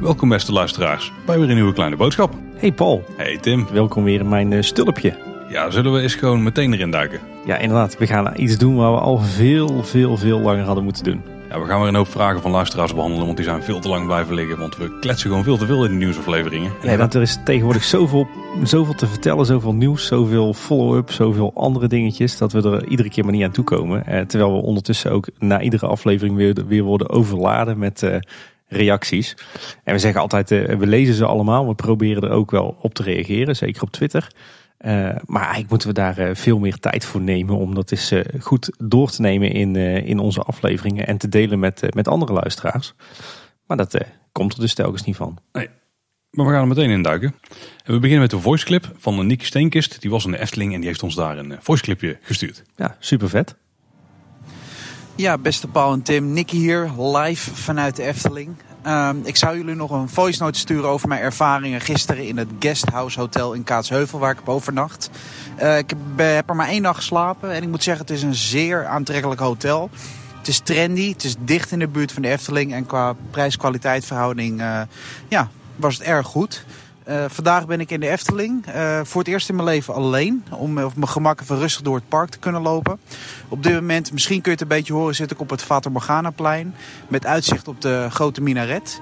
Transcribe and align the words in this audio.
Welkom 0.00 0.28
beste 0.28 0.52
luisteraars 0.52 1.12
bij 1.26 1.38
weer 1.38 1.48
een 1.48 1.54
nieuwe 1.54 1.72
kleine 1.72 1.96
boodschap. 1.96 2.34
Hey 2.54 2.72
Paul, 2.72 3.04
Hey 3.16 3.38
Tim. 3.38 3.66
welkom 3.72 4.04
weer 4.04 4.20
in 4.20 4.28
mijn 4.28 4.52
eh, 4.52 4.62
stulpje. 4.62 5.27
Ja, 5.48 5.70
zullen 5.70 5.92
we 5.92 6.00
eens 6.00 6.14
gewoon 6.14 6.42
meteen 6.42 6.72
erin 6.72 6.90
duiken? 6.90 7.20
Ja, 7.44 7.56
inderdaad, 7.56 7.98
we 7.98 8.06
gaan 8.06 8.32
iets 8.36 8.58
doen 8.58 8.76
waar 8.76 8.92
we 8.92 8.98
al 8.98 9.18
veel, 9.18 9.84
veel, 9.84 10.16
veel 10.16 10.40
langer 10.40 10.64
hadden 10.64 10.84
moeten 10.84 11.04
doen. 11.04 11.22
Ja, 11.48 11.60
we 11.60 11.66
gaan 11.66 11.78
weer 11.78 11.88
een 11.88 11.94
hoop 11.94 12.08
vragen 12.08 12.40
van 12.40 12.50
luisteraars 12.50 12.94
behandelen, 12.94 13.24
want 13.24 13.36
die 13.36 13.46
zijn 13.46 13.62
veel 13.62 13.80
te 13.80 13.88
lang 13.88 14.06
blijven 14.06 14.34
liggen. 14.34 14.58
Want 14.58 14.76
we 14.76 14.98
kletsen 14.98 15.28
gewoon 15.28 15.44
veel 15.44 15.56
te 15.56 15.66
veel 15.66 15.84
in 15.84 15.90
de 15.90 15.96
nieuwsafleveringen. 15.96 16.72
Ja, 16.82 16.96
want 16.96 17.14
er 17.14 17.22
is 17.22 17.38
tegenwoordig 17.44 17.84
zoveel, 17.84 18.28
zoveel 18.62 18.94
te 18.94 19.06
vertellen, 19.06 19.46
zoveel 19.46 19.74
nieuws, 19.74 20.06
zoveel 20.06 20.54
follow-up, 20.54 21.10
zoveel 21.10 21.52
andere 21.54 21.86
dingetjes, 21.86 22.38
dat 22.38 22.52
we 22.52 22.62
er 22.62 22.86
iedere 22.86 23.10
keer 23.10 23.24
maar 23.24 23.32
niet 23.32 23.44
aan 23.44 23.50
toe 23.50 23.64
komen. 23.64 24.06
Eh, 24.06 24.20
terwijl 24.20 24.52
we 24.52 24.62
ondertussen 24.62 25.10
ook 25.10 25.28
na 25.38 25.60
iedere 25.60 25.86
aflevering 25.86 26.36
weer, 26.36 26.54
weer 26.66 26.82
worden 26.82 27.10
overladen 27.10 27.78
met 27.78 28.02
eh, 28.02 28.16
reacties. 28.66 29.36
En 29.84 29.94
we 29.94 29.98
zeggen 30.00 30.20
altijd, 30.20 30.50
eh, 30.50 30.76
we 30.76 30.86
lezen 30.86 31.14
ze 31.14 31.24
allemaal, 31.24 31.68
we 31.68 31.74
proberen 31.74 32.22
er 32.22 32.30
ook 32.30 32.50
wel 32.50 32.76
op 32.80 32.94
te 32.94 33.02
reageren, 33.02 33.56
zeker 33.56 33.82
op 33.82 33.90
Twitter. 33.90 34.28
Eh, 34.78 35.16
maar 35.26 35.40
eigenlijk 35.40 35.70
moeten 35.70 35.88
we 35.88 35.94
daar 35.94 36.18
eh, 36.18 36.34
veel 36.34 36.58
meer 36.58 36.78
tijd 36.78 37.04
voor 37.04 37.20
nemen 37.20 37.56
om 37.56 37.74
dat 37.74 37.90
eens 37.90 38.10
eh, 38.10 38.24
goed 38.40 38.70
door 38.78 39.10
te 39.10 39.20
nemen 39.20 39.52
in, 39.52 39.76
eh, 39.76 40.06
in 40.06 40.18
onze 40.18 40.42
afleveringen 40.42 41.06
en 41.06 41.18
te 41.18 41.28
delen 41.28 41.58
met, 41.58 41.82
eh, 41.82 41.88
met 41.90 42.08
andere 42.08 42.32
luisteraars. 42.32 42.94
Maar 43.66 43.76
dat 43.76 43.94
eh, 43.94 44.08
komt 44.32 44.52
er 44.52 44.60
dus 44.60 44.74
telkens 44.74 45.04
niet 45.04 45.16
van. 45.16 45.38
Maar 46.30 46.46
we 46.46 46.52
gaan 46.52 46.60
er 46.60 46.68
meteen 46.68 46.90
in 46.90 47.02
duiken. 47.02 47.34
En 47.84 47.92
we 47.92 47.98
beginnen 47.98 48.20
met 48.20 48.30
de 48.30 48.40
voiceclip 48.40 48.92
van 48.98 49.26
Nicky 49.26 49.44
Steenkist. 49.44 50.00
Die 50.00 50.10
was 50.10 50.24
in 50.24 50.30
de 50.30 50.38
Efteling 50.38 50.72
en 50.72 50.78
die 50.78 50.88
heeft 50.88 51.02
ons 51.02 51.14
daar 51.14 51.38
een 51.38 51.56
voiceclipje 51.60 52.18
gestuurd. 52.22 52.62
Ja, 52.76 52.96
super 52.98 53.28
vet. 53.28 53.56
Ja, 55.14 55.38
beste 55.38 55.68
Paul 55.68 55.92
en 55.92 56.02
Tim, 56.02 56.32
Nicky 56.32 56.56
hier, 56.56 56.90
live 56.98 57.54
vanuit 57.54 57.96
de 57.96 58.02
Efteling. 58.02 58.56
Ehm, 58.82 59.16
ik 59.24 59.36
zou 59.36 59.56
jullie 59.56 59.74
nog 59.74 59.90
een 59.90 60.08
voice 60.08 60.42
note 60.42 60.58
sturen 60.58 60.88
over 60.88 61.08
mijn 61.08 61.20
ervaringen 61.20 61.80
gisteren 61.80 62.26
in 62.26 62.36
het 62.36 62.48
Guesthouse 62.58 63.20
Hotel 63.20 63.52
in 63.52 63.64
Kaatsheuvel, 63.64 64.18
waar 64.18 64.30
ik 64.30 64.36
heb 64.36 64.48
overnacht. 64.48 65.10
Eh, 65.56 65.78
ik 65.78 65.90
heb, 66.16 66.48
er 66.48 66.56
maar 66.56 66.68
één 66.68 66.82
nacht 66.82 66.96
geslapen 66.96 67.52
en 67.52 67.62
ik 67.62 67.68
moet 67.68 67.82
zeggen, 67.82 68.06
het 68.06 68.14
is 68.14 68.22
een 68.22 68.34
zeer 68.34 68.86
aantrekkelijk 68.86 69.40
hotel. 69.40 69.90
Het 70.38 70.48
is 70.48 70.58
trendy, 70.58 71.12
het 71.12 71.24
is 71.24 71.34
dicht 71.38 71.70
in 71.70 71.78
de 71.78 71.88
buurt 71.88 72.12
van 72.12 72.22
de 72.22 72.28
Efteling 72.28 72.72
en 72.72 72.86
qua 72.86 73.14
prijs-kwaliteit 73.30 74.04
verhouding 74.04 74.60
eh, 74.60 74.80
ja, 75.28 75.48
was 75.76 75.98
het 75.98 76.06
erg 76.06 76.26
goed. 76.26 76.64
Eh, 77.08 77.24
vandaag 77.28 77.66
ben 77.66 77.80
ik 77.80 77.90
in 77.90 78.00
de 78.00 78.08
Efteling. 78.08 78.66
eh, 78.66 79.00
voor 79.04 79.20
het 79.20 79.30
eerst 79.30 79.48
in 79.48 79.54
mijn 79.54 79.68
leven 79.68 79.94
alleen. 79.94 80.44
Om 80.50 80.78
op 80.78 80.96
mijn 80.96 81.08
gemak 81.08 81.40
even 81.40 81.58
rustig 81.58 81.82
door 81.82 81.94
het 81.94 82.08
park 82.08 82.30
te 82.30 82.38
kunnen 82.38 82.62
lopen. 82.62 82.98
Op 83.48 83.62
dit 83.62 83.74
moment, 83.74 84.12
misschien 84.12 84.40
kun 84.40 84.52
je 84.52 84.58
het 84.58 84.60
een 84.60 84.76
beetje 84.76 84.92
horen, 84.92 85.14
zit 85.14 85.30
ik 85.30 85.40
op 85.40 85.50
het 85.50 85.62
Fata 85.62 85.90
Morgana-plein. 85.90 86.74
Met 87.08 87.26
uitzicht 87.26 87.68
op 87.68 87.80
de 87.80 88.06
grote 88.10 88.40
minaret. 88.40 89.00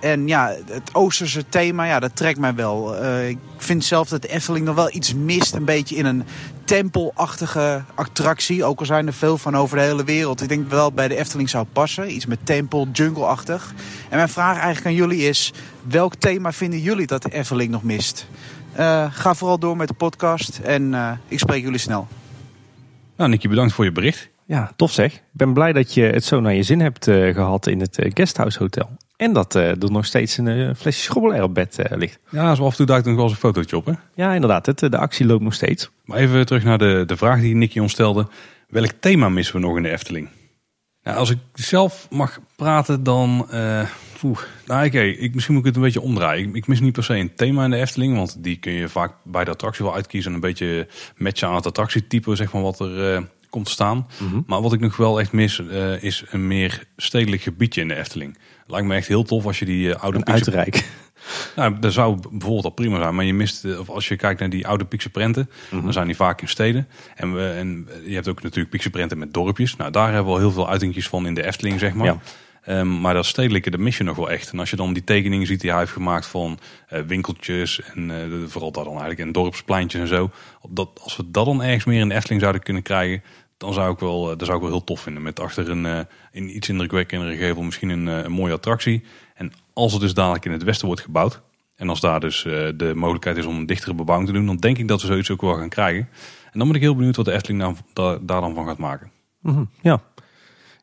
En 0.00 0.28
ja, 0.28 0.56
het 0.66 0.94
Oosterse 0.94 1.48
thema, 1.48 1.84
ja, 1.84 2.00
dat 2.00 2.16
trekt 2.16 2.38
mij 2.38 2.54
wel. 2.54 2.96
Eh, 2.96 3.28
ik 3.28 3.38
vind 3.56 3.84
zelf 3.84 4.08
dat 4.08 4.22
de 4.22 4.28
Efteling 4.28 4.64
nog 4.64 4.74
wel 4.74 4.94
iets 4.94 5.14
mist. 5.14 5.54
Een 5.54 5.64
beetje 5.64 5.96
in 5.96 6.06
een 6.06 6.24
tempelachtige 6.66 7.84
attractie. 7.94 8.64
Ook 8.64 8.80
al 8.80 8.86
zijn 8.86 9.06
er 9.06 9.12
veel 9.12 9.38
van 9.38 9.56
over 9.56 9.76
de 9.76 9.82
hele 9.82 10.04
wereld. 10.04 10.42
Ik 10.42 10.48
denk 10.48 10.70
wel 10.70 10.92
bij 10.92 11.08
de 11.08 11.16
Efteling 11.16 11.50
zou 11.50 11.66
passen. 11.72 12.14
Iets 12.14 12.26
met 12.26 12.38
tempel, 12.42 12.88
jungle-achtig. 12.92 13.74
En 14.08 14.16
mijn 14.16 14.28
vraag 14.28 14.54
eigenlijk 14.54 14.86
aan 14.86 14.94
jullie 14.94 15.28
is... 15.28 15.52
welk 15.82 16.14
thema 16.14 16.52
vinden 16.52 16.80
jullie 16.80 17.06
dat 17.06 17.22
de 17.22 17.32
Efteling 17.32 17.70
nog 17.70 17.82
mist? 17.82 18.26
Eh, 18.72 19.06
ga 19.10 19.34
vooral 19.34 19.58
door 19.58 19.76
met 19.76 19.88
de 19.88 19.94
podcast 19.94 20.58
en 20.58 20.94
eh, 20.94 21.10
ik 21.28 21.38
spreek 21.38 21.62
jullie 21.62 21.78
snel. 21.78 22.08
Nou 23.16 23.30
Nicky, 23.30 23.48
bedankt 23.48 23.72
voor 23.72 23.84
je 23.84 23.92
bericht. 23.92 24.28
Ja, 24.46 24.72
tof 24.76 24.92
zeg. 24.92 25.14
Ik 25.14 25.22
ben 25.32 25.52
blij 25.52 25.72
dat 25.72 25.94
je 25.94 26.02
het 26.02 26.24
zo 26.24 26.40
naar 26.40 26.54
je 26.54 26.62
zin 26.62 26.80
hebt 26.80 27.08
eh, 27.08 27.34
gehad 27.34 27.66
in 27.66 27.80
het 27.80 28.06
Guesthouse 28.14 28.58
Hotel. 28.58 28.90
En 29.16 29.32
dat 29.32 29.54
eh, 29.54 29.68
er 29.70 29.90
nog 29.90 30.06
steeds 30.06 30.38
een 30.38 30.48
eh, 30.48 30.70
flesje 30.76 31.02
schrobbelair 31.02 31.42
op 31.42 31.54
bed 31.54 31.78
eh, 31.78 31.98
ligt. 31.98 32.18
Ja, 32.30 32.54
zo 32.54 32.64
af 32.64 32.70
en 32.70 32.76
toe 32.76 32.86
duikt 32.86 33.04
er 33.04 33.10
nog 33.10 33.20
wel 33.20 33.28
eens 33.30 33.36
een 33.42 33.48
fotootje 33.48 33.76
op 33.76 33.86
hè. 33.86 33.92
Ja, 34.14 34.32
inderdaad. 34.34 34.66
Het, 34.66 34.82
eh, 34.82 34.90
de 34.90 34.98
actie 34.98 35.26
loopt 35.26 35.42
nog 35.42 35.54
steeds. 35.54 35.90
Maar 36.04 36.18
even 36.18 36.46
terug 36.46 36.64
naar 36.64 36.78
de, 36.78 37.02
de 37.06 37.16
vraag 37.16 37.40
die 37.40 37.54
Nicky 37.54 37.78
ons 37.78 37.92
stelde. 37.92 38.26
Welk 38.68 38.90
thema 39.00 39.28
missen 39.28 39.54
we 39.54 39.60
nog 39.60 39.76
in 39.76 39.82
de 39.82 39.90
Efteling? 39.90 40.28
Nou, 41.02 41.18
als 41.18 41.30
ik 41.30 41.38
zelf 41.54 42.06
mag 42.10 42.40
praten, 42.56 43.02
dan. 43.02 43.46
eh 43.50 43.82
nou, 44.66 44.86
oké, 44.86 45.00
ik, 45.00 45.34
misschien 45.34 45.54
moet 45.54 45.62
ik 45.62 45.68
het 45.68 45.76
een 45.76 45.82
beetje 45.86 46.00
omdraaien. 46.00 46.48
Ik, 46.48 46.54
ik 46.54 46.66
mis 46.66 46.80
niet 46.80 46.92
per 46.92 47.04
se 47.04 47.14
een 47.16 47.34
thema 47.34 47.64
in 47.64 47.70
de 47.70 47.76
Efteling, 47.76 48.16
want 48.16 48.36
die 48.42 48.56
kun 48.56 48.72
je 48.72 48.88
vaak 48.88 49.12
bij 49.24 49.44
de 49.44 49.50
attractie 49.50 49.84
wel 49.84 49.94
uitkiezen. 49.94 50.30
En 50.30 50.34
een 50.34 50.42
beetje 50.42 50.88
matchen 51.16 51.48
aan 51.48 51.54
het 51.54 51.66
attractietype, 51.66 52.34
zeg 52.36 52.52
maar, 52.52 52.62
wat 52.62 52.80
er 52.80 53.14
eh, 53.14 53.22
komt 53.50 53.64
te 53.64 53.70
staan. 53.70 54.06
Maar 54.46 54.60
wat 54.62 54.72
ik 54.72 54.80
nog 54.80 54.96
wel 54.96 55.20
echt 55.20 55.32
mis, 55.32 55.66
eh, 55.68 56.02
is 56.02 56.24
een 56.30 56.46
meer 56.46 56.84
stedelijk 56.96 57.42
gebiedje 57.42 57.80
in 57.80 57.88
de 57.88 57.94
Efteling. 57.96 58.38
Lijkt 58.66 58.86
me 58.86 58.94
echt 58.94 59.08
heel 59.08 59.22
tof 59.22 59.46
als 59.46 59.58
je 59.58 59.64
die 59.64 59.94
eh, 59.94 60.02
oude 60.02 60.18
Een 60.18 60.26
uitrijk. 60.26 60.88
nou, 61.56 61.78
dat 61.78 61.92
zou 61.92 62.18
bijvoorbeeld 62.30 62.64
al 62.64 62.70
prima 62.70 62.98
zijn. 62.98 63.14
Maar 63.14 63.24
je 63.24 63.34
mist, 63.34 63.64
eh, 63.64 63.78
of 63.78 63.90
als 63.90 64.08
je 64.08 64.16
kijkt 64.16 64.40
naar 64.40 64.50
die 64.50 64.66
oude 64.66 64.84
Piekse 64.84 65.10
prenten, 65.10 65.50
dan 65.70 65.92
zijn 65.92 66.06
die 66.06 66.16
vaak 66.16 66.40
in 66.40 66.48
steden. 66.48 66.88
En, 67.14 67.34
we, 67.34 67.48
en 67.48 67.88
je 68.04 68.14
hebt 68.14 68.28
ook 68.28 68.42
natuurlijk 68.42 68.70
Piekse 68.70 68.90
prenten 68.90 69.18
met 69.18 69.34
dorpjes. 69.34 69.76
Nou, 69.76 69.90
daar 69.90 70.06
hebben 70.12 70.24
we 70.24 70.30
al 70.30 70.38
heel 70.38 70.50
veel 70.52 70.68
uitingjes 70.68 71.08
van 71.08 71.26
in 71.26 71.34
de 71.34 71.46
Efteling, 71.46 71.78
zeg 71.78 71.94
maar. 71.94 72.06
Ja. 72.06 72.18
Ehm, 72.62 73.00
maar 73.00 73.14
dat 73.14 73.26
stedelijke, 73.26 73.70
dat 73.70 73.80
mis 73.80 73.96
je 73.96 74.04
nog 74.04 74.16
wel 74.16 74.30
echt. 74.30 74.50
En 74.52 74.58
als 74.58 74.70
je 74.70 74.76
dan 74.76 74.92
die 74.92 75.04
tekeningen 75.04 75.46
ziet 75.46 75.60
die 75.60 75.70
hij 75.70 75.78
heeft 75.78 75.92
gemaakt 75.92 76.26
van 76.26 76.58
eh, 76.88 77.00
winkeltjes 77.00 77.80
en 77.94 78.08
de- 78.08 78.44
vooral 78.48 78.72
dat 78.72 78.84
dan 78.84 78.92
eigenlijk 78.92 79.20
en 79.20 79.32
dorpspleintjes 79.32 80.00
en 80.00 80.06
zo. 80.08 80.30
Dat, 80.68 80.88
als 81.02 81.16
we 81.16 81.30
dat 81.30 81.44
dan 81.46 81.62
ergens 81.62 81.84
meer 81.84 82.00
in 82.00 82.08
de 82.08 82.14
Efteling 82.14 82.40
zouden 82.40 82.62
kunnen 82.62 82.82
krijgen, 82.82 83.22
dan 83.56 83.72
zou 83.72 83.92
ik 83.92 83.98
wel, 83.98 84.30
eh, 84.30 84.36
dat 84.36 84.46
zou 84.46 84.56
ik 84.56 84.62
wel 84.62 84.72
heel 84.72 84.84
tof 84.84 85.00
vinden. 85.00 85.22
Met 85.22 85.40
achter 85.40 85.70
een, 85.70 85.86
eh, 85.86 86.00
een 86.32 86.56
iets 86.56 86.68
indrukwekkendere 86.68 87.36
gevel 87.36 87.62
misschien 87.62 87.88
een, 87.88 88.08
eh, 88.08 88.24
een 88.24 88.32
mooie 88.32 88.52
attractie. 88.52 89.02
En 89.34 89.52
als 89.72 89.92
het 89.92 90.00
dus 90.00 90.14
dadelijk 90.14 90.44
in 90.44 90.52
het 90.52 90.62
westen 90.62 90.86
wordt 90.86 91.02
gebouwd, 91.02 91.40
en 91.76 91.88
als 91.88 92.00
daar 92.00 92.20
dus 92.20 92.42
de 92.76 92.92
mogelijkheid 92.94 93.36
is 93.36 93.44
om 93.44 93.56
een 93.56 93.66
dichtere 93.66 93.94
bebouwing 93.94 94.30
te 94.30 94.36
doen, 94.36 94.46
dan 94.46 94.56
denk 94.56 94.78
ik 94.78 94.88
dat 94.88 95.00
we 95.00 95.06
zoiets 95.06 95.30
ook 95.30 95.40
wel 95.40 95.54
gaan 95.54 95.68
krijgen. 95.68 96.08
En 96.52 96.58
dan 96.58 96.66
ben 96.66 96.76
ik 96.76 96.82
heel 96.82 96.94
benieuwd 96.94 97.16
wat 97.16 97.24
de 97.24 97.32
Efteling 97.32 97.76
daar, 97.92 98.18
daar 98.26 98.40
dan 98.40 98.54
van 98.54 98.66
gaat 98.66 98.78
maken. 98.78 99.10
Mhm, 99.40 99.64
Ja. 99.80 100.02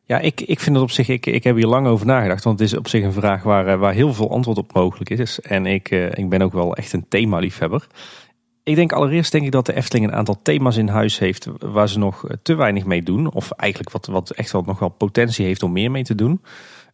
Ja, 0.06 0.18
ik, 0.18 0.40
ik 0.40 0.60
vind 0.60 0.76
het 0.76 0.84
op 0.84 0.90
zich, 0.90 1.08
ik, 1.08 1.26
ik 1.26 1.44
heb 1.44 1.56
hier 1.56 1.66
lang 1.66 1.86
over 1.86 2.06
nagedacht. 2.06 2.44
Want 2.44 2.58
het 2.58 2.68
is 2.68 2.76
op 2.78 2.88
zich 2.88 3.04
een 3.04 3.12
vraag 3.12 3.42
waar, 3.42 3.78
waar 3.78 3.92
heel 3.92 4.14
veel 4.14 4.30
antwoord 4.30 4.58
op 4.58 4.72
mogelijk 4.72 5.10
is. 5.10 5.40
En 5.40 5.66
ik, 5.66 5.90
ik 5.90 6.28
ben 6.28 6.42
ook 6.42 6.52
wel 6.52 6.76
echt 6.76 6.92
een 6.92 7.08
themaliefhebber. 7.08 7.86
Ik 8.64 8.74
denk 8.74 8.92
allereerst 8.92 9.32
denk 9.32 9.44
ik 9.44 9.52
dat 9.52 9.66
de 9.66 9.74
Efteling 9.74 10.08
een 10.08 10.14
aantal 10.14 10.40
thema's 10.42 10.76
in 10.76 10.88
huis 10.88 11.18
heeft 11.18 11.48
waar 11.58 11.88
ze 11.88 11.98
nog 11.98 12.24
te 12.42 12.54
weinig 12.54 12.84
mee 12.84 13.02
doen. 13.02 13.32
Of 13.32 13.50
eigenlijk 13.50 13.90
wat, 13.90 14.06
wat 14.06 14.30
echt 14.30 14.52
wel 14.52 14.62
nog 14.66 14.78
wel 14.78 14.88
potentie 14.88 15.46
heeft 15.46 15.62
om 15.62 15.72
meer 15.72 15.90
mee 15.90 16.04
te 16.04 16.14
doen. 16.14 16.42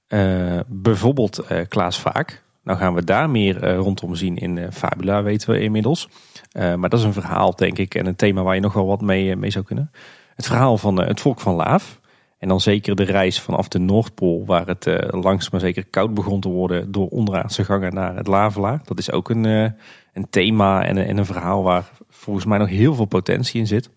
Eh, 0.07 0.61
bijvoorbeeld 0.67 1.39
eh, 1.39 1.61
Klaas 1.69 2.01
Vaak. 2.01 2.43
Nou 2.65 2.79
gaan 2.79 2.95
we 2.95 3.05
daar 3.05 3.31
meer 3.31 3.63
eh, 3.63 3.77
rondom 3.77 4.15
zien 4.15 4.37
in 4.37 4.59
eh, 4.59 4.71
Fabula, 4.71 5.23
weten 5.23 5.51
we 5.51 5.61
inmiddels. 5.61 6.09
Eh, 6.53 6.75
maar 6.75 6.89
dat 6.89 6.99
is 6.99 7.05
een 7.05 7.13
verhaal, 7.13 7.57
denk 7.57 7.79
ik, 7.79 7.95
en 7.95 8.07
een 8.07 8.17
thema 8.17 8.43
waar 8.43 8.55
je 8.55 8.61
nog 8.61 8.73
wel 8.73 8.87
wat 8.87 9.01
mee, 9.01 9.31
eh, 9.31 9.37
mee 9.37 9.51
zou 9.51 9.65
kunnen. 9.65 9.91
Het 10.35 10.47
verhaal 10.47 10.79
van 10.79 11.01
eh, 11.01 11.09
het 11.09 11.21
volk 11.21 11.41
van 11.41 11.55
Laaf. 11.55 12.00
En 12.41 12.49
dan 12.49 12.61
zeker 12.61 12.95
de 12.97 13.03
reis 13.03 13.41
vanaf 13.41 13.69
de 13.69 13.79
Noordpool, 13.79 14.45
waar 14.47 14.67
het 14.67 14.87
eh, 14.87 15.21
langst 15.21 15.53
maar 15.53 15.61
zeker 15.61 15.87
koud 15.87 16.15
begon 16.15 16.41
te 16.41 16.49
worden 16.49 16.93
door 16.93 17.09
onderaardse 17.09 17.65
gangen 17.65 17.95
naar 17.95 18.17
het 18.17 18.27
Lavelaar. 18.27 18.81
Dat 18.85 18.99
is 18.99 19.11
ook 19.11 19.31
een, 19.31 19.45
eh, 19.45 19.71
een 20.13 20.31
thema 20.31 20.85
en, 20.85 20.97
een- 20.97 21.07
en 21.07 21.17
een 21.17 21.25
verhaal 21.27 21.63
waar 21.63 21.91
volgens 22.09 22.45
mij 22.45 22.59
nog 22.59 22.69
heel 22.69 22.95
veel 22.95 23.05
potentie 23.05 23.61
in 23.61 23.67
zit. 23.67 23.91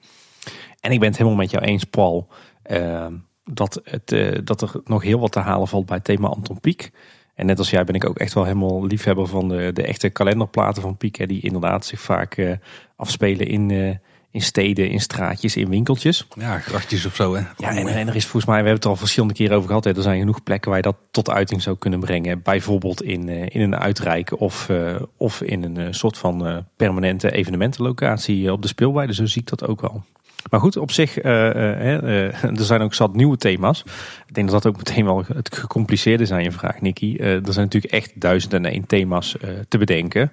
En 0.79 0.91
ik 0.91 0.99
ben 0.99 1.07
het 1.09 1.17
helemaal 1.17 1.37
met 1.39 1.51
jou 1.51 1.63
eens, 1.63 1.83
Paul, 1.83 2.27
eh, 2.63 3.07
dat, 3.45 3.81
het, 3.83 4.11
eh, 4.11 4.39
dat 4.43 4.61
er 4.61 4.71
nog 4.83 5.03
heel 5.03 5.19
wat 5.19 5.31
te 5.31 5.39
halen 5.39 5.67
valt 5.67 5.85
bij 5.85 5.95
het 5.95 6.05
thema 6.05 6.27
Anton 6.27 6.59
Pieck. 6.59 6.91
En 7.35 7.45
net 7.45 7.57
als 7.59 7.69
jij 7.69 7.83
ben 7.83 7.95
ik 7.95 8.05
ook 8.09 8.17
echt 8.17 8.33
wel 8.33 8.43
helemaal 8.43 8.85
liefhebber 8.85 9.27
van 9.27 9.47
de, 9.47 9.71
de 9.73 9.83
echte 9.83 10.09
kalenderplaten 10.09 10.81
van 10.81 10.97
Pieck. 10.97 11.15
Hè, 11.15 11.25
die 11.25 11.41
inderdaad 11.41 11.85
zich 11.85 11.99
vaak 11.99 12.57
afspelen 12.95 13.47
in, 13.47 13.99
in 14.33 14.41
steden, 14.41 14.89
in 14.89 14.99
straatjes, 14.99 15.55
in 15.55 15.69
winkeltjes. 15.69 16.27
Ja, 16.37 16.59
grachtjes 16.59 17.05
of 17.05 17.15
zo 17.15 17.35
hè. 17.35 17.41
Ja, 17.57 17.69
en, 17.75 17.87
en 17.87 18.07
er 18.07 18.15
is 18.15 18.25
volgens 18.25 18.45
mij, 18.45 18.61
we 18.61 18.67
hebben 18.67 18.73
het 18.73 18.83
er 18.83 18.89
al 18.89 18.95
verschillende 18.95 19.33
keren 19.33 19.55
over 19.55 19.67
gehad. 19.67 19.83
Hè, 19.83 19.95
er 19.95 20.01
zijn 20.01 20.19
genoeg 20.19 20.43
plekken 20.43 20.69
waar 20.69 20.79
je 20.79 20.85
dat 20.85 20.97
tot 21.11 21.29
uiting 21.29 21.61
zou 21.61 21.77
kunnen 21.77 21.99
brengen. 21.99 22.41
Bijvoorbeeld 22.41 23.01
in, 23.01 23.29
eh, 23.29 23.45
in 23.49 23.61
een 23.61 23.75
uitrijk 23.75 24.39
of, 24.39 24.69
eh, 24.69 24.95
of 25.17 25.41
in 25.41 25.63
een 25.63 25.77
eh, 25.77 25.87
soort 25.91 26.17
van 26.17 26.65
permanente 26.75 27.31
evenementenlocatie 27.31 28.51
op 28.51 28.61
de 28.61 28.67
speelweide. 28.67 29.13
Zo 29.13 29.25
zie 29.25 29.41
ik 29.41 29.49
dat 29.49 29.67
ook 29.67 29.81
wel. 29.81 30.03
Maar 30.49 30.59
goed, 30.59 30.77
op 30.77 30.91
zich, 30.91 31.17
eh, 31.17 32.03
er 32.59 32.65
zijn 32.65 32.81
ook 32.81 32.93
zat 32.93 33.15
nieuwe 33.15 33.37
thema's. 33.37 33.83
Ik 34.27 34.33
denk 34.33 34.49
dat 34.49 34.61
dat 34.63 34.71
ook 34.71 34.77
meteen 34.77 35.05
wel 35.05 35.23
het 35.33 35.55
gecompliceerde 35.55 36.25
zijn, 36.25 36.43
je 36.43 36.51
vraag, 36.51 36.81
Nicky. 36.81 37.15
Er 37.17 37.53
zijn 37.53 37.65
natuurlijk 37.65 37.93
echt 37.93 38.11
duizend 38.15 38.53
en 38.53 38.65
één 38.65 38.85
thema's 38.85 39.35
te 39.67 39.77
bedenken. 39.77 40.31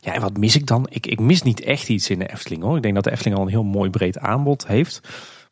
Ja, 0.00 0.14
en 0.14 0.20
wat 0.20 0.36
mis 0.36 0.56
ik 0.56 0.66
dan? 0.66 0.86
Ik, 0.90 1.06
ik 1.06 1.20
mis 1.20 1.42
niet 1.42 1.60
echt 1.60 1.88
iets 1.88 2.10
in 2.10 2.18
de 2.18 2.32
Efteling 2.32 2.62
hoor. 2.62 2.76
Ik 2.76 2.82
denk 2.82 2.94
dat 2.94 3.04
de 3.04 3.10
Efteling 3.10 3.36
al 3.36 3.42
een 3.42 3.50
heel 3.50 3.64
mooi 3.64 3.90
breed 3.90 4.18
aanbod 4.18 4.66
heeft. 4.66 5.00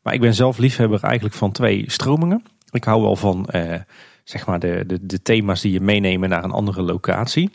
Maar 0.03 0.13
ik 0.13 0.21
ben 0.21 0.33
zelf 0.33 0.57
liefhebber 0.57 1.03
eigenlijk 1.03 1.35
van 1.35 1.51
twee 1.51 1.83
stromingen. 1.87 2.43
Ik 2.71 2.83
hou 2.83 3.01
wel 3.01 3.15
van 3.15 3.47
zeg 4.23 4.45
maar 4.45 4.59
de, 4.59 4.83
de, 4.87 5.05
de 5.05 5.21
thema's 5.21 5.61
die 5.61 5.71
je 5.71 5.81
meenemen 5.81 6.29
naar 6.29 6.43
een 6.43 6.51
andere 6.51 6.81
locatie. 6.81 7.49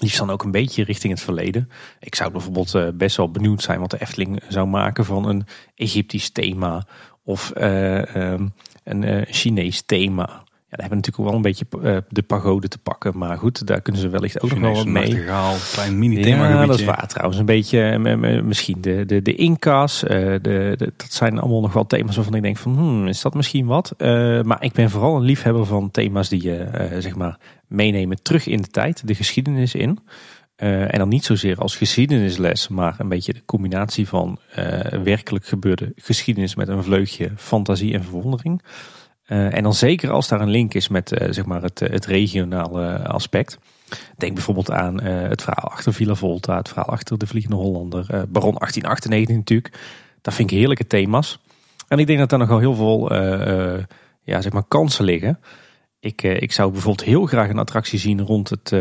Liefst 0.00 0.18
dan 0.18 0.30
ook 0.30 0.42
een 0.42 0.50
beetje 0.50 0.84
richting 0.84 1.12
het 1.12 1.22
verleden. 1.22 1.68
Ik 2.00 2.14
zou 2.14 2.30
bijvoorbeeld 2.30 2.74
uh, 2.74 2.88
best 2.94 3.16
wel 3.16 3.30
benieuwd 3.30 3.62
zijn 3.62 3.80
wat 3.80 3.90
de 3.90 4.00
Efteling 4.00 4.42
zou 4.48 4.66
maken 4.66 5.04
van 5.04 5.28
een 5.28 5.46
Egyptisch 5.74 6.30
thema. 6.30 6.86
Of 7.24 7.52
uh, 7.56 8.32
um, 8.32 8.52
een 8.84 9.26
Chinees 9.30 9.82
thema. 9.86 10.42
Ja, 10.70 10.76
daar 10.76 10.88
hebben 10.88 11.02
we 11.02 11.10
natuurlijk 11.10 11.28
wel 11.28 11.36
een 11.36 11.70
beetje 11.82 11.96
uh, 11.96 11.96
de 12.08 12.22
pagode 12.22 12.68
te 12.68 12.78
pakken. 12.78 13.18
Maar 13.18 13.38
goed, 13.38 13.66
daar 13.66 13.80
kunnen 13.80 14.02
ze 14.02 14.08
wellicht 14.08 14.42
ook 14.42 14.50
nog 14.50 14.60
wel 14.60 14.74
wat 14.74 14.86
mee. 14.86 15.08
Nachtegaal, 15.08 15.54
klein 15.72 15.98
mini-thema 15.98 16.48
Ja, 16.48 16.66
dat 16.66 16.78
is 16.78 16.84
waar 16.84 17.06
trouwens. 17.06 17.38
Een 17.38 17.46
beetje, 17.46 17.98
misschien 18.42 18.80
de, 18.80 19.04
de, 19.04 19.22
de 19.22 19.34
Inca's. 19.34 20.02
Uh, 20.02 20.10
de, 20.10 20.38
de, 20.42 20.92
dat 20.96 21.12
zijn 21.12 21.38
allemaal 21.38 21.60
nog 21.60 21.72
wel 21.72 21.86
thema's 21.86 22.16
waarvan 22.16 22.34
ik 22.34 22.42
denk 22.42 22.56
van, 22.56 22.74
hmm, 22.74 23.06
is 23.06 23.20
dat 23.20 23.34
misschien 23.34 23.66
wat? 23.66 23.94
Uh, 23.98 24.42
maar 24.42 24.62
ik 24.62 24.72
ben 24.72 24.90
vooral 24.90 25.16
een 25.16 25.22
liefhebber 25.22 25.66
van 25.66 25.90
thema's 25.90 26.28
die 26.28 26.42
je, 26.42 26.68
zeg 26.98 27.14
maar, 27.14 27.38
meenemen 27.66 28.22
terug 28.22 28.46
in 28.46 28.62
de 28.62 28.68
tijd. 28.68 29.06
De 29.06 29.14
geschiedenis 29.14 29.74
in. 29.74 29.98
en 30.56 30.98
dan 30.98 31.08
niet 31.08 31.24
zozeer 31.24 31.56
als 31.56 31.76
geschiedenisles, 31.76 32.68
maar 32.68 32.94
een 32.98 33.08
beetje 33.08 33.32
de 33.32 33.44
combinatie 33.44 34.08
van 34.08 34.38
werkelijk 35.02 35.46
gebeurde 35.46 35.92
geschiedenis 35.96 36.54
met 36.54 36.68
een 36.68 36.82
vleugje 36.82 37.30
fantasie 37.36 37.94
en 37.94 38.04
verwondering. 38.04 38.62
Uh, 39.28 39.56
en 39.56 39.62
dan 39.62 39.74
zeker 39.74 40.10
als 40.10 40.28
daar 40.28 40.40
een 40.40 40.50
link 40.50 40.74
is 40.74 40.88
met 40.88 41.12
uh, 41.12 41.28
zeg 41.30 41.44
maar 41.44 41.62
het, 41.62 41.78
het 41.78 42.06
regionale 42.06 43.08
aspect. 43.08 43.58
Denk 44.16 44.34
bijvoorbeeld 44.34 44.70
aan 44.70 45.02
het 45.02 45.42
verhaal 45.42 45.70
achter 45.70 45.94
Villa 45.94 46.14
Volta, 46.14 46.56
het 46.56 46.68
verhaal 46.68 46.88
achter 46.88 47.18
de 47.18 47.26
Vliegende 47.26 47.56
Hollander, 47.56 48.06
Baron 48.06 48.54
1898 48.54 49.36
natuurlijk. 49.36 49.78
Dat 50.22 50.34
vind 50.34 50.50
ik 50.50 50.56
heerlijke 50.56 50.86
thema's. 50.86 51.38
En 51.88 51.98
ik 51.98 52.06
denk 52.06 52.18
dat 52.18 52.30
daar 52.30 52.38
nogal 52.38 52.58
heel 52.58 52.74
veel 52.74 53.14
ja, 54.22 54.40
zeg 54.40 54.52
maar 54.52 54.64
kansen 54.68 55.04
liggen. 55.04 55.40
Ik, 56.00 56.22
ik 56.22 56.52
zou 56.52 56.72
bijvoorbeeld 56.72 57.08
heel 57.08 57.26
graag 57.26 57.48
een 57.48 57.58
attractie 57.58 57.98
zien 57.98 58.22
rond 58.22 58.50
het, 58.50 58.72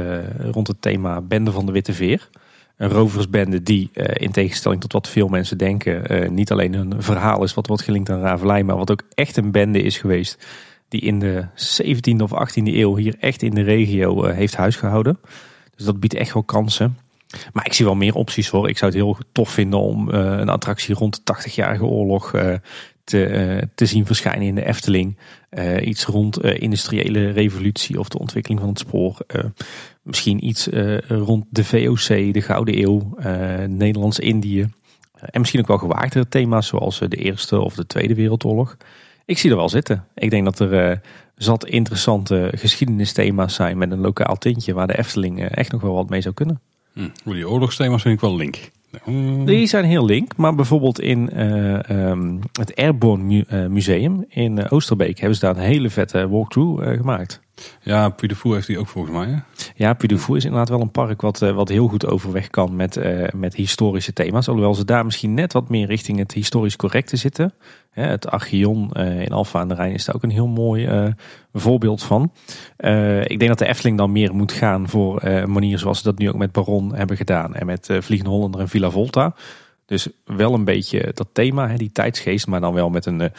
rond 0.52 0.68
het 0.68 0.82
thema 0.82 1.22
Bende 1.22 1.52
van 1.52 1.66
de 1.66 1.72
Witte 1.72 1.94
Veer 1.94 2.30
een 2.78 2.90
roversbende 2.90 3.64
die 3.64 3.90
uh, 3.94 4.06
in 4.14 4.32
tegenstelling 4.32 4.82
tot 4.82 4.94
wat 4.94 5.10
veel 5.10 5.28
mensen 5.28 5.58
denken, 5.58 6.24
uh, 6.24 6.30
niet 6.30 6.52
alleen 6.52 6.74
een 6.74 7.02
verhaal 7.04 7.44
is 7.44 7.54
wat 7.54 7.68
wordt 7.68 7.84
gelinkt 7.84 8.10
aan 8.10 8.20
Ravelijn, 8.20 8.66
maar 8.66 8.78
wat 8.78 8.92
ook 8.92 9.04
echt 9.14 9.38
een 9.38 9.52
bende 9.52 9.82
is 9.82 9.98
geweest 9.98 10.46
die 10.88 11.02
in 11.02 11.20
de 11.20 11.46
17e 11.78 12.22
of 12.22 12.32
18e 12.32 12.64
eeuw 12.64 12.96
hier 12.96 13.16
echt 13.20 13.42
in 13.42 13.54
de 13.54 13.62
regio 13.62 14.26
uh, 14.26 14.34
heeft 14.34 14.56
huisgehouden. 14.56 15.20
Dus 15.76 15.86
dat 15.86 16.00
biedt 16.00 16.14
echt 16.14 16.34
wel 16.34 16.44
kansen. 16.44 16.98
Maar 17.54 17.66
ik 17.66 17.74
zie 17.74 17.86
wel 17.86 17.96
meer 17.96 18.16
opties 18.16 18.50
voor. 18.50 18.70
Ik 18.70 18.78
zou 18.78 18.92
het 18.92 19.02
heel 19.02 19.18
tof 19.32 19.50
vinden 19.50 19.80
om 19.80 20.10
een 20.10 20.50
attractie 20.50 20.96
rond 20.96 21.22
de 21.24 21.36
80-jarige 21.36 21.86
oorlog 21.86 22.32
te, 23.04 23.68
te 23.76 23.86
zien 23.86 24.06
verschijnen 24.06 24.48
in 24.48 24.56
de 24.56 24.66
Efteling. 24.66 25.18
iets 25.82 26.06
rond 26.06 26.44
industriële 26.44 27.30
revolutie 27.32 28.00
of 28.00 28.10
de 28.10 28.20
ontwikkeling 28.20 28.60
van 28.60 28.70
het 28.70 28.80
spoor. 28.80 29.18
Misschien 30.08 30.48
iets 30.48 30.68
uh, 30.68 30.98
rond 31.00 31.46
de 31.50 31.64
VOC, 31.64 32.34
de 32.34 32.42
Gouden 32.42 32.82
Eeuw, 32.82 33.14
uh, 33.20 33.68
Nederlands-Indië. 33.68 34.60
Uh, 34.60 34.68
en 35.16 35.40
misschien 35.40 35.60
ook 35.60 35.68
wel 35.68 35.78
gewaagde 35.78 36.28
thema's 36.28 36.68
zoals 36.68 37.00
de 37.00 37.18
Eerste 37.18 37.60
of 37.60 37.76
de 37.76 37.86
Tweede 37.86 38.16
Wereldoorlog. 38.16 38.78
Ik 39.26 39.38
zie 39.38 39.50
er 39.50 39.56
wel 39.56 39.70
zitten. 39.70 40.06
Ik 40.16 40.30
denk 40.30 40.46
dat 40.46 40.60
er 40.60 41.02
zat 41.36 41.66
interessante 41.66 42.52
geschiedenisthema's 42.56 43.56
zijn 43.56 43.78
met 43.78 43.92
een 43.92 44.00
lokaal 44.00 44.36
tintje 44.38 44.74
waar 44.74 44.88
de 44.88 44.98
Efteling 44.98 45.46
echt 45.46 45.72
nog 45.72 45.82
wel 45.82 45.94
wat 45.94 46.10
mee 46.10 46.22
zou 46.22 46.34
kunnen. 46.34 46.62
Hm, 46.94 47.10
die 47.24 47.50
oorlogsthema's 47.50 48.02
vind 48.02 48.16
ik 48.16 48.22
wel 48.22 48.36
link. 48.36 48.72
Die 49.46 49.68
zijn 49.68 49.86
heel 49.86 50.06
link, 50.06 50.38
maar 50.38 50.56
bijvoorbeeld 50.56 51.00
in 51.00 51.30
uh, 51.34 51.80
um, 52.10 52.40
het 52.52 52.76
Airborne 52.76 53.46
Museum 53.70 54.26
in 54.30 54.70
Oosterbeek 54.70 55.20
hebben 55.20 55.38
ze 55.38 55.46
daar 55.46 55.58
een 55.58 55.64
hele 55.64 55.90
vette 55.90 56.30
walkthrough 56.30 56.96
gemaakt. 56.98 57.42
Ja, 57.82 58.10
Puy 58.10 58.28
de 58.28 58.36
heeft 58.42 58.68
hij 58.68 58.78
ook 58.78 58.88
volgens 58.88 59.16
mij. 59.16 59.28
Hè? 59.28 59.38
Ja, 59.76 59.94
Puy 59.94 60.08
de 60.08 60.16
is 60.16 60.46
inderdaad 60.46 60.70
wel 60.70 60.82
een 60.82 60.92
park 60.92 61.22
wat, 61.22 61.42
uh, 61.42 61.52
wat 61.52 61.70
heel 61.70 61.88
goed 61.88 62.06
overweg 62.06 62.50
kan 62.50 62.76
met, 62.76 62.98
uh, 62.98 63.28
met 63.36 63.56
historische 63.56 64.14
thema's. 64.14 64.48
Alhoewel 64.48 64.74
ze 64.74 64.86
daar 64.86 65.06
misschien 65.06 65.34
net 65.34 65.54
wat 65.54 65.70
meer 65.70 65.88
richting 65.88 66.18
het 66.18 66.32
historisch 66.32 66.76
correcte 66.76 67.16
zitten. 67.16 67.54
Het 67.92 68.30
Archeon 68.30 68.92
uh, 68.94 69.22
in 69.22 69.32
Alfa 69.32 69.60
aan 69.60 69.68
de 69.68 69.74
Rijn 69.74 69.94
is 69.94 70.06
daar 70.06 70.16
ook 70.16 70.24
een 70.24 70.30
heel 70.30 70.48
mooi 70.48 71.14
voorbeeld 71.54 72.04
van. 72.04 72.32
ik 73.24 73.40
denk 73.40 73.48
dat 73.48 73.60
de 73.60 73.68
Efteling 73.68 73.98
dan 73.98 74.12
meer 74.12 74.36
moet 74.36 74.52
gaan 74.52 74.90
voor 74.90 75.24
een 75.24 75.52
manier 75.52 75.80
zoals 75.80 75.98
ze 75.98 76.04
dat 76.04 76.18
nu 76.18 76.30
ook 76.30 76.38
met 76.38 76.52
Baron 76.52 76.96
hebben 76.96 77.18
gedaan. 77.18 77.56
En 77.56 77.66
met 77.66 77.90
Vliegende 78.00 78.32
Hollander 78.32 78.62
en 78.62 78.70
Villa 78.70 78.90
Volta. 78.90 79.36
Dus 79.86 80.08
wel 80.26 80.54
een 80.54 80.66
beetje 80.66 81.12
dat 81.14 81.28
thema, 81.32 81.68
hè, 81.68 81.78
die 81.78 81.92
tijdsgeest, 81.92 82.48
maar 82.48 82.62
dan 82.62 82.74
wel 82.74 82.90
met 82.90 83.06
een, 83.06 83.20
een 83.20 83.32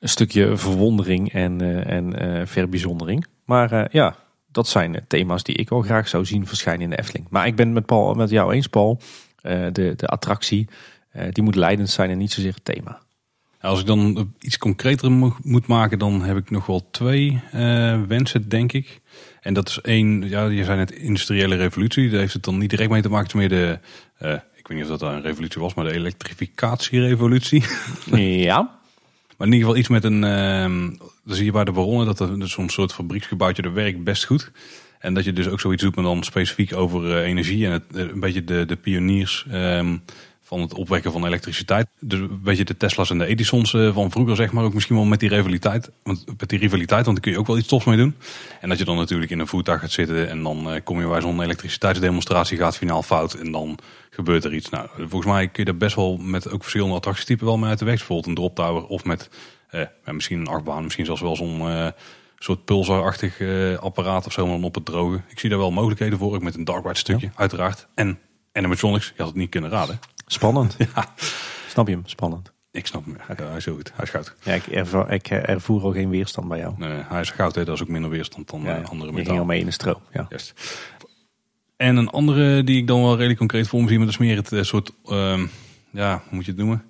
stukje 0.00 0.56
verwondering 0.56 1.32
en, 1.32 1.84
en 1.86 2.48
verbijzondering. 2.48 3.26
Maar 3.44 3.72
uh, 3.72 3.84
ja, 3.90 4.16
dat 4.52 4.68
zijn 4.68 5.04
thema's 5.08 5.42
die 5.42 5.54
ik 5.54 5.68
wel 5.68 5.82
graag 5.82 6.08
zou 6.08 6.24
zien 6.24 6.46
verschijnen 6.46 6.82
in 6.82 6.90
de 6.90 6.98
Efteling. 6.98 7.26
Maar 7.30 7.46
ik 7.46 7.56
ben 7.56 7.72
met, 7.72 7.86
Paul, 7.86 8.14
met 8.14 8.30
jou 8.30 8.52
eens, 8.52 8.66
Paul. 8.66 9.00
Uh, 9.42 9.66
de, 9.72 9.94
de 9.96 10.06
attractie, 10.06 10.68
uh, 11.16 11.22
die 11.30 11.42
moet 11.42 11.54
leidend 11.54 11.90
zijn 11.90 12.10
en 12.10 12.18
niet 12.18 12.32
zozeer 12.32 12.54
het 12.54 12.64
thema. 12.64 13.02
Als 13.60 13.80
ik 13.80 13.86
dan 13.86 14.32
iets 14.40 14.58
concreter 14.58 15.10
moet 15.42 15.66
maken, 15.66 15.98
dan 15.98 16.22
heb 16.22 16.36
ik 16.36 16.50
nog 16.50 16.66
wel 16.66 16.90
twee 16.90 17.40
wensen, 18.08 18.48
denk 18.48 18.72
ik. 18.72 19.00
En 19.40 19.54
dat 19.54 19.68
is 19.68 19.80
één, 19.80 20.28
ja, 20.28 20.46
je 20.46 20.64
zei 20.64 20.76
net 20.76 20.90
industriële 20.90 21.56
revolutie. 21.56 22.10
Daar 22.10 22.20
heeft 22.20 22.32
het 22.32 22.42
dan 22.42 22.58
niet 22.58 22.70
direct 22.70 22.90
mee 22.90 23.02
te 23.02 23.08
maken. 23.08 23.26
Het 23.26 23.34
is 23.34 23.40
meer 23.40 23.48
de, 23.48 23.78
ik 24.54 24.68
weet 24.68 24.78
niet 24.78 24.90
of 24.90 24.98
dat 24.98 25.12
een 25.12 25.22
revolutie 25.22 25.60
was, 25.60 25.74
maar 25.74 25.84
de 25.84 25.92
elektrificatierevolutie. 25.92 27.64
Ja. 28.16 28.78
Maar 29.36 29.46
in 29.46 29.52
ieder 29.52 29.68
geval 29.68 29.76
iets 29.76 29.88
met 29.88 30.04
een, 30.04 30.20
dan 31.24 31.36
zie 31.36 31.44
je 31.44 31.52
bij 31.52 31.64
de 31.64 31.72
baronnen 31.72 32.06
dat 32.06 32.20
er 32.20 32.48
zo'n 32.48 32.68
soort 32.68 32.92
fabrieksgebouwtje 32.92 33.62
dat 33.62 33.72
werkt 33.72 34.04
best 34.04 34.24
goed. 34.24 34.50
En 35.04 35.14
dat 35.14 35.24
je 35.24 35.32
dus 35.32 35.48
ook 35.48 35.60
zoiets 35.60 35.82
doet, 35.82 35.94
maar 35.94 36.04
dan 36.04 36.22
specifiek 36.22 36.74
over 36.74 37.04
uh, 37.04 37.26
energie 37.26 37.66
en 37.66 37.72
het, 37.72 37.82
uh, 37.94 38.00
een 38.00 38.20
beetje 38.20 38.44
de, 38.44 38.64
de 38.66 38.76
pioniers 38.76 39.46
um, 39.52 40.02
van 40.42 40.60
het 40.60 40.74
opwekken 40.74 41.12
van 41.12 41.26
elektriciteit. 41.26 41.86
Dus 42.00 42.18
een 42.18 42.42
beetje 42.42 42.64
de 42.64 42.76
Tesla's 42.76 43.10
en 43.10 43.18
de 43.18 43.26
Edisons 43.26 43.72
uh, 43.72 43.94
van 43.94 44.10
vroeger, 44.10 44.36
zeg 44.36 44.52
maar. 44.52 44.64
Ook 44.64 44.74
misschien 44.74 44.96
wel 44.96 45.04
met 45.04 45.20
die 45.20 45.28
rivaliteit. 45.28 45.90
Want, 46.02 46.24
met 46.38 46.48
die 46.48 46.58
rivaliteit, 46.58 47.04
want 47.04 47.16
daar 47.16 47.24
kun 47.24 47.32
je 47.32 47.38
ook 47.38 47.46
wel 47.46 47.58
iets 47.58 47.68
tofs 47.68 47.84
mee 47.84 47.96
doen. 47.96 48.14
En 48.60 48.68
dat 48.68 48.78
je 48.78 48.84
dan 48.84 48.96
natuurlijk 48.96 49.30
in 49.30 49.38
een 49.38 49.46
voertuig 49.46 49.80
gaat 49.80 49.90
zitten 49.90 50.28
en 50.28 50.42
dan 50.42 50.80
kom 50.84 51.00
je 51.00 51.08
bij 51.08 51.20
zo'n 51.20 51.42
elektriciteitsdemonstratie, 51.42 52.58
gaat 52.58 52.76
finaal 52.76 53.02
fout 53.02 53.34
en 53.34 53.52
dan 53.52 53.78
gebeurt 54.14 54.44
er 54.44 54.54
iets. 54.54 54.68
Nou, 54.68 54.88
volgens 54.96 55.32
mij 55.32 55.48
kun 55.48 55.64
je 55.64 55.70
daar 55.70 55.78
best 55.78 55.96
wel 55.96 56.16
met 56.16 56.50
ook 56.50 56.60
verschillende 56.60 56.94
attractietypen 56.94 57.46
wel 57.46 57.58
mee 57.58 57.68
uit 57.68 57.78
de 57.78 57.84
weg. 57.84 57.96
Bijvoorbeeld 57.96 58.26
een 58.26 58.34
drop 58.34 58.54
tower 58.54 58.86
of 58.86 59.04
met 59.04 59.30
eh, 59.68 59.82
misschien 60.04 60.40
een 60.40 60.46
achtbaan, 60.46 60.82
misschien 60.82 61.04
zelfs 61.04 61.20
wel 61.20 61.36
zo'n 61.36 61.60
uh, 61.60 61.88
soort 62.38 62.64
pulsarachtig 62.64 63.40
uh, 63.40 63.78
apparaat 63.78 64.26
of 64.26 64.32
zo, 64.32 64.46
maar 64.46 64.54
dan 64.54 64.64
op 64.64 64.74
het 64.74 64.84
droge. 64.84 65.20
Ik 65.28 65.38
zie 65.38 65.50
daar 65.50 65.58
wel 65.58 65.70
mogelijkheden 65.70 66.18
voor, 66.18 66.34
ook 66.34 66.42
met 66.42 66.54
een 66.54 66.64
dark 66.64 66.84
ride 66.84 66.98
stukje, 66.98 67.30
uiteraard. 67.34 67.86
En 67.94 68.18
animatronics, 68.52 69.06
je 69.06 69.14
had 69.16 69.26
het 69.26 69.36
niet 69.36 69.50
kunnen 69.50 69.70
raden. 69.70 69.98
Spannend. 70.26 70.76
ja. 70.94 71.14
Snap 71.68 71.86
je 71.86 71.92
hem? 71.92 72.02
Spannend. 72.06 72.52
Ik 72.70 72.86
snap 72.86 73.04
hem. 73.04 73.16
Ja, 73.28 73.44
hij 73.44 73.56
is 73.56 73.64
heel 73.64 73.74
goed. 73.74 73.92
Hij 73.94 74.04
is 74.04 74.10
goud. 74.10 74.34
Ja, 74.42 74.52
ik, 74.52 74.66
ervoer, 74.66 75.10
ik 75.10 75.30
ervoer 75.30 75.82
al 75.82 75.92
geen 75.92 76.10
weerstand 76.10 76.48
bij 76.48 76.58
jou. 76.58 76.74
Nee, 76.76 77.02
hij 77.08 77.20
is 77.20 77.30
goud. 77.30 77.54
Hè. 77.54 77.64
Dat 77.64 77.74
is 77.74 77.82
ook 77.82 77.88
minder 77.88 78.10
weerstand 78.10 78.50
dan 78.50 78.62
ja, 78.62 78.80
andere 78.80 79.12
Je 79.12 79.24
ging 79.24 79.38
al 79.38 79.44
mee 79.44 79.60
in 79.60 79.66
de 79.66 79.72
stroom. 79.72 80.00
Ja. 80.12 80.26
Juist. 80.28 80.54
En 81.76 81.96
een 81.96 82.08
andere 82.08 82.64
die 82.64 82.76
ik 82.76 82.86
dan 82.86 83.02
wel 83.02 83.14
redelijk 83.14 83.38
concreet 83.38 83.68
voor 83.68 83.80
me 83.82 83.88
zie, 83.88 83.96
maar 83.96 84.06
dat 84.06 84.14
is 84.14 84.20
meer 84.20 84.36
het 84.36 84.66
soort, 84.66 84.92
um, 85.10 85.50
ja, 85.90 86.22
hoe 86.28 86.34
moet 86.34 86.44
je 86.44 86.50
het 86.50 86.60
noemen? 86.60 86.84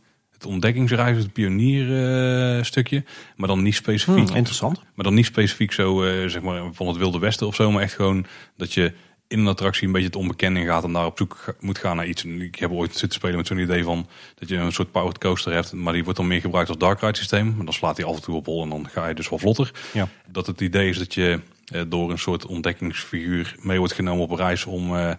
ontdekkingsreis, 0.47 1.17
het 1.17 1.33
pionierstukje. 1.33 2.97
Uh, 2.97 3.03
maar 3.37 3.49
dan 3.49 3.63
niet 3.63 3.75
specifiek. 3.75 4.27
Hmm, 4.27 4.37
interessant. 4.37 4.83
Maar 4.95 5.05
dan 5.05 5.15
niet 5.15 5.27
specifiek 5.27 5.73
zo, 5.73 6.05
uh, 6.05 6.29
zeg 6.29 6.43
maar, 6.43 6.63
van 6.73 6.87
het 6.87 6.97
Wilde 6.97 7.19
Westen 7.19 7.47
of 7.47 7.55
zo. 7.55 7.71
Maar 7.71 7.83
echt 7.83 7.95
gewoon 7.95 8.27
dat 8.57 8.73
je 8.73 8.93
in 9.29 9.39
een 9.39 9.47
attractie 9.47 9.87
een 9.87 9.93
beetje 9.93 10.07
het 10.07 10.17
onbekende 10.17 10.65
gaat 10.65 10.85
en 10.85 10.93
daar 10.93 11.07
op 11.07 11.19
zoek 11.19 11.57
moet 11.61 11.79
gaan 11.79 11.97
naar 11.97 12.07
iets. 12.07 12.25
ik 12.25 12.55
heb 12.55 12.71
ooit 12.71 12.97
zitten 12.97 13.19
spelen 13.19 13.37
met 13.37 13.47
zo'n 13.47 13.59
idee 13.59 13.85
van 13.85 14.09
dat 14.35 14.49
je 14.49 14.57
een 14.57 14.73
soort 14.73 14.91
powered 14.91 15.19
coaster 15.19 15.53
hebt, 15.53 15.73
maar 15.73 15.93
die 15.93 16.05
wordt 16.05 16.19
dan 16.19 16.29
meer 16.29 16.41
gebruikt 16.41 16.69
als 16.69 16.79
dark 16.79 17.01
ride 17.01 17.17
systeem. 17.17 17.55
Maar 17.57 17.65
dan 17.65 17.75
slaat 17.75 17.97
hij 17.97 18.07
af 18.07 18.17
en 18.17 18.23
toe 18.23 18.37
op 18.37 18.47
hol 18.47 18.63
en 18.63 18.69
dan 18.69 18.89
ga 18.89 19.09
je 19.09 19.15
dus 19.15 19.29
wel 19.29 19.39
vlotter. 19.39 19.71
Ja. 19.93 20.09
Dat 20.27 20.47
het 20.47 20.61
idee 20.61 20.89
is 20.89 20.99
dat 20.99 21.15
je 21.15 21.41
door 21.89 22.11
een 22.11 22.19
soort 22.19 22.47
ontdekkingsfiguur 22.47 23.55
mee 23.61 23.79
wordt 23.79 23.95
genomen 23.95 24.23
op 24.23 24.31
reis 24.31 24.65
om 24.65 24.95
uh, 24.95 25.13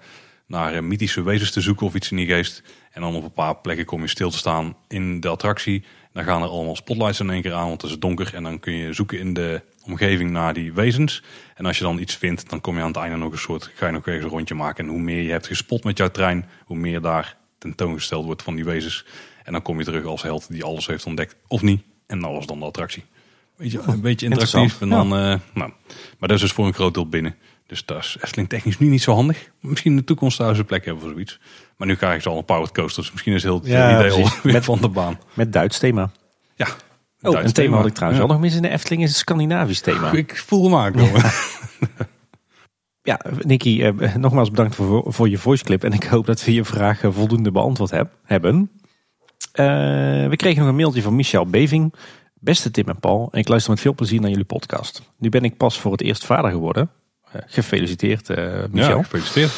naar 0.47 0.83
mythische 0.83 1.23
wezens 1.23 1.51
te 1.51 1.61
zoeken 1.61 1.85
of 1.85 1.95
iets 1.95 2.11
in 2.11 2.17
die 2.17 2.27
geest. 2.27 2.63
En 2.91 3.01
dan 3.01 3.15
op 3.15 3.23
een 3.23 3.31
paar 3.31 3.55
plekken 3.55 3.85
kom 3.85 4.01
je 4.01 4.07
stil 4.07 4.29
te 4.29 4.37
staan 4.37 4.75
in 4.87 5.19
de 5.19 5.27
attractie. 5.27 5.83
Dan 6.13 6.23
gaan 6.23 6.41
er 6.41 6.47
allemaal 6.47 6.75
spotlights 6.75 7.19
in 7.19 7.29
één 7.29 7.41
keer 7.41 7.53
aan, 7.53 7.67
want 7.67 7.81
het 7.81 7.91
is 7.91 7.99
donker. 7.99 8.33
En 8.33 8.43
dan 8.43 8.59
kun 8.59 8.73
je 8.73 8.93
zoeken 8.93 9.19
in 9.19 9.33
de 9.33 9.61
omgeving 9.83 10.31
naar 10.31 10.53
die 10.53 10.73
wezens. 10.73 11.23
En 11.55 11.65
als 11.65 11.77
je 11.77 11.83
dan 11.83 11.99
iets 11.99 12.15
vindt, 12.15 12.49
dan 12.49 12.61
kom 12.61 12.75
je 12.75 12.81
aan 12.81 12.87
het 12.87 12.97
einde 12.97 13.17
nog 13.17 13.31
een 13.31 13.37
soort, 13.37 13.71
ga 13.75 13.85
je 13.85 13.91
nog 13.91 14.07
een 14.07 14.21
rondje 14.21 14.55
maken. 14.55 14.85
En 14.85 14.91
hoe 14.91 15.01
meer 15.01 15.21
je 15.21 15.31
hebt 15.31 15.47
gespot 15.47 15.83
met 15.83 15.97
jouw 15.97 16.09
trein, 16.09 16.49
hoe 16.65 16.77
meer 16.77 17.01
daar 17.01 17.37
tentoongesteld 17.57 18.25
wordt 18.25 18.43
van 18.43 18.55
die 18.55 18.65
wezens. 18.65 19.05
En 19.43 19.51
dan 19.51 19.61
kom 19.61 19.79
je 19.79 19.85
terug 19.85 20.05
als 20.05 20.21
held 20.21 20.51
die 20.51 20.63
alles 20.63 20.87
heeft 20.87 21.05
ontdekt, 21.05 21.35
of 21.47 21.61
niet. 21.61 21.81
En 22.07 22.19
dat 22.19 22.31
was 22.31 22.45
dan 22.45 22.59
de 22.59 22.65
attractie. 22.65 23.03
Weet 23.57 23.71
je, 23.71 23.81
een 23.85 24.01
beetje 24.01 24.25
interactief. 24.25 24.81
En 24.81 24.89
dan, 24.89 25.07
ja. 25.07 25.33
uh, 25.33 25.39
nou, 25.53 25.71
maar 26.19 26.29
dat 26.29 26.31
is 26.31 26.41
dus 26.41 26.51
voor 26.51 26.65
een 26.65 26.73
groot 26.73 26.93
deel 26.93 27.09
binnen. 27.09 27.35
Dus 27.67 27.85
dat 27.85 27.97
is 27.97 28.17
Efteling 28.21 28.49
technisch 28.49 28.79
nu 28.79 28.87
niet 28.87 29.01
zo 29.01 29.13
handig. 29.13 29.51
Misschien 29.61 29.91
in 29.91 29.97
de 29.97 30.03
toekomst 30.03 30.37
ze 30.37 30.43
een 30.43 30.65
plek 30.65 30.85
hebben 30.85 31.03
voor 31.03 31.11
zoiets. 31.11 31.39
Maar 31.77 31.87
nu 31.87 31.95
krijg 31.95 32.23
je 32.23 32.29
al 32.29 32.37
een 32.37 32.45
powered 32.45 32.73
coaster. 32.73 33.03
Dus 33.03 33.11
misschien 33.11 33.33
is 33.33 33.43
heel 33.43 33.55
het 33.55 33.67
ja, 33.67 33.99
idee 33.99 34.23
al 34.23 34.29
met 34.51 34.65
van 34.65 34.81
de 34.81 34.89
baan. 34.89 35.19
Met 35.33 35.53
Duits 35.53 35.79
thema. 35.79 36.11
Ja. 36.55 36.67
Oh, 37.21 37.31
Duits 37.31 37.47
een 37.47 37.53
thema 37.53 37.75
had 37.77 37.85
ik 37.85 37.93
trouwens 37.93 38.21
ja. 38.21 38.27
wel 38.27 38.35
nog 38.35 38.45
mis 38.45 38.55
in 38.55 38.61
de 38.61 38.69
Efteling 38.69 39.03
is 39.03 39.09
een 39.09 39.15
Scandinavisch 39.15 39.79
thema. 39.79 40.11
Ik 40.11 40.37
voel 40.37 40.63
hem 40.63 40.75
aan 40.75 40.91
komen. 40.91 41.31
Ja, 43.01 43.19
Nicky, 43.51 43.81
eh, 43.81 44.15
nogmaals 44.15 44.49
bedankt 44.49 44.75
voor, 44.75 45.13
voor 45.13 45.29
je 45.29 45.37
voiceclip. 45.37 45.83
En 45.83 45.91
ik 45.91 46.03
hoop 46.03 46.25
dat 46.25 46.43
we 46.43 46.53
je 46.53 46.63
vraag 46.63 47.03
eh, 47.03 47.11
voldoende 47.11 47.51
beantwoord 47.51 47.91
heb, 47.91 48.13
hebben. 48.23 48.71
Eh, 49.51 49.65
we 50.27 50.33
kregen 50.35 50.59
nog 50.59 50.69
een 50.69 50.75
mailtje 50.75 51.01
van 51.01 51.15
Michel 51.15 51.45
Beving. 51.45 51.93
Beste 52.39 52.71
Tim 52.71 52.87
en 52.87 52.99
Paul, 52.99 53.29
ik 53.31 53.47
luister 53.47 53.71
met 53.71 53.81
veel 53.81 53.93
plezier 53.93 54.21
naar 54.21 54.29
jullie 54.29 54.45
podcast. 54.45 55.01
Nu 55.17 55.29
ben 55.29 55.43
ik 55.43 55.57
pas 55.57 55.79
voor 55.79 55.91
het 55.91 56.01
eerst 56.01 56.25
vader 56.25 56.51
geworden. 56.51 56.89
Eh, 57.31 57.41
gefeliciteerd, 57.45 58.29
eh, 58.29 58.63
Michel. 58.71 58.97
Ja, 58.97 59.03
gefeliciteerd. 59.03 59.51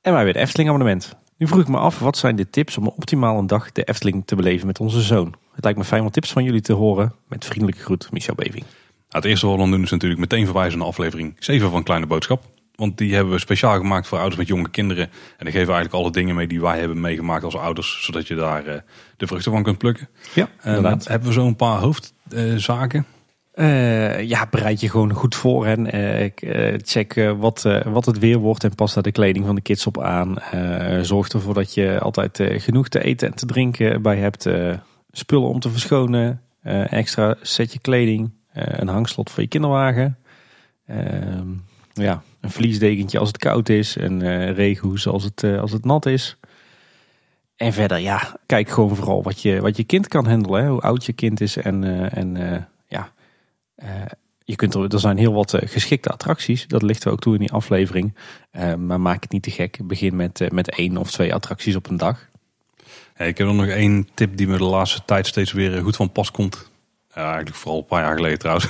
En 0.00 0.12
wij 0.12 0.24
weer 0.24 0.32
de 0.32 0.38
Efteling 0.38 0.68
abonnement. 0.68 1.16
Nu 1.36 1.46
vroeg 1.46 1.60
ik 1.60 1.68
me 1.68 1.76
af, 1.76 1.98
wat 1.98 2.16
zijn 2.16 2.36
de 2.36 2.50
tips 2.50 2.78
om 2.78 2.86
optimaal 2.86 3.38
een 3.38 3.46
dag 3.46 3.72
de 3.72 3.84
Efteling 3.84 4.26
te 4.26 4.36
beleven 4.36 4.66
met 4.66 4.80
onze 4.80 5.00
zoon? 5.00 5.34
Het 5.54 5.64
lijkt 5.64 5.78
me 5.78 5.84
fijn 5.84 6.02
wat 6.02 6.12
tips 6.12 6.32
van 6.32 6.44
jullie 6.44 6.60
te 6.60 6.72
horen. 6.72 7.14
Met 7.28 7.44
vriendelijke 7.44 7.80
groet, 7.82 8.12
Michel 8.12 8.34
Beving. 8.34 8.64
Nou, 8.64 8.74
het 9.08 9.24
eerste 9.24 9.46
wat 9.46 9.54
we 9.54 9.60
dan 9.60 9.70
doen 9.70 9.82
is 9.82 9.90
natuurlijk 9.90 10.20
meteen 10.20 10.44
verwijzen 10.44 10.78
naar 10.78 10.88
aflevering 10.88 11.36
7 11.38 11.70
van 11.70 11.82
Kleine 11.82 12.06
Boodschap. 12.06 12.44
Want 12.82 12.98
die 12.98 13.14
hebben 13.14 13.32
we 13.32 13.38
speciaal 13.38 13.76
gemaakt 13.76 14.06
voor 14.06 14.18
ouders 14.18 14.38
met 14.38 14.48
jonge 14.48 14.68
kinderen. 14.68 15.04
En 15.04 15.44
dan 15.44 15.52
geven 15.52 15.66
we 15.66 15.72
eigenlijk 15.72 15.94
alle 15.94 16.12
dingen 16.12 16.34
mee 16.34 16.46
die 16.46 16.60
wij 16.60 16.78
hebben 16.78 17.00
meegemaakt 17.00 17.44
als 17.44 17.56
ouders. 17.56 18.04
Zodat 18.04 18.28
je 18.28 18.34
daar 18.34 18.66
eh, 18.66 18.80
de 19.16 19.26
vruchten 19.26 19.52
van 19.52 19.62
kunt 19.62 19.78
plukken. 19.78 20.08
Ja, 20.34 20.48
En 20.60 20.82
dan 20.82 21.00
hebben 21.04 21.28
we 21.28 21.34
zo'n 21.34 21.56
paar 21.56 21.78
hoofdzaken. 21.78 23.06
Eh, 23.52 24.22
ja, 24.28 24.46
bereid 24.50 24.80
je 24.80 24.90
gewoon 24.90 25.12
goed 25.12 25.34
voor 25.34 25.66
en 25.66 25.92
eh, 25.92 26.24
eh, 26.24 26.80
check 26.84 27.16
eh, 27.16 27.32
wat, 27.38 27.64
eh, 27.64 27.80
wat 27.86 28.06
het 28.06 28.18
weer 28.18 28.38
wordt 28.38 28.64
en 28.64 28.74
pas 28.74 28.94
daar 28.94 29.02
de 29.02 29.12
kleding 29.12 29.46
van 29.46 29.54
de 29.54 29.60
kids 29.60 29.86
op 29.86 30.00
aan. 30.00 30.38
Eh, 30.38 31.00
zorg 31.00 31.28
ervoor 31.28 31.54
dat 31.54 31.74
je 31.74 31.98
altijd 32.00 32.40
eh, 32.40 32.60
genoeg 32.60 32.88
te 32.88 33.02
eten 33.02 33.28
en 33.28 33.34
te 33.34 33.46
drinken 33.46 34.02
bij 34.02 34.16
hebt. 34.16 34.46
Eh, 34.46 34.74
spullen 35.10 35.48
om 35.48 35.60
te 35.60 35.70
verschonen, 35.70 36.40
eh, 36.62 36.92
extra 36.92 37.34
setje 37.42 37.78
kleding, 37.78 38.30
eh, 38.52 38.64
een 38.68 38.88
hangslot 38.88 39.30
voor 39.30 39.42
je 39.42 39.48
kinderwagen. 39.48 40.16
Ja, 41.92 42.22
een 42.40 42.50
vliesdekentje 42.50 43.18
als 43.18 43.28
het 43.28 43.38
koud 43.38 43.68
is, 43.68 43.96
een 43.96 44.22
eh 44.22 44.54
regenhoes 44.54 45.06
als 45.06 45.24
het, 45.24 45.42
eh, 45.42 45.60
als 45.60 45.72
het 45.72 45.84
nat 45.84 46.06
is. 46.06 46.36
En 47.56 47.72
verder, 47.72 47.98
ja, 47.98 48.36
kijk 48.46 48.68
gewoon 48.68 48.96
vooral 48.96 49.22
wat 49.22 49.42
je, 49.42 49.60
wat 49.60 49.76
je 49.76 49.84
kind 49.84 50.08
kan 50.08 50.26
handelen. 50.26 50.66
Hoe 50.66 50.80
oud 50.80 51.04
je 51.04 51.12
kind 51.12 51.40
is 51.40 51.56
en, 51.56 51.84
eh, 51.84 52.16
en 52.16 52.68
ja, 52.88 53.12
je 54.44 54.56
kunt 54.56 54.74
er, 54.74 54.92
er 54.92 55.00
zijn 55.00 55.16
heel 55.16 55.32
wat 55.32 55.58
geschikte 55.64 56.08
attracties. 56.08 56.66
Dat 56.66 56.82
lichten 56.82 57.08
we 57.08 57.14
ook 57.14 57.20
toe 57.20 57.34
in 57.34 57.40
die 57.40 57.52
aflevering. 57.52 58.14
Maar 58.78 59.00
maak 59.00 59.22
het 59.22 59.32
niet 59.32 59.42
te 59.42 59.50
gek. 59.50 59.78
Begin 59.84 60.16
met, 60.16 60.52
met 60.52 60.70
één 60.70 60.96
of 60.96 61.10
twee 61.10 61.34
attracties 61.34 61.76
op 61.76 61.88
een 61.88 61.96
dag. 61.96 62.28
Ik 63.16 63.38
heb 63.38 63.48
nog 63.48 63.66
één 63.66 64.08
tip 64.14 64.36
die 64.36 64.46
me 64.46 64.56
de 64.56 64.64
laatste 64.64 65.04
tijd 65.04 65.26
steeds 65.26 65.52
weer 65.52 65.82
goed 65.82 65.96
van 65.96 66.12
pas 66.12 66.30
komt. 66.30 66.70
Ja, 67.14 67.24
eigenlijk 67.24 67.56
vooral 67.56 67.78
een 67.78 67.86
paar 67.86 68.02
jaar 68.02 68.16
geleden 68.16 68.38
trouwens. 68.38 68.68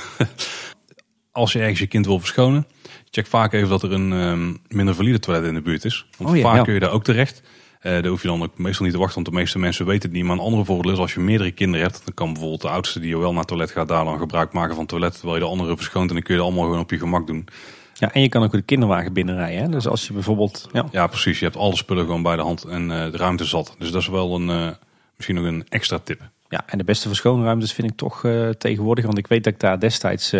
Als 1.30 1.52
je 1.52 1.60
ergens 1.60 1.78
je 1.78 1.86
kind 1.86 2.06
wil 2.06 2.18
verschonen, 2.18 2.66
check 3.14 3.26
vaak 3.26 3.52
even 3.52 3.68
dat 3.68 3.82
er 3.82 3.92
een 3.92 4.12
ehm, 4.12 4.76
minder 4.76 4.94
valide 4.94 5.18
toilet 5.18 5.44
in 5.44 5.54
de 5.54 5.60
buurt 5.60 5.84
is. 5.84 6.06
Want 6.18 6.30
Oh 6.30 6.36
ja, 6.36 6.42
vaak 6.42 6.56
ja. 6.56 6.62
kun 6.62 6.74
je 6.74 6.80
daar 6.80 6.90
ook 6.90 7.04
terecht. 7.04 7.42
Eh 7.80 7.92
daar 7.92 8.06
hoef 8.06 8.22
je 8.22 8.28
dan 8.28 8.42
ook 8.42 8.58
meestal 8.58 8.84
niet 8.84 8.94
te 8.94 9.00
wachten, 9.00 9.22
want 9.22 9.34
de 9.34 9.40
meeste 9.40 9.58
mensen 9.58 9.86
weten 9.86 10.02
het 10.02 10.12
niet. 10.12 10.24
Maar 10.24 10.36
een 10.36 10.42
andere 10.42 10.64
voordeel 10.64 10.92
is 10.92 10.98
als 10.98 11.14
je 11.14 11.20
meerdere 11.20 11.50
kinderen 11.50 11.86
hebt, 11.86 12.02
dan 12.04 12.14
kan 12.14 12.32
bijvoorbeeld 12.32 12.60
de 12.60 12.68
oudste 12.68 13.00
die 13.00 13.18
wel 13.18 13.30
naar 13.30 13.38
het 13.38 13.48
toilet 13.48 13.70
gaat, 13.70 13.88
daar 13.88 14.04
dan 14.04 14.18
gebruik 14.18 14.52
maken 14.52 14.70
van 14.70 14.80
het 14.80 14.88
toilet, 14.88 15.12
terwijl 15.12 15.34
je 15.34 15.40
de 15.40 15.48
andere 15.48 15.76
verschoont. 15.76 16.08
En 16.08 16.14
dan 16.14 16.24
kun 16.24 16.34
je 16.34 16.40
het 16.40 16.48
allemaal 16.48 16.68
gewoon 16.68 16.82
op 16.82 16.90
je 16.90 16.98
gemak 16.98 17.26
doen. 17.26 17.46
Ja, 17.94 18.12
en 18.12 18.20
je 18.20 18.28
kan 18.28 18.42
ook 18.42 18.52
de 18.52 18.62
kinderwagen 18.62 19.12
binnenrijden. 19.12 19.62
Hè? 19.62 19.68
Dus 19.68 19.86
als 19.86 20.06
je 20.06 20.12
bijvoorbeeld... 20.12 20.68
Ja, 20.72 20.86
Ja, 20.90 21.06
precies. 21.06 21.38
Je 21.38 21.44
hebt 21.44 21.56
alle 21.56 21.76
spullen 21.76 22.04
gewoon 22.04 22.22
bij 22.22 22.36
de 22.36 22.42
hand 22.42 22.64
en 22.64 22.90
eh, 22.90 23.10
de 23.10 23.16
ruimte 23.16 23.44
zat. 23.44 23.74
Dus 23.78 23.90
dat 23.90 24.00
is 24.00 24.08
wel 24.08 24.34
een, 24.34 24.50
eh, 24.50 24.70
misschien 25.16 25.36
nog 25.36 25.44
een 25.44 25.66
extra 25.68 25.98
tip. 25.98 26.20
Ja, 26.48 26.62
en 26.66 26.78
de 26.78 26.84
beste 26.84 27.08
verschoonruimtes 27.08 27.72
vind 27.72 27.90
ik 27.90 27.96
toch 27.96 28.20
tegenwoordig. 28.58 29.04
Want 29.04 29.18
ik 29.18 29.26
weet 29.26 29.44
dat 29.44 29.52
ik 29.52 29.60
daar 29.60 29.80
destijds 29.80 30.32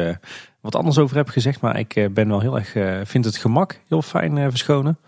wat 0.63 0.77
anders 0.77 0.99
over 0.99 1.17
heb 1.17 1.29
gezegd. 1.29 1.61
Maar 1.61 1.79
ik 1.79 1.97
eh, 1.97 2.09
ben 2.11 2.29
wel 2.29 2.41
heel 2.41 2.59
erg, 2.59 2.75
eh, 2.75 3.01
vind 3.05 3.25
het 3.25 3.37
gemak 3.37 3.81
heel 3.89 4.03
fijn 4.03 4.39
eh, 4.39 4.47
verschonen. 4.49 4.99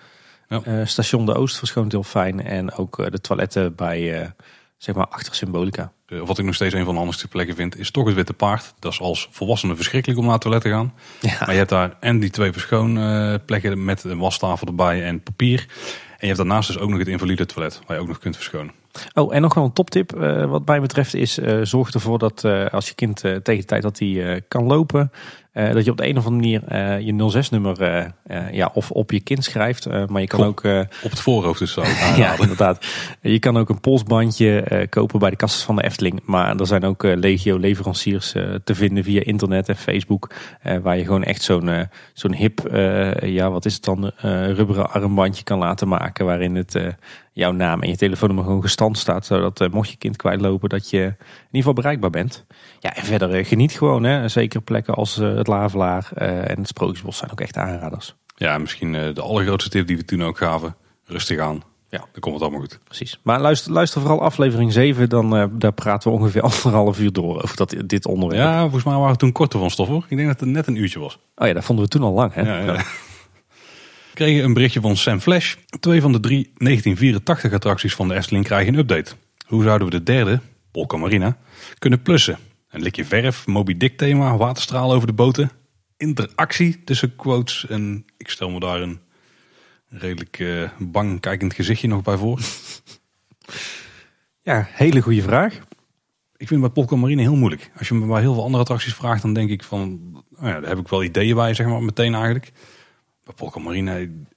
Ja. 0.49 0.85
Station 0.85 1.27
de 1.27 1.35
Oost 1.35 1.59
verschoont 1.59 1.93
heel 1.93 2.03
fijn. 2.03 2.45
En 2.45 2.73
ook 2.73 3.11
de 3.11 3.21
toiletten 3.21 3.75
bij, 3.75 4.33
zeg 4.77 4.95
maar, 4.95 5.07
achter 5.07 5.35
Symbolica. 5.35 5.93
Wat 6.07 6.39
ik 6.39 6.45
nog 6.45 6.55
steeds 6.55 6.75
een 6.75 6.85
van 6.85 6.93
de 6.93 6.99
handigste 6.99 7.29
plekken 7.29 7.55
vind, 7.55 7.79
is 7.79 7.91
toch 7.91 8.07
het 8.07 8.15
Witte 8.15 8.33
Paard. 8.33 8.75
Dat 8.79 8.93
is 8.93 9.01
als 9.01 9.29
volwassene 9.31 9.77
verschrikkelijk 9.77 10.19
om 10.19 10.25
naar 10.25 10.35
het 10.35 10.43
toilet 10.43 10.63
te 10.63 10.69
gaan. 10.69 10.95
Ja. 11.21 11.37
Maar 11.39 11.51
je 11.51 11.57
hebt 11.57 11.71
daar 11.71 11.97
en 12.01 12.19
die 12.19 12.31
twee 12.31 12.53
verschoonplekken 12.53 13.85
met 13.85 14.05
een 14.05 14.19
wastafel 14.19 14.67
erbij 14.67 15.05
en 15.05 15.23
papier. 15.23 15.67
En 16.09 16.17
je 16.21 16.27
hebt 16.27 16.37
daarnaast 16.37 16.69
dus 16.69 16.79
ook 16.79 16.89
nog 16.89 16.99
het 16.99 17.09
invalide 17.09 17.47
toilet, 17.47 17.81
waar 17.87 17.97
je 17.97 18.03
ook 18.03 18.09
nog 18.09 18.19
kunt 18.19 18.37
verschonen. 18.37 18.73
Oh, 19.15 19.35
en 19.35 19.43
nog 19.43 19.55
wel 19.55 19.65
een 19.65 19.73
toptip 19.73 20.11
wat 20.49 20.67
mij 20.67 20.81
betreft 20.81 21.15
is... 21.15 21.39
zorg 21.63 21.91
ervoor 21.91 22.19
dat 22.19 22.45
als 22.71 22.89
je 22.89 22.95
kind 22.95 23.17
tegen 23.21 23.57
de 23.57 23.65
tijd 23.65 23.83
dat 23.83 23.99
hij 23.99 24.43
kan 24.49 24.65
lopen... 24.65 25.11
eh, 25.55 25.73
dat 25.73 25.85
je 25.85 25.91
op 25.91 25.97
de 25.97 26.09
een 26.09 26.19
of 26.19 26.27
andere 26.27 26.43
manier 26.43 26.65
eh, 26.69 27.01
je 27.01 27.43
06-nummer 27.45 27.83
eh, 27.83 28.53
ja, 28.53 28.71
of 28.75 28.91
op 28.91 29.11
je 29.11 29.21
kind 29.21 29.45
schrijft. 29.45 29.87
maar 30.09 30.21
je 30.21 30.27
kan 30.27 30.45
ook... 30.45 30.65
Op 31.03 31.11
het 31.11 31.21
voorhoofd 31.21 31.59
dus 31.59 31.73
zo. 31.73 31.83
ja, 32.17 32.39
inderdaad. 32.39 32.87
Je 33.21 33.39
kan 33.39 33.57
ook 33.57 33.69
een 33.69 33.81
polsbandje 33.81 34.87
kopen 34.91 35.19
bij 35.19 35.31
de 35.31 35.37
kassas 35.37 35.63
van 35.63 35.77
de 35.77 35.85
Efteling. 35.85 36.21
Maar 36.25 36.57
er 36.57 36.67
zijn 36.67 36.85
ook 36.85 37.03
legio 37.03 37.57
leveranciers 37.57 38.35
eh, 38.35 38.55
te 38.65 38.75
vinden 38.75 39.05
via 39.05 39.23
internet 39.25 39.69
en 39.69 39.77
Facebook. 39.77 40.35
waar 40.83 40.97
je 40.97 41.05
gewoon 41.05 41.25
echt 41.25 41.43
zo'n 41.43 41.89
zo'n 42.13 42.35
hip, 42.35 42.61
ja 43.23 43.51
wat 43.51 43.65
is 43.65 43.75
het 43.75 43.85
dan, 43.85 44.11
rubberen 44.55 44.91
armbandje 44.91 45.45
kan 45.45 45.59
laten 45.59 45.89
maken. 45.89 46.27
Waarin 46.27 46.55
het 46.55 46.77
jouw 47.35 47.53
naam 47.53 47.83
en 47.83 47.89
je 47.89 47.97
telefoonnummer 47.97 48.47
gewoon 48.47 48.63
gestand 48.63 48.99
staat. 48.99 49.27
Zodat 49.27 49.61
eh, 49.61 49.69
mocht 49.69 49.91
je 49.91 49.97
kind 49.97 50.17
kwijtlopen 50.17 50.69
dat 50.69 50.91
je 50.91 50.99
in 50.99 51.07
ieder 51.07 51.49
geval 51.51 51.73
bereikbaar 51.73 52.11
bent. 52.11 52.45
Ja, 52.81 52.95
en 52.97 53.05
verder 53.05 53.35
eh, 53.35 53.47
geniet 53.47 53.73
gewoon. 53.73 54.05
Hè. 54.05 54.29
Zeker 54.29 54.63
plekken 54.63 54.95
als 54.95 55.19
eh, 55.19 55.35
het 55.35 55.47
Lavelaar 55.47 56.13
en 56.13 56.59
het 56.59 56.69
Sprookjesbos 56.69 57.17
zijn 57.17 57.31
ook 57.31 57.41
echt 57.41 57.57
aanraders. 57.57 58.15
Ja, 58.37 58.59
misschien 58.59 58.93
de 58.93 59.21
allergrootste 59.21 59.71
tip 59.71 59.87
die 59.87 59.97
we 59.97 60.05
toen 60.05 60.23
ook 60.23 60.39
gaven. 60.39 60.77
Rustig 61.05 61.39
aan. 61.39 61.63
Ja. 61.89 61.99
Dan 61.99 62.21
komt 62.21 62.35
het 62.35 62.43
allemaal 62.43 62.61
goed. 62.61 62.81
Precies. 62.85 63.21
Maar 63.23 63.41
luister, 63.41 63.73
luister 63.73 64.01
vooral 64.01 64.23
aflevering 64.23 64.73
7, 64.73 65.09
dan 65.09 65.51
daar 65.59 65.73
praten 65.73 66.11
we 66.11 66.17
ongeveer 66.19 66.43
anderhalf 66.51 67.01
uur 67.01 67.13
door 67.13 67.43
over 67.43 67.57
dat, 67.57 67.75
dit 67.87 68.07
onderwerp. 68.07 68.43
Ja, 68.43 68.61
volgens 68.61 68.85
mij 68.85 68.95
waren 68.95 69.13
we 69.13 69.19
toen 69.19 69.33
korter 69.33 69.59
van 69.59 69.71
stof 69.71 69.89
hoor. 69.89 70.07
Ik 70.09 70.17
denk 70.17 70.29
dat 70.29 70.41
het 70.41 70.49
net 70.49 70.67
een 70.67 70.77
uurtje 70.77 70.99
was. 70.99 71.19
Oh 71.37 71.47
ja, 71.47 71.53
dat 71.53 71.65
vonden 71.65 71.85
we 71.85 71.91
toen 71.91 72.03
al 72.03 72.13
lang. 72.13 72.35
Hè? 72.35 72.43
Ja, 72.43 72.73
ja. 72.73 72.83
Kregen 74.15 74.45
een 74.45 74.53
berichtje 74.53 74.81
van 74.81 74.97
Sam 74.97 75.21
Flash. 75.21 75.55
Twee 75.81 76.01
van 76.01 76.13
de 76.13 76.21
drie 76.21 76.43
1984 76.43 77.53
attracties 77.53 77.95
van 77.95 78.09
de 78.09 78.15
Efteling 78.15 78.45
krijgen 78.45 78.73
een 78.73 78.79
update. 78.79 79.15
Hoe 79.47 79.63
zouden 79.63 79.89
we 79.89 79.95
de 79.99 80.03
derde, 80.03 80.41
Polka 80.71 80.97
Marina, 80.97 81.37
kunnen 81.79 82.03
plussen? 82.03 82.39
Een 82.69 82.83
likje 82.83 83.05
verf, 83.05 83.47
Moby 83.47 83.77
Dick 83.77 83.99
thema, 83.99 84.37
waterstraal 84.37 84.93
over 84.93 85.07
de 85.07 85.13
boten. 85.13 85.51
Interactie 85.97 86.85
tussen 86.85 87.17
quotes 87.17 87.67
en 87.67 88.05
ik 88.17 88.29
stel 88.29 88.51
me 88.51 88.61
daar 88.61 88.81
een 88.81 89.01
redelijk 89.89 90.39
eh, 90.39 90.71
bang 90.79 91.21
kijkend 91.21 91.55
gezichtje 91.55 91.89
nog 91.89 92.03
bij 92.03 92.17
voor. 92.17 92.41
Ja, 94.43 94.69
hele 94.71 95.01
goede 95.01 95.23
vraag. 95.23 95.61
Ik 96.37 96.49
vind 96.49 96.61
bij 96.61 96.71
Polka 96.71 96.97
Marine 96.97 97.23
heel 97.23 97.37
moeilijk. 97.37 97.71
Als 97.79 97.89
je 97.89 97.95
me 97.95 98.07
bij 98.07 98.21
heel 98.21 98.35
veel 98.35 98.45
andere 98.45 98.63
attracties 98.63 98.95
vraagt, 98.95 99.23
dan 99.23 99.33
denk 99.33 99.51
ik 99.51 99.63
van, 99.63 100.13
nou 100.31 100.49
ja, 100.49 100.61
daar 100.61 100.69
heb 100.69 100.79
ik 100.79 100.89
wel 100.89 101.03
ideeën 101.03 101.35
bij, 101.35 101.55
zeg 101.55 101.67
maar, 101.67 101.83
meteen 101.83 102.15
eigenlijk. 102.15 102.53
Bij 103.25 103.35
Polka 103.35 103.61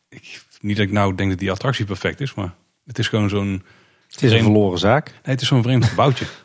ik, 0.10 0.42
niet 0.62 0.78
dat 0.78 0.86
ik 0.86 0.92
nou 0.92 1.16
denk 1.16 1.30
dat 1.30 1.40
die 1.40 1.52
attractie 1.52 1.86
perfect 1.86 2.22
is, 2.22 2.34
maar 2.34 2.54
het 2.86 3.00
is 3.00 3.08
gewoon 3.08 3.30
zo'n, 3.30 3.64
Het 4.10 4.24
is 4.24 4.32
een 4.32 4.42
verloren 4.44 4.80
zaak. 4.80 5.06
nee, 5.06 5.20
het 5.22 5.42
is 5.42 5.48
zo'n 5.48 5.64
vreemd 5.64 5.86
gebouwtje. 5.86 6.26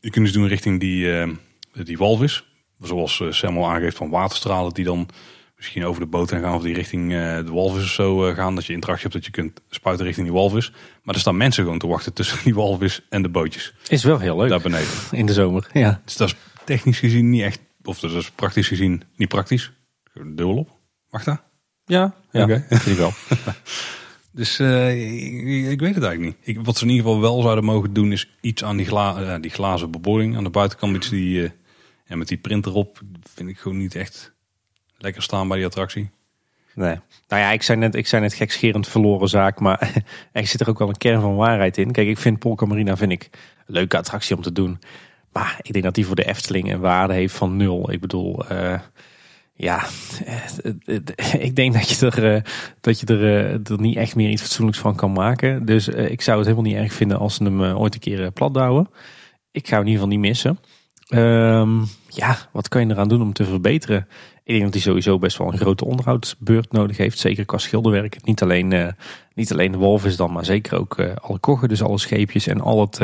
Je 0.00 0.10
kunt 0.10 0.24
dus 0.24 0.34
doen 0.34 0.46
richting 0.46 0.80
die, 0.80 1.12
eh, 1.12 1.28
die 1.72 1.98
walvis, 1.98 2.44
zoals 2.80 3.20
uh, 3.20 3.32
Sam 3.32 3.56
al 3.56 3.70
aangeeft 3.70 3.96
van 3.96 4.10
waterstralen 4.10 4.74
die 4.74 4.84
dan 4.84 5.08
misschien 5.58 5.84
over 5.84 6.00
de 6.00 6.06
boot 6.06 6.30
heen 6.30 6.40
gaan 6.40 6.54
of 6.54 6.62
die 6.62 6.74
richting 6.74 7.12
eh, 7.12 7.36
de 7.36 7.50
walvis 7.50 7.82
of 7.82 7.88
zo 7.90 8.26
eh, 8.26 8.34
gaan. 8.34 8.54
Dat 8.54 8.66
je 8.66 8.72
interactie 8.72 9.02
hebt 9.02 9.14
dat 9.14 9.24
je 9.24 9.42
kunt 9.42 9.60
spuiten 9.70 10.06
richting 10.06 10.26
die 10.26 10.36
walvis. 10.36 10.72
Maar 11.02 11.14
er 11.14 11.20
staan 11.20 11.36
mensen 11.36 11.64
gewoon 11.64 11.78
te 11.78 11.86
wachten 11.86 12.12
tussen 12.12 12.38
die 12.44 12.54
walvis 12.54 13.00
en 13.08 13.22
de 13.22 13.28
bootjes 13.28 13.74
Is 13.88 14.04
wel 14.04 14.18
heel 14.18 14.36
leuk 14.36 14.48
daar 14.48 14.60
beneden. 14.60 14.88
in 15.10 15.26
de 15.26 15.32
zomer. 15.32 15.68
Ja. 15.72 16.00
Dus 16.04 16.16
dat 16.16 16.28
is 16.28 16.34
technisch 16.64 16.98
gezien 16.98 17.30
niet 17.30 17.42
echt, 17.42 17.60
of 17.82 18.00
dat 18.00 18.10
is 18.12 18.30
praktisch 18.30 18.68
gezien 18.68 19.02
niet 19.16 19.28
praktisch. 19.28 19.72
Dubbel 20.12 20.56
op. 20.56 20.70
Mag 21.10 21.24
dat? 21.24 21.42
Ja, 21.88 22.14
ja 22.30 22.42
Oké. 22.42 22.64
dat 22.68 22.80
vind 22.80 22.98
ik 22.98 23.02
wel. 23.02 23.12
Dus 24.32 24.58
eh, 24.58 25.16
ik, 25.24 25.70
ik 25.70 25.80
weet 25.80 25.94
het 25.94 26.04
eigenlijk 26.04 26.18
niet. 26.20 26.56
Ik, 26.56 26.64
wat 26.64 26.76
ze 26.76 26.84
in 26.84 26.90
ieder 26.90 27.06
geval 27.06 27.20
wel 27.20 27.42
zouden 27.42 27.64
mogen 27.64 27.92
doen 27.92 28.12
is 28.12 28.36
iets 28.40 28.64
aan 28.64 28.76
die, 28.76 28.86
gla, 28.86 29.16
eh, 29.16 29.40
die 29.40 29.50
glazen 29.50 29.90
beboring 29.90 30.36
aan 30.36 30.44
de 30.44 30.50
buitenkant. 30.50 30.96
Iets 30.96 31.08
die, 31.08 31.42
eh, 31.44 31.50
ja, 32.06 32.16
met 32.16 32.28
die 32.28 32.38
printer 32.38 32.74
op 32.74 33.00
vind 33.34 33.48
ik 33.48 33.58
gewoon 33.58 33.78
niet 33.78 33.94
echt 33.94 34.32
lekker 34.96 35.22
staan 35.22 35.48
bij 35.48 35.56
die 35.56 35.66
attractie. 35.66 36.10
Nee. 36.74 37.00
Nou 37.28 37.42
ja, 37.42 37.50
ik 37.50 37.62
zei 37.62 37.78
net, 37.78 37.94
ik 37.94 38.06
zei 38.06 38.22
net 38.22 38.34
gekscherend 38.34 38.88
verloren 38.88 39.28
zaak, 39.28 39.60
maar 39.60 39.92
er 40.32 40.46
zit 40.46 40.60
er 40.60 40.68
ook 40.68 40.78
wel 40.78 40.88
een 40.88 40.96
kern 40.96 41.20
van 41.20 41.36
waarheid 41.36 41.78
in. 41.78 41.92
Kijk, 41.92 42.08
ik 42.08 42.18
vind 42.18 42.38
Polka 42.38 42.66
Marina 42.66 42.96
vind 42.96 43.12
ik 43.12 43.28
een 43.66 43.74
leuke 43.74 43.96
attractie 43.96 44.36
om 44.36 44.42
te 44.42 44.52
doen. 44.52 44.78
Maar 45.32 45.58
ik 45.62 45.72
denk 45.72 45.84
dat 45.84 45.94
die 45.94 46.06
voor 46.06 46.16
de 46.16 46.26
Efteling 46.26 46.72
een 46.72 46.80
waarde 46.80 47.14
heeft 47.14 47.34
van 47.34 47.56
nul. 47.56 47.92
Ik 47.92 48.00
bedoel, 48.00 48.48
eh, 48.48 48.80
ja, 49.60 49.86
ik 51.48 51.56
denk 51.56 51.72
dat 51.72 51.88
je 51.88 52.06
er, 52.06 52.34
eh, 52.34 52.42
dat 52.80 53.00
je 53.00 53.06
er, 53.06 53.22
eh, 53.22 53.70
er 53.72 53.80
niet 53.80 53.96
echt 53.96 54.16
meer 54.16 54.30
iets 54.30 54.42
fatsoenlijks 54.42 54.80
van 54.80 54.94
kan 54.94 55.12
maken. 55.12 55.64
Dus 55.64 55.88
eh, 55.88 56.10
ik 56.10 56.22
zou 56.22 56.38
het 56.38 56.46
helemaal 56.46 56.70
niet 56.70 56.80
erg 56.80 56.92
vinden 56.92 57.18
als 57.18 57.34
ze 57.34 57.44
hem 57.44 57.62
ooit 57.62 57.94
een 57.94 58.00
keer 58.00 58.30
plat 58.30 58.54
douwen. 58.54 58.88
Ik 59.50 59.68
ga 59.68 59.76
hem 59.76 59.86
in 59.86 59.90
ieder 59.92 60.02
geval 60.02 60.18
niet 60.18 60.28
missen. 60.28 60.58
Ehm, 61.08 61.84
ja, 62.08 62.36
wat 62.52 62.68
kan 62.68 62.86
je 62.86 62.92
eraan 62.92 63.08
doen 63.08 63.22
om 63.22 63.32
te 63.32 63.44
verbeteren? 63.44 64.08
Ik 64.44 64.52
denk 64.52 64.62
dat 64.62 64.72
hij 64.72 64.82
sowieso 64.82 65.18
best 65.18 65.38
wel 65.38 65.52
een 65.52 65.58
grote 65.58 65.84
onderhoudsbeurt 65.84 66.72
nodig 66.72 66.96
heeft. 66.96 67.18
Zeker 67.18 67.44
qua 67.44 67.58
schilderwerk. 67.58 68.24
Niet 68.24 68.42
alleen, 68.42 68.94
niet 69.34 69.52
alleen 69.52 69.72
de 69.72 69.78
walvis 69.78 70.16
dan, 70.16 70.32
maar 70.32 70.44
zeker 70.44 70.78
ook 70.78 71.00
alle 71.20 71.38
koggen. 71.38 71.68
Dus 71.68 71.82
alle 71.82 71.98
scheepjes 71.98 72.46
en 72.46 72.60
al 72.60 72.80
het, 72.80 72.98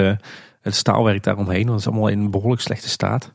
het 0.60 0.74
staalwerk 0.74 1.22
daaromheen. 1.22 1.66
Want 1.66 1.68
dat 1.68 1.78
is 1.78 1.86
allemaal 1.86 2.08
in 2.08 2.30
behoorlijk 2.30 2.62
slechte 2.62 2.88
staat. 2.88 3.32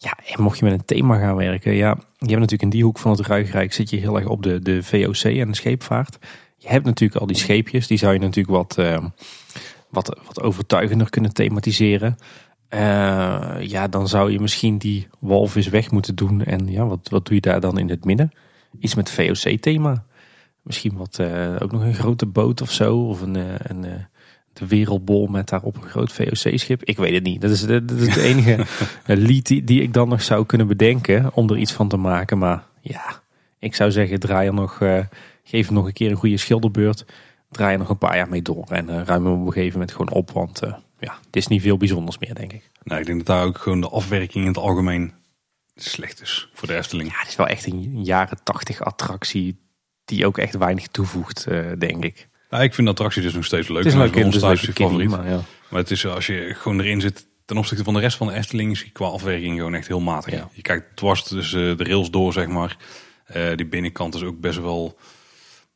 Ja, 0.00 0.18
en 0.26 0.42
mocht 0.42 0.58
je 0.58 0.64
met 0.64 0.74
een 0.74 0.84
thema 0.84 1.18
gaan 1.18 1.36
werken. 1.36 1.72
Ja, 1.72 1.88
je 2.18 2.26
hebt 2.26 2.40
natuurlijk 2.40 2.62
in 2.62 2.70
die 2.70 2.84
hoek 2.84 2.98
van 2.98 3.10
het 3.10 3.26
Ruigrijk 3.26 3.72
zit 3.72 3.90
je 3.90 3.96
heel 3.96 4.16
erg 4.16 4.26
op 4.26 4.42
de, 4.42 4.60
de 4.60 4.82
VOC 4.82 5.22
en 5.22 5.48
de 5.48 5.56
scheepvaart. 5.56 6.18
Je 6.56 6.68
hebt 6.68 6.84
natuurlijk 6.84 7.20
al 7.20 7.26
die 7.26 7.36
scheepjes. 7.36 7.86
Die 7.86 7.98
zou 7.98 8.12
je 8.12 8.18
natuurlijk 8.18 8.56
wat, 8.56 8.78
wat, 9.88 10.20
wat 10.26 10.42
overtuigender 10.42 11.10
kunnen 11.10 11.32
thematiseren. 11.32 12.16
Uh, 12.74 13.56
ja, 13.60 13.88
dan 13.88 14.08
zou 14.08 14.32
je 14.32 14.40
misschien 14.40 14.78
die 14.78 15.08
walvis 15.18 15.68
weg 15.68 15.90
moeten 15.90 16.14
doen. 16.14 16.44
En 16.44 16.70
ja, 16.70 16.86
wat, 16.86 17.08
wat 17.08 17.26
doe 17.26 17.34
je 17.34 17.40
daar 17.40 17.60
dan 17.60 17.78
in 17.78 17.88
het 17.88 18.04
midden? 18.04 18.32
Iets 18.78 18.94
met 18.94 19.10
VOC-thema. 19.10 20.04
Misschien 20.62 20.96
wat, 20.96 21.18
uh, 21.20 21.56
ook 21.58 21.72
nog 21.72 21.82
een 21.82 21.94
grote 21.94 22.26
boot 22.26 22.60
of 22.60 22.70
zo. 22.70 22.96
Of 22.96 23.20
een, 23.20 23.34
een 23.70 24.06
de 24.58 24.66
wereldbol 24.66 25.26
met 25.26 25.48
daarop 25.48 25.76
een 25.76 25.88
groot 25.88 26.12
VOC-schip. 26.12 26.84
Ik 26.84 26.96
weet 26.96 27.14
het 27.14 27.22
niet. 27.22 27.40
Dat 27.40 27.50
is 27.50 27.60
de, 27.60 27.84
dat 27.84 27.98
is 27.98 28.14
de 28.14 28.22
enige 28.22 28.66
lied 29.28 29.46
die, 29.46 29.64
die, 29.64 29.82
ik 29.82 29.92
dan 29.92 30.08
nog 30.08 30.22
zou 30.22 30.46
kunnen 30.46 30.66
bedenken 30.66 31.34
om 31.34 31.50
er 31.50 31.56
iets 31.56 31.72
van 31.72 31.88
te 31.88 31.96
maken. 31.96 32.38
Maar 32.38 32.64
ja, 32.80 33.22
ik 33.58 33.74
zou 33.74 33.90
zeggen, 33.90 34.20
draai 34.20 34.48
er 34.48 34.54
nog, 34.54 34.78
geef 35.44 35.66
hem 35.66 35.74
nog 35.74 35.86
een 35.86 35.92
keer 35.92 36.10
een 36.10 36.16
goede 36.16 36.36
schilderbeurt. 36.36 37.04
Draai 37.50 37.72
er 37.72 37.78
nog 37.78 37.88
een 37.88 37.98
paar 37.98 38.16
jaar 38.16 38.28
mee 38.28 38.42
door. 38.42 38.64
En 38.68 39.04
ruim 39.04 39.24
hem 39.24 39.40
op 39.40 39.46
een 39.46 39.52
gegeven 39.52 39.72
moment 39.72 39.92
gewoon 39.92 40.10
op. 40.10 40.30
Want 40.30 40.60
ja, 40.98 41.18
het 41.26 41.36
is 41.36 41.46
niet 41.46 41.62
veel 41.62 41.76
bijzonders 41.76 42.18
meer, 42.18 42.34
denk 42.34 42.52
ik. 42.52 42.70
Nee, 42.82 43.00
ik 43.00 43.06
denk 43.06 43.18
dat 43.18 43.26
daar 43.26 43.44
ook 43.44 43.58
gewoon 43.58 43.80
de 43.80 43.88
afwerking 43.88 44.44
in 44.44 44.50
het 44.50 44.58
algemeen 44.58 45.12
slecht 45.74 46.20
is 46.20 46.50
voor 46.52 46.68
de 46.68 46.76
Efteling. 46.76 47.10
Ja, 47.10 47.18
het 47.18 47.28
is 47.28 47.36
wel 47.36 47.46
echt 47.46 47.66
een 47.66 48.04
jaren 48.04 48.38
tachtig 48.42 48.80
attractie 48.80 49.56
die 50.04 50.26
ook 50.26 50.38
echt 50.38 50.56
weinig 50.56 50.86
toevoegt, 50.86 51.46
denk 51.78 52.04
ik. 52.04 52.28
Nou, 52.48 52.62
ik 52.62 52.74
vind 52.74 52.86
de 52.86 52.92
attractie 52.92 53.22
dus 53.22 53.32
nog 53.32 53.44
steeds 53.44 53.68
leuk. 53.68 53.84
Het 53.84 53.86
is 53.86 53.94
leuk, 53.94 54.14
het 54.14 54.34
is 54.34 54.42
leuk 54.42 54.58
favoriet. 54.58 55.10
Maar, 55.10 55.28
ja. 55.28 55.40
maar 55.68 55.80
het 55.80 55.90
is 55.90 56.06
als 56.06 56.26
je 56.26 56.54
gewoon 56.54 56.80
erin 56.80 57.00
zit 57.00 57.26
ten 57.44 57.56
opzichte 57.56 57.84
van 57.84 57.94
de 57.94 58.00
rest 58.00 58.16
van 58.16 58.26
de 58.26 58.32
Efteling 58.32 58.70
is 58.70 58.92
qua 58.92 59.06
afwerking 59.06 59.56
gewoon 59.56 59.74
echt 59.74 59.88
heel 59.88 60.00
matig. 60.00 60.34
Ja. 60.34 60.48
Je 60.52 60.62
kijkt 60.62 60.96
dwars 60.96 61.22
tussen 61.22 61.76
de 61.76 61.84
rails 61.84 62.10
door, 62.10 62.32
zeg 62.32 62.46
maar. 62.46 62.76
Uh, 63.36 63.54
die 63.54 63.66
binnenkant 63.66 64.14
is 64.14 64.22
ook 64.22 64.40
best 64.40 64.58
wel 64.58 64.98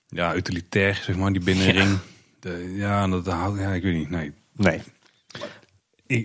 ja, 0.08 0.34
utilitair, 0.34 1.00
zeg 1.04 1.16
maar, 1.16 1.32
die 1.32 1.42
binnenring. 1.42 1.90
Ja, 1.90 1.98
de, 2.40 2.72
ja, 2.76 3.08
dat, 3.08 3.24
ja, 3.58 3.72
ik 3.72 3.82
weet 3.82 3.94
niet. 3.94 4.10
Nee. 4.10 4.32
Nee 4.56 4.80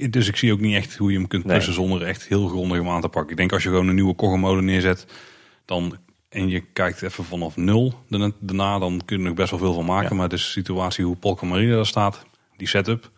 dus 0.10 0.28
ik 0.28 0.36
zie 0.36 0.52
ook 0.52 0.60
niet 0.60 0.76
echt 0.76 0.96
hoe 0.96 1.12
je 1.12 1.18
hem 1.18 1.28
kunt 1.28 1.44
plussen 1.44 1.74
zonder 1.74 2.02
echt 2.02 2.28
heel 2.28 2.48
grondig 2.48 2.78
hem 2.78 2.90
aan 2.90 3.02
te 3.02 3.08
pakken. 3.08 3.32
Ik 3.32 3.38
denk 3.38 3.52
als 3.52 3.64
je 3.64 3.70
gewoon 3.70 3.88
een 3.88 3.96
nieuwe 3.96 4.16
koggenmolen 4.16 4.66
neerzet, 4.66 5.06
dan 5.66 5.98
en 6.30 6.50
je 6.50 6.60
kijkt 6.60 7.02
even 7.02 7.24
vanaf 7.24 7.56
nul 7.56 7.94
daarna, 8.40 8.80
dan 8.80 9.02
kun 9.06 9.18
je 9.18 9.24
er 9.24 9.30
nog 9.30 9.38
best 9.38 9.50
wel 9.50 9.60
veel 9.60 9.74
van 9.74 9.86
maken. 9.86 10.16
Maar 10.16 10.30
de 10.30 10.38
situatie 10.38 11.06
hoe 11.06 11.16
Polka 11.16 11.46
Marine 11.46 11.76
daar 11.76 11.86
staat, 11.86 12.26
die 12.58 12.68
setup, 12.68 13.12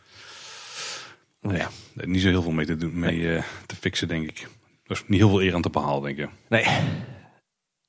nou 1.41 1.57
ja, 1.57 1.69
niet 1.93 2.21
zo 2.21 2.27
heel 2.27 2.41
veel 2.41 2.51
mee 2.51 2.65
te 2.65 2.75
doen, 2.75 2.99
mee 2.99 3.17
uh, 3.17 3.43
te 3.65 3.75
fixen, 3.75 4.07
denk 4.07 4.29
ik. 4.29 4.47
Dus 4.83 5.03
niet 5.07 5.19
heel 5.19 5.29
veel 5.29 5.41
eer 5.41 5.55
aan 5.55 5.61
te 5.61 5.69
behalen, 5.69 6.03
denk 6.03 6.17
ik. 6.17 6.35
Nee. 6.49 6.65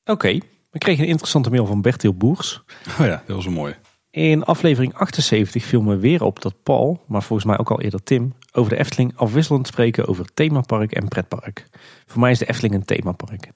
Oké, 0.04 0.38
we 0.70 0.78
kregen 0.78 1.02
een 1.02 1.10
interessante 1.10 1.50
mail 1.50 1.66
van 1.66 1.82
Bertil 1.82 2.14
Boers. 2.14 2.62
Oh 3.00 3.06
ja, 3.06 3.22
dat 3.26 3.36
was 3.36 3.46
een 3.46 3.52
mooie. 3.52 3.76
In 4.10 4.44
aflevering 4.44 4.94
78 4.94 5.64
viel 5.64 5.82
me 5.82 5.96
weer 5.96 6.22
op 6.22 6.42
dat 6.42 6.62
Paul, 6.62 7.04
maar 7.06 7.22
volgens 7.22 7.48
mij 7.48 7.58
ook 7.58 7.70
al 7.70 7.80
eerder 7.80 8.02
Tim, 8.02 8.34
over 8.52 8.70
de 8.70 8.78
Efteling 8.78 9.16
afwisselend 9.16 9.66
spreken 9.66 10.06
over 10.06 10.34
themapark 10.34 10.92
en 10.92 11.08
pretpark. 11.08 11.66
Voor 12.06 12.20
mij 12.20 12.30
is 12.30 12.38
de 12.38 12.48
Efteling 12.48 12.74
een 12.74 12.84
themapark. 12.84 13.50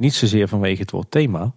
Niet 0.00 0.14
zozeer 0.14 0.48
vanwege 0.48 0.80
het 0.80 0.90
woord 0.90 1.10
thema, 1.10 1.54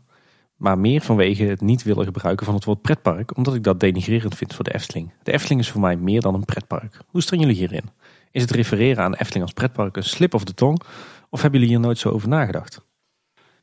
maar 0.56 0.78
meer 0.78 1.02
vanwege 1.02 1.44
het 1.44 1.62
niet 1.62 1.84
willen 1.84 2.06
gebruiken 2.06 2.46
van 2.46 2.56
het 2.56 2.64
woord 2.64 2.82
pretpark, 2.82 3.38
omdat 3.38 3.56
ik 3.56 3.64
dat 3.64 3.80
denigrerend 3.80 4.36
vind 4.36 4.56
voor 4.56 4.64
de 4.64 4.74
Efteling. 4.74 5.12
De 5.24 5.32
Efteling 5.32 5.60
is 5.62 5.70
voor 5.70 5.82
mij 5.82 5.96
meer 5.96 6.22
dan 6.22 6.34
een 6.34 6.46
pretpark. 6.46 6.98
Hoe 7.08 7.22
staan 7.22 7.40
jullie 7.40 7.56
hierin? 7.56 7.90
Is 8.32 8.42
het 8.42 8.52
refereren 8.52 9.04
aan 9.04 9.14
Efteling 9.14 9.44
als 9.44 9.54
pretpark 9.54 9.98
een 9.98 10.04
slip 10.04 10.34
of 10.34 10.44
de 10.44 10.54
tong? 10.54 10.82
Of 11.30 11.42
hebben 11.42 11.60
jullie 11.60 11.76
hier 11.76 11.86
nooit 11.86 11.98
zo 11.98 12.10
over 12.10 12.28
nagedacht? 12.28 12.82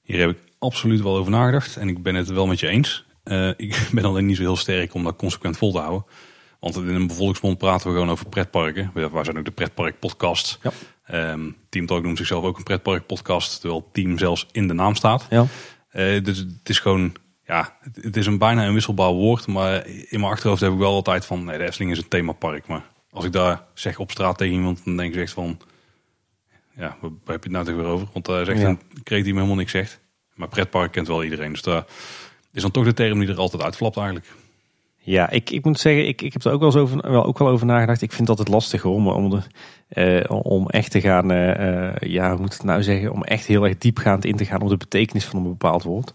Hier 0.03 0.19
heb 0.19 0.31
ik 0.31 0.38
absoluut 0.59 1.01
wel 1.01 1.16
over 1.16 1.31
nagedacht 1.31 1.77
en 1.77 1.88
ik 1.88 2.03
ben 2.03 2.14
het 2.14 2.29
wel 2.29 2.47
met 2.47 2.61
je 2.61 2.69
eens. 2.69 3.07
Uh, 3.25 3.49
ik 3.57 3.88
ben 3.95 4.05
alleen 4.05 4.27
niet 4.27 4.37
zo 4.37 4.43
heel 4.43 4.57
sterk 4.57 4.95
om 4.95 5.05
dat 5.05 5.16
consequent 5.16 5.57
vol 5.57 5.73
te 5.73 5.79
houden. 5.79 6.05
Want 6.61 6.77
in 6.77 6.88
een 6.88 7.07
bevolkingsmond 7.07 7.59
praten 7.59 7.87
we 7.87 7.93
gewoon 7.93 8.11
over 8.11 8.29
pretparken. 8.29 8.90
Waar 9.11 9.25
zijn 9.25 9.38
ook 9.38 9.45
de 9.45 9.51
pretpark 9.51 9.99
podcast. 9.99 10.59
Ja. 10.62 10.73
Um, 11.14 11.57
Team 11.68 11.87
Talk 11.87 12.03
noemt 12.03 12.16
zichzelf 12.16 12.44
ook 12.44 12.57
een 12.57 12.62
pretpark 12.62 13.07
podcast. 13.07 13.61
Terwijl 13.61 13.88
team 13.92 14.18
zelfs 14.18 14.46
in 14.53 14.68
de 14.68 14.75
naam 14.75 14.94
staat. 14.94 15.27
Ja. 15.31 15.46
Uh, 15.92 16.25
dus 16.25 16.38
het 16.38 16.68
is 16.68 16.79
gewoon, 16.79 17.12
ja, 17.46 17.77
het 18.01 18.16
is 18.16 18.27
een 18.27 18.38
bijna 18.38 18.66
een 18.66 18.73
wisselbaar 18.73 19.12
woord. 19.12 19.46
Maar 19.46 19.87
in 19.87 20.20
mijn 20.20 20.33
achterhoofd 20.33 20.61
heb 20.61 20.73
ik 20.73 20.79
wel 20.79 20.94
altijd 20.94 21.25
van, 21.25 21.44
nee, 21.44 21.59
de 21.59 21.64
Efteling 21.64 21.92
is 21.92 21.99
een 21.99 22.09
themapark. 22.09 22.66
Maar 22.66 22.85
als 23.11 23.25
ik 23.25 23.33
daar 23.33 23.64
zeg 23.75 23.99
op 23.99 24.11
straat 24.11 24.38
tegen 24.38 24.55
iemand, 24.55 24.85
dan 24.85 24.96
denk 24.96 25.14
ik 25.14 25.20
echt 25.20 25.33
van, 25.33 25.61
ja, 26.75 26.96
waar 27.01 27.11
heb 27.11 27.44
je 27.44 27.51
het 27.51 27.51
nou 27.51 27.64
toch 27.64 27.75
weer 27.75 27.85
over? 27.85 28.09
Want 28.12 28.25
daar 28.25 28.44
zegt 28.44 28.61
ja. 28.61 28.68
een 28.68 28.81
kreet 29.03 29.25
die 29.25 29.33
me 29.33 29.38
helemaal 29.38 29.59
niks 29.59 29.73
zegt. 29.73 30.01
Maar 30.35 30.49
pretpark 30.49 30.92
kent 30.92 31.07
wel 31.07 31.25
iedereen. 31.25 31.53
Dus 31.53 31.62
daar 31.62 31.85
is 32.53 32.62
dan 32.62 32.70
toch 32.70 32.85
de 32.85 32.94
term 32.94 33.18
die 33.18 33.29
er 33.29 33.37
altijd 33.37 33.62
uitflapt 33.62 33.96
eigenlijk. 33.96 34.27
Ja, 35.03 35.31
ik, 35.31 35.51
ik 35.51 35.65
moet 35.65 35.81
zeggen, 35.81 36.09
ik, 36.09 36.23
ik 36.23 36.33
heb 36.33 36.45
er 36.45 36.53
ook 36.53 36.59
wel, 36.59 36.69
eens 36.69 36.79
over, 36.79 37.11
wel, 37.11 37.25
ook 37.25 37.39
wel 37.39 37.49
over 37.49 37.67
nagedacht. 37.67 38.03
Ik 38.03 38.13
vind 38.13 38.27
dat 38.27 38.39
het 38.39 38.49
lastig 38.49 38.85
om, 38.85 39.09
om, 39.09 39.31
de, 39.31 39.41
uh, 40.29 40.43
om 40.43 40.69
echt 40.69 40.91
te 40.91 41.01
gaan, 41.01 41.33
uh, 41.33 41.95
ja, 41.99 42.31
hoe 42.31 42.41
moet 42.41 42.53
het 42.53 42.63
nou 42.63 42.83
zeggen, 42.83 43.13
om 43.13 43.25
echt 43.25 43.47
heel 43.47 43.65
erg 43.65 43.79
diepgaand 43.79 44.25
in 44.25 44.37
te 44.37 44.45
gaan 44.45 44.63
op 44.63 44.69
de 44.69 44.77
betekenis 44.77 45.25
van 45.25 45.39
een 45.39 45.49
bepaald 45.49 45.83
woord. 45.83 46.15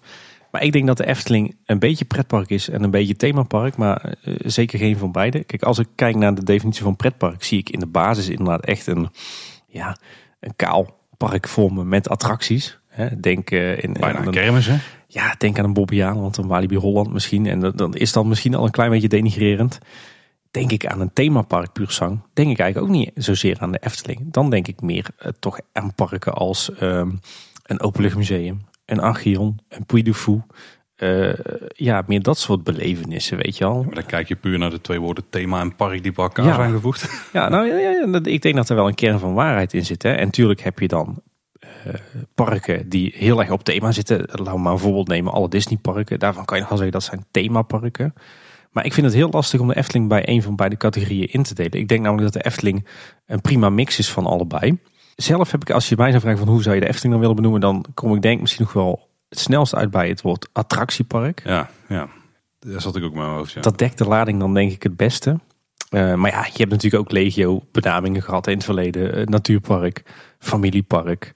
Maar 0.52 0.64
ik 0.64 0.72
denk 0.72 0.88
dat 0.88 0.98
de 0.98 1.06
Efteling 1.06 1.56
een 1.66 1.80
beetje 1.80 2.06
pretpark 2.06 2.50
is 2.50 2.70
en 2.70 2.84
een 2.84 2.92
beetje 2.92 3.16
themapark, 3.16 3.78
maar 3.78 4.16
uh, 4.26 4.36
zeker 4.40 4.80
geen 4.80 4.98
van 4.98 5.12
beide. 5.12 5.44
Kijk, 5.44 5.64
als 5.64 5.80
ik 5.80 5.88
kijk 5.96 6.16
naar 6.16 6.36
de 6.36 6.44
definitie 6.44 6.84
van 6.84 6.96
pretpark, 6.96 7.44
zie 7.44 7.60
ik 7.60 7.70
in 7.70 7.80
de 7.80 7.88
basis 7.88 8.30
inderdaad 8.30 8.66
echt 8.66 8.88
een, 8.88 9.10
ja, 9.68 9.98
een 10.40 10.56
kaal 10.56 11.00
park 11.18 11.48
vormen 11.48 11.88
met 11.88 12.10
attracties. 12.10 12.80
Hè. 12.88 13.20
Denk 13.20 13.50
in, 13.52 13.96
Bijna 14.00 14.26
een 14.26 14.32
kermis, 14.32 14.68
hè? 14.68 14.76
Ja, 15.08 15.36
denk 15.38 15.60
aan 15.60 15.66
een 15.66 15.74
Bobbejaanland, 15.74 16.22
want 16.22 16.38
een 16.38 16.48
Walibi 16.48 16.76
Holland 16.76 17.14
misschien. 17.14 17.46
En 17.46 17.60
dan 17.60 17.94
is 17.94 18.12
dat 18.12 18.26
misschien 18.26 18.56
al 18.56 18.66
een 18.66 18.72
klein 18.72 18.90
beetje 18.90 19.08
denigrerend. 19.08 19.80
Denk 20.52 20.72
ik 20.72 20.86
aan 20.86 21.02
een 21.02 21.14
themapark 21.14 21.74
puur 21.74 21.92
zang, 21.92 22.22
denk 22.34 22.50
ik 22.50 22.60
eigenlijk 22.60 22.92
ook 22.92 22.98
niet 22.98 23.12
zozeer 23.16 23.58
aan 23.60 23.72
de 23.72 23.80
Efteling. 23.82 24.20
Dan 24.32 24.50
denk 24.50 24.68
ik 24.68 24.82
meer 24.82 25.08
uh, 25.20 25.32
toch 25.40 25.60
aan 25.74 25.94
parken 25.96 26.34
als 26.34 26.72
um, 26.82 27.20
een 27.64 27.82
openluchtmuseum, 27.82 28.62
een 28.86 29.00
Archeon, 29.00 29.60
een 29.70 29.86
Puy 29.86 30.02
de 30.02 30.14
Fou. 30.14 30.42
Uh, 30.98 31.34
ja, 31.68 32.04
meer 32.08 32.22
dat 32.22 32.38
soort 32.38 32.64
belevenissen, 32.64 33.38
weet 33.38 33.58
je 33.58 33.66
al. 33.66 33.84
Maar 33.84 33.94
dan 33.94 34.06
kijk 34.06 34.28
je 34.28 34.36
puur 34.36 34.58
naar 34.58 34.70
de 34.70 34.82
twee 34.82 35.00
woorden 35.00 35.30
thema 35.30 35.60
en 35.60 35.76
park 35.76 36.04
die 36.04 36.12
bij 36.12 36.24
elkaar 36.24 36.46
ja. 36.46 36.56
zijn 36.56 36.72
gevoegd. 36.72 37.30
Ja, 37.34 37.50
nou 37.50 37.68
ja, 37.68 37.78
ja, 37.78 38.20
ik 38.24 38.42
denk 38.42 38.56
dat 38.56 38.70
er 38.70 38.76
wel 38.76 38.88
een 38.88 38.96
kern 38.96 39.20
van 39.20 39.34
waarheid 39.34 39.74
in 39.74 39.86
zit. 39.86 40.04
Hè. 40.04 40.12
En 40.12 40.26
natuurlijk 40.26 40.62
heb 40.62 40.80
je 40.80 40.88
dan 40.88 41.22
parken 42.34 42.90
die 42.90 43.14
heel 43.16 43.40
erg 43.40 43.52
op 43.52 43.64
thema 43.64 43.92
zitten. 43.92 44.18
Laten 44.18 44.54
we 44.54 44.60
maar 44.60 44.74
een 44.74 44.80
voorbeeld 44.80 45.08
nemen, 45.08 45.34
alle 45.34 45.50
Disneyparken. 45.50 46.20
Daarvan 46.20 46.46
kan 46.46 46.58
je 46.58 46.64
wel 46.64 46.78
zeggen 46.78 46.92
dat 46.92 47.04
zijn 47.04 47.26
themaparken. 47.32 48.14
Maar 48.72 48.86
ik 48.86 48.94
vind 48.94 49.06
het 49.06 49.16
heel 49.16 49.30
lastig 49.30 49.60
om 49.60 49.68
de 49.68 49.76
Efteling 49.76 50.08
bij 50.10 50.30
een 50.30 50.42
van 50.42 50.56
beide 50.56 50.78
categorieën 50.78 51.32
in 51.32 51.44
te 51.44 51.54
delen. 51.54 51.80
Ik 51.80 51.88
denk 51.88 52.02
namelijk 52.02 52.34
dat 52.34 52.44
de 52.44 52.50
Efteling 52.50 52.88
een 53.26 53.42
prima 53.42 53.70
mix 53.70 54.00
is 54.00 54.12
van 54.12 54.26
allebei. 54.26 54.80
Zelf 55.16 55.52
heb 55.52 55.62
ik, 55.62 55.70
als 55.70 55.90
je 55.90 55.96
mij 55.98 56.10
zou 56.10 56.22
vragen 56.22 56.40
van 56.40 56.48
hoe 56.48 56.62
zou 56.62 56.76
je 56.76 56.82
de 56.82 56.88
Efteling 56.88 57.12
dan 57.12 57.22
willen 57.22 57.36
benoemen, 57.36 57.62
dan 57.62 57.86
kom 57.94 58.16
ik 58.16 58.22
denk 58.22 58.42
misschien 58.42 58.64
nog 58.64 58.74
wel 58.74 59.10
het 59.30 59.40
snelst 59.40 59.76
uit 59.76 59.92
bij 59.92 60.08
het 60.08 60.22
woord 60.22 60.50
attractiepark. 60.54 61.42
Ja, 61.46 61.70
ja. 61.88 62.08
Daar 62.60 62.82
zat 62.82 62.96
ik 62.96 63.04
ook 63.04 63.14
maar 63.14 63.38
over. 63.38 63.52
Ja. 63.56 63.62
Dat 63.62 63.78
dekt 63.78 63.98
de 63.98 64.06
lading 64.06 64.40
dan 64.40 64.54
denk 64.54 64.72
ik 64.72 64.84
het 64.84 64.98
beste. 64.98 65.40
Uh, 65.96 66.14
maar 66.14 66.32
ja, 66.32 66.46
je 66.46 66.58
hebt 66.58 66.72
natuurlijk 66.72 67.04
ook 67.04 67.12
legio 67.12 67.62
benamingen 67.72 68.22
gehad 68.22 68.48
in 68.48 68.54
het 68.54 68.64
verleden. 68.64 69.20
Uh, 69.20 69.26
natuurpark, 69.26 70.04
familiepark. 70.40 71.34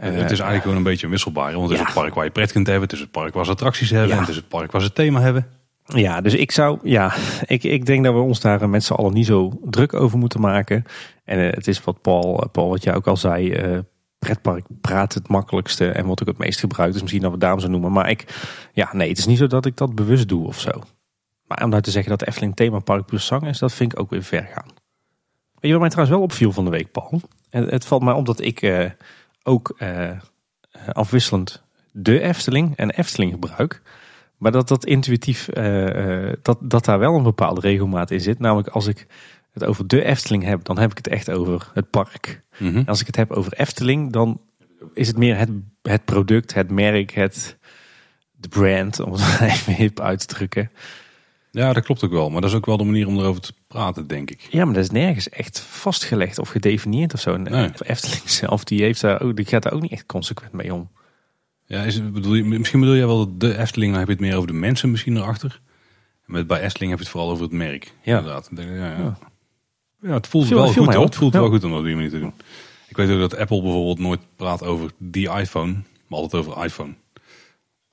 Het 0.00 0.14
is 0.14 0.38
eigenlijk 0.38 0.62
gewoon 0.62 0.76
een 0.76 0.82
beetje 0.82 1.08
wisselbaar. 1.08 1.52
Want 1.52 1.68
het 1.68 1.78
ja. 1.78 1.86
is 1.86 1.92
het 1.92 2.02
park 2.02 2.14
waar 2.14 2.24
je 2.24 2.30
pret 2.30 2.52
kunt 2.52 2.66
hebben. 2.66 2.84
Het 2.84 2.92
is 2.92 3.00
het 3.00 3.10
park 3.10 3.34
waar 3.34 3.44
ze 3.44 3.50
attracties 3.50 3.90
hebben. 3.90 4.08
Ja. 4.08 4.14
En 4.14 4.20
het 4.20 4.30
is 4.30 4.36
het 4.36 4.48
park 4.48 4.72
waar 4.72 4.80
ze 4.80 4.92
thema 4.92 5.20
hebben. 5.20 5.46
Ja, 5.84 6.20
dus 6.20 6.34
ik 6.34 6.50
zou, 6.50 6.78
ja, 6.82 7.14
ik, 7.46 7.62
ik 7.62 7.86
denk 7.86 8.04
dat 8.04 8.14
we 8.14 8.20
ons 8.20 8.40
daar 8.40 8.68
met 8.68 8.84
z'n 8.84 8.92
allen 8.92 9.12
niet 9.12 9.26
zo 9.26 9.60
druk 9.64 9.94
over 9.94 10.18
moeten 10.18 10.40
maken. 10.40 10.84
En 11.24 11.38
het 11.38 11.66
is 11.66 11.84
wat 11.84 12.00
Paul, 12.02 12.48
Paul, 12.52 12.68
wat 12.68 12.84
jij 12.84 12.94
ook 12.94 13.06
al 13.06 13.16
zei, 13.16 13.82
pretpark 14.18 14.64
praat 14.80 15.14
het 15.14 15.28
makkelijkste 15.28 15.88
en 15.88 16.04
wordt 16.04 16.20
ook 16.20 16.28
het 16.28 16.38
meest 16.38 16.60
gebruikt. 16.60 16.92
Dus 16.92 17.02
misschien 17.02 17.22
dat 17.22 17.30
we 17.30 17.36
het 17.36 17.44
daarom 17.44 17.60
zo 17.60 17.68
noemen. 17.68 17.92
Maar 17.92 18.10
ik, 18.10 18.24
ja, 18.72 18.88
nee, 18.92 19.08
het 19.08 19.18
is 19.18 19.26
niet 19.26 19.38
zo 19.38 19.46
dat 19.46 19.66
ik 19.66 19.76
dat 19.76 19.94
bewust 19.94 20.28
doe 20.28 20.46
of 20.46 20.60
zo. 20.60 20.70
Maar 21.50 21.64
om 21.64 21.70
nou 21.70 21.82
te 21.82 21.90
zeggen 21.90 22.10
dat 22.10 22.18
de 22.18 22.26
Efteling 22.26 22.56
themapark 22.56 23.06
plus 23.06 23.26
zang 23.26 23.46
is, 23.46 23.58
dat 23.58 23.72
vind 23.72 23.92
ik 23.92 23.98
ook 23.98 24.10
weer 24.10 24.22
ver 24.22 24.42
gaan. 24.42 24.68
Weet 25.54 25.60
je 25.60 25.70
wat 25.70 25.80
mij 25.80 25.88
trouwens 25.88 26.16
wel 26.16 26.26
opviel 26.26 26.52
van 26.52 26.64
de 26.64 26.70
week, 26.70 26.92
Paul? 26.92 27.20
Het, 27.50 27.70
het 27.70 27.84
valt 27.84 28.02
mij 28.02 28.12
op 28.12 28.26
dat 28.26 28.40
ik 28.40 28.62
uh, 28.62 28.90
ook 29.42 29.76
uh, 29.78 30.10
afwisselend 30.92 31.62
de 31.92 32.20
Efteling 32.20 32.76
en 32.76 32.90
Efteling 32.90 33.32
gebruik. 33.32 33.82
Maar 34.36 34.52
dat 34.52 34.68
dat 34.68 34.84
intuïtief, 34.84 35.48
uh, 35.56 36.32
dat, 36.42 36.58
dat 36.60 36.84
daar 36.84 36.98
wel 36.98 37.16
een 37.16 37.22
bepaalde 37.22 37.60
regelmaat 37.60 38.10
in 38.10 38.20
zit. 38.20 38.38
Namelijk 38.38 38.68
als 38.68 38.86
ik 38.86 39.06
het 39.52 39.64
over 39.64 39.86
de 39.86 40.04
Efteling 40.04 40.44
heb, 40.44 40.64
dan 40.64 40.78
heb 40.78 40.90
ik 40.90 40.96
het 40.96 41.08
echt 41.08 41.30
over 41.30 41.70
het 41.74 41.90
park. 41.90 42.42
Mhm. 42.58 42.76
En 42.76 42.86
als 42.86 43.00
ik 43.00 43.06
het 43.06 43.16
heb 43.16 43.30
over 43.30 43.52
Efteling, 43.52 44.12
dan 44.12 44.40
is 44.94 45.06
het 45.06 45.16
meer 45.16 45.36
het, 45.36 45.50
het 45.82 46.04
product, 46.04 46.54
het 46.54 46.70
merk, 46.70 47.10
het, 47.10 47.56
de 48.32 48.48
brand, 48.48 49.00
om 49.00 49.12
het 49.12 49.40
even 49.50 49.74
hip 49.74 50.00
uit 50.00 50.20
te 50.20 50.26
drukken. 50.26 50.70
Ja, 51.52 51.72
dat 51.72 51.84
klopt 51.84 52.04
ook 52.04 52.10
wel. 52.10 52.30
Maar 52.30 52.40
dat 52.40 52.50
is 52.50 52.56
ook 52.56 52.66
wel 52.66 52.76
de 52.76 52.84
manier 52.84 53.06
om 53.06 53.18
erover 53.18 53.40
te 53.42 53.52
praten, 53.66 54.06
denk 54.06 54.30
ik. 54.30 54.46
Ja, 54.50 54.64
maar 54.64 54.74
dat 54.74 54.82
is 54.84 54.90
nergens 54.90 55.28
echt 55.28 55.60
vastgelegd 55.60 56.38
of 56.38 56.48
gedefinieerd 56.48 57.14
of 57.14 57.20
zo. 57.20 57.36
Nee. 57.36 57.70
Efteling 57.78 58.28
zelf, 58.40 58.64
die, 58.64 58.82
heeft 58.82 59.00
daar 59.00 59.22
ook, 59.22 59.36
die 59.36 59.44
gaat 59.44 59.62
daar 59.62 59.72
ook 59.72 59.80
niet 59.82 59.90
echt 59.92 60.06
consequent 60.06 60.52
mee 60.52 60.74
om. 60.74 60.90
Ja, 61.66 61.82
is, 61.82 61.94
het- 61.94 62.12
bedoel 62.12 62.34
je, 62.34 62.44
misschien 62.44 62.80
bedoel 62.80 62.94
jij 62.96 63.06
wel 63.06 63.38
de 63.38 63.58
Efteling, 63.58 63.90
dan 63.90 63.98
heb 64.00 64.08
je 64.08 64.14
het 64.14 64.22
meer 64.24 64.34
over 64.36 64.46
de 64.46 64.52
mensen 64.54 64.90
misschien 64.90 65.16
erachter. 65.16 65.60
Met, 66.26 66.46
bij 66.46 66.60
Efteling 66.60 66.90
heb 66.90 66.98
je 67.00 67.04
het 67.04 67.14
vooral 67.14 67.30
over 67.30 67.42
het 67.44 67.52
merk. 67.52 67.92
Ja. 68.02 68.18
Inderdaad. 68.18 68.50
Ja, 68.56 68.62
ja. 68.62 69.18
Ja. 70.02 70.14
het 70.14 70.26
voelt 70.26 70.48
wel 70.48 70.66
goed 70.66 70.94
hoor. 70.94 71.04
Het 71.04 71.14
voelt 71.16 71.32
Ja. 71.32 71.40
wel 71.40 71.48
goed 71.50 71.64
om 71.64 71.70
dat 71.70 71.78
op 71.78 71.84
die 71.84 71.94
manier 71.94 72.10
te 72.10 72.18
doen. 72.18 72.32
Ik 72.88 72.96
weet 72.96 73.10
ook 73.10 73.18
dat 73.18 73.36
Apple 73.36 73.62
bijvoorbeeld 73.62 73.98
nooit 73.98 74.20
praat 74.36 74.64
over 74.64 74.90
die 74.98 75.30
iPhone, 75.30 75.72
maar 76.06 76.18
altijd 76.18 76.46
over 76.46 76.64
iPhone. 76.64 76.94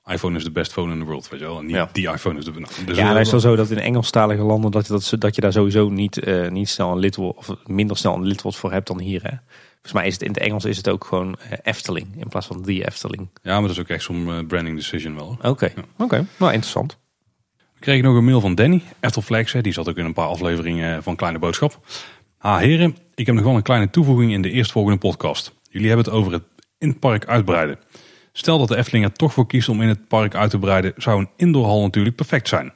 iPhone 0.08 0.36
is 0.36 0.44
de 0.44 0.50
best 0.50 0.72
phone 0.72 0.92
in 0.92 0.98
the 0.98 1.04
world, 1.04 1.28
weet 1.28 1.40
je 1.40 1.46
wel. 1.46 1.58
En 1.58 1.66
niet 1.66 1.74
Ja. 1.74 1.88
die 1.92 2.08
iPhone 2.10 2.38
is 2.38 2.44
de... 2.44 2.52
Dus 2.86 2.96
ja, 2.96 3.08
het 3.16 3.26
is 3.26 3.30
wel 3.30 3.40
zo 3.40 3.56
dat 3.56 3.70
in 3.70 3.78
Engelstalige 3.78 4.42
landen 4.42 4.70
dat, 4.70 4.86
je- 4.86 4.92
dat, 4.92 5.12
dat 5.18 5.34
je 5.34 5.40
daar 5.40 5.52
sowieso 5.52 5.88
niet, 5.88 6.18
eh, 6.18 6.48
niet 6.50 6.68
snel 6.68 6.92
een 6.92 6.98
lid 6.98 7.16
wordt, 7.16 7.38
of 7.38 7.50
minder 7.66 7.96
snel 7.96 8.14
een 8.14 8.24
lidwoord 8.26 8.56
voor 8.56 8.72
hebt 8.72 8.86
dan 8.86 9.00
hier. 9.00 9.22
Hè. 9.22 9.36
Volgens 9.72 9.92
mij 9.92 10.06
is 10.06 10.12
het 10.12 10.22
in 10.22 10.28
het 10.28 10.38
Engels 10.38 10.64
is 10.64 10.76
het 10.76 10.88
ook 10.88 11.04
gewoon 11.04 11.36
eh, 11.50 11.58
Efteling 11.62 12.06
in 12.16 12.28
plaats 12.28 12.46
van 12.46 12.62
die 12.62 12.86
Efteling. 12.86 13.28
Ja, 13.42 13.52
maar 13.52 13.62
dat 13.62 13.70
is 13.70 13.78
ook 13.80 13.88
echt 13.88 14.02
zo'n 14.02 14.28
eh, 14.28 14.46
branding 14.46 14.76
decision 14.76 15.14
wel. 15.14 15.38
Oké, 15.42 15.72
oké, 15.98 16.26
nou 16.38 16.52
interessant. 16.52 16.98
We 17.74 17.80
kregen 17.80 18.04
nog 18.04 18.16
een 18.16 18.24
mail 18.24 18.40
van 18.40 18.54
Danny, 18.54 18.82
hè, 19.00 19.60
Die 19.60 19.72
zat 19.72 19.88
ook 19.88 19.96
in 19.96 20.04
een 20.04 20.12
paar 20.12 20.26
afleveringen 20.28 21.02
van 21.02 21.16
Kleine 21.16 21.38
Boodschap. 21.38 21.80
Ha 22.38 22.58
heren, 22.58 22.96
ik 23.14 23.26
heb 23.26 23.34
nog 23.34 23.44
wel 23.44 23.54
een 23.54 23.62
kleine 23.62 23.90
toevoeging 23.90 24.32
in 24.32 24.42
de 24.42 24.50
eerstvolgende 24.50 24.98
podcast. 24.98 25.52
Jullie 25.70 25.88
hebben 25.88 26.04
het 26.06 26.14
over 26.14 26.32
het 26.32 26.42
in 26.78 26.88
het 26.88 26.98
park 26.98 27.26
uitbreiden. 27.26 27.78
Stel 28.38 28.58
dat 28.58 28.68
de 28.68 28.76
Efteling 28.76 29.04
er 29.04 29.12
toch 29.12 29.32
voor 29.32 29.46
kiest 29.46 29.68
om 29.68 29.82
in 29.82 29.88
het 29.88 30.08
park 30.08 30.34
uit 30.34 30.50
te 30.50 30.58
breiden, 30.58 30.92
zou 30.96 31.20
een 31.20 31.28
indoorhal 31.36 31.82
natuurlijk 31.82 32.16
perfect 32.16 32.48
zijn. 32.48 32.72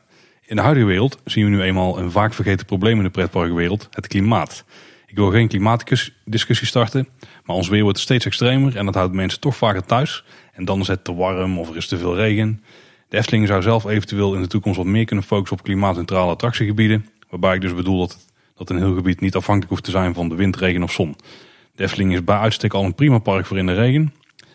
In 0.46 0.56
de 0.56 0.62
huidige 0.62 0.86
wereld 0.86 1.18
zien 1.24 1.44
we 1.44 1.50
nu 1.50 1.62
eenmaal 1.62 1.98
een 1.98 2.10
vaak 2.10 2.34
vergeten 2.34 2.66
probleem 2.66 2.96
in 2.96 3.02
de 3.02 3.10
pretparkwereld, 3.10 3.88
het 3.90 4.06
klimaat. 4.06 4.64
Ik 5.06 5.16
wil 5.16 5.30
geen 5.30 5.48
klimaatdiscussie 5.48 6.66
starten, 6.66 7.08
maar 7.44 7.56
ons 7.56 7.68
weer 7.68 7.82
wordt 7.82 7.98
steeds 7.98 8.26
extremer 8.26 8.76
en 8.76 8.84
dat 8.84 8.94
houdt 8.94 9.14
mensen 9.14 9.40
toch 9.40 9.56
vaker 9.56 9.84
thuis. 9.84 10.24
En 10.52 10.64
dan 10.64 10.80
is 10.80 10.86
het 10.86 11.04
te 11.04 11.14
warm 11.14 11.58
of 11.58 11.68
er 11.68 11.76
is 11.76 11.88
te 11.88 11.98
veel 11.98 12.16
regen. 12.16 12.62
De 13.08 13.16
Efteling 13.16 13.46
zou 13.46 13.62
zelf 13.62 13.84
eventueel 13.84 14.34
in 14.34 14.42
de 14.42 14.48
toekomst 14.48 14.78
wat 14.78 14.86
meer 14.86 15.04
kunnen 15.04 15.24
focussen 15.24 15.58
op 15.58 15.64
klimaatneutrale 15.64 16.30
attractiegebieden. 16.30 17.06
Waarbij 17.30 17.54
ik 17.54 17.60
dus 17.60 17.74
bedoel 17.74 17.98
dat, 17.98 18.18
dat 18.54 18.70
een 18.70 18.78
heel 18.78 18.94
gebied 18.94 19.20
niet 19.20 19.34
afhankelijk 19.36 19.70
hoeft 19.70 19.84
te 19.84 19.90
zijn 19.90 20.14
van 20.14 20.28
de 20.28 20.34
wind, 20.34 20.56
regen 20.56 20.82
of 20.82 20.92
zon. 20.92 21.16
De 21.74 21.82
Efteling 21.82 22.12
is 22.12 22.24
bij 22.24 22.36
uitstek 22.36 22.74
al 22.74 22.84
een 22.84 22.94
prima 22.94 23.18
park 23.18 23.46
voor 23.46 23.58
in 23.58 23.66
de 23.66 23.74
regen. 23.74 24.12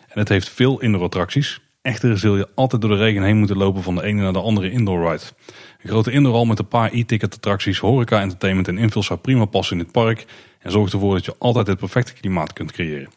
En 0.08 0.18
het 0.18 0.28
heeft 0.28 0.48
veel 0.48 0.80
indoor 0.80 1.02
attracties. 1.02 1.60
Echter 1.82 2.18
zul 2.18 2.36
je 2.36 2.48
altijd 2.54 2.82
door 2.82 2.90
de 2.90 2.96
regen 2.96 3.22
heen 3.22 3.38
moeten 3.38 3.56
lopen 3.56 3.82
van 3.82 3.94
de 3.94 4.02
ene 4.02 4.22
naar 4.22 4.32
de 4.32 4.40
andere 4.40 4.70
indoor 4.70 5.10
ride. 5.10 5.24
Een 5.82 5.90
grote 5.90 6.10
indoorhal 6.10 6.44
met 6.44 6.58
een 6.58 6.68
paar 6.68 6.92
e-ticket 6.92 7.34
attracties, 7.34 7.78
horeca, 7.78 8.20
entertainment 8.20 8.68
en 8.68 8.78
invul 8.78 9.02
zou 9.02 9.18
prima 9.18 9.44
passen 9.44 9.78
in 9.78 9.82
het 9.82 9.92
park. 9.92 10.26
En 10.58 10.70
zorgt 10.70 10.92
ervoor 10.92 11.14
dat 11.14 11.24
je 11.24 11.34
altijd 11.38 11.66
het 11.66 11.78
perfecte 11.78 12.12
klimaat 12.12 12.52
kunt 12.52 12.72
creëren. 12.72 13.10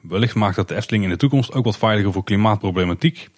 Wellicht 0.00 0.34
maakt 0.34 0.56
dat 0.56 0.68
de 0.68 0.74
Efteling 0.74 1.04
in 1.04 1.10
de 1.10 1.16
toekomst 1.16 1.52
ook 1.52 1.64
wat 1.64 1.78
veiliger 1.78 2.12
voor 2.12 2.24
klimaatproblematiek. 2.24 3.28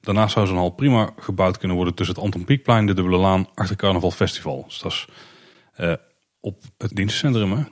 Daarnaast 0.00 0.32
zou 0.32 0.46
zo'n 0.46 0.56
hal 0.56 0.70
prima 0.70 1.10
gebouwd 1.18 1.58
kunnen 1.58 1.76
worden 1.76 1.94
tussen 1.94 2.14
het 2.14 2.24
Anton 2.24 2.44
Pieckplein, 2.44 2.86
de 2.86 2.94
Dubbele 2.94 3.16
Laan, 3.16 3.48
achter 3.54 3.76
Carnaval 3.76 4.10
Festival. 4.10 4.64
Dus 4.68 4.78
dat 4.78 4.92
is 4.92 5.08
eh, 5.74 5.92
op 6.40 6.62
het 6.78 6.96
dienstencentrum. 6.96 7.52
Hè? 7.52 7.62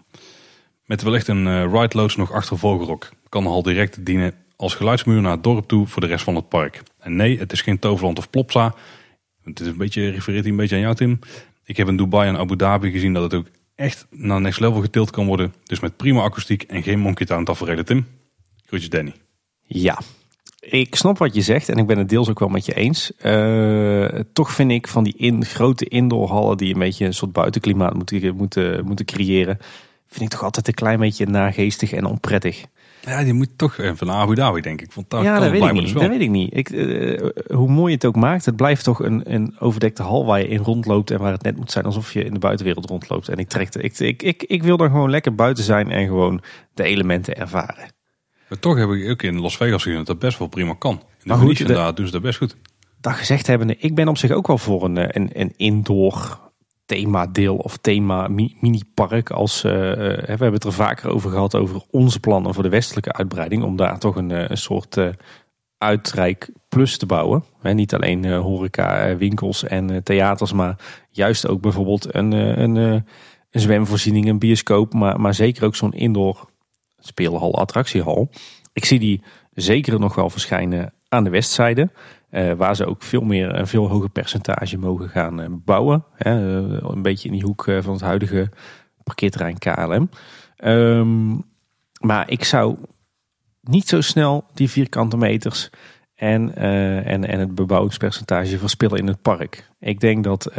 Met 0.85 1.03
wellicht 1.03 1.29
een 1.29 1.47
eh, 1.47 1.73
ride 1.73 1.97
loods 1.97 2.17
nog 2.17 2.33
achter 2.33 2.59
Vogelrok. 2.59 3.11
Kan 3.29 3.43
de 3.43 3.49
hal 3.49 3.63
direct 3.63 4.07
dienen 4.07 4.35
als 4.63 4.75
geluidsmuur 4.75 5.21
naar 5.21 5.33
het 5.33 5.43
dorp 5.43 5.69
toe 5.69 5.87
voor 5.87 6.01
de 6.01 6.09
rest 6.09 6.25
van 6.25 6.35
het 6.35 6.49
park. 6.49 6.83
En 6.99 7.17
nee, 7.17 7.39
het 7.39 7.53
is 7.53 7.63
geen 7.63 7.79
Toverland 7.79 8.19
of 8.19 8.31
Plopsa. 8.31 8.75
Het 9.45 9.61
is 9.61 9.67
een 9.67 9.77
beetje, 9.77 10.11
refereert 10.11 10.43
hij 10.43 10.51
een 10.51 10.59
beetje 10.59 10.75
aan 10.75 10.81
jou 10.81 10.95
Tim. 10.95 11.19
Ik 11.65 11.77
heb 11.77 11.89
in 11.89 11.97
Dubai 11.97 12.29
en 12.29 12.37
Abu 12.37 12.57
Dhabi 12.57 12.91
gezien 12.91 13.13
dat 13.13 13.23
het 13.23 13.35
ook 13.35 13.47
echt 13.75 14.07
naar 14.11 14.41
next 14.41 14.61
level 14.61 14.81
getild 14.81 15.11
kan 15.11 15.27
worden. 15.27 15.55
Dus 15.65 15.81
met 15.81 15.97
prima 15.97 16.23
akoestiek 16.23 16.63
en 16.63 16.83
geen 16.83 16.99
Monkey 16.99 17.27
Town 17.27 17.45
tafereelen 17.45 17.85
Tim. 17.85 18.07
Groetjes 18.67 18.91
Danny. 18.91 19.13
Ja, 19.63 19.99
ik 20.61 20.95
snap 20.95 21.19
wat 21.19 21.35
je 21.35 21.43
zegt 21.43 21.69
en 21.69 21.77
ik 21.77 21.87
ben 21.87 21.99
het 21.99 22.09
deels 22.09 22.29
ook 22.29 22.39
wel 22.39 22.49
met 22.49 22.67
je 22.67 22.75
eens. 22.75 23.17
Eh, 23.17 24.21
toch 24.33 24.53
vind 24.53 24.71
ik 24.71 24.89
van 24.89 25.05
die 25.05 25.15
in, 25.17 25.45
grote 25.45 25.85
indoorhallen 25.85 26.57
die 26.57 26.73
een 26.73 26.81
beetje 26.81 27.05
een 27.05 27.15
soort 27.15 27.33
buitenklimaat 27.33 27.95
moeten, 27.95 28.37
moeten, 28.37 28.85
moeten 28.85 29.07
creëren, 29.07 29.59
vind 30.07 30.25
ik 30.25 30.29
toch 30.29 30.43
altijd 30.43 30.69
een 30.69 30.75
klein 30.75 30.99
beetje 30.99 31.27
nageestig 31.27 31.93
en 31.93 32.05
onprettig. 32.05 32.65
Ja, 33.05 33.23
die 33.25 33.33
moet 33.33 33.49
toch 33.57 33.79
even 33.79 34.07
naar 34.07 34.17
Abu 34.17 34.35
Dhabi 34.35 34.61
denk 34.61 34.81
ik. 34.81 34.93
Want 34.93 35.11
daar 35.11 35.23
ja, 35.23 35.33
kan 35.33 35.43
dat 35.43 35.51
het 35.51 35.61
weet, 35.61 35.69
ik 35.69 35.75
niet, 35.75 35.83
dus 35.83 35.93
dat 35.93 36.07
weet 36.11 36.21
ik 36.21 36.31
niet. 36.31 36.57
Ik, 36.57 36.71
eh, 36.71 37.57
hoe 37.57 37.69
mooi 37.69 37.89
je 37.89 37.95
het 37.95 38.05
ook 38.05 38.17
maakt, 38.17 38.45
het 38.45 38.57
blijft 38.57 38.85
toch 38.85 39.03
een, 39.03 39.33
een 39.33 39.55
overdekte 39.59 40.03
hal 40.03 40.27
waar 40.27 40.39
je 40.39 40.49
in 40.49 40.59
rondloopt 40.63 41.11
en 41.11 41.19
waar 41.19 41.33
het 41.33 41.43
net 41.43 41.57
moet 41.57 41.71
zijn 41.71 41.85
alsof 41.85 42.13
je 42.13 42.25
in 42.25 42.33
de 42.33 42.39
buitenwereld 42.39 42.89
rondloopt. 42.89 43.29
En 43.29 43.37
ik, 43.39 43.49
trek, 43.49 43.75
ik, 43.75 43.99
ik, 43.99 44.23
ik, 44.23 44.43
ik 44.43 44.63
wil 44.63 44.77
dan 44.77 44.91
gewoon 44.91 45.11
lekker 45.11 45.35
buiten 45.35 45.65
zijn 45.65 45.91
en 45.91 46.07
gewoon 46.07 46.43
de 46.75 46.83
elementen 46.83 47.37
ervaren. 47.37 47.91
Maar 48.49 48.59
toch 48.59 48.77
heb 48.77 48.91
ik 48.91 49.11
ook 49.11 49.23
in 49.23 49.41
Las 49.41 49.57
Vegas 49.57 49.83
gezien 49.83 49.99
dat 49.99 50.07
dat 50.07 50.19
best 50.19 50.39
wel 50.39 50.49
prima 50.49 50.75
kan. 50.79 50.93
In 50.93 50.99
de 50.99 51.29
Maar 51.29 51.37
goed, 51.37 51.47
Venetian 51.47 51.69
de- 51.69 51.75
daar 51.75 51.95
doen 51.95 52.07
ze 52.07 52.13
dat 52.13 52.23
best 52.23 52.39
goed. 52.39 52.57
Dat 53.01 53.13
gezegd 53.13 53.47
hebbende, 53.47 53.77
ik 53.79 53.95
ben 53.95 54.09
op 54.09 54.17
zich 54.19 54.31
ook 54.31 54.47
wel 54.47 54.59
voor 54.59 54.85
een, 54.85 54.97
eh, 54.97 55.07
een, 55.09 55.31
een 55.33 55.53
indoor 55.57 56.39
themadeel 56.93 57.57
of 57.57 57.77
thema 57.77 58.29
mi- 58.29 58.57
mini-park. 58.61 59.31
Als, 59.31 59.65
eh, 59.65 59.73
we 59.73 60.25
hebben 60.27 60.53
het 60.53 60.65
er 60.65 60.73
vaker 60.73 61.11
over 61.11 61.31
gehad 61.31 61.55
over 61.55 61.83
onze 61.91 62.21
plannen 62.21 62.55
voor 62.55 62.63
de 62.63 62.69
westelijke 62.69 63.13
uitbreiding. 63.13 63.63
Om 63.63 63.77
daar 63.77 63.99
toch 63.99 64.17
een, 64.17 64.31
eh, 64.31 64.49
een 64.49 64.57
soort 64.57 64.99
uitrijk 65.79 66.51
plus 66.69 66.97
te 66.97 67.07
bouwen. 67.07 67.45
Hè, 67.61 67.73
niet 67.75 67.95
alleen 67.95 68.33
horeca, 68.33 69.17
winkels 69.17 69.65
en 69.65 70.03
theaters, 70.03 70.53
maar 70.53 70.77
juist 71.11 71.49
ook 71.49 71.61
bijvoorbeeld 71.61 72.15
een, 72.15 72.33
een 72.33 73.05
zwemvoorziening, 73.51 74.29
een 74.29 74.39
bioscoop. 74.39 74.93
Maar, 74.93 75.21
maar 75.21 75.35
zeker 75.35 75.65
ook 75.65 75.77
zo'n 75.77 75.93
indoor 75.93 76.49
speelhal, 76.99 77.59
attractiehal. 77.59 78.31
Ik 78.73 78.85
zie 78.85 78.99
die 78.99 79.23
zeker 79.53 80.01
nog 80.01 80.15
wel 80.15 80.31
verschijnen 80.31 80.93
aan 81.09 81.25
de 81.25 81.31
westzijde. 81.31 81.91
Eh, 82.33 82.53
waar 82.53 82.77
ze 82.77 82.87
ook 82.87 83.03
veel 83.03 83.21
meer 83.21 83.55
een 83.55 83.67
veel 83.67 83.89
hoger 83.89 84.11
percentage 84.11 84.79
mogen 84.79 85.09
gaan 85.09 85.41
eh, 85.41 85.47
bouwen. 85.51 86.05
Hè, 86.15 86.31
eh, 86.31 86.79
een 86.81 87.03
beetje 87.03 87.29
in 87.29 87.35
die 87.35 87.43
hoek 87.43 87.65
van 87.65 87.93
het 87.93 88.01
huidige 88.01 88.49
parkeerterrein 89.05 89.59
KLM. 89.59 90.11
Ehm, 90.57 91.31
maar 92.01 92.31
ik 92.31 92.45
zou 92.45 92.77
niet 93.61 93.89
zo 93.89 94.01
snel 94.01 94.45
die 94.55 94.71
vierkante 94.71 95.17
meters 95.17 95.71
en, 96.15 96.55
en, 97.05 97.29
en 97.29 97.41
het 97.41 97.55
bebouwingspercentage 97.55 98.59
verspillen 98.59 98.99
in 98.99 99.07
het 99.07 99.23
park. 99.23 99.69
Ik 99.79 100.01
denk 100.01 100.25
dat, 100.25 100.53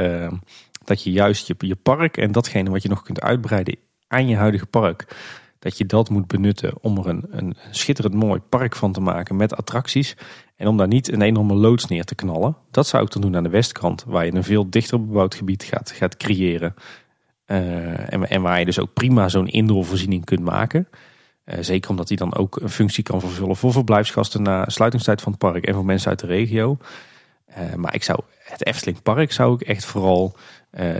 dat 0.83 1.03
je 1.03 1.11
juist 1.11 1.47
je, 1.47 1.55
je 1.57 1.75
park 1.75 2.17
en 2.17 2.31
datgene 2.31 2.69
wat 2.69 2.83
je 2.83 2.89
nog 2.89 3.03
kunt 3.03 3.21
uitbreiden 3.21 3.75
aan 4.07 4.27
je 4.27 4.35
huidige 4.35 4.65
park, 4.65 5.15
dat 5.59 5.77
je 5.77 5.85
dat 5.85 6.09
moet 6.09 6.27
benutten 6.27 6.73
om 6.81 6.97
er 6.97 7.07
een, 7.07 7.25
een 7.29 7.55
schitterend 7.71 8.15
mooi 8.15 8.39
park 8.39 8.75
van 8.75 8.91
te 8.91 9.01
maken 9.01 9.35
met 9.35 9.55
attracties. 9.55 10.15
En 10.63 10.69
om 10.69 10.77
daar 10.77 10.87
niet 10.87 11.11
een 11.11 11.21
enorme 11.21 11.53
loods 11.53 11.87
neer 11.87 12.03
te 12.03 12.15
knallen. 12.15 12.55
Dat 12.71 12.87
zou 12.87 13.03
ik 13.03 13.11
dan 13.11 13.21
doen 13.21 13.35
aan 13.35 13.43
de 13.43 13.49
westkant, 13.49 14.03
waar 14.07 14.25
je 14.25 14.33
een 14.33 14.43
veel 14.43 14.69
dichter 14.69 15.05
bebouwd 15.05 15.35
gebied 15.35 15.63
gaat, 15.63 15.91
gaat 15.91 16.17
creëren. 16.17 16.73
Eh, 17.45 18.13
en, 18.13 18.29
en 18.29 18.41
waar 18.41 18.59
je 18.59 18.65
dus 18.65 18.79
ook 18.79 18.93
prima 18.93 19.29
zo'n 19.29 19.47
indoorvoorziening 19.47 20.25
kunt 20.25 20.41
maken. 20.41 20.87
Eh, 21.43 21.57
zeker 21.61 21.89
omdat 21.89 22.07
die 22.07 22.17
dan 22.17 22.35
ook 22.35 22.61
een 22.61 22.69
functie 22.69 23.03
kan 23.03 23.19
vervullen 23.19 23.55
voor 23.55 23.71
verblijfsgasten 23.71 24.41
na 24.41 24.69
sluitingstijd 24.69 25.21
van 25.21 25.31
het 25.31 25.41
park 25.41 25.65
en 25.65 25.73
voor 25.73 25.85
mensen 25.85 26.09
uit 26.09 26.19
de 26.19 26.27
regio. 26.27 26.77
Eh, 27.45 27.73
maar 27.73 27.95
ik 27.95 28.03
zou 28.03 28.19
het 28.43 28.65
Efteling 28.65 29.01
Park 29.01 29.31
zou 29.31 29.53
ik 29.53 29.61
echt 29.61 29.85
vooral 29.85 30.35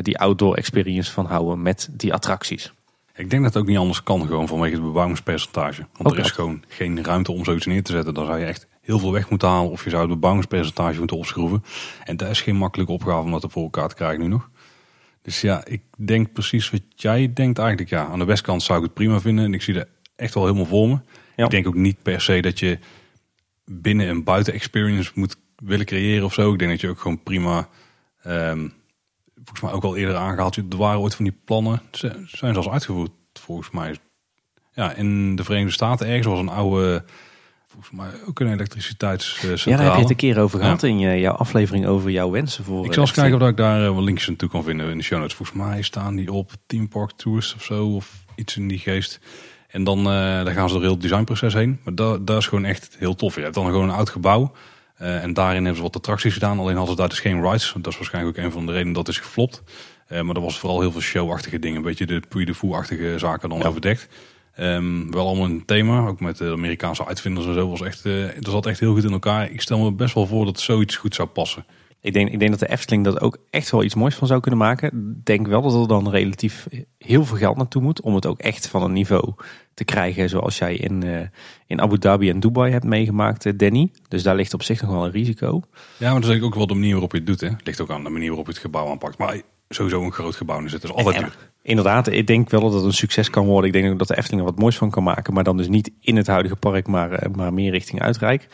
die 0.02 0.17
outdoor 0.17 0.56
experience 0.56 1.12
van 1.12 1.26
houden 1.26 1.62
met 1.62 1.89
die 1.91 2.13
attracties. 2.13 2.73
Ik 3.15 3.30
denk 3.30 3.43
dat 3.43 3.54
het 3.54 3.62
ook 3.62 3.69
niet 3.69 3.78
anders 3.78 4.04
kan 4.04 4.26
gewoon 4.26 4.47
vanwege 4.47 4.73
het 4.73 4.84
bebouwingspercentage. 4.84 5.86
Want 5.93 6.10
Ook 6.10 6.13
er 6.13 6.19
is 6.19 6.26
dat. 6.26 6.36
gewoon 6.36 6.63
geen 6.67 7.04
ruimte 7.04 7.32
om 7.32 7.43
zoiets 7.43 7.65
neer 7.65 7.84
te 7.84 7.91
zetten. 7.91 8.13
Dan 8.13 8.26
zou 8.26 8.39
je 8.39 8.45
echt 8.45 8.67
heel 8.84 9.00
veel 9.00 9.12
weg 9.12 9.30
moeten 9.30 9.48
halen 9.48 9.72
of 9.72 9.84
je 9.84 9.89
zou 9.89 10.02
het 10.02 10.12
bebouwingspercentage 10.12 10.98
moeten 10.98 11.17
opschroeven. 11.17 11.63
En 12.04 12.17
dat 12.17 12.30
is 12.30 12.41
geen 12.41 12.56
makkelijke 12.56 12.91
opgave 12.91 13.22
om 13.22 13.32
dat 13.32 13.46
voor 13.50 13.63
elkaar 13.63 13.89
te 13.89 13.96
krijgen 13.96 14.22
nu 14.22 14.28
nog. 14.28 14.50
Dus 15.22 15.41
ja, 15.41 15.65
ik 15.65 15.82
denk 15.96 16.34
precies 16.34 16.69
wat 16.69 16.82
jij 16.96 17.34
denkt 17.34 17.60
eigenlijk. 17.60 17.89
Ja, 17.89 18.06
aan 18.06 18.19
de 18.19 18.26
westkant 18.26 18.63
zou 18.63 18.78
ik 18.78 18.84
het 18.84 18.93
prima 18.93 19.19
vinden. 19.19 19.46
En 19.46 19.54
ik 19.54 19.62
zie 19.62 19.74
dat 19.74 19.88
echt 20.15 20.34
wel 20.34 20.43
helemaal 20.43 20.65
voor 20.65 20.88
me. 20.88 21.00
Ja. 21.36 21.46
Ik 21.46 21.52
denk 21.52 21.67
ook 21.67 21.76
niet 21.76 22.02
per 22.02 22.22
se 22.22 22.41
dat 22.41 22.60
je 22.60 22.80
binnen 23.65 24.08
een 24.08 24.24
buiten-experience 24.24 25.12
moet 25.15 25.36
willen 25.56 25.86
creëren 25.86 26.26
of 26.26 26.34
zo. 26.34 26.54
Ik 26.54 26.60
denk 26.60 26.72
dat 26.72 26.82
je 26.82 26.89
ook 26.89 27.00
gewoon 27.00 27.24
prima... 27.24 27.69
ehm, 28.24 28.67
volgens 29.36 29.62
mij 29.62 29.72
ook 29.72 29.84
al 29.84 29.96
eerder 29.96 30.15
aangehaald. 30.15 30.56
Er 30.56 30.78
waren 30.78 31.00
ooit 31.00 31.15
van 31.15 31.26
die 31.26 31.38
plannen. 31.46 31.82
Ze 31.91 32.24
zijn 32.26 32.54
zelfs 32.54 32.69
uitgevoerd 32.69 33.12
volgens 33.34 33.69
mij. 33.72 33.98
Ja, 34.74 34.93
in 34.93 35.36
de 35.36 35.43
Verenigde 35.43 35.74
Staten 35.74 36.08
ergens 36.08 36.28
was 36.28 36.39
een 36.39 36.50
oude... 36.50 37.04
volgens 37.74 37.92
mij 37.92 38.28
ook 38.28 38.40
een 38.40 38.52
elektriciteitscentrale. 38.52 39.70
Ja, 39.70 39.76
daar 39.76 39.86
heb 39.86 39.94
je 39.94 40.02
het 40.02 40.10
een 40.10 40.16
keer 40.16 40.40
over 40.40 40.60
gehad 40.60 40.84
in 40.84 41.00
je, 41.00 41.20
jouw 41.20 41.34
aflevering 41.34 41.86
over 41.86 42.12
jouw 42.12 42.30
wensen 42.30 42.64
voor. 42.64 42.86
Ik 42.86 42.94
zal 42.94 43.04
eens 43.04 43.12
kijken 43.12 43.42
of 43.42 43.48
ik 43.48 43.58
daar 43.58 43.82
uh, 43.82 43.96
wat 43.96 44.04
linkjes 44.04 44.28
naartoe 44.28 44.50
kan 44.50 44.64
vinden 44.64 44.90
in 44.90 44.98
de 44.98 45.04
show 45.04 45.20
notes. 45.20 45.36
Volgens 45.36 45.58
mij 45.58 45.82
staan 45.82 46.16
die 46.16 46.32
op 46.32 46.52
Team 46.66 46.88
Park 46.88 47.12
Tours 47.12 47.56
of 47.56 47.64
zo, 47.64 47.86
of 47.86 48.26
iets 48.36 48.58
in 48.58 48.68
die 48.68 48.80
geest. 48.80 49.20
En 49.68 49.84
dan 49.84 50.00
uh, 50.00 50.06
daar 50.06 50.54
gaan 50.54 50.68
ze 50.68 50.74
door 50.74 50.84
heel 50.84 50.92
het 50.92 51.02
designproces 51.02 51.54
heen. 51.54 51.80
Maar 51.84 51.96
dat, 51.96 52.28
dat 52.28 52.38
is 52.38 52.48
gewoon 52.48 52.66
echt 52.66 52.96
heel 53.00 53.16
tof. 53.16 53.36
Je 53.36 53.42
hebt 53.42 53.54
dan 53.54 53.66
gewoon 53.66 53.90
een 53.90 53.96
oud 53.96 54.10
gebouw. 54.10 54.52
Uh, 55.02 55.24
en 55.24 55.34
daarin 55.34 55.56
hebben 55.56 55.76
ze 55.76 55.82
wat 55.82 55.96
attracties 55.96 56.34
gedaan. 56.34 56.60
Alleen 56.60 56.76
hadden 56.76 56.94
ze 56.94 57.00
daar 57.00 57.10
dus 57.10 57.20
geen 57.20 57.42
rides. 57.42 57.74
Dat 57.76 57.94
is 57.94 57.98
waarschijnlijk 57.98 58.38
ook 58.38 58.44
een 58.44 58.52
van 58.52 58.66
de 58.66 58.72
redenen 58.72 58.94
dat 58.94 59.08
is 59.08 59.18
geflopt. 59.18 59.64
Uh, 60.10 60.22
maar 60.22 60.36
er 60.36 60.42
was 60.42 60.60
vooral 60.60 60.80
heel 60.80 60.92
veel 60.92 61.02
showachtige 61.02 61.60
dingen. 61.60 61.78
Een 61.78 61.84
beetje 61.84 62.06
de 62.06 62.22
Puy 62.30 62.46
de 62.46 62.56
Fou-achtige 62.56 63.14
zaken 63.18 63.50
dan 63.50 63.58
ja. 63.58 63.68
overdekt. 63.68 64.08
Um, 64.60 65.12
wel 65.12 65.28
allemaal 65.28 65.46
een 65.46 65.66
thema. 65.66 66.08
Ook 66.08 66.20
met 66.20 66.38
de 66.38 66.52
Amerikaanse 66.52 67.06
uitvinders 67.06 67.46
en 67.46 67.54
zo. 67.54 67.70
Was 67.70 67.82
echt, 67.82 68.06
uh, 68.06 68.26
dat 68.39 68.52
zat 68.52 68.66
echt 68.66 68.80
heel 68.80 68.94
goed 68.94 69.04
in 69.04 69.12
elkaar. 69.12 69.52
Ik 69.52 69.62
stel 69.62 69.80
me 69.80 69.92
best 69.92 70.13
wel 70.13 70.28
voor 70.28 70.46
dat 70.46 70.60
zoiets 70.60 70.96
goed 70.96 71.16
zou 71.16 71.28
passen. 71.28 71.66
Ik 72.02 72.13
denk, 72.13 72.30
ik 72.30 72.39
denk 72.39 72.52
dat 72.52 72.60
de 72.60 72.70
Efteling 72.70 73.04
dat 73.04 73.22
ook 73.22 73.38
echt 73.50 73.72
wel 73.72 73.84
iets 73.84 73.96
moois 73.96 74.16
van 74.16 74.28
zou 74.28 74.39
kunnen 74.39 74.60
maken. 74.60 74.88
Ik 74.88 75.26
denk 75.26 75.48
wel 75.48 75.62
dat 75.62 75.74
er 75.74 75.88
dan 75.88 76.10
relatief 76.10 76.68
heel 76.98 77.26
veel 77.26 77.38
geld 77.38 77.58
naartoe 77.58 77.82
moet. 77.82 78.02
Om 78.02 78.16
het 78.16 78.26
ook 78.26 78.39
echt 78.39 78.68
van 78.68 78.84
een 78.84 78.94
niveau 78.94 79.34
te 79.74 79.84
krijgen 79.84 80.30
zoals 80.30 80.58
jij 80.58 80.76
in, 80.76 81.06
uh, 81.06 81.20
in 81.68 81.82
Abu 81.82 81.98
Dhabi 81.98 82.30
en 82.30 82.39
Dubai 82.39 82.72
hebt 82.72 82.84
meegemaakt, 82.84 83.60
Danny. 83.60 83.92
Dus 84.08 84.24
daar 84.24 84.36
ligt 84.36 84.54
op 84.54 84.63
zich 84.63 84.82
nog 84.82 84.92
wel 84.92 85.06
een 85.06 85.12
risico. 85.12 85.62
Ja, 85.98 86.12
maar 86.12 86.22
dat 86.22 86.30
is 86.30 86.42
ook 86.42 86.56
wel 86.56 86.68
de 86.68 86.74
manier 86.74 86.92
waarop 86.92 87.12
je 87.12 87.18
het 87.18 87.28
doet. 87.28 87.42
Hè. 87.42 87.48
Het 87.48 87.66
ligt 87.66 87.82
ook 87.82 87.92
aan 87.92 88.04
de 88.04 88.10
manier 88.10 88.28
waarop 88.28 88.46
je 88.46 88.52
het 88.52 88.62
gebouw 88.62 88.89
aanpakt. 88.89 89.18
Maar 89.18 89.42
sowieso 89.74 90.04
een 90.04 90.12
groot 90.12 90.36
gebouw 90.36 90.64
is 90.64 90.72
het 90.72 90.82
dus 90.82 90.92
altijd 90.92 91.20
duur. 91.20 91.52
Inderdaad, 91.62 92.08
ik 92.08 92.28
denk 92.28 92.50
wel 92.50 92.62
dat 92.62 92.74
het 92.74 92.84
een 92.84 92.94
succes 92.94 93.30
kan 93.30 93.46
worden. 93.46 93.68
Ik 93.68 93.82
denk 93.82 93.92
ook 93.92 94.00
dat 94.00 94.08
de 94.08 94.18
Efteling 94.18 94.42
er 94.42 94.48
wat 94.48 94.60
moois 94.60 94.78
van 94.78 94.90
kan 94.90 95.04
maken. 95.04 95.34
Maar 95.34 95.44
dan 95.44 95.58
dus 95.58 95.68
niet 95.68 95.92
in 96.00 96.16
het 96.16 96.28
huidige 96.28 96.56
park, 96.56 96.88
maar, 96.88 97.30
maar 97.36 97.54
meer 97.54 97.72
richting 97.72 98.02
Uitrijk. 98.02 98.48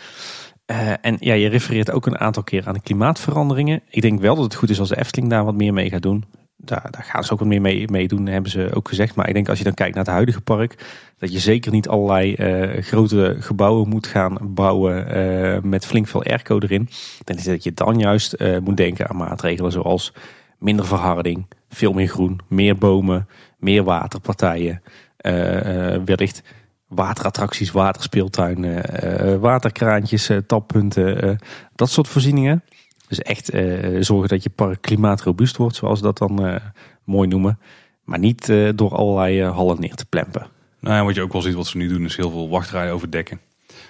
Uh, 0.72 0.92
en 1.02 1.18
ja, 1.20 1.34
je 1.34 1.50
refereert 1.50 1.92
ook 1.92 2.06
een 2.06 2.20
aantal 2.20 2.44
keer 2.44 2.68
aan 2.68 2.74
de 2.74 2.82
klimaatveranderingen. 2.82 3.82
Ik 3.90 4.02
denk 4.02 4.20
wel 4.20 4.36
dat 4.36 4.44
het 4.44 4.56
goed 4.56 4.70
is 4.70 4.80
als 4.80 4.90
de 4.90 4.98
Efteling 4.98 5.30
daar 5.32 5.46
wat 5.46 5.56
meer 5.56 5.74
mee 5.74 5.90
gaat 5.90 6.02
doen. 6.02 6.26
Daar, 6.58 6.88
daar 6.92 7.04
gaan 7.04 7.24
ze 7.24 7.34
ook 7.34 7.40
wat 7.40 7.48
meer 7.48 7.62
mee, 7.62 7.92
mee 7.92 8.08
doen, 8.08 8.26
hebben 8.26 8.52
ze 8.52 8.70
ook 8.74 8.88
gezegd. 8.88 9.16
Maar 9.16 9.28
ik 9.28 9.34
denk 9.34 9.50
als 9.50 9.58
je 9.58 9.64
dan 9.64 9.74
kijkt 9.74 9.96
naar 9.96 10.04
het 10.04 10.14
huidige 10.14 10.42
park, 10.42 10.86
dat 11.18 11.32
je 11.32 11.40
zeker 11.40 11.72
niet 11.72 11.88
allerlei 11.88 12.36
uh, 12.36 12.82
grote 12.84 13.36
gebouwen 13.40 13.90
moet 13.90 14.08
gaan 14.08 14.38
bouwen 14.42 15.18
uh, 15.18 15.62
met 15.62 15.86
flink 15.86 16.08
veel 16.08 16.24
airco 16.24 16.60
erin. 16.60 16.90
Dan 17.24 17.38
is 17.38 17.44
dat 17.44 17.64
je 17.64 17.74
dan 17.74 18.00
juist 18.00 18.36
moet 18.64 18.78
denken 18.78 19.10
aan 19.10 19.18
maatregelen 19.18 19.72
zoals 19.72 20.14
minder 20.60 20.86
verharding, 20.86 21.48
veel 21.70 21.94
meer 21.94 22.08
groen, 22.08 22.40
meer 22.48 22.78
bomen, 22.78 23.28
meer 23.58 23.84
waterpartijen. 23.84 24.82
wellicht 26.06 26.44
waterattracties, 26.88 27.72
waterspeeltuinen, 27.72 29.04
uh, 29.04 29.36
waterkraantjes, 29.36 30.32
tappunten, 30.48 31.40
dat 31.76 31.90
soort 31.90 32.08
voorzieningen. 32.08 32.64
Dus 33.08 33.20
echt 33.20 33.46
zorgen 34.00 34.30
dat 34.30 34.44
je 34.44 34.50
park 34.50 34.82
klimaatrobuust 34.82 35.58
wordt, 35.58 35.76
zoals 35.76 36.00
we 36.00 36.06
dat 36.06 36.18
dan 36.18 36.60
mooi 37.04 37.28
noemen. 37.28 37.60
Maar 38.04 38.20
niet 38.20 38.54
door 38.76 38.96
allerlei 38.96 39.44
hallen 39.44 39.80
neer 39.80 39.96
te 39.96 40.06
plempen. 40.06 40.48
Nou 40.80 41.06
wat 41.06 41.16
je 41.16 41.22
ook 41.22 41.32
wel 41.32 41.42
ziet, 41.42 41.54
wat 41.54 41.68
ze 41.68 41.78
nu 41.78 41.88
doen, 41.88 42.06
is 42.06 42.16
heel 42.16 42.32
veel 42.32 42.50
wachtrijen 42.50 42.94
overdekken. 42.94 43.40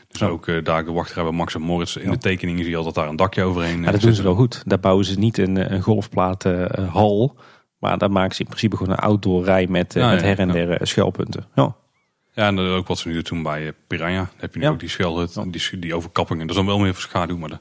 Dus 0.10 0.24
ook 0.24 0.48
uh, 0.48 0.64
daar 0.64 0.86
de 0.86 0.92
wachtrij 0.92 1.24
bij 1.24 1.32
Max 1.32 1.56
en 1.56 1.62
Moritz. 1.62 1.96
In 1.96 2.04
ja. 2.04 2.12
de 2.12 2.18
tekeningen 2.18 2.62
zie 2.62 2.70
je 2.70 2.78
altijd 2.78 2.96
daar 2.96 3.08
een 3.08 3.16
dakje 3.16 3.44
overheen. 3.44 3.82
Ja, 3.82 3.92
dat 3.92 4.02
doen 4.02 4.14
ze 4.14 4.24
wel 4.24 4.36
goed. 4.36 4.64
Daar 4.66 4.80
bouwen 4.80 5.06
ze 5.06 5.20
niet 5.20 5.38
een, 5.38 5.74
een 5.74 5.82
golfplatenhal. 5.82 7.38
Maar 7.80 7.98
daar 7.98 8.12
maken 8.12 8.36
ze 8.36 8.42
in 8.42 8.48
principe 8.48 8.78
gewoon 8.78 8.94
een 8.94 9.00
outdoor 9.00 9.44
rij 9.44 9.68
met, 9.68 9.94
ja, 9.94 10.12
met 10.12 10.22
her 10.22 10.40
en 10.40 10.52
der 10.52 10.88
schuilpunten. 10.88 11.46
Ja. 11.56 11.76
Ja, 12.34 12.48
en 12.48 12.60
ook 12.60 12.88
wat 12.88 12.98
ze 12.98 13.08
nu 13.08 13.22
doen 13.22 13.44
bij 13.44 13.74
Piranha. 13.88 14.30
Heb 14.38 14.54
je 14.54 14.60
nu 14.60 14.68
ook 14.68 14.80
die 14.80 14.90
schuilhut, 14.90 15.40
die, 15.52 15.80
die 15.80 15.96
overkappingen. 15.96 16.48
Dat 16.48 16.56
is 16.56 16.62
dan 16.62 16.72
wel 16.72 16.80
meer 16.80 16.94
voor 16.94 17.02
schaduw, 17.02 17.38
maar 17.38 17.52
er 17.52 17.60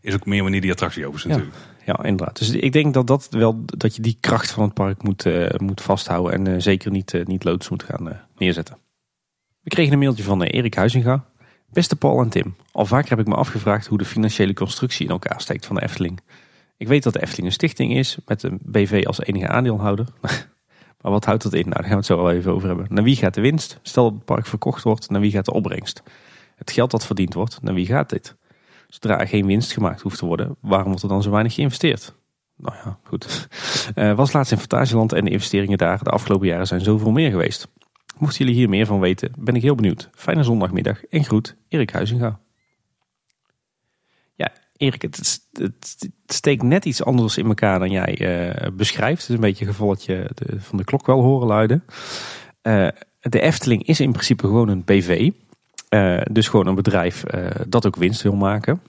is 0.00 0.14
ook 0.14 0.26
meer 0.26 0.42
wanneer 0.42 0.60
die 0.60 0.70
attractie 0.70 1.06
open 1.06 1.18
is 1.18 1.24
natuurlijk. 1.24 1.56
Ja, 1.86 2.04
inderdaad. 2.04 2.38
Dus 2.38 2.50
ik 2.50 2.72
denk 2.72 2.94
dat, 2.94 3.06
dat, 3.06 3.26
wel, 3.30 3.62
dat 3.64 3.96
je 3.96 4.02
die 4.02 4.16
kracht 4.20 4.50
van 4.50 4.62
het 4.62 4.74
park 4.74 5.02
moet, 5.02 5.24
uh, 5.24 5.48
moet 5.56 5.80
vasthouden. 5.80 6.32
En 6.32 6.46
uh, 6.46 6.54
zeker 6.58 6.90
niet, 6.90 7.12
uh, 7.12 7.24
niet 7.24 7.44
loods 7.44 7.68
moet 7.68 7.82
gaan 7.82 8.20
neerzetten. 8.36 8.76
We 9.60 9.70
kregen 9.70 9.92
een 9.92 9.98
mailtje 9.98 10.22
van 10.22 10.42
Erik 10.42 10.74
Huizinga. 10.74 11.24
Beste 11.74 11.96
Paul 11.96 12.20
en 12.20 12.28
Tim, 12.28 12.56
al 12.72 12.86
vaker 12.86 13.10
heb 13.10 13.18
ik 13.18 13.26
me 13.26 13.34
afgevraagd 13.34 13.86
hoe 13.86 13.98
de 13.98 14.04
financiële 14.04 14.54
constructie 14.54 15.04
in 15.04 15.10
elkaar 15.10 15.40
steekt 15.40 15.66
van 15.66 15.76
de 15.76 15.82
Efteling. 15.82 16.20
Ik 16.76 16.88
weet 16.88 17.02
dat 17.02 17.12
de 17.12 17.22
Efteling 17.22 17.46
een 17.46 17.52
stichting 17.52 17.96
is 17.96 18.18
met 18.26 18.42
een 18.42 18.58
BV 18.62 19.04
als 19.06 19.20
enige 19.20 19.48
aandeelhouder. 19.48 20.06
Maar 21.00 21.12
wat 21.12 21.24
houdt 21.24 21.42
dat 21.42 21.52
in? 21.52 21.68
Nou, 21.68 21.74
daar 21.74 21.82
gaan 21.82 21.90
we 21.90 21.96
het 21.96 22.06
zo 22.06 22.16
wel 22.16 22.30
even 22.30 22.52
over 22.52 22.68
hebben. 22.68 22.86
Naar 22.88 23.04
wie 23.04 23.16
gaat 23.16 23.34
de 23.34 23.40
winst? 23.40 23.78
Stel 23.82 24.04
dat 24.04 24.12
het 24.12 24.24
park 24.24 24.46
verkocht 24.46 24.82
wordt, 24.82 25.10
naar 25.10 25.20
wie 25.20 25.30
gaat 25.30 25.44
de 25.44 25.52
opbrengst? 25.52 26.02
Het 26.56 26.70
geld 26.70 26.90
dat 26.90 27.06
verdiend 27.06 27.34
wordt, 27.34 27.62
naar 27.62 27.74
wie 27.74 27.86
gaat 27.86 28.10
dit? 28.10 28.36
Zodra 28.88 29.20
er 29.20 29.28
geen 29.28 29.46
winst 29.46 29.72
gemaakt 29.72 30.00
hoeft 30.00 30.18
te 30.18 30.26
worden, 30.26 30.56
waarom 30.60 30.88
wordt 30.88 31.02
er 31.02 31.08
dan 31.08 31.22
zo 31.22 31.30
weinig 31.30 31.54
geïnvesteerd? 31.54 32.14
Nou 32.56 32.76
ja, 32.84 32.98
goed. 33.02 33.48
Uh, 33.94 34.14
was 34.16 34.32
laatst 34.32 34.52
in 34.52 34.58
Fantasieland 34.58 35.12
en 35.12 35.24
de 35.24 35.30
investeringen 35.30 35.78
daar 35.78 36.02
de 36.02 36.10
afgelopen 36.10 36.46
jaren 36.46 36.66
zijn 36.66 36.80
zoveel 36.80 37.10
meer 37.10 37.30
geweest. 37.30 37.68
Mochten 38.18 38.38
jullie 38.38 38.60
hier 38.60 38.68
meer 38.68 38.86
van 38.86 39.00
weten, 39.00 39.32
ben 39.38 39.54
ik 39.54 39.62
heel 39.62 39.74
benieuwd. 39.74 40.10
Fijne 40.14 40.42
zondagmiddag 40.42 41.04
en 41.04 41.24
groet, 41.24 41.56
Erik 41.68 41.90
Huizinga. 41.90 42.40
Erik, 44.76 45.02
het, 45.02 45.40
het, 45.52 46.08
steekt 46.26 46.62
net 46.62 46.84
iets 46.84 47.04
anders 47.04 47.38
in 47.38 47.46
elkaar 47.46 47.78
dan 47.78 47.90
jij 47.90 48.20
uh, 48.20 48.70
beschrijft. 48.72 49.20
Het 49.20 49.28
is 49.28 49.34
een 49.34 49.40
beetje 49.40 49.66
een 49.66 50.28
de, 50.34 50.60
van 50.60 50.78
de 50.78 50.84
klok 50.84 51.06
wel 51.06 51.22
horen 51.22 51.46
luiden. 51.46 51.84
Uh, 52.62 52.88
de 53.20 53.40
Efteling 53.40 53.86
is 53.86 54.00
in 54.00 54.12
principe 54.12 54.46
gewoon 54.46 54.68
een 54.68 54.84
BV. 54.84 55.30
Uh, 55.90 56.20
dus 56.30 56.48
gewoon 56.48 56.66
een 56.66 56.74
bedrijf 56.74 57.22
dat 57.68 57.86
ook 57.86 57.96
winst 57.96 58.22
wil 58.22 58.36
maken. 58.36 58.82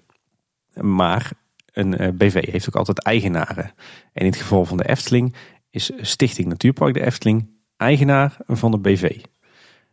Maar 0.74 1.32
een 1.74 2.18
BV 2.18 2.52
heeft 2.52 2.68
ook 2.68 2.76
altijd 2.76 3.04
eigenaren. 3.04 3.66
En 4.14 4.22
in 4.22 4.26
het 4.26 4.36
geval 4.36 4.66
van 4.66 4.78
de 4.78 4.88
Efteling 4.88 5.36
is 5.70 5.92
Stichting 6.02 6.48
Natuurpark 6.48 6.94
de 6.94 7.06
Efteling 7.06 7.48
eigenaar 7.78 8.38
van 8.48 8.72
de 8.72 8.78
BV. 8.78 9.22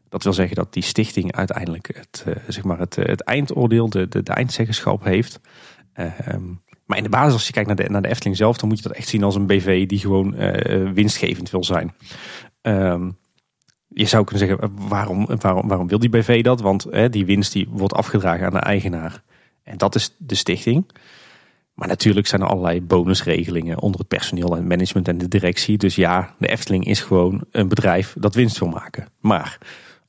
Dat 0.09 0.23
wil 0.23 0.33
zeggen 0.33 0.57
dat 0.57 0.73
die 0.73 0.83
stichting 0.83 1.33
uiteindelijk 1.33 1.91
het, 1.95 2.25
zeg 2.49 2.65
maar 2.65 2.79
het, 2.79 2.97
het 2.97 3.21
eindoordeel, 3.21 3.91
de, 3.91 4.09
de, 4.09 4.23
eindzeggenschap 4.23 5.05
heeft. 5.05 5.41
Ehm, 5.93 6.45
maar 6.87 6.97
in 6.97 7.03
de 7.03 7.09
basis, 7.09 7.33
als 7.33 7.47
je 7.47 7.53
kijkt 7.53 7.69
naar 7.69 7.77
de, 7.77 7.89
naar 7.89 8.03
de 8.03 8.09
Efteling 8.09 8.37
zelf, 8.37 8.57
dan 8.57 8.69
moet 8.69 8.79
je 8.79 8.89
dat 8.89 8.97
echt 8.97 9.09
zien 9.09 9.23
als 9.23 9.35
een 9.35 9.47
BV 9.47 9.87
die 9.87 9.99
gewoon 9.99 10.35
winstgevend 10.95 11.51
wil 11.51 11.65
zijn. 11.65 11.95
Ehm, 12.61 13.11
je 13.89 14.05
zou 14.05 14.25
kunnen 14.25 14.49
zeggen, 14.49 14.89
waarom, 14.89 15.27
waarom, 15.27 15.69
waarom 15.69 15.89
wil 15.89 15.99
die 15.99 16.09
BV 16.09 16.43
dat? 16.43 16.61
Want 16.61 16.87
die 17.11 17.27
winst 17.27 17.53
die 17.53 17.69
wordt 17.71 17.95
afgedragen 17.95 18.47
aan 18.47 18.53
de 18.53 18.59
eigenaar. 18.59 19.23
En 19.63 19.79
dat 19.79 19.95
is 19.95 20.15
de 20.19 20.35
stichting. 20.35 20.87
Maar 21.75 21.89
natuurlijk 21.89 22.27
zijn 22.27 22.41
er 22.41 22.49
allerlei 22.49 22.83
bonusregelingen 22.83 23.81
onder 23.81 24.01
het 24.01 24.09
personeel 24.09 24.57
en 24.57 24.67
management 24.67 25.09
en 25.09 25.19
de 25.19 25.29
directie. 25.29 25.79
Dus 25.79 25.95
ja, 25.95 26.35
de 26.39 26.49
Efteling 26.49 26.87
is 26.87 27.01
gewoon 27.01 27.45
een 27.51 27.69
bedrijf 27.69 28.15
dat 28.19 28.35
winst 28.35 28.59
wil 28.59 28.69
maken. 28.69 29.09
Maar 29.21 29.59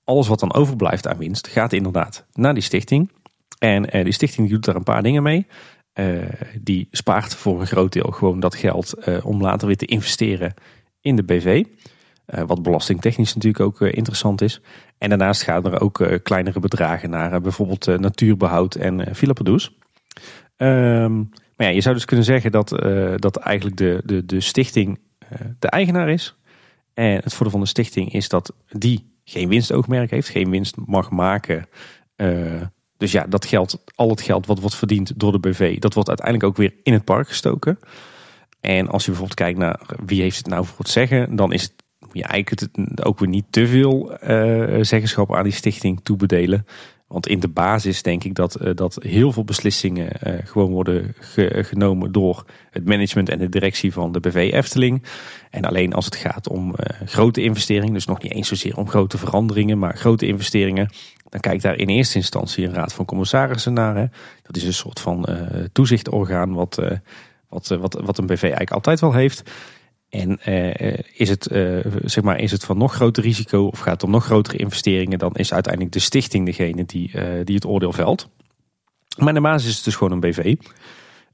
alles 0.03 0.27
wat 0.27 0.39
dan 0.39 0.53
overblijft 0.53 1.07
aan 1.07 1.17
winst 1.17 1.47
gaat 1.47 1.73
inderdaad 1.73 2.25
naar 2.33 2.53
die 2.53 2.63
stichting. 2.63 3.11
En 3.59 3.97
uh, 3.97 4.03
die 4.03 4.13
stichting 4.13 4.49
doet 4.49 4.65
daar 4.65 4.75
een 4.75 4.83
paar 4.83 5.03
dingen 5.03 5.23
mee. 5.23 5.47
Uh, 5.93 6.23
die 6.61 6.87
spaart 6.91 7.35
voor 7.35 7.59
een 7.59 7.67
groot 7.67 7.93
deel 7.93 8.11
gewoon 8.11 8.39
dat 8.39 8.55
geld 8.55 8.93
uh, 9.07 9.25
om 9.25 9.41
later 9.41 9.67
weer 9.67 9.77
te 9.77 9.85
investeren 9.85 10.53
in 11.01 11.15
de 11.15 11.23
BV. 11.23 11.63
wat 12.25 12.63
belastingtechnisch 12.63 13.33
natuurlijk 13.33 13.63
ook 13.63 13.81
interessant 13.81 14.41
is. 14.41 14.61
En 14.97 15.09
daarnaast 15.09 15.43
gaan 15.43 15.65
er 15.65 15.81
ook 15.81 16.19
kleinere 16.23 16.59
bedragen 16.59 17.09
naar 17.09 17.41
bijvoorbeeld 17.41 17.85
natuurbehoud 17.85 18.75
en 18.75 19.11
Padus. 19.33 19.77
Um, 20.57 21.29
ja, 21.63 21.69
je 21.69 21.81
zou 21.81 21.95
dus 21.95 22.05
kunnen 22.05 22.25
zeggen 22.25 22.51
dat, 22.51 22.69
dat 23.15 23.35
eigenlijk 23.35 23.77
de, 23.77 24.01
de, 24.05 24.25
de 24.25 24.39
stichting 24.39 24.99
de 25.59 25.67
eigenaar 25.67 26.09
is. 26.09 26.35
En 26.93 27.15
het 27.23 27.33
voordeel 27.33 27.51
van 27.51 27.59
de 27.59 27.67
stichting 27.67 28.13
is 28.13 28.29
dat 28.29 28.53
die 28.69 29.11
geen 29.23 29.49
winstoogmerk 29.49 30.11
heeft, 30.11 30.29
geen 30.29 30.49
winst 30.49 30.75
mag 30.85 31.09
maken 31.09 31.67
dus 33.03 33.11
ja, 33.11 33.25
dat 33.27 33.45
geld, 33.45 33.83
al 33.95 34.09
het 34.09 34.21
geld 34.21 34.45
wat 34.45 34.59
wordt 34.59 34.75
verdiend 34.75 35.19
door 35.19 35.31
de 35.31 35.39
BV, 35.39 35.79
dat 35.79 35.93
wordt 35.93 36.09
uiteindelijk 36.09 36.47
ook 36.47 36.57
weer 36.57 36.73
in 36.83 36.93
het 36.93 37.03
park 37.03 37.27
gestoken. 37.27 37.79
En 38.59 38.87
als 38.87 39.01
je 39.05 39.09
bijvoorbeeld 39.09 39.39
kijkt 39.39 39.59
naar 39.59 39.79
wie 40.05 40.21
heeft 40.21 40.37
het 40.37 40.47
nou 40.47 40.65
voor 40.65 40.77
het 40.77 40.89
zeggen, 40.89 41.35
dan 41.35 41.53
is 41.53 41.73
ja, 42.11 42.27
eigenlijk 42.27 42.81
ook 43.01 43.19
weer 43.19 43.29
niet 43.29 43.45
te 43.49 43.67
veel 43.67 44.17
zeggenschap 44.81 45.35
aan 45.35 45.43
die 45.43 45.53
stichting 45.53 45.99
toebedelen. 46.03 46.65
Want 47.13 47.27
in 47.27 47.39
de 47.39 47.47
basis 47.47 48.01
denk 48.01 48.23
ik 48.23 48.35
dat, 48.35 48.61
uh, 48.61 48.69
dat 48.75 48.97
heel 49.01 49.31
veel 49.31 49.43
beslissingen 49.43 50.09
uh, 50.27 50.33
gewoon 50.43 50.71
worden 50.71 51.13
ge 51.19 51.63
genomen 51.67 52.11
door 52.11 52.45
het 52.69 52.85
management 52.85 53.29
en 53.29 53.37
de 53.37 53.49
directie 53.49 53.93
van 53.93 54.11
de 54.11 54.19
BV 54.19 54.49
Efteling. 54.53 55.03
En 55.49 55.65
alleen 55.65 55.93
als 55.93 56.05
het 56.05 56.15
gaat 56.15 56.47
om 56.47 56.75
grote 57.05 57.41
investeringen, 57.41 57.93
dus 57.93 58.05
nog 58.05 58.21
niet 58.21 58.31
eens 58.31 58.47
zozeer 58.47 58.77
om 58.77 58.89
grote 58.89 59.17
veranderingen, 59.17 59.79
maar 59.79 59.97
grote 59.97 60.25
investeringen, 60.25 60.89
dan 61.29 61.39
kijkt 61.39 61.63
daar 61.63 61.75
in 61.75 61.87
eerste 61.87 62.17
instantie 62.17 62.65
een 62.65 62.73
raad 62.73 62.93
van 62.93 63.05
commissarissen 63.05 63.73
naar. 63.73 63.95
Hè. 63.95 64.05
Dat 64.41 64.55
is 64.55 64.63
een 64.63 64.73
soort 64.73 64.99
van 64.99 65.27
toezichtorgaan 65.71 66.53
wat, 66.53 66.81
wat, 67.49 67.67
wat, 67.67 68.01
wat 68.03 68.17
een 68.17 68.25
BV 68.25 68.41
eigenlijk 68.41 68.71
altijd 68.71 68.99
wel 68.99 69.13
heeft. 69.13 69.51
En 70.13 70.39
eh, 70.39 70.93
is, 71.13 71.29
het, 71.29 71.47
eh, 71.47 71.79
zeg 72.03 72.23
maar, 72.23 72.39
is 72.39 72.51
het 72.51 72.63
van 72.63 72.77
nog 72.77 72.93
groter 72.93 73.23
risico 73.23 73.65
of 73.65 73.79
gaat 73.79 73.93
het 73.93 74.03
om 74.03 74.11
nog 74.11 74.25
grotere 74.25 74.57
investeringen, 74.57 75.19
dan 75.19 75.35
is 75.35 75.53
uiteindelijk 75.53 75.93
de 75.93 75.99
stichting 75.99 76.45
degene 76.45 76.85
die, 76.85 77.11
eh, 77.13 77.45
die 77.45 77.55
het 77.55 77.65
oordeel 77.65 77.93
velt. 77.93 78.29
Maar 79.17 79.27
in 79.27 79.33
de 79.33 79.41
basis 79.41 79.69
is 79.69 79.75
het 79.75 79.83
dus 79.83 79.95
gewoon 79.95 80.13
een 80.13 80.19
BV. 80.19 80.55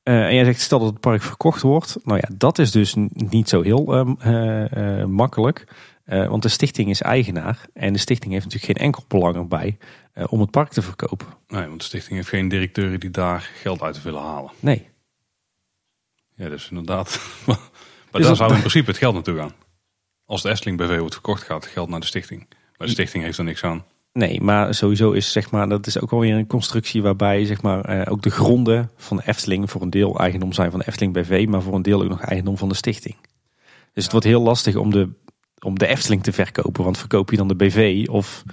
Eh, 0.03 0.25
en 0.25 0.35
jij 0.35 0.43
zegt, 0.43 0.61
stel 0.61 0.79
dat 0.79 0.89
het 0.89 0.99
park 0.99 1.21
verkocht 1.21 1.61
wordt. 1.61 1.97
Nou 2.03 2.19
ja, 2.21 2.29
dat 2.37 2.59
is 2.59 2.71
dus 2.71 2.95
niet 3.13 3.49
zo 3.49 3.61
heel 3.61 3.93
ehm, 3.93 4.13
eh, 4.19 5.01
eh, 5.01 5.07
makkelijk. 5.07 5.67
Eh, 6.03 6.27
want 6.27 6.43
de 6.43 6.49
stichting 6.49 6.89
is 6.89 7.01
eigenaar. 7.01 7.65
En 7.73 7.93
de 7.93 7.99
stichting 7.99 8.31
heeft 8.31 8.45
natuurlijk 8.45 8.77
geen 8.77 8.85
enkel 8.85 9.03
belang 9.07 9.35
erbij 9.35 9.77
eh, 10.13 10.23
om 10.29 10.39
het 10.39 10.51
park 10.51 10.69
te 10.69 10.81
verkopen. 10.81 11.27
Nee, 11.47 11.67
want 11.67 11.79
de 11.79 11.85
stichting 11.85 12.15
heeft 12.15 12.29
geen 12.29 12.47
directeuren 12.47 12.99
die 12.99 13.09
daar 13.09 13.51
geld 13.61 13.81
uit 13.81 14.01
willen 14.01 14.21
halen. 14.21 14.51
Nee. 14.59 14.87
Ja, 16.35 16.49
dus 16.49 16.69
inderdaad. 16.69 17.19
maar 18.11 18.21
daar 18.21 18.35
zou 18.35 18.53
in 18.53 18.59
principe 18.59 18.89
het 18.89 18.99
geld 18.99 19.13
naartoe 19.13 19.37
gaan. 19.37 19.51
Als 20.25 20.41
de 20.41 20.49
Efteling 20.49 20.77
BV 20.77 20.97
wordt 20.99 21.13
verkocht, 21.13 21.43
gaat 21.43 21.63
het 21.63 21.73
geld 21.73 21.89
naar 21.89 21.99
de 21.99 22.05
stichting. 22.05 22.47
Maar 22.77 22.87
de 22.87 22.93
stichting 22.93 23.23
heeft 23.23 23.37
er 23.37 23.43
niks 23.43 23.63
aan. 23.63 23.83
Nee, 24.13 24.41
maar 24.41 24.73
sowieso 24.75 25.11
is 25.11 25.31
zeg 25.31 25.51
maar, 25.51 25.69
dat 25.69 25.87
is 25.87 25.99
ook 26.01 26.11
alweer 26.11 26.35
een 26.35 26.47
constructie 26.47 27.01
waarbij 27.01 27.45
zeg 27.45 27.61
maar, 27.61 27.85
eh, 27.85 28.11
ook 28.11 28.21
de 28.21 28.29
gronden 28.29 28.91
van 28.97 29.17
de 29.17 29.23
Efteling 29.25 29.69
voor 29.71 29.81
een 29.81 29.89
deel 29.89 30.19
eigendom 30.19 30.53
zijn 30.53 30.71
van 30.71 30.79
de 30.79 30.87
Efteling 30.87 31.13
BV, 31.13 31.45
maar 31.49 31.61
voor 31.61 31.73
een 31.75 31.81
deel 31.81 32.01
ook 32.03 32.09
nog 32.09 32.21
eigendom 32.21 32.57
van 32.57 32.69
de 32.69 32.75
stichting. 32.75 33.15
Dus 33.93 34.03
het 34.03 34.11
wordt 34.11 34.27
heel 34.27 34.41
lastig 34.41 34.75
om 34.75 34.91
de, 34.91 35.09
om 35.59 35.79
de 35.79 35.87
Efteling 35.87 36.23
te 36.23 36.31
verkopen, 36.31 36.83
want 36.83 36.97
verkoop 36.97 37.31
je 37.31 37.37
dan 37.37 37.47
de 37.47 37.55
BV 37.55 38.07
of 38.09 38.43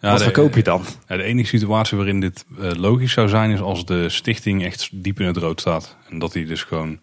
Ja, 0.00 0.10
wat 0.10 0.18
de- 0.18 0.24
verkoop 0.24 0.54
je 0.54 0.62
dan? 0.62 0.82
Ja, 1.08 1.16
de 1.16 1.22
enige 1.22 1.48
situatie 1.48 1.96
waarin 1.96 2.20
dit 2.20 2.44
eh, 2.60 2.70
logisch 2.70 3.12
zou 3.12 3.28
zijn, 3.28 3.50
is 3.50 3.60
als 3.60 3.84
de 3.86 4.08
stichting 4.08 4.64
echt 4.64 4.88
diep 4.92 5.20
in 5.20 5.26
het 5.26 5.36
rood 5.36 5.60
staat. 5.60 5.96
En 6.08 6.18
dat 6.18 6.32
die 6.32 6.46
dus 6.46 6.62
gewoon 6.62 7.00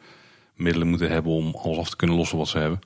middelen 0.60 0.88
moeten 0.88 1.10
hebben 1.12 1.32
om 1.32 1.56
alles 1.56 1.78
af 1.78 1.90
te 1.90 1.96
kunnen 1.96 2.16
lossen 2.18 2.38
wat 2.38 2.48
ze 2.48 2.58
hebben. 2.58 2.80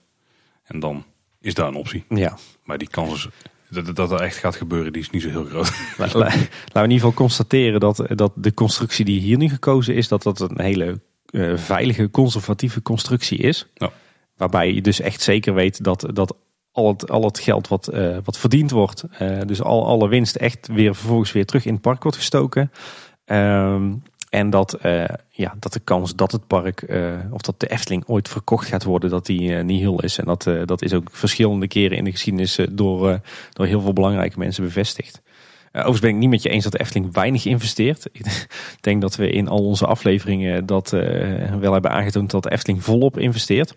En 0.63 0.79
dan 0.79 1.03
is 1.41 1.53
daar 1.53 1.67
een 1.67 1.75
optie. 1.75 2.03
Ja, 2.09 2.37
Maar 2.63 2.77
die 2.77 2.87
kans 2.89 3.13
is, 3.13 3.27
dat, 3.69 3.95
dat 3.95 4.11
er 4.11 4.21
echt 4.21 4.37
gaat 4.37 4.55
gebeuren, 4.55 4.93
die 4.93 5.01
is 5.01 5.09
niet 5.09 5.21
zo 5.21 5.29
heel 5.29 5.45
groot. 5.45 5.71
La- 5.97 6.05
la- 6.05 6.19
laten 6.19 6.39
we 6.73 6.79
in 6.79 6.81
ieder 6.81 6.93
geval 6.95 7.13
constateren 7.13 7.79
dat, 7.79 8.03
dat 8.07 8.31
de 8.35 8.53
constructie 8.53 9.05
die 9.05 9.19
hier 9.19 9.37
nu 9.37 9.49
gekozen 9.49 9.95
is, 9.95 10.07
dat 10.07 10.23
dat 10.23 10.39
een 10.39 10.61
hele 10.61 10.99
eh, 11.25 11.57
veilige, 11.57 12.09
conservatieve 12.11 12.81
constructie 12.81 13.37
is. 13.37 13.67
Ja. 13.73 13.91
Waarbij 14.37 14.73
je 14.73 14.81
dus 14.81 14.99
echt 14.99 15.21
zeker 15.21 15.53
weet 15.53 15.83
dat, 15.83 16.05
dat 16.13 16.35
al, 16.71 16.87
het, 16.87 17.09
al 17.09 17.23
het 17.23 17.39
geld 17.39 17.67
wat, 17.67 17.87
eh, 17.87 18.17
wat 18.23 18.37
verdiend 18.37 18.71
wordt, 18.71 19.03
eh, 19.17 19.39
dus 19.45 19.61
al 19.61 19.85
alle 19.87 20.07
winst 20.07 20.35
echt 20.35 20.67
weer 20.67 20.95
vervolgens 20.95 21.31
weer 21.31 21.45
terug 21.45 21.65
in 21.65 21.73
het 21.73 21.81
park 21.81 22.03
wordt 22.03 22.17
gestoken. 22.17 22.71
Ehm, 23.25 23.93
en 24.33 24.49
dat, 24.49 24.73
eh, 24.73 25.03
ja, 25.29 25.55
dat 25.59 25.73
de 25.73 25.79
kans 25.79 26.15
dat 26.15 26.31
het 26.31 26.47
park, 26.47 26.81
eh, 26.81 27.13
of 27.31 27.41
dat 27.41 27.59
de 27.59 27.67
Efteling 27.67 28.03
ooit 28.07 28.29
verkocht 28.29 28.67
gaat 28.67 28.83
worden, 28.83 29.09
dat 29.09 29.25
die 29.25 29.55
eh, 29.55 29.63
niet 29.63 29.79
heel 29.79 30.01
is. 30.01 30.17
En 30.17 30.25
dat, 30.25 30.49
dat 30.65 30.81
is 30.81 30.93
ook 30.93 31.07
verschillende 31.11 31.67
keren 31.67 31.97
in 31.97 32.03
de 32.03 32.11
geschiedenis 32.11 32.59
door, 32.71 33.19
door 33.53 33.65
heel 33.65 33.81
veel 33.81 33.93
belangrijke 33.93 34.39
mensen 34.39 34.63
bevestigd. 34.63 35.21
Overigens 35.71 35.99
ben 35.99 36.09
ik 36.09 36.15
niet 36.15 36.29
met 36.29 36.43
je 36.43 36.49
eens 36.49 36.63
dat 36.63 36.71
de 36.71 36.79
Efteling 36.79 37.13
weinig 37.13 37.45
investeert. 37.45 38.05
Ik 38.13 38.47
denk 38.81 39.01
dat 39.01 39.15
we 39.15 39.29
in 39.29 39.47
al 39.47 39.65
onze 39.65 39.85
afleveringen 39.85 40.65
dat 40.65 40.89
wel 41.59 41.73
hebben 41.73 41.91
aangetoond 41.91 42.31
dat 42.31 42.43
de 42.43 42.51
Efteling 42.51 42.83
volop 42.83 43.17
investeert. 43.17 43.73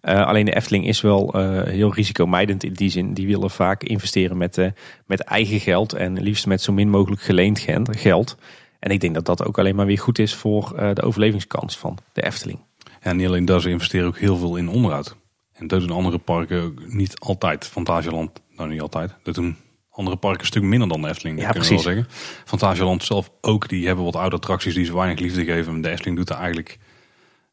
Alleen 0.00 0.44
de 0.44 0.54
Efteling 0.54 0.86
is 0.86 1.00
wel 1.00 1.34
heel 1.66 1.94
risicomijdend 1.94 2.64
in 2.64 2.72
die 2.72 2.90
zin. 2.90 3.14
Die 3.14 3.26
willen 3.26 3.50
vaak 3.50 3.82
investeren 3.82 4.36
met, 4.36 4.72
met 5.06 5.20
eigen 5.20 5.60
geld 5.60 5.92
en 5.92 6.22
liefst 6.22 6.46
met 6.46 6.62
zo 6.62 6.72
min 6.72 6.90
mogelijk 6.90 7.22
geleend 7.22 7.66
geld. 7.90 8.36
En 8.82 8.90
ik 8.90 9.00
denk 9.00 9.14
dat 9.14 9.26
dat 9.26 9.44
ook 9.44 9.58
alleen 9.58 9.74
maar 9.74 9.86
weer 9.86 9.98
goed 9.98 10.18
is 10.18 10.34
voor 10.34 10.72
uh, 10.76 10.90
de 10.92 11.02
overlevingskans 11.02 11.78
van 11.78 11.98
de 12.12 12.22
Efteling. 12.22 12.58
Ja, 13.02 13.12
niet 13.12 13.26
alleen 13.26 13.44
dat, 13.44 13.62
ze 13.62 13.70
investeren 13.70 14.06
ook 14.06 14.18
heel 14.18 14.36
veel 14.36 14.56
in 14.56 14.68
onderhoud. 14.68 15.16
En 15.52 15.66
dat 15.66 15.80
doen 15.80 15.90
andere 15.90 16.18
parken 16.18 16.62
ook 16.62 16.92
niet 16.92 17.18
altijd. 17.18 17.66
Fantasieland, 17.66 18.30
nou 18.56 18.68
niet 18.68 18.80
altijd. 18.80 19.14
Dat 19.22 19.34
doen 19.34 19.56
andere 19.90 20.16
parken 20.16 20.40
een 20.40 20.46
stuk 20.46 20.62
minder 20.62 20.88
dan 20.88 21.02
de 21.02 21.08
Efteling, 21.08 21.40
ja, 21.40 21.50
kunnen 21.50 21.68
we 21.68 21.74
wel 21.74 21.82
zeggen. 21.82 22.06
Fantasieland 22.44 23.04
zelf 23.04 23.30
ook, 23.40 23.68
die 23.68 23.86
hebben 23.86 24.04
wat 24.04 24.16
oude 24.16 24.36
attracties 24.36 24.74
die 24.74 24.84
ze 24.84 24.94
weinig 24.94 25.18
liefde 25.18 25.44
geven. 25.44 25.80
De 25.80 25.90
Efteling 25.90 26.16
doet 26.16 26.30
er 26.30 26.36
eigenlijk, 26.36 26.78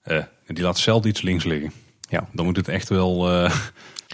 uh, 0.05 0.23
die 0.47 0.63
laat 0.63 0.77
zelden 0.77 1.09
iets 1.09 1.21
links 1.21 1.43
liggen. 1.43 1.71
Ja. 2.09 2.29
Dan 2.31 2.45
moet 2.45 2.57
het 2.57 2.67
echt 2.67 2.89
wel... 2.89 3.31
Uh... 3.31 3.55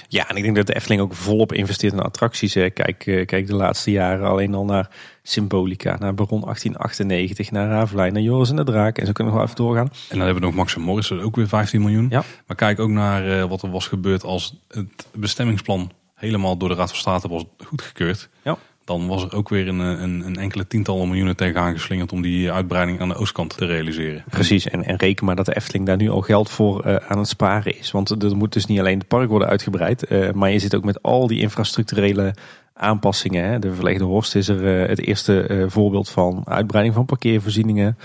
Ja, 0.07 0.29
en 0.29 0.35
ik 0.35 0.43
denk 0.43 0.55
dat 0.55 0.67
de 0.67 0.75
Efteling 0.75 1.01
ook 1.01 1.13
volop 1.13 1.53
investeert 1.53 1.93
in 1.93 1.99
attracties. 1.99 2.53
Kijk, 2.53 3.05
uh, 3.05 3.25
kijk 3.25 3.47
de 3.47 3.55
laatste 3.55 3.91
jaren 3.91 4.27
alleen 4.27 4.53
al 4.53 4.65
naar 4.65 4.89
Symbolica, 5.23 5.97
naar 5.99 6.13
Baron 6.13 6.41
1898, 6.41 7.51
naar 7.51 7.69
Ravelijn, 7.69 8.13
naar 8.13 8.21
Joris 8.21 8.49
en 8.49 8.55
de 8.55 8.63
Draak. 8.63 8.97
En 8.97 9.05
zo 9.05 9.11
kunnen 9.11 9.33
we 9.33 9.39
nog 9.39 9.47
even 9.47 9.63
doorgaan. 9.63 9.85
En 9.85 10.17
dan 10.17 10.19
hebben 10.19 10.35
we 10.35 10.47
nog 10.47 10.55
Max 10.55 10.75
en 10.75 10.81
Morris, 10.81 11.07
dat 11.07 11.17
is 11.17 11.23
ook 11.23 11.35
weer 11.35 11.47
15 11.47 11.81
miljoen. 11.81 12.07
Ja. 12.09 12.23
Maar 12.47 12.57
kijk 12.57 12.79
ook 12.79 12.89
naar 12.89 13.27
uh, 13.27 13.43
wat 13.43 13.61
er 13.61 13.71
was 13.71 13.87
gebeurd 13.87 14.23
als 14.23 14.55
het 14.67 15.07
bestemmingsplan 15.13 15.91
helemaal 16.13 16.57
door 16.57 16.69
de 16.69 16.75
Raad 16.75 16.89
van 16.89 16.99
State 16.99 17.27
was 17.27 17.43
goedgekeurd. 17.65 18.29
Ja. 18.41 18.57
Dan 18.85 19.07
was 19.07 19.23
er 19.23 19.33
ook 19.33 19.49
weer 19.49 19.67
een, 19.67 19.79
een, 19.79 20.25
een 20.25 20.35
enkele 20.35 20.67
tientallen 20.67 21.07
miljoenen 21.07 21.35
tegenaan 21.35 21.73
geslingerd 21.73 22.11
om 22.11 22.21
die 22.21 22.51
uitbreiding 22.51 23.01
aan 23.01 23.09
de 23.09 23.15
oostkant 23.15 23.57
te 23.57 23.65
realiseren. 23.65 24.23
Precies, 24.29 24.67
en, 24.67 24.83
en 24.83 24.95
reken 24.95 25.25
maar 25.25 25.35
dat 25.35 25.45
de 25.45 25.55
Efteling 25.55 25.85
daar 25.85 25.97
nu 25.97 26.09
al 26.09 26.21
geld 26.21 26.49
voor 26.49 26.85
uh, 26.85 26.95
aan 26.95 27.17
het 27.17 27.27
sparen 27.27 27.77
is. 27.77 27.91
Want 27.91 28.23
er 28.23 28.35
moet 28.35 28.53
dus 28.53 28.65
niet 28.65 28.79
alleen 28.79 28.97
het 28.97 29.07
park 29.07 29.29
worden 29.29 29.47
uitgebreid, 29.47 30.11
uh, 30.11 30.31
maar 30.31 30.51
je 30.51 30.59
zit 30.59 30.75
ook 30.75 30.83
met 30.83 31.01
al 31.01 31.27
die 31.27 31.39
infrastructurele 31.39 32.33
aanpassingen. 32.73 33.45
Hè. 33.45 33.59
De 33.59 33.73
verlegde 33.73 34.03
Horst 34.03 34.35
is 34.35 34.47
er 34.47 34.89
het 34.89 34.99
eerste 34.99 35.65
voorbeeld 35.69 36.09
van. 36.09 36.41
Uitbreiding 36.45 36.95
van 36.95 37.05
parkeervoorzieningen. 37.05 37.97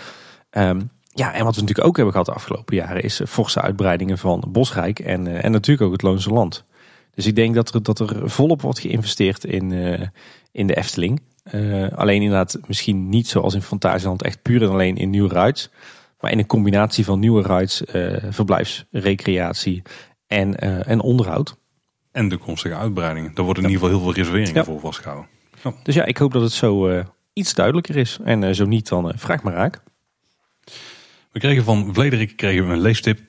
Um, 0.50 0.90
ja, 1.14 1.32
en 1.32 1.44
wat 1.44 1.54
we 1.54 1.60
natuurlijk 1.60 1.88
ook 1.88 1.96
hebben 1.96 2.12
gehad 2.12 2.28
de 2.28 2.34
afgelopen 2.34 2.76
jaren 2.76 3.02
is 3.02 3.20
forse 3.28 3.60
uitbreidingen 3.60 4.18
van 4.18 4.44
Bosrijk 4.48 4.98
en, 4.98 5.42
en 5.42 5.52
natuurlijk 5.52 5.86
ook 5.86 5.92
het 5.92 6.02
Loonse 6.02 6.30
Land. 6.30 6.64
Dus 7.14 7.26
ik 7.26 7.34
denk 7.34 7.54
dat 7.54 7.74
er, 7.74 7.82
dat 7.82 7.98
er 7.98 8.30
volop 8.30 8.62
wordt 8.62 8.78
geïnvesteerd 8.78 9.44
in, 9.44 9.70
uh, 9.70 10.00
in 10.52 10.66
de 10.66 10.76
Efteling. 10.76 11.20
Uh, 11.52 11.88
alleen 11.88 12.22
inderdaad 12.22 12.58
misschien 12.66 13.08
niet 13.08 13.28
zoals 13.28 13.54
in 13.54 13.62
Fantasieland 13.62 14.22
echt 14.22 14.42
puur 14.42 14.62
en 14.62 14.68
alleen 14.68 14.96
in 14.96 15.10
nieuwe 15.10 15.42
rides. 15.42 15.70
Maar 16.20 16.32
in 16.32 16.38
een 16.38 16.46
combinatie 16.46 17.04
van 17.04 17.18
nieuwe 17.18 17.42
rides, 17.42 17.82
uh, 17.82 18.16
verblijfsrecreatie 18.30 19.82
en, 20.26 20.56
en 20.86 21.00
onderhoud. 21.00 21.56
En 22.12 22.28
de 22.28 22.36
toekomstige 22.36 22.74
uitbreidingen. 22.74 23.34
Daar 23.34 23.44
worden 23.44 23.64
in 23.64 23.70
ieder 23.70 23.84
geval 23.86 23.98
heel 23.98 24.12
veel 24.12 24.22
reserveringen 24.22 24.54
ja. 24.54 24.64
voor 24.64 24.80
vastgehouden. 24.80 25.28
Ja. 25.62 25.74
Dus 25.82 25.94
ja, 25.94 26.04
ik 26.04 26.16
hoop 26.16 26.32
dat 26.32 26.42
het 26.42 26.52
zo 26.52 27.02
iets 27.32 27.54
duidelijker 27.54 27.96
is. 27.96 28.18
En 28.24 28.54
zo 28.54 28.64
niet, 28.64 28.88
dan 28.88 29.12
vraag 29.16 29.42
maar 29.42 29.54
raak. 29.54 29.82
We 31.32 31.38
kregen 31.38 31.64
van 31.64 31.94
Vlederik 31.94 32.36
kregen 32.36 32.66
we 32.66 32.72
een 32.72 32.80
leestip. 32.80 33.20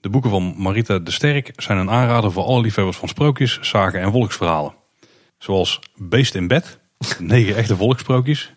De 0.00 0.08
boeken 0.08 0.30
van 0.30 0.54
Marita 0.56 0.98
de 0.98 1.10
Sterk 1.10 1.52
zijn 1.56 1.78
een 1.78 1.90
aanrader 1.90 2.32
voor 2.32 2.44
alle 2.44 2.60
liefhebbers 2.60 2.96
van 2.96 3.08
sprookjes, 3.08 3.58
zagen 3.60 4.00
en 4.00 4.12
volksverhalen. 4.12 4.74
Zoals 5.38 5.80
Beest 5.96 6.34
in 6.34 6.48
bed, 6.48 6.78
negen 7.18 7.56
echte 7.56 7.76
volkssprookjes. 7.76 8.54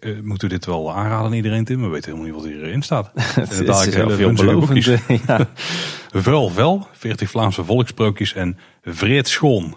Uh, 0.00 0.20
moeten 0.22 0.48
we 0.48 0.54
dit 0.54 0.66
wel 0.66 0.92
aanraden 0.92 1.26
aan 1.26 1.32
iedereen, 1.32 1.64
Tim? 1.64 1.82
We 1.82 1.88
weten 1.88 2.10
helemaal 2.10 2.32
niet 2.32 2.42
wat 2.42 2.52
hierin 2.52 2.82
staat. 2.82 3.10
Het 3.14 3.50
is, 3.50 3.86
is 3.86 3.94
heel 3.94 4.10
veelbelovend. 4.10 4.84
Ja. 5.26 5.48
Vuil 6.12 6.48
vel, 6.48 6.88
40 6.92 7.30
Vlaamse 7.30 7.64
volkssprookjes 7.64 8.34
en 8.34 8.58
Vreed 8.82 9.28
Schoon. 9.28 9.76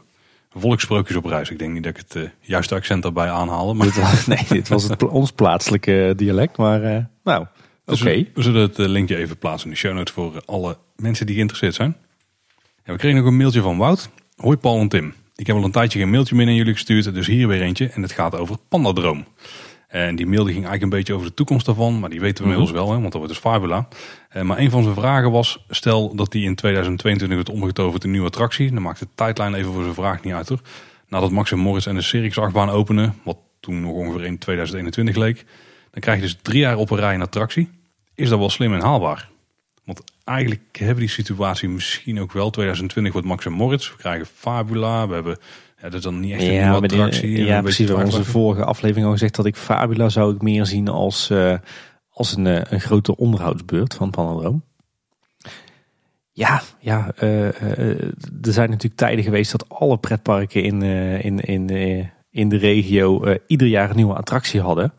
Volkssprookjes 0.49 1.17
op 1.17 1.25
reis. 1.25 1.49
Ik 1.49 1.59
denk 1.59 1.73
niet 1.73 1.83
dat 1.83 1.97
ik 1.97 2.03
het 2.07 2.15
uh, 2.15 2.29
juiste 2.39 2.75
accent 2.75 3.03
daarbij 3.03 3.29
aanhaalde. 3.29 3.73
Maar... 3.73 3.85
Dit 3.85 3.95
was, 3.95 4.25
nee, 4.25 4.45
dit 4.49 4.67
was 4.67 4.83
het, 4.83 5.03
ons 5.03 5.31
plaatselijke 5.31 6.13
dialect. 6.15 6.57
Maar 6.57 6.83
uh, 6.83 6.97
nou, 7.23 7.45
dus 7.91 8.01
oké. 8.01 8.09
Okay. 8.09 8.31
We, 8.33 8.41
zullen 8.41 8.61
het 8.61 8.77
linkje 8.77 9.17
even 9.17 9.37
plaatsen 9.37 9.67
in 9.67 9.73
de 9.73 9.79
show 9.79 9.93
notes 9.93 10.13
voor 10.13 10.41
alle 10.45 10.77
mensen 10.95 11.25
die 11.25 11.35
geïnteresseerd 11.35 11.75
zijn. 11.75 11.97
Ja, 12.83 12.93
we 12.93 12.99
kregen 12.99 13.17
nog 13.17 13.27
een 13.27 13.37
mailtje 13.37 13.61
van 13.61 13.77
Wout. 13.77 14.09
Hoi 14.35 14.57
Paul 14.57 14.79
en 14.79 14.87
Tim. 14.87 15.13
Ik 15.35 15.47
heb 15.47 15.55
al 15.55 15.63
een 15.63 15.71
tijdje 15.71 15.99
geen 15.99 16.09
mailtje 16.09 16.35
meer 16.35 16.45
naar 16.45 16.55
jullie 16.55 16.73
gestuurd, 16.73 17.13
dus 17.13 17.27
hier 17.27 17.47
weer 17.47 17.61
eentje. 17.61 17.87
En 17.87 18.01
het 18.01 18.11
gaat 18.11 18.35
over 18.35 18.57
Pandadroom. 18.69 19.25
En 19.87 20.15
die 20.15 20.25
mail 20.25 20.43
die 20.43 20.53
ging 20.53 20.65
eigenlijk 20.65 20.83
een 20.83 20.97
beetje 20.97 21.13
over 21.13 21.27
de 21.27 21.33
toekomst 21.33 21.65
daarvan, 21.65 21.99
maar 21.99 22.09
die 22.09 22.19
weten 22.19 22.43
we 22.43 22.49
inmiddels 22.49 22.71
wel, 22.71 22.87
hè, 22.87 22.91
want 22.91 23.03
dat 23.03 23.13
wordt 23.13 23.29
dus 23.29 23.37
Fabula. 23.37 23.87
Uh, 24.35 24.41
maar 24.41 24.57
een 24.57 24.69
van 24.69 24.83
zijn 24.83 24.95
vragen 24.95 25.31
was, 25.31 25.65
stel 25.69 26.15
dat 26.15 26.31
die 26.31 26.43
in 26.43 26.55
2022 26.55 27.37
wordt 27.37 27.61
omgetoverd 27.61 28.03
in 28.03 28.05
een 28.05 28.11
nieuwe 28.11 28.27
attractie. 28.27 28.71
Dan 28.71 28.81
maakt 28.81 28.99
de 28.99 29.07
tijdlijn 29.15 29.53
even 29.53 29.73
voor 29.73 29.81
zijn 29.81 29.93
vraag 29.93 30.23
niet 30.23 30.33
uit 30.33 30.49
hoor. 30.49 30.61
Nadat 31.07 31.31
Max 31.31 31.51
en 31.51 31.59
Morris 31.59 31.85
en 31.85 31.95
de 31.95 32.01
Circus 32.01 32.37
achtbaan 32.37 32.69
openen, 32.69 33.15
wat 33.23 33.37
toen 33.59 33.81
nog 33.81 33.91
ongeveer 33.91 34.25
in 34.25 34.37
2021 34.37 35.15
leek. 35.15 35.45
Dan 35.91 36.01
krijg 36.01 36.17
je 36.17 36.23
dus 36.23 36.37
drie 36.41 36.59
jaar 36.59 36.77
op 36.77 36.89
een 36.89 36.97
rij 36.97 37.13
een 37.13 37.21
attractie. 37.21 37.69
Is 38.17 38.29
dat 38.29 38.39
wel 38.39 38.49
slim 38.49 38.73
en 38.73 38.81
haalbaar? 38.81 39.29
Want 39.85 40.01
eigenlijk 40.23 40.77
hebben 40.79 40.99
die 40.99 41.09
situatie 41.09 41.69
misschien 41.69 42.19
ook 42.19 42.31
wel. 42.31 42.49
2020 42.49 43.13
wordt 43.13 43.27
Max 43.27 43.45
en 43.45 43.51
Moritz. 43.51 43.89
We 43.91 43.97
krijgen 43.97 44.25
Fabula. 44.25 45.07
We 45.07 45.13
hebben 45.13 45.37
ja, 45.77 45.83
dat 45.83 45.93
is 45.93 46.01
dan 46.01 46.19
niet 46.19 46.31
echt 46.31 46.41
een 46.41 46.53
ja, 46.53 46.71
nieuwe 46.71 46.83
attractie. 46.87 47.35
Die, 47.35 47.45
ja, 47.45 47.61
precies. 47.61 47.87
We 47.87 47.95
hebben 47.95 48.13
onze 48.13 48.29
vorige 48.31 48.63
aflevering 48.63 49.05
al 49.05 49.11
gezegd 49.11 49.35
dat 49.35 49.45
ik 49.45 49.55
Fabula 49.55 50.09
zou 50.09 50.35
ik 50.35 50.41
meer 50.41 50.65
zien 50.65 50.87
als, 50.87 51.29
uh, 51.29 51.57
als 52.09 52.35
een, 52.35 52.45
uh, 52.45 52.61
een 52.63 52.81
grote 52.81 53.15
onderhoudsbeurt 53.15 53.93
van 53.93 54.09
Panadroom. 54.09 54.63
Ja, 56.31 56.61
ja 56.79 57.11
uh, 57.23 57.45
er 58.41 58.53
zijn 58.53 58.69
natuurlijk 58.69 58.95
tijden 58.95 59.23
geweest 59.23 59.51
dat 59.51 59.69
alle 59.69 59.97
pretparken 59.97 60.63
in, 60.63 60.81
in, 61.21 61.39
in, 61.39 61.69
in 62.29 62.49
de 62.49 62.57
regio 62.57 63.35
ieder 63.47 63.67
jaar 63.67 63.89
een 63.89 63.95
nieuwe 63.95 64.15
attractie 64.15 64.61
hadden. 64.61 64.93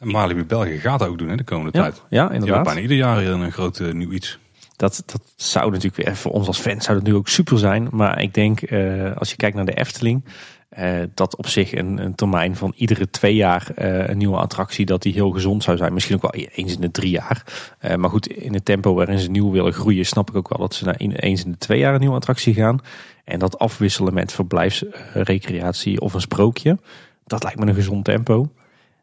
En 0.00 0.08
Malibu 0.08 0.44
België 0.44 0.78
gaat 0.78 0.98
dat 0.98 1.08
ook 1.08 1.18
doen 1.18 1.28
hè, 1.28 1.36
de 1.36 1.44
komende 1.44 1.78
ja, 1.78 1.82
tijd. 1.82 2.02
Ja, 2.08 2.22
inderdaad. 2.22 2.40
Die 2.40 2.52
hebben 2.52 2.72
bijna 2.72 2.80
ieder 2.80 2.96
jaar 2.96 3.26
een 3.26 3.52
groot 3.52 3.80
nieuw 3.92 4.12
iets. 4.12 4.38
Dat, 4.76 5.02
dat 5.06 5.22
zou 5.36 5.70
natuurlijk 5.70 6.04
weer 6.04 6.16
voor 6.16 6.32
ons 6.32 6.46
als 6.46 6.58
fans 6.58 6.84
zou 6.84 6.98
dat 6.98 7.06
nu 7.06 7.14
ook 7.14 7.28
super 7.28 7.58
zijn. 7.58 7.88
Maar 7.90 8.22
ik 8.22 8.34
denk, 8.34 8.62
eh, 8.62 9.16
als 9.16 9.30
je 9.30 9.36
kijkt 9.36 9.56
naar 9.56 9.64
de 9.64 9.74
Efteling, 9.74 10.24
eh, 10.70 10.98
dat 11.14 11.36
op 11.36 11.46
zich 11.46 11.74
een, 11.74 11.98
een 11.98 12.14
termijn 12.14 12.56
van 12.56 12.72
iedere 12.76 13.10
twee 13.10 13.34
jaar 13.34 13.70
eh, 13.74 14.08
een 14.08 14.18
nieuwe 14.18 14.36
attractie, 14.36 14.86
dat 14.86 15.02
die 15.02 15.12
heel 15.12 15.30
gezond 15.30 15.62
zou 15.62 15.76
zijn. 15.76 15.92
Misschien 15.92 16.16
ook 16.16 16.32
wel 16.32 16.44
eens 16.54 16.74
in 16.74 16.80
de 16.80 16.90
drie 16.90 17.10
jaar. 17.10 17.44
Eh, 17.78 17.96
maar 17.96 18.10
goed, 18.10 18.26
in 18.26 18.54
het 18.54 18.64
tempo 18.64 18.94
waarin 18.94 19.18
ze 19.18 19.30
nieuw 19.30 19.50
willen 19.50 19.72
groeien, 19.72 20.06
snap 20.06 20.28
ik 20.28 20.36
ook 20.36 20.48
wel 20.48 20.58
dat 20.58 20.74
ze 20.74 20.84
naar 20.84 21.00
in, 21.00 21.12
eens 21.12 21.44
in 21.44 21.50
de 21.50 21.58
twee 21.58 21.78
jaar 21.78 21.94
een 21.94 22.00
nieuwe 22.00 22.14
attractie 22.14 22.54
gaan. 22.54 22.78
En 23.24 23.38
dat 23.38 23.58
afwisselen 23.58 24.14
met 24.14 24.32
verblijfsrecreatie 24.32 26.00
of 26.00 26.14
een 26.14 26.20
sprookje, 26.20 26.78
dat 27.26 27.42
lijkt 27.42 27.58
me 27.58 27.66
een 27.66 27.74
gezond 27.74 28.04
tempo. 28.04 28.50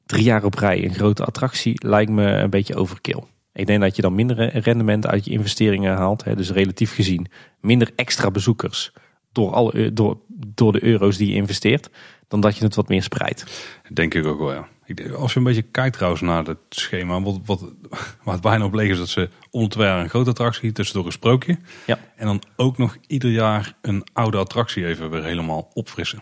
Drie 0.08 0.24
jaar 0.24 0.44
op 0.44 0.54
rij 0.54 0.84
een 0.84 0.94
grote 0.94 1.26
attractie 1.26 1.88
lijkt 1.88 2.12
me 2.12 2.26
een 2.26 2.50
beetje 2.50 2.76
overkill. 2.76 3.24
Ik 3.54 3.66
denk 3.68 3.82
dat 3.82 3.96
je 3.96 4.02
dan 4.02 4.16
minder 4.16 4.58
rendement 4.58 5.08
uit 5.08 5.26
je 5.26 5.32
investeringen 5.32 5.96
haalt. 5.96 6.24
Hè, 6.24 6.36
dus 6.36 6.52
relatief 6.52 6.94
gezien 6.94 7.28
minder 7.62 7.92
extra 7.96 8.32
bezoekers 8.32 8.92
door, 9.32 9.54
alle, 9.54 9.94
door, 9.94 10.18
door 10.48 10.72
de 10.72 10.84
euro's 10.84 11.18
die 11.18 11.28
je 11.28 11.36
investeert, 11.36 11.90
dan 12.28 12.40
dat 12.40 12.58
je 12.58 12.64
het 12.64 12.76
wat 12.76 12.88
meer 12.88 13.04
spreidt. 13.04 13.46
Denk 13.94 14.14
ik 14.14 14.26
ook 14.26 14.40
wel, 14.40 14.54
ja. 14.54 14.68
Ik 14.86 15.12
als 15.12 15.34
je 15.34 15.40
een 15.40 15.46
beetje 15.46 15.62
kijkt 15.62 15.96
trouwens 15.96 16.22
naar 16.22 16.46
het 16.46 16.58
schema, 16.70 17.22
wat, 17.22 17.40
wat, 17.46 17.62
waar 18.24 18.34
het 18.34 18.42
bijna 18.42 18.66
op 18.66 18.74
leeg 18.74 18.92
is 18.92 18.98
dat 18.98 19.10
ze 19.10 19.30
om 19.52 19.64
de 19.64 19.70
twee 19.70 19.88
jaar 19.88 20.00
een 20.00 20.10
grote 20.10 20.30
attractie, 20.30 20.72
tussendoor 20.72 21.06
een 21.06 21.12
sprookje. 21.12 21.58
Ja. 21.86 22.00
En 22.16 22.26
dan 22.26 22.42
ook 22.56 22.78
nog 22.78 22.98
ieder 23.08 23.32
jaar 23.32 23.74
een 23.82 24.04
oude 24.14 24.38
attractie 24.38 24.86
even 24.86 25.10
weer 25.10 25.24
helemaal 25.24 25.72
opfrissen. 25.74 26.22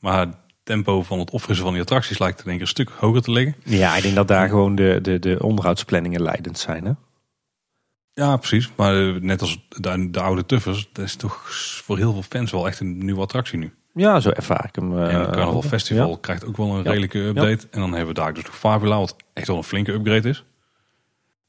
Maar 0.00 0.26
tempo 0.66 1.02
van 1.02 1.18
het 1.18 1.30
opfrissen 1.30 1.64
van 1.64 1.72
die 1.74 1.82
attracties 1.82 2.18
lijkt 2.18 2.38
er 2.38 2.44
denk 2.44 2.56
ik 2.56 2.62
een 2.62 2.68
stuk 2.68 2.90
hoger 2.90 3.22
te 3.22 3.30
liggen. 3.30 3.54
Ja, 3.64 3.96
ik 3.96 4.02
denk 4.02 4.14
dat 4.14 4.28
daar 4.28 4.48
gewoon 4.48 4.74
de, 4.74 4.98
de, 5.02 5.18
de 5.18 5.42
onderhoudsplanningen 5.42 6.22
leidend 6.22 6.58
zijn. 6.58 6.84
Hè? 6.84 6.92
Ja, 8.12 8.36
precies. 8.36 8.70
Maar 8.76 9.08
eh, 9.08 9.14
net 9.20 9.40
als 9.40 9.66
de, 9.68 10.10
de 10.10 10.20
oude 10.20 10.46
Tuffers, 10.46 10.88
dat 10.92 11.04
is 11.04 11.16
toch 11.16 11.42
voor 11.84 11.96
heel 11.96 12.12
veel 12.12 12.22
fans 12.22 12.50
wel 12.50 12.66
echt 12.66 12.80
een 12.80 12.98
nieuwe 13.04 13.20
attractie 13.20 13.58
nu. 13.58 13.72
Ja, 13.94 14.20
zo 14.20 14.30
ervaar 14.30 14.64
ik 14.68 14.74
hem. 14.74 14.98
En 14.98 15.02
het 15.18 15.26
eh, 15.26 15.32
Carnaval 15.32 15.54
ook. 15.54 15.64
Festival 15.64 16.10
Ja. 16.10 16.16
krijgt 16.20 16.44
ook 16.44 16.56
wel 16.56 16.70
een 16.70 16.82
Ja. 16.82 16.90
redelijke 16.90 17.18
update. 17.18 17.66
En 17.70 17.80
dan 17.80 17.90
hebben 17.90 18.14
we 18.14 18.20
daar 18.20 18.34
dus 18.34 18.44
nog 18.44 18.56
Fabula, 18.58 18.98
wat 18.98 19.16
echt 19.32 19.46
wel 19.46 19.56
een 19.56 19.64
flinke 19.64 19.92
upgrade 19.92 20.28
is. 20.28 20.44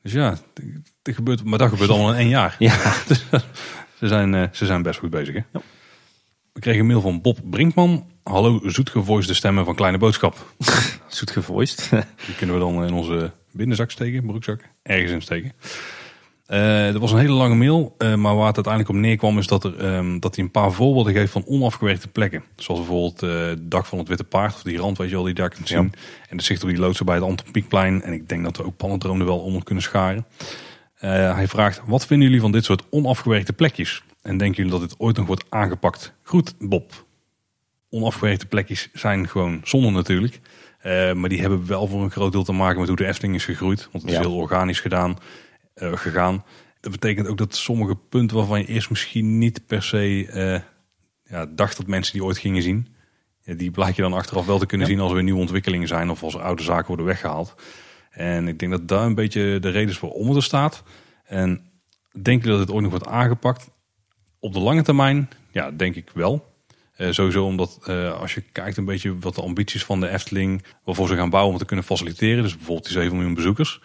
Dus 0.01 0.11
ja, 0.13 0.29
het 1.03 1.15
gebeurt, 1.15 1.43
maar 1.43 1.59
dat 1.59 1.69
gebeurt 1.69 1.89
allemaal 1.89 2.11
in 2.13 2.19
één 2.19 2.29
jaar. 2.29 2.55
Ja, 2.59 2.75
Ze 3.99 4.07
zijn, 4.07 4.33
eh, 4.35 4.43
ze 4.51 4.65
zijn 4.65 4.81
best 4.81 4.99
goed 4.99 5.09
bezig. 5.09 5.33
Hè? 5.35 5.41
Ja. 5.53 5.61
We 6.53 6.59
kregen 6.59 6.79
een 6.81 6.87
mail 6.87 7.01
van 7.01 7.21
Bob 7.21 7.39
Brinkman. 7.43 8.05
Hallo 8.27 8.59
zoetgevoiste 8.63 9.33
stemmen 9.33 9.65
van 9.65 9.75
Kleine 9.75 9.97
Boodschap. 9.97 10.53
zoet 11.07 11.31
gevoiced. 11.31 11.89
Die 12.25 12.35
kunnen 12.37 12.55
we 12.55 12.61
dan 12.61 12.85
in 12.85 12.93
onze 12.93 13.31
binnenzak 13.51 13.91
steken, 13.91 14.25
broekzak, 14.25 14.61
ergens 14.83 15.11
in 15.11 15.21
steken. 15.21 15.53
Eh 16.45 16.93
er 16.93 16.99
was 16.99 17.11
een 17.11 17.17
hele 17.17 17.33
lange 17.33 17.55
mail, 17.55 17.95
eh, 17.97 18.15
maar 18.15 18.35
waar 18.35 18.47
het 18.47 18.55
uiteindelijk 18.55 18.95
op 18.95 19.01
neerkwam 19.01 19.37
is 19.37 19.47
dat, 19.47 19.63
er, 19.63 19.77
ehm, 19.77 20.19
dat 20.19 20.35
hij 20.35 20.43
een 20.43 20.51
paar 20.51 20.71
voorbeelden 20.71 21.13
geeft 21.13 21.31
van 21.31 21.45
onafgewerkte 21.45 22.07
plekken. 22.07 22.43
Zoals 22.55 22.79
bijvoorbeeld 22.79 23.23
eh 23.23 23.47
het 23.47 23.71
dak 23.71 23.85
van 23.85 23.97
het 23.97 24.07
Witte 24.07 24.23
Paard, 24.23 24.53
of 24.53 24.61
die 24.61 24.77
rand 24.77 24.97
weet 24.97 25.09
je 25.09 25.15
wel, 25.15 25.23
die 25.23 25.33
daar 25.33 25.49
kunt 25.49 25.67
zien. 25.67 25.93
En 26.29 26.37
de 26.37 26.43
zicht 26.43 26.63
op 26.63 26.69
die 26.69 26.79
loodsen 26.79 27.05
bij 27.05 27.15
het 27.15 27.23
Anton 27.23 27.51
Pieckplein. 27.51 28.01
En 28.01 28.13
ik 28.13 28.29
denk 28.29 28.43
dat 28.43 28.57
we 28.57 28.65
ook 28.65 28.77
Pannendroom 28.77 29.19
er 29.19 29.25
wel 29.25 29.39
onder 29.39 29.63
kunnen 29.63 29.83
scharen. 29.83 30.25
Eh, 30.95 31.35
hij 31.35 31.47
vraagt, 31.47 31.81
wat 31.85 32.05
vinden 32.05 32.27
jullie 32.27 32.41
van 32.41 32.51
dit 32.51 32.65
soort 32.65 32.83
onafgewerkte 32.89 33.53
plekjes? 33.53 34.03
En 34.21 34.37
denken 34.37 34.63
jullie 34.63 34.79
dat 34.79 34.89
dit 34.89 34.99
ooit 34.99 35.17
nog 35.17 35.27
wordt 35.27 35.45
aangepakt? 35.49 36.13
Goed, 36.23 36.53
Bob. 36.59 37.05
Onafgewerkte 37.89 38.45
plekjes 38.45 38.89
zijn 38.93 39.27
gewoon 39.29 39.61
zonde 39.63 39.89
natuurlijk. 39.89 40.39
Eh, 40.79 41.13
maar 41.13 41.29
die 41.29 41.39
hebben 41.41 41.67
wel 41.67 41.87
voor 41.87 42.03
een 42.03 42.11
groot 42.11 42.31
deel 42.31 42.43
te 42.43 42.51
maken 42.51 42.79
met 42.79 42.87
hoe 42.87 42.97
de 42.97 43.05
Efteling 43.05 43.35
is 43.35 43.45
gegroeid. 43.45 43.89
Want 43.91 44.03
het 44.03 44.13
is 44.13 44.19
heel 44.19 44.35
organisch 44.35 44.79
gedaan, 44.79 45.17
eh, 45.73 45.93
gegaan. 45.93 46.43
Dat 46.79 46.91
betekent 46.91 47.27
ook 47.27 47.37
dat 47.37 47.55
sommige 47.55 47.95
punten 47.95 48.37
waarvan 48.37 48.59
je 48.59 48.65
eerst 48.65 48.89
misschien 48.89 49.37
niet 49.37 49.65
per 49.67 49.83
se 49.83 50.27
eh, 50.31 50.59
ja, 51.23 51.45
dacht 51.45 51.77
dat 51.77 51.87
mensen 51.87 52.13
die 52.13 52.23
ooit 52.23 52.37
gingen 52.37 52.61
zien. 52.61 52.87
Die 53.43 53.71
blijkt 53.71 53.95
je 53.95 54.01
dan 54.01 54.13
achteraf 54.13 54.45
wel 54.45 54.59
te 54.59 54.65
kunnen 54.65 54.87
Ja. 54.87 54.93
zien 54.93 55.01
als 55.01 55.09
er 55.09 55.15
weer 55.15 55.25
nieuwe 55.25 55.39
ontwikkelingen 55.39 55.87
zijn 55.87 56.09
of 56.09 56.23
als 56.23 56.33
er 56.33 56.41
oude 56.41 56.63
zaken 56.63 56.87
worden 56.87 57.05
weggehaald. 57.05 57.55
En 58.11 58.47
ik 58.47 58.59
denk 58.59 58.71
dat 58.71 58.87
daar 58.87 59.05
een 59.05 59.15
beetje 59.15 59.59
de 59.59 59.69
reden 59.69 59.89
is 59.89 59.99
waarom 59.99 60.27
het 60.27 60.35
er 60.35 60.43
staat. 60.43 60.83
En 61.25 61.61
denk 62.21 62.43
je 62.43 62.49
dat 62.49 62.59
het 62.59 62.71
ooit 62.71 62.81
nog 62.81 62.91
wordt 62.91 63.07
aangepakt? 63.07 63.69
Op 64.39 64.53
de 64.53 64.59
lange 64.59 64.81
termijn, 64.81 65.29
ja, 65.51 65.71
denk 65.71 65.95
ik 65.95 66.09
wel. 66.13 66.55
Eh, 66.97 67.11
sowieso 67.11 67.45
omdat 67.45 67.79
eh, 67.85 68.19
als 68.19 68.33
je 68.33 68.41
kijkt 68.51 68.77
een 68.77 68.85
beetje 68.85 69.19
wat 69.19 69.35
de 69.35 69.41
ambities 69.41 69.83
van 69.83 69.99
de 69.99 70.09
Efteling, 70.09 70.63
waarvoor 70.83 71.07
ze 71.07 71.15
gaan 71.15 71.29
bouwen 71.29 71.53
om 71.53 71.59
te 71.59 71.65
kunnen 71.65 71.85
faciliteren. 71.85 72.43
Dus 72.43 72.55
bijvoorbeeld 72.55 72.85
die 72.87 72.93
7 72.93 73.15
miljoen 73.15 73.33
bezoekers. 73.33 73.79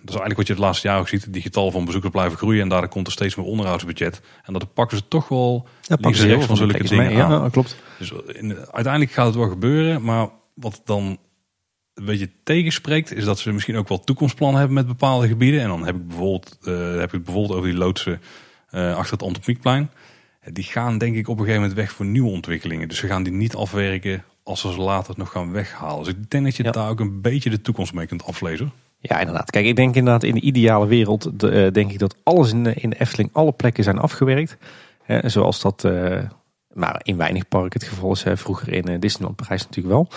Dat 0.00 0.16
is 0.16 0.20
eigenlijk 0.20 0.36
wat 0.36 0.46
je 0.46 0.52
het 0.52 0.62
laatste 0.62 0.88
jaar 0.88 0.98
ook 0.98 1.08
ziet. 1.08 1.32
Die 1.32 1.42
getallen 1.42 1.72
van 1.72 1.84
bezoekers 1.84 2.12
blijven 2.12 2.38
groeien 2.38 2.62
en 2.62 2.68
daardoor 2.68 2.88
komt 2.90 3.06
er 3.06 3.12
steeds 3.12 3.34
meer 3.34 3.46
onderhoudsbudget. 3.46 4.20
En 4.44 4.52
dat 4.52 4.74
pakken 4.74 4.96
ze 4.96 5.08
toch 5.08 5.28
wel 5.28 5.68
Ja, 5.82 5.96
links 6.00 6.20
en 6.20 6.26
rechts 6.26 6.46
van 6.46 6.56
zulke 6.56 6.82
dingen 6.84 7.12
Ja, 7.12 7.24
aan. 7.24 7.30
ja, 7.30 7.48
klopt. 7.48 7.76
Dus 7.98 8.12
in, 8.26 8.56
uiteindelijk 8.56 9.12
gaat 9.12 9.26
het 9.26 9.34
wel 9.34 9.48
gebeuren. 9.48 10.02
Maar 10.02 10.28
wat 10.54 10.80
dan 10.84 11.18
een 11.94 12.04
beetje 12.04 12.30
tegenspreekt, 12.44 13.12
is 13.14 13.24
dat 13.24 13.38
ze 13.38 13.52
misschien 13.52 13.76
ook 13.76 13.88
wel 13.88 14.00
toekomstplannen 14.04 14.58
hebben 14.58 14.76
met 14.76 14.86
bepaalde 14.86 15.28
gebieden. 15.28 15.60
En 15.60 15.68
dan 15.68 15.84
heb 15.86 15.94
ik 15.94 16.06
bijvoorbeeld, 16.06 16.58
eh, 16.62 16.98
heb 16.98 17.14
ik 17.14 17.24
bijvoorbeeld 17.24 17.58
over 17.58 17.70
die 17.70 17.78
loodsen 17.78 18.20
eh, 18.70 18.96
achter 18.96 19.12
het 19.12 19.22
Antropiekplein. 19.22 19.90
Die 20.52 20.64
gaan 20.64 20.98
denk 20.98 21.16
ik 21.16 21.28
op 21.28 21.34
een 21.38 21.44
gegeven 21.44 21.60
moment 21.60 21.78
weg 21.78 21.92
voor 21.92 22.06
nieuwe 22.06 22.30
ontwikkelingen. 22.30 22.88
Dus 22.88 22.98
ze 22.98 23.06
gaan 23.06 23.22
die 23.22 23.32
niet 23.32 23.54
afwerken 23.54 24.24
als 24.42 24.60
ze 24.60 24.72
ze 24.72 24.80
later 24.80 25.14
nog 25.16 25.30
gaan 25.30 25.52
weghalen. 25.52 26.04
Dus 26.04 26.12
ik 26.14 26.30
denk 26.30 26.44
dat 26.44 26.56
je 26.56 26.64
Ja. 26.64 26.70
daar 26.70 26.88
ook 26.90 27.00
een 27.00 27.20
beetje 27.20 27.50
de 27.50 27.60
toekomst 27.60 27.92
mee 27.94 28.06
kunt 28.06 28.24
aflezen. 28.24 28.72
Ja, 29.00 29.18
inderdaad. 29.18 29.50
Kijk, 29.50 29.66
ik 29.66 29.76
denk 29.76 29.94
inderdaad 29.94 30.22
in 30.22 30.34
de 30.34 30.40
ideale 30.40 30.86
wereld, 30.86 31.40
de, 31.40 31.50
eh, 31.50 31.72
denk 31.72 31.92
ik 31.92 31.98
dat 31.98 32.16
alles 32.22 32.52
in 32.52 32.64
de, 32.64 32.74
in 32.74 32.90
de 32.90 33.00
Efteling, 33.00 33.30
alle 33.32 33.52
plekken 33.52 33.84
zijn 33.84 33.98
afgewerkt. 33.98 34.56
Hè, 35.02 35.28
zoals 35.28 35.60
dat, 35.60 35.84
eh, 35.84 36.18
maar 36.72 37.00
in 37.02 37.16
weinig 37.16 37.48
parken 37.48 37.80
het 37.80 37.88
geval 37.88 38.12
is. 38.12 38.22
Hè. 38.22 38.36
Vroeger 38.36 38.72
in 38.72 38.84
eh, 38.84 39.00
Disneyland 39.00 39.36
Parijs 39.36 39.62
natuurlijk 39.66 39.94
wel. 39.94 40.08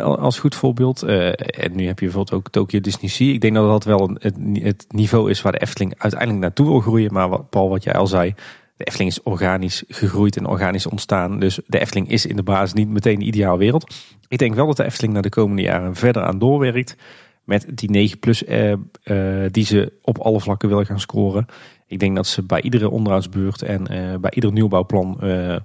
Al- 0.00 0.18
als 0.18 0.38
goed 0.38 0.54
voorbeeld. 0.54 1.02
En 1.02 1.72
nu 1.74 1.86
heb 1.86 1.98
je 1.98 2.04
bijvoorbeeld 2.04 2.32
ook 2.32 2.50
Tokyo 2.50 2.80
Disney 2.80 3.10
Sea. 3.10 3.32
Ik 3.32 3.40
denk 3.40 3.54
dat 3.54 3.66
dat 3.68 3.84
wel 3.84 4.10
een, 4.20 4.58
het 4.62 4.84
niveau 4.88 5.30
is 5.30 5.42
waar 5.42 5.52
de 5.52 5.60
Efteling 5.60 5.94
uiteindelijk 5.98 6.40
naartoe 6.40 6.66
wil 6.66 6.80
groeien. 6.80 7.12
Maar 7.12 7.28
wat, 7.28 7.50
Paul, 7.50 7.68
wat 7.68 7.82
jij 7.84 7.94
al 7.94 8.06
zei, 8.06 8.34
de 8.80 8.86
Efteling 8.86 9.10
is 9.10 9.22
organisch 9.22 9.84
gegroeid 9.88 10.36
en 10.36 10.46
organisch 10.46 10.86
ontstaan. 10.86 11.40
Dus 11.40 11.60
de 11.66 11.78
Efteling 11.78 12.10
is 12.10 12.26
in 12.26 12.36
de 12.36 12.42
basis 12.42 12.72
niet 12.72 12.88
meteen 12.88 13.18
de 13.18 13.24
ideale 13.24 13.58
wereld. 13.58 13.94
Ik 14.28 14.38
denk 14.38 14.54
wel 14.54 14.66
dat 14.66 14.76
de 14.76 14.84
Efteling 14.84 15.12
naar 15.12 15.22
de 15.22 15.28
komende 15.28 15.62
jaren 15.62 15.94
verder 15.94 16.22
aan 16.22 16.38
doorwerkt. 16.38 16.96
Met 17.44 17.66
die 17.74 17.90
9 17.90 18.18
plus 18.18 18.44
eh, 18.44 18.72
eh, 18.72 18.78
die 19.50 19.64
ze 19.64 19.92
op 20.02 20.18
alle 20.18 20.40
vlakken 20.40 20.68
willen 20.68 20.86
gaan 20.86 21.00
scoren. 21.00 21.46
Ik 21.86 21.98
denk 21.98 22.16
dat 22.16 22.26
ze 22.26 22.42
bij 22.42 22.62
iedere 22.62 22.90
onderhoudsbeurt 22.90 23.62
en 23.62 23.86
eh, 23.86 24.18
bij 24.18 24.30
ieder 24.34 24.52
nieuwbouwplan 24.52 25.20
eh, 25.20 25.56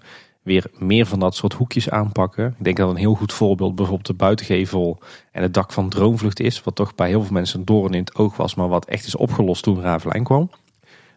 weer 0.42 0.66
meer 0.78 1.06
van 1.06 1.20
dat 1.20 1.36
soort 1.36 1.54
hoekjes 1.54 1.90
aanpakken. 1.90 2.56
Ik 2.58 2.64
denk 2.64 2.78
dat 2.78 2.90
een 2.90 2.96
heel 2.96 3.14
goed 3.14 3.34
voorbeeld 3.34 3.76
bijvoorbeeld 3.76 4.08
de 4.08 4.14
buitengevel 4.14 5.00
en 5.32 5.42
het 5.42 5.54
dak 5.54 5.72
van 5.72 5.90
Droomvlucht 5.90 6.40
is. 6.40 6.64
Wat 6.64 6.76
toch 6.76 6.96
bij 6.96 7.08
heel 7.08 7.22
veel 7.22 7.34
mensen 7.34 7.60
een 7.60 7.66
doorn 7.66 7.94
in 7.94 8.00
het 8.00 8.16
oog 8.16 8.38
was, 8.38 8.56
maar 8.56 8.68
wat 8.68 8.86
echt 8.86 9.06
is 9.06 9.16
opgelost 9.16 9.64
toen 9.64 9.82
Ravelijn 9.82 10.24
kwam. 10.24 10.50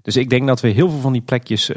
Dus 0.08 0.16
ik 0.16 0.30
denk 0.30 0.46
dat 0.46 0.60
we 0.60 0.68
heel 0.68 0.90
veel 0.90 1.00
van 1.00 1.12
die 1.12 1.22
plekjes 1.22 1.68
eh, 1.68 1.74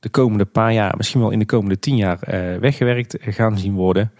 de 0.00 0.08
komende 0.10 0.44
paar 0.44 0.72
jaar, 0.72 0.94
misschien 0.96 1.20
wel 1.20 1.30
in 1.30 1.38
de 1.38 1.46
komende 1.46 1.78
tien 1.78 1.96
jaar, 1.96 2.22
eh, 2.22 2.58
weggewerkt 2.58 3.16
gaan 3.20 3.58
zien 3.58 3.74
worden. 3.74 4.12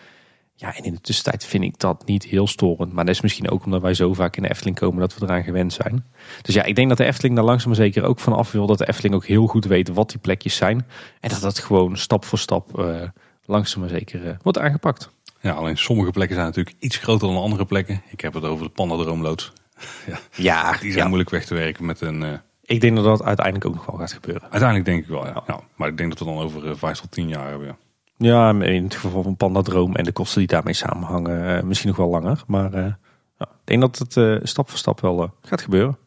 Ja, 0.55 0.77
en 0.77 0.85
in 0.85 0.93
de 0.93 1.01
tussentijd 1.01 1.45
vind 1.45 1.65
ik 1.65 1.79
dat 1.79 2.07
niet 2.07 2.25
heel 2.25 2.47
storend. 2.47 2.93
Maar 2.93 3.05
dat 3.05 3.15
is 3.15 3.21
misschien 3.21 3.51
ook 3.51 3.65
omdat 3.65 3.81
wij 3.83 3.95
zo 3.95 4.15
vaak 4.15 4.37
in 4.37 4.43
de 4.43 4.51
Efteling 4.51 4.79
komen 4.79 5.01
dat 5.01 5.19
we 5.19 5.25
eraan 5.25 5.45
gewend 5.45 5.73
zijn. 5.73 6.05
Dus 6.43 6.55
ja, 6.55 6.63
ik 6.63 6.75
denk 6.75 6.89
dat 6.89 6.99
de 6.99 7.05
Efteling 7.05 7.35
daar 7.35 7.45
langzaam 7.45 7.69
maar 7.69 7.77
zeker 7.77 8.03
ook 8.03 8.19
van 8.19 8.33
af 8.33 8.53
wil. 8.53 8.67
Dat 8.67 8.79
de 8.79 8.89
Efteling 8.89 9.15
ook 9.15 9.27
heel 9.27 9.47
goed 9.47 9.65
weet 9.65 9.89
wat 9.89 10.11
die 10.11 10.19
plekjes 10.19 10.57
zijn. 10.57 10.87
En 11.21 11.29
dat 11.29 11.41
dat 11.41 11.59
gewoon 11.59 11.97
stap 11.97 12.25
voor 12.25 12.39
stap 12.39 12.79
eh, 12.79 13.03
langzaam 13.45 13.81
maar 13.81 13.91
zeker 13.91 14.39
wordt 14.43 14.59
aangepakt. 14.59 15.11
Ja, 15.41 15.53
alleen 15.53 15.79
sommige 15.79 16.11
plekken 16.11 16.35
zijn 16.35 16.47
natuurlijk 16.47 16.77
iets 16.79 16.97
groter 16.97 17.29
dan 17.29 17.37
andere 17.37 17.65
plekken. 17.65 18.03
Ik 18.11 18.21
heb 18.21 18.35
het 18.35 18.45
over 18.45 18.65
de 18.65 18.71
Pandadroomloods. 18.71 19.53
Ja, 20.33 20.77
Die 20.81 20.93
zijn 20.93 21.07
moeilijk 21.07 21.31
weg 21.31 21.45
te 21.45 21.55
werken 21.55 21.85
met 21.85 22.01
een... 22.01 22.41
ik 22.71 22.81
denk 22.81 22.97
dat 22.97 23.05
dat 23.05 23.23
uiteindelijk 23.23 23.67
ook 23.67 23.75
nog 23.75 23.87
wel 23.87 23.99
gaat 23.99 24.13
gebeuren. 24.13 24.43
uiteindelijk 24.43 24.85
denk 24.85 25.03
ik 25.03 25.09
wel, 25.09 25.27
ja. 25.27 25.43
ja. 25.47 25.61
Maar 25.77 25.89
ik 25.89 25.97
denk 25.97 26.09
dat 26.09 26.19
we 26.19 26.25
dan 26.25 26.43
over 26.43 26.69
eh, 26.69 26.77
vijf 26.77 27.01
tot 27.01 27.11
tien 27.11 27.29
jaar 27.29 27.49
hebben, 27.49 27.67
ja. 27.67 27.77
Ja, 28.17 28.63
in 28.65 28.85
het 28.85 28.95
geval 28.95 29.23
van 29.23 29.37
Pandadroom 29.37 29.97
en 29.97 30.05
de 30.05 30.13
kosten 30.13 30.39
die 30.39 30.49
daarmee 30.49 30.75
samenhangen, 30.75 31.57
eh, 31.57 31.63
misschien 31.63 31.89
nog 31.89 31.99
wel 31.99 32.09
langer. 32.09 32.43
Maar 32.47 32.75
eh, 32.75 32.93
ja, 33.39 33.47
ik 33.47 33.65
denk 33.65 33.81
dat 33.81 33.99
het 33.99 34.49
stap 34.49 34.69
voor 34.69 34.79
stap 34.79 35.01
wel 35.01 35.35
gaat 35.43 35.63
gebeuren. 35.63 35.99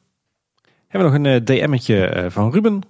Hebben 0.87 1.11
we 1.11 1.17
nog 1.17 1.33
een 1.33 1.45
DM'tje 1.45 2.27
van 2.29 2.51
Ruben. 2.51 2.81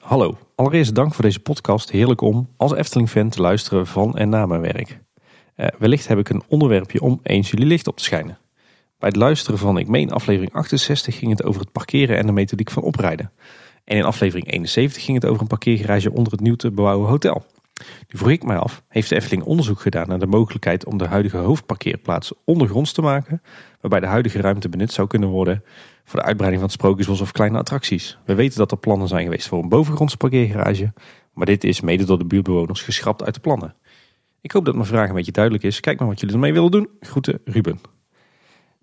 Hallo, 0.00 0.38
allereerst 0.54 0.94
dank 0.94 1.14
voor 1.14 1.24
deze 1.24 1.40
podcast. 1.40 1.90
Heerlijk 1.90 2.20
om 2.20 2.48
als 2.56 2.74
Efteling-fan 2.74 3.28
te 3.28 3.40
luisteren 3.40 3.86
van 3.86 4.16
en 4.16 4.28
na 4.28 4.46
mijn 4.46 4.60
werk. 4.60 5.00
Wellicht 5.78 6.08
heb 6.08 6.18
ik 6.18 6.28
een 6.28 6.42
onderwerpje 6.48 7.00
om 7.00 7.20
eens 7.22 7.50
jullie 7.50 7.66
licht 7.66 7.86
op 7.86 7.96
te 7.96 8.04
schijnen. 8.04 8.38
Bij 9.00 9.08
het 9.08 9.18
luisteren 9.18 9.58
van, 9.58 9.78
ik 9.78 9.88
meen 9.88 10.12
aflevering 10.12 10.52
68, 10.52 11.18
ging 11.18 11.30
het 11.30 11.44
over 11.44 11.60
het 11.60 11.72
parkeren 11.72 12.16
en 12.16 12.26
de 12.26 12.32
methodiek 12.32 12.70
van 12.70 12.82
oprijden. 12.82 13.32
En 13.84 13.96
in 13.96 14.04
aflevering 14.04 14.52
71 14.52 15.02
ging 15.02 15.20
het 15.20 15.30
over 15.30 15.40
een 15.42 15.46
parkeergarage 15.46 16.12
onder 16.12 16.32
het 16.32 16.40
nieuw 16.40 16.54
te 16.54 16.70
bouwen 16.70 17.08
hotel. 17.08 17.46
Nu 17.78 18.18
vroeg 18.18 18.30
ik 18.30 18.42
mij 18.42 18.56
af, 18.56 18.82
heeft 18.88 19.08
de 19.08 19.14
Efteling 19.14 19.42
onderzoek 19.42 19.80
gedaan 19.80 20.08
naar 20.08 20.18
de 20.18 20.26
mogelijkheid 20.26 20.84
om 20.84 20.98
de 20.98 21.06
huidige 21.06 21.36
hoofdparkeerplaats 21.36 22.32
ondergronds 22.44 22.92
te 22.92 23.02
maken, 23.02 23.42
waarbij 23.80 24.00
de 24.00 24.06
huidige 24.06 24.40
ruimte 24.40 24.68
benut 24.68 24.92
zou 24.92 25.08
kunnen 25.08 25.28
worden 25.28 25.64
voor 26.04 26.20
de 26.20 26.26
uitbreiding 26.26 26.62
van 26.62 26.70
Sprookjesbos 26.70 27.20
of 27.20 27.32
kleine 27.32 27.58
attracties. 27.58 28.18
We 28.24 28.34
weten 28.34 28.58
dat 28.58 28.70
er 28.70 28.78
plannen 28.78 29.08
zijn 29.08 29.24
geweest 29.24 29.48
voor 29.48 29.62
een 29.62 29.68
bovengrondse 29.68 30.16
parkeergarage, 30.16 30.92
maar 31.34 31.46
dit 31.46 31.64
is 31.64 31.80
mede 31.80 32.04
door 32.04 32.18
de 32.18 32.24
buurtbewoners 32.24 32.82
geschrapt 32.82 33.24
uit 33.24 33.34
de 33.34 33.40
plannen. 33.40 33.74
Ik 34.40 34.52
hoop 34.52 34.64
dat 34.64 34.74
mijn 34.74 34.86
vraag 34.86 35.08
een 35.08 35.14
beetje 35.14 35.32
duidelijk 35.32 35.64
is. 35.64 35.80
Kijk 35.80 35.98
maar 35.98 36.08
wat 36.08 36.20
jullie 36.20 36.34
ermee 36.34 36.52
willen 36.52 36.70
doen. 36.70 36.88
Groeten, 37.00 37.40
Ruben. 37.44 37.99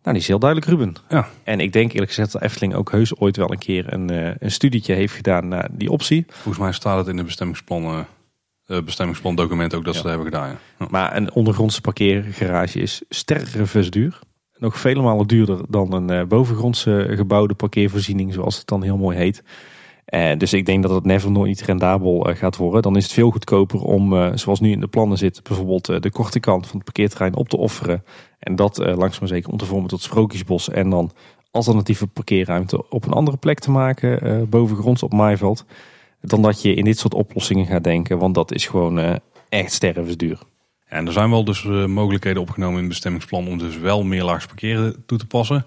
Nou, 0.01 0.19
die 0.19 0.21
is 0.21 0.27
heel 0.27 0.39
duidelijk, 0.39 0.71
Ruben. 0.71 0.95
Ja. 1.09 1.27
En 1.43 1.59
ik 1.59 1.73
denk 1.73 1.91
eerlijk 1.91 2.11
gezegd 2.11 2.31
dat 2.31 2.41
Efteling 2.41 2.73
ook 2.75 2.91
heus 2.91 3.15
ooit 3.17 3.37
wel 3.37 3.51
een 3.51 3.57
keer 3.57 3.93
een, 3.93 4.11
uh, 4.11 4.31
een 4.37 4.51
studietje 4.51 4.93
heeft 4.93 5.13
gedaan 5.13 5.47
naar 5.47 5.69
die 5.71 5.91
optie. 5.91 6.25
Volgens 6.29 6.57
mij 6.57 6.71
staat 6.71 6.97
het 6.97 7.07
in 7.07 7.15
de 7.15 7.23
bestemmingsplan, 7.23 8.05
uh, 8.67 8.81
bestemmingsplan 8.81 9.35
document 9.35 9.73
ook 9.73 9.85
dat 9.85 9.93
Ja. 9.93 9.99
ze 9.99 10.07
dat 10.07 10.15
hebben 10.15 10.33
gedaan. 10.33 10.49
Ja. 10.49 10.57
Ja. 10.79 10.87
Maar 10.89 11.15
een 11.15 11.31
ondergrondse 11.33 11.81
parkeergarage 11.81 12.79
is 12.79 13.01
sterrenvers 13.09 13.89
duur. 13.89 14.19
Nog 14.57 14.79
vele 14.79 15.01
malen 15.01 15.27
duurder 15.27 15.59
dan 15.69 15.93
een 15.93 16.09
eh, 16.09 16.23
bovengrondse 16.25 17.07
gebouwde 17.09 17.53
parkeervoorziening, 17.53 18.33
zoals 18.33 18.57
het 18.57 18.67
dan 18.67 18.83
heel 18.83 18.97
mooi 18.97 19.17
heet. 19.17 19.43
Eh, 20.07 20.37
dus 20.37 20.53
ik 20.53 20.65
denk 20.65 20.83
dat 20.83 20.91
het 20.91 21.05
never 21.05 21.31
nooit 21.31 21.47
niet 21.47 21.61
rendabel 21.61 22.29
eh, 22.29 22.35
gaat 22.35 22.55
worden. 22.55 22.81
Dan 22.81 22.95
is 22.95 23.03
het 23.03 23.13
veel 23.13 23.31
goedkoper 23.31 23.81
om, 23.81 24.13
eh, 24.13 24.31
zoals 24.35 24.59
nu 24.59 24.71
in 24.71 24.79
de 24.79 24.87
plannen 24.87 25.17
zit, 25.17 25.43
bijvoorbeeld 25.43 25.85
de 26.01 26.11
korte 26.11 26.39
kant 26.39 26.65
van 26.65 26.75
het 26.75 26.83
parkeerterrein 26.83 27.35
op 27.35 27.49
te 27.49 27.57
offeren. 27.57 28.03
En 28.39 28.55
dat 28.55 28.77
langzaam 28.77 29.19
maar 29.19 29.27
zeker 29.27 29.51
om 29.51 29.57
te 29.57 29.65
vormen 29.65 29.89
tot 29.89 30.01
Sprookjesbos. 30.01 30.69
En 30.69 30.89
dan 30.89 31.11
alternatieve 31.51 32.07
parkeerruimte 32.07 32.89
op 32.89 33.05
een 33.05 33.11
andere 33.11 33.37
plek 33.37 33.59
te 33.59 33.71
maken, 33.71 34.49
bovengronds 34.49 35.03
op 35.03 35.13
Maaiveld. 35.13 35.65
Dan 36.21 36.41
dat 36.41 36.61
je 36.61 36.73
in 36.73 36.83
dit 36.83 36.99
soort 36.99 37.13
oplossingen 37.13 37.65
gaat 37.65 37.83
denken, 37.83 38.17
want 38.17 38.35
dat 38.35 38.53
is 38.53 38.67
gewoon 38.67 39.19
echt 39.49 39.71
stervensduur. 39.71 40.39
En 40.85 41.05
er 41.05 41.13
zijn 41.13 41.29
wel 41.29 41.43
dus 41.43 41.63
mogelijkheden 41.87 42.41
opgenomen 42.41 42.75
in 42.75 42.79
het 42.79 42.89
bestemmingsplan 42.89 43.47
om 43.47 43.57
dus 43.57 43.77
wel 43.77 44.03
meerlaags 44.03 44.45
parkeren 44.45 45.03
toe 45.05 45.17
te 45.17 45.27
passen. 45.27 45.65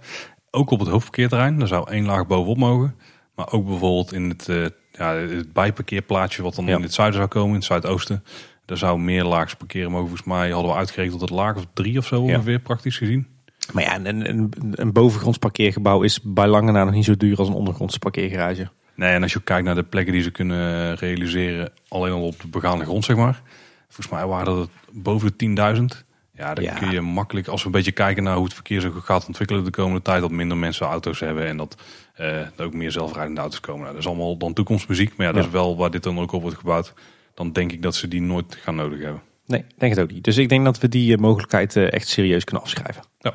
Ook 0.50 0.70
op 0.70 0.78
het 0.78 0.88
hoofdparkeerterrein, 0.88 1.58
daar 1.58 1.68
zou 1.68 1.90
één 1.90 2.06
laag 2.06 2.26
bovenop 2.26 2.56
mogen. 2.56 2.94
Maar 3.40 3.52
ook 3.52 3.66
bijvoorbeeld 3.66 4.12
in 4.12 4.28
het, 4.28 4.48
eh, 4.48 4.64
ja, 4.92 5.14
het 5.14 5.52
bijparkeerplaatsje 5.52 6.42
wat 6.42 6.54
dan 6.54 6.66
Ja. 6.66 6.76
in 6.76 6.82
het 6.82 6.94
zuiden 6.94 7.16
zou 7.18 7.28
komen, 7.28 7.48
in 7.48 7.54
het 7.54 7.64
zuidoosten. 7.64 8.24
Daar 8.64 8.76
zou 8.76 8.98
meerlaags 8.98 9.54
parkeren 9.54 9.90
mogen. 9.90 10.06
Volgens 10.08 10.28
mij 10.28 10.50
hadden 10.50 10.70
we 10.72 10.76
uitgerekend 10.78 11.18
tot 11.18 11.28
het 11.28 11.38
laag 11.38 11.56
of 11.56 11.66
drie 11.74 11.98
of 11.98 12.06
zo 12.06 12.16
Ja. 12.26 12.34
ongeveer, 12.34 12.58
praktisch 12.58 12.96
gezien. 12.98 13.26
Maar 13.72 13.82
ja, 13.82 13.96
een, 13.96 14.28
een, 14.30 14.52
een 14.70 14.92
bovengronds 14.92 15.38
parkeergebouw 15.38 16.02
is 16.02 16.20
bij 16.22 16.46
lange 16.46 16.72
na 16.72 16.84
nog 16.84 16.94
niet 16.94 17.04
zo 17.04 17.16
duur 17.16 17.36
als 17.38 17.48
een 17.48 17.54
ondergrondse 17.54 17.98
parkeergarage. 17.98 18.68
Nee, 18.94 19.12
en 19.12 19.22
als 19.22 19.32
je 19.32 19.40
kijkt 19.42 19.64
naar 19.64 19.74
de 19.74 19.82
plekken 19.82 20.12
die 20.12 20.22
ze 20.22 20.30
kunnen 20.30 20.94
realiseren, 20.94 21.72
alleen 21.88 22.12
al 22.12 22.26
op 22.26 22.40
de 22.40 22.48
begaande 22.48 22.84
grond, 22.84 23.04
zeg 23.04 23.16
maar. 23.16 23.42
Volgens 23.88 24.08
mij 24.08 24.26
waren 24.26 24.54
dat 24.56 24.70
boven 24.92 25.26
de 25.28 25.36
10.000. 25.36 26.04
Ja, 26.34 26.54
dan 26.54 26.64
Ja. 26.64 26.74
kun 26.74 26.90
je 26.90 27.00
makkelijk, 27.00 27.46
als 27.48 27.60
we 27.60 27.66
een 27.66 27.72
beetje 27.72 27.92
kijken 27.92 28.22
naar 28.22 28.34
hoe 28.34 28.44
het 28.44 28.54
verkeer 28.54 28.80
zich 28.80 28.92
gaat 29.04 29.26
ontwikkelen 29.26 29.64
de 29.64 29.70
komende 29.70 30.02
tijd, 30.02 30.20
dat 30.20 30.30
minder 30.30 30.56
mensen 30.56 30.86
auto's 30.86 31.20
hebben 31.20 31.46
en 31.46 31.56
dat 31.56 31.82
eh, 32.20 32.36
er 32.38 32.64
ook 32.64 32.74
meer 32.74 32.90
zelfrijdende 32.92 33.40
auto's 33.40 33.60
komen. 33.60 33.80
Nou, 33.80 33.92
dat 33.92 34.00
is 34.02 34.08
allemaal 34.08 34.36
dan 34.36 34.52
toekomstmuziek, 34.52 35.16
maar 35.16 35.26
ja, 35.26 35.32
dat 35.32 35.42
Ja. 35.42 35.46
is 35.48 35.52
wel 35.54 35.76
waar 35.76 35.90
dit 35.90 36.02
dan 36.02 36.18
ook 36.18 36.32
op 36.32 36.42
wordt 36.42 36.56
gebouwd. 36.58 36.92
Dan 37.34 37.52
denk 37.52 37.72
ik 37.72 37.82
dat 37.82 37.94
ze 37.94 38.08
die 38.08 38.20
nooit 38.22 38.58
gaan 38.62 38.74
nodig 38.74 39.00
hebben. 39.02 39.22
Nee, 39.46 39.64
denk 39.78 39.94
het 39.94 40.02
ook 40.04 40.12
niet. 40.12 40.24
Dus 40.24 40.36
ik 40.36 40.48
denk 40.48 40.64
dat 40.64 40.78
we 40.78 40.88
die 40.88 41.12
eh, 41.14 41.18
mogelijkheid 41.20 41.76
eh, 41.76 41.92
echt 41.92 42.08
serieus 42.08 42.44
kunnen 42.44 42.64
afschrijven. 42.64 43.02
Ja. 43.18 43.34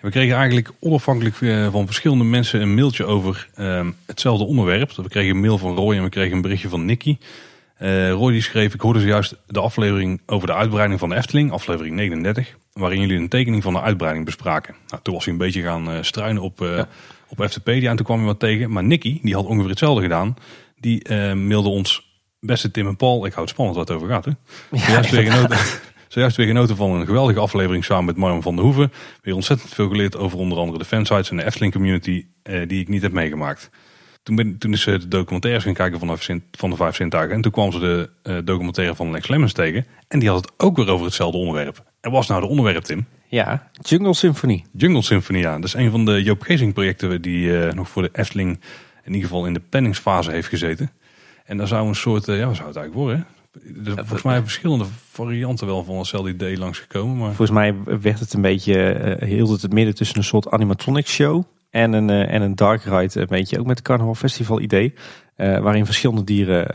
We 0.00 0.10
kregen 0.10 0.36
eigenlijk 0.36 0.70
onafhankelijk 0.80 1.40
eh, 1.40 1.70
van 1.72 1.86
verschillende 1.86 2.24
mensen 2.24 2.60
een 2.60 2.74
mailtje 2.74 3.04
over 3.04 3.48
ehm, 3.54 3.90
hetzelfde 4.06 4.44
onderwerp. 4.44 4.92
We 4.92 5.08
kregen 5.08 5.30
een 5.34 5.40
mail 5.40 5.58
van 5.58 5.74
Roy 5.74 5.96
en 5.96 6.02
we 6.02 6.08
kregen 6.08 6.36
een 6.36 6.42
berichtje 6.42 6.68
van 6.68 6.84
Nicky. 6.84 7.18
Eh, 7.76 8.10
Roy 8.10 8.32
die 8.32 8.42
schreef, 8.42 8.74
ik 8.74 8.80
hoorde 8.80 9.00
zojuist 9.00 9.36
de 9.46 9.60
aflevering 9.60 10.20
over 10.26 10.46
de 10.46 10.54
uitbreiding 10.54 11.00
van 11.00 11.08
de 11.08 11.14
Efteling, 11.14 11.52
aflevering 11.52 11.94
39, 11.96 12.56
waarin 12.72 13.00
jullie 13.00 13.16
een 13.18 13.28
tekening 13.28 13.62
van 13.62 13.72
de 13.72 13.80
uitbreiding 13.80 14.24
bespraken. 14.24 14.74
Nou, 14.88 15.02
toen 15.02 15.14
was 15.14 15.24
hij 15.24 15.32
een 15.32 15.38
beetje 15.38 15.62
gaan 15.62 15.90
eh, 15.90 15.98
struinen 16.02 16.42
op, 16.42 16.60
eh 16.62 16.76
Ja. 16.76 16.88
Op 17.38 17.50
FTpedia 17.50 17.90
en 17.90 17.96
toen 17.96 18.04
kwam 18.04 18.18
hij 18.18 18.26
wat 18.26 18.38
tegen. 18.38 18.70
Maar 18.70 18.84
Nicky, 18.84 19.18
die 19.22 19.34
had 19.34 19.46
ongeveer 19.46 19.70
hetzelfde 19.70 20.02
gedaan. 20.02 20.36
Die 20.76 21.02
eh, 21.02 21.32
mailde 21.32 21.68
ons, 21.68 22.20
beste 22.40 22.70
Tim 22.70 22.86
en 22.86 22.96
Paul, 22.96 23.26
ik 23.26 23.32
houd 23.32 23.44
het 23.44 23.54
spannend 23.54 23.78
wat 23.78 23.88
het 23.88 23.96
over 23.96 24.08
gaat. 24.08 24.24
Hè? 24.24 24.32
Zojuist, 24.78 25.10
weer 25.10 25.32
genoten, 25.32 25.58
zojuist 26.08 26.36
weer 26.36 26.46
genoten 26.46 26.76
van 26.76 26.90
een 26.90 27.06
geweldige 27.06 27.40
aflevering 27.40 27.84
samen 27.84 28.04
met 28.04 28.16
Marm 28.16 28.42
van 28.42 28.54
der 28.56 28.64
Hoeven. 28.64 28.92
Weer 29.22 29.34
ontzettend 29.34 29.74
veel 29.74 29.88
geleerd 29.88 30.16
over 30.16 30.38
onder 30.38 30.58
andere 30.58 30.78
de 30.78 30.84
fansites 30.84 31.30
en 31.30 31.36
de 31.36 31.44
Efteling 31.44 31.72
community 31.72 32.26
eh, 32.42 32.68
die 32.68 32.80
ik 32.80 32.88
niet 32.88 33.02
heb 33.02 33.12
meegemaakt. 33.12 33.70
Toen, 34.22 34.36
ben, 34.36 34.58
toen 34.58 34.72
is 34.72 34.80
ze 34.82 34.98
de 34.98 35.08
documentaires 35.08 35.64
gaan 35.64 35.74
kijken 35.74 35.98
van 35.98 36.08
de, 36.08 36.16
Sint- 36.18 36.44
van 36.50 36.70
de 36.70 36.76
vijf 36.76 36.96
zintuigen. 36.96 37.34
En 37.34 37.42
toen 37.42 37.52
kwam 37.52 37.72
ze 37.72 37.78
de 37.78 38.10
eh, 38.22 38.36
documentaire 38.44 38.94
van 38.94 39.10
Lex 39.10 39.28
Lemmens 39.28 39.52
tegen. 39.52 39.86
En 40.08 40.18
die 40.18 40.28
had 40.28 40.40
het 40.40 40.52
ook 40.56 40.76
weer 40.76 40.88
over 40.88 41.04
hetzelfde 41.06 41.38
onderwerp. 41.38 41.84
En 42.00 42.10
was 42.10 42.26
nou 42.26 42.40
de 42.40 42.46
onderwerp, 42.46 42.84
Tim? 42.84 43.06
Ja, 43.32 43.68
Jungle 43.80 44.14
Symphony. 44.14 44.64
Jungle 44.72 45.02
Symphony, 45.02 45.38
ja. 45.38 45.54
Dat 45.54 45.64
is 45.64 45.74
een 45.74 45.90
van 45.90 46.04
de 46.04 46.22
Joop 46.22 46.42
Gezing 46.42 46.72
projecten 46.72 47.22
die 47.22 47.58
eh, 47.58 47.72
nog 47.72 47.88
voor 47.88 48.02
de 48.02 48.10
Efteling 48.12 48.60
in 49.04 49.12
ieder 49.12 49.28
geval 49.28 49.46
in 49.46 49.52
de 49.52 49.60
planningsfase 49.68 50.30
heeft 50.30 50.48
gezeten. 50.48 50.90
En 51.44 51.56
daar 51.56 51.66
zou 51.66 51.88
een 51.88 51.94
soort, 51.94 52.28
eh, 52.28 52.38
ja 52.38 52.46
wat 52.46 52.56
zou 52.56 52.68
het 52.68 52.76
eigenlijk 52.76 53.06
worden? 53.06 53.26
volgens 53.96 54.22
mij 54.22 54.42
verschillende 54.42 54.84
varianten 55.10 55.66
wel 55.66 55.84
van 55.84 55.98
hetzelfde 55.98 56.30
idee 56.30 56.58
langsgekomen. 56.58 57.16
Maar 57.16 57.32
Volgens 57.32 57.58
mij 57.58 57.74
werd 58.00 58.18
het 58.18 58.32
een 58.32 58.42
beetje, 58.42 58.92
eh, 58.92 59.28
hield 59.28 59.48
het 59.48 59.62
het 59.62 59.72
midden 59.72 59.94
tussen 59.94 60.16
een 60.16 60.24
soort 60.24 60.50
animatronic 60.50 61.06
show 61.06 61.44
en 61.70 61.92
een, 61.92 62.10
en 62.10 62.42
een 62.42 62.54
dark 62.54 62.82
ride. 62.84 63.20
Een 63.20 63.26
beetje 63.26 63.58
ook 63.58 63.66
met 63.66 63.78
het 63.78 63.86
Carnaval 63.86 64.14
Festival 64.14 64.60
idee. 64.60 64.94
waarin 65.36 65.84
verschillende 65.84 66.24
dieren 66.24 66.66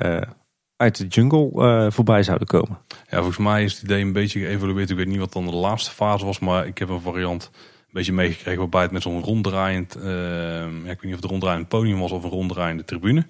uit 0.78 0.98
de 0.98 1.08
jungle 1.08 1.52
eh, 1.54 1.92
voorbij 1.92 2.24
zouden 2.24 2.48
komen. 2.48 2.78
ja, 3.10 3.18
volgens 3.18 3.38
mij 3.38 3.64
is 3.64 3.74
het 3.74 3.82
idee 3.84 4.02
een 4.02 4.14
beetje 4.14 4.40
geëvalueerd. 4.40 4.90
Ik 4.90 4.96
weet 4.98 5.08
niet 5.08 5.18
wat 5.20 5.34
dan 5.34 5.46
de 5.46 5.56
laatste 5.56 5.92
fase 5.92 6.26
was, 6.26 6.40
maar 6.40 6.68
ik 6.68 6.78
heb 6.78 6.90
een 6.90 7.02
variant 7.02 7.50
een 7.54 7.94
beetje 7.94 8.14
meegekregen 8.14 8.60
waarbij 8.60 8.82
het 8.82 8.92
met 8.92 9.02
zo'n 9.02 9.24
ronddraaiend, 9.24 9.96
eh, 9.96 10.04
ja, 10.06 10.66
ik 10.68 10.84
weet 10.86 11.04
niet 11.04 11.14
of 11.14 11.22
het 11.22 11.30
ronddraaiend 11.30 11.68
podium 11.68 12.00
was 12.00 12.12
of 12.12 12.24
een 12.24 12.30
ronddraaiende 12.30 12.86
tribune. 12.86 13.26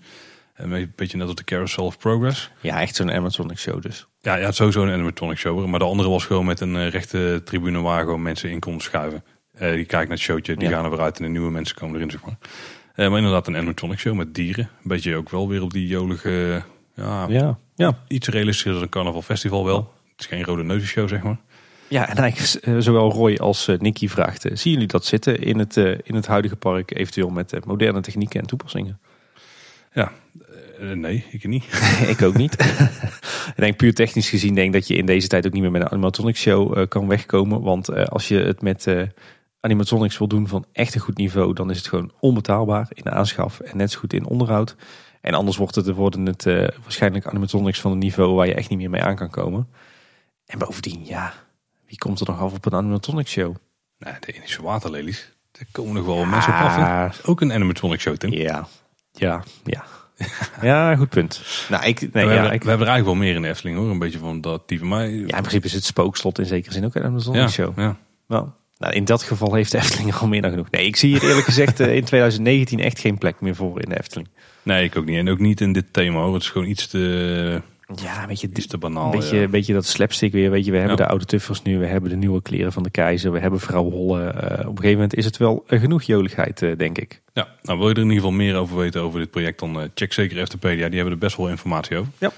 Een 0.55 0.91
beetje 0.95 1.17
net 1.17 1.29
op 1.29 1.37
de 1.37 1.43
Carousel 1.43 1.85
of 1.85 1.97
Progress. 1.97 2.51
Ja, 2.61 2.81
echt 2.81 2.95
zo'n 2.95 3.11
animatronic 3.11 3.57
show 3.57 3.81
dus. 3.81 4.07
Ja, 4.21 4.35
ja, 4.35 4.51
sowieso 4.51 4.83
een 4.83 4.93
animatronic 4.93 5.37
show. 5.37 5.65
Maar 5.65 5.79
de 5.79 5.85
andere 5.85 6.09
was 6.09 6.25
gewoon 6.25 6.45
met 6.45 6.59
een 6.59 6.75
eh, 6.75 6.89
rechte 6.89 7.41
tribune 7.45 7.81
waar 7.81 8.03
gewoon 8.03 8.21
mensen 8.21 8.49
in 8.49 8.59
konden 8.59 8.81
schuiven. 8.81 9.23
Eh, 9.53 9.59
die 9.71 9.85
kijken 9.85 9.99
naar 9.99 10.17
het 10.17 10.19
showtje, 10.19 10.55
die 10.55 10.69
Ja. 10.69 10.75
gaan 10.75 10.83
er 10.83 10.89
weer 10.91 10.99
uit 11.01 11.17
en 11.17 11.23
de 11.23 11.29
nieuwe 11.29 11.51
mensen 11.51 11.75
komen 11.75 11.95
erin, 11.95 12.11
zeg 12.11 12.25
maar. 12.25 12.37
Eh, 12.95 13.07
maar 13.09 13.17
inderdaad 13.17 13.47
een 13.47 13.55
animatronic 13.55 13.99
show 13.99 14.15
met 14.15 14.33
dieren. 14.35 14.63
Een 14.63 14.87
beetje 14.87 15.15
ook 15.15 15.29
wel 15.29 15.47
weer 15.47 15.61
op 15.61 15.71
die 15.73 15.87
jolige, 15.87 16.63
ja, 16.97 17.25
Ja, 17.29 17.57
ja. 17.75 17.97
iets 18.07 18.27
realistischer 18.27 18.73
dan 18.73 18.81
een 18.81 18.89
carnaval 18.89 19.21
festival 19.21 19.65
wel. 19.65 19.93
Het 20.11 20.19
is 20.19 20.25
geen 20.25 20.43
rode 20.43 20.63
neusenshow, 20.63 21.09
zeg 21.09 21.23
maar. 21.23 21.37
Ja, 21.87 22.09
en 22.09 22.15
eigenlijk 22.15 22.65
eh, 22.65 22.75
zowel 22.79 23.11
Roy 23.11 23.35
als 23.35 23.67
eh, 23.67 23.79
Nicky 23.79 24.07
vraagt, 24.07 24.45
eh, 24.45 24.55
zien 24.55 24.73
jullie 24.73 24.87
dat 24.87 25.05
zitten 25.05 25.39
in 25.39 25.59
het, 25.59 25.75
in 26.03 26.15
het 26.15 26.27
huidige 26.27 26.55
park, 26.55 26.95
eventueel 26.95 27.29
met 27.29 27.65
moderne 27.65 28.01
technieken 28.01 28.39
en 28.39 28.47
toepassingen? 28.47 28.99
Ja, 29.93 30.11
nee, 30.79 31.25
ik 31.31 31.47
niet. 31.47 31.65
ik 32.13 32.21
ook 32.21 32.37
niet. 32.37 32.53
ik 33.55 33.55
denk 33.55 33.77
puur 33.77 33.93
technisch 33.93 34.29
gezien 34.29 34.55
denk 34.55 34.73
dat 34.73 34.87
je 34.87 34.95
in 34.95 35.05
deze 35.05 35.27
tijd 35.27 35.45
ook 35.45 35.53
niet 35.53 35.61
meer 35.61 35.71
met 35.71 35.81
een 35.81 35.91
animatronic 35.91 36.37
show 36.37 36.87
kan 36.87 37.07
wegkomen. 37.07 37.61
Want 37.61 38.09
als 38.09 38.27
je 38.27 38.37
het 38.37 38.61
met 38.61 38.87
animatronics 39.59 40.17
wil 40.17 40.27
doen 40.27 40.47
van 40.47 40.65
echt 40.71 40.95
een 40.95 41.01
goed 41.01 41.17
niveau, 41.17 41.53
dan 41.53 41.69
is 41.69 41.77
het 41.77 41.87
gewoon 41.87 42.11
onbetaalbaar 42.19 42.87
in 42.93 43.03
de 43.03 43.11
aanschaf 43.11 43.59
en 43.59 43.77
net 43.77 43.91
zo 43.91 43.99
goed 43.99 44.13
in 44.13 44.25
onderhoud. 44.25 44.75
En 45.21 45.33
anders 45.33 45.57
wordt 45.57 45.75
het, 45.75 45.89
worden 45.89 46.25
het 46.25 46.45
eh, 46.45 46.67
waarschijnlijk 46.81 47.27
animatronics 47.27 47.81
van 47.81 47.91
een 47.91 47.97
niveau 47.97 48.35
waar 48.35 48.47
je 48.47 48.53
echt 48.53 48.69
niet 48.69 48.79
meer 48.79 48.89
mee 48.89 49.03
aan 49.03 49.15
kan 49.15 49.29
komen. 49.29 49.67
En 50.45 50.59
bovendien, 50.59 51.05
ja, 51.05 51.33
wie 51.85 51.97
komt 51.97 52.19
er 52.19 52.27
nog 52.27 52.39
af 52.39 52.53
op 52.53 52.65
een 52.65 52.73
animatronic 52.73 53.27
show? 53.27 53.55
Nee, 53.97 54.13
de 54.19 54.31
Indische 54.31 54.61
waterlelies. 54.61 55.31
Daar 55.51 55.67
komen 55.71 55.93
nog 55.93 56.05
wel 56.05 56.25
mensen 56.25 56.53
op 56.53 56.59
af. 56.59 57.25
Ook 57.25 57.41
een 57.41 57.53
animatronic 57.53 57.99
show, 57.99 58.15
Tim. 58.15 58.31
Ja, 58.31 58.67
ja, 59.11 59.43
ja. 59.63 59.83
ja, 60.61 60.95
goed 60.95 61.09
punt. 61.09 61.41
Nou, 61.69 61.85
ik, 61.85 61.99
nee, 61.99 62.09
we, 62.11 62.19
ja, 62.19 62.27
hebben, 62.27 62.53
ik, 62.53 62.63
we 62.63 62.69
hebben 62.69 62.87
er 62.87 62.93
eigenlijk 62.93 63.05
wel 63.05 63.27
meer 63.27 63.35
in 63.35 63.41
de 63.41 63.47
Efteling 63.47 63.77
hoor. 63.77 63.89
Een 63.89 63.99
beetje 63.99 64.19
van 64.19 64.41
dat 64.41 64.67
type. 64.67 64.85
Maar, 64.85 65.09
ja, 65.09 65.19
in 65.19 65.27
principe 65.27 65.65
is 65.65 65.73
het 65.73 65.83
spookslot 65.83 66.39
in 66.39 66.45
zekere 66.45 66.73
zin 66.73 66.85
ook 66.85 66.95
een 66.95 67.03
animatronic 67.03 67.41
ja, 67.41 67.47
show. 67.47 67.79
ja. 67.79 67.97
Wel, 68.25 68.55
nou, 68.79 68.93
in 68.93 69.05
dat 69.05 69.23
geval 69.23 69.53
heeft 69.53 69.71
de 69.71 69.77
Efteling 69.77 70.13
al 70.15 70.27
meer 70.27 70.41
dan 70.41 70.51
genoeg. 70.51 70.69
Nee, 70.71 70.85
ik 70.85 70.95
zie 70.95 71.09
hier 71.11 71.23
eerlijk 71.29 71.45
gezegd 71.45 71.79
eh, 71.79 71.95
in 71.95 72.03
2019 72.11 72.79
echt 72.79 72.99
geen 72.99 73.17
plek 73.17 73.41
meer 73.41 73.55
voor 73.55 73.81
in 73.81 73.89
de 73.89 73.97
Efteling. 73.99 74.27
Nee, 74.63 74.83
ik 74.83 74.97
ook 74.97 75.05
niet. 75.05 75.17
En 75.17 75.29
ook 75.29 75.39
niet 75.39 75.61
in 75.61 75.73
dit 75.73 75.85
thema 75.91 76.19
hoor. 76.19 76.33
Het 76.33 76.43
is 76.43 76.49
gewoon 76.49 76.67
iets 76.67 76.87
te, 76.87 77.61
Ja, 78.03 78.21
een 78.21 78.27
beetje, 78.27 78.49
iets 78.53 78.67
te 78.67 78.77
banaal. 78.77 79.05
een 79.13 79.19
beetje, 79.19 79.37
ja. 79.39 79.47
beetje 79.47 79.73
dat 79.73 79.85
slapstick 79.85 80.31
weer. 80.31 80.51
Weet 80.51 80.65
je, 80.65 80.71
we 80.71 80.77
hebben 80.77 80.97
Ja. 80.97 81.03
de 81.03 81.09
oude 81.09 81.25
tuffers 81.25 81.61
nu, 81.61 81.79
we 81.79 81.85
hebben 81.85 82.09
de 82.09 82.15
nieuwe 82.15 82.41
kleren 82.41 82.73
van 82.73 82.83
de 82.83 82.89
keizer, 82.89 83.31
we 83.31 83.39
hebben 83.39 83.59
vrouw 83.59 83.89
Holle. 83.91 84.27
Eh, 84.27 84.59
op 84.59 84.65
een 84.71 84.75
gegeven 84.75 84.91
moment 84.91 85.15
is 85.15 85.25
het 85.25 85.37
wel 85.37 85.63
genoeg 85.67 86.03
joligheid, 86.03 86.61
eh, 86.61 86.77
denk 86.77 86.97
ik. 86.97 87.21
Ja, 87.33 87.47
nou 87.61 87.77
wil 87.79 87.87
je 87.87 87.93
er 87.93 88.01
in 88.01 88.07
ieder 88.09 88.21
geval 88.23 88.37
meer 88.37 88.55
over 88.55 88.77
weten 88.77 89.01
over 89.01 89.19
dit 89.19 89.31
project, 89.31 89.59
dan 89.59 89.89
check 89.95 90.13
zeker 90.13 90.45
FTpedia. 90.45 90.85
Die 90.87 90.95
hebben 90.95 91.13
er 91.13 91.19
best 91.19 91.37
wel 91.37 91.49
informatie 91.49 91.97
over. 91.97 92.11
Ja. 92.17 92.31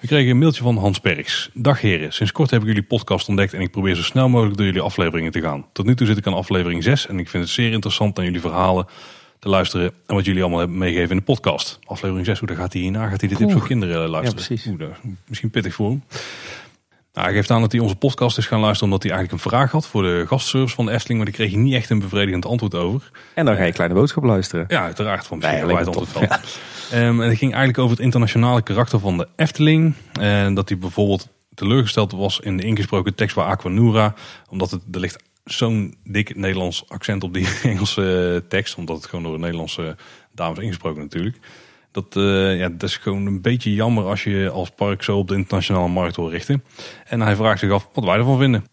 We 0.00 0.06
kregen 0.06 0.30
een 0.30 0.38
mailtje 0.38 0.62
van 0.62 0.76
Hans 0.76 1.00
Bergs. 1.00 1.50
Dag 1.54 1.80
heren, 1.80 2.12
sinds 2.12 2.32
kort 2.32 2.50
heb 2.50 2.60
ik 2.60 2.66
jullie 2.66 2.82
podcast 2.82 3.28
ontdekt 3.28 3.52
en 3.52 3.60
ik 3.60 3.70
probeer 3.70 3.94
zo 3.94 4.02
snel 4.02 4.28
mogelijk 4.28 4.56
door 4.56 4.66
jullie 4.66 4.80
afleveringen 4.80 5.32
te 5.32 5.40
gaan. 5.40 5.66
Tot 5.72 5.86
nu 5.86 5.94
toe 5.94 6.06
zit 6.06 6.16
ik 6.16 6.26
aan 6.26 6.34
aflevering 6.34 6.82
6 6.82 7.06
en 7.06 7.18
ik 7.18 7.28
vind 7.28 7.42
het 7.42 7.52
zeer 7.52 7.72
interessant 7.72 8.18
aan 8.18 8.24
jullie 8.24 8.40
verhalen 8.40 8.86
te 9.38 9.48
luisteren. 9.48 9.92
En 10.06 10.14
wat 10.14 10.24
jullie 10.24 10.40
allemaal 10.40 10.58
hebben 10.58 10.78
meegegeven 10.78 11.10
in 11.10 11.16
de 11.16 11.22
podcast. 11.22 11.78
Aflevering 11.84 12.26
6, 12.26 12.38
hoe 12.38 12.48
dan 12.48 12.56
gaat 12.56 12.72
hij 12.72 12.82
hierna? 12.82 13.08
Gaat 13.08 13.20
hij 13.20 13.28
de 13.28 13.36
tips 13.36 13.52
voor 13.52 13.66
kinderen 13.66 14.08
luisteren? 14.08 14.40
Ja, 14.40 14.46
precies. 14.46 14.66
Oeh, 14.66 14.78
dat 14.78 14.88
is 14.88 15.10
misschien 15.26 15.50
pittig 15.50 15.74
voor 15.74 15.88
hem. 15.88 16.02
Nou, 17.12 17.26
hij 17.26 17.36
geeft 17.36 17.50
aan 17.50 17.60
dat 17.60 17.72
hij 17.72 17.80
onze 17.80 17.96
podcast 17.96 18.38
is 18.38 18.46
gaan 18.46 18.60
luisteren 18.60 18.84
omdat 18.84 19.02
hij 19.02 19.12
eigenlijk 19.12 19.44
een 19.44 19.50
vraag 19.50 19.70
had 19.70 19.86
voor 19.86 20.02
de 20.02 20.24
gastservice 20.26 20.74
van 20.74 20.86
de 20.86 20.92
Efteling. 20.92 21.16
Maar 21.16 21.26
die 21.26 21.38
kreeg 21.38 21.52
hij 21.52 21.60
niet 21.60 21.74
echt 21.74 21.90
een 21.90 21.98
bevredigend 21.98 22.46
antwoord 22.46 22.74
over. 22.74 23.10
En 23.34 23.44
dan 23.44 23.56
ga 23.56 23.64
je 23.64 23.72
kleine 23.72 23.94
boodschap 23.94 24.24
luisteren. 24.24 24.64
Ja, 24.68 24.82
uiteraard. 24.82 25.26
Van 25.26 25.38
Nee, 25.38 25.50
misschien 25.50 25.68
wij 25.68 25.84
het 25.84 25.96
antwoord 25.96 26.12
wel. 26.12 26.38
Ehm, 26.92 27.20
en 27.20 27.28
het 27.28 27.38
ging 27.38 27.52
eigenlijk 27.52 27.78
over 27.78 27.96
het 27.96 28.04
internationale 28.04 28.62
karakter 28.62 28.98
van 29.00 29.16
de 29.16 29.28
Efteling. 29.36 29.94
En 30.12 30.54
dat 30.54 30.68
hij 30.68 30.78
bijvoorbeeld 30.78 31.28
teleurgesteld 31.54 32.12
was 32.12 32.40
in 32.40 32.56
de 32.56 32.62
ingesproken 32.62 33.14
tekst 33.14 33.36
bij 33.36 33.44
Aquanura. 33.44 34.14
Omdat 34.50 34.70
het, 34.70 34.82
er 34.92 35.00
ligt 35.00 35.24
zo'n 35.44 35.96
dik 36.04 36.36
Nederlands 36.36 36.88
accent 36.88 37.24
op 37.24 37.34
die 37.34 37.48
Engelse 37.62 38.44
tekst. 38.48 38.76
Omdat 38.76 38.96
het 38.96 39.06
gewoon 39.06 39.24
door 39.24 39.32
de 39.32 39.38
Nederlandse 39.38 39.96
dames 40.32 40.58
ingesproken 40.58 41.02
natuurlijk. 41.02 41.38
Dat, 41.90 42.16
eh, 42.16 42.58
ja, 42.58 42.68
dat 42.68 42.82
is 42.82 42.96
gewoon 42.96 43.26
een 43.26 43.40
beetje 43.40 43.74
jammer 43.74 44.04
als 44.04 44.24
je 44.24 44.50
als 44.50 44.70
park 44.70 45.02
zo 45.02 45.18
op 45.18 45.28
de 45.28 45.34
internationale 45.34 45.88
markt 45.88 46.16
wil 46.16 46.30
richten. 46.30 46.64
En 47.04 47.20
hij 47.20 47.36
vraagt 47.36 47.60
zich 47.60 47.70
af 47.70 47.88
wat 47.92 48.04
wij 48.04 48.16
ervan 48.16 48.38
vinden. 48.38 48.64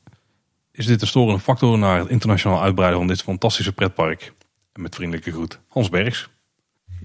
Is 0.72 0.86
dit 0.86 1.02
een 1.02 1.08
storende 1.08 1.40
factor 1.42 1.78
naar 1.78 2.00
het 2.00 2.10
internationaal 2.10 2.62
uitbreiden 2.62 3.00
van 3.00 3.08
dit 3.08 3.22
fantastische 3.22 3.74
pretpark? 3.74 4.34
Met 4.74 4.96
vriendelijke 4.96 5.32
groet, 5.32 5.60
Hans 5.68 5.90
Bergs. 5.90 6.30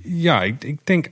Ja, 0.04 0.42
ik, 0.42 0.64
ik 0.64 0.78
denk 0.86 1.10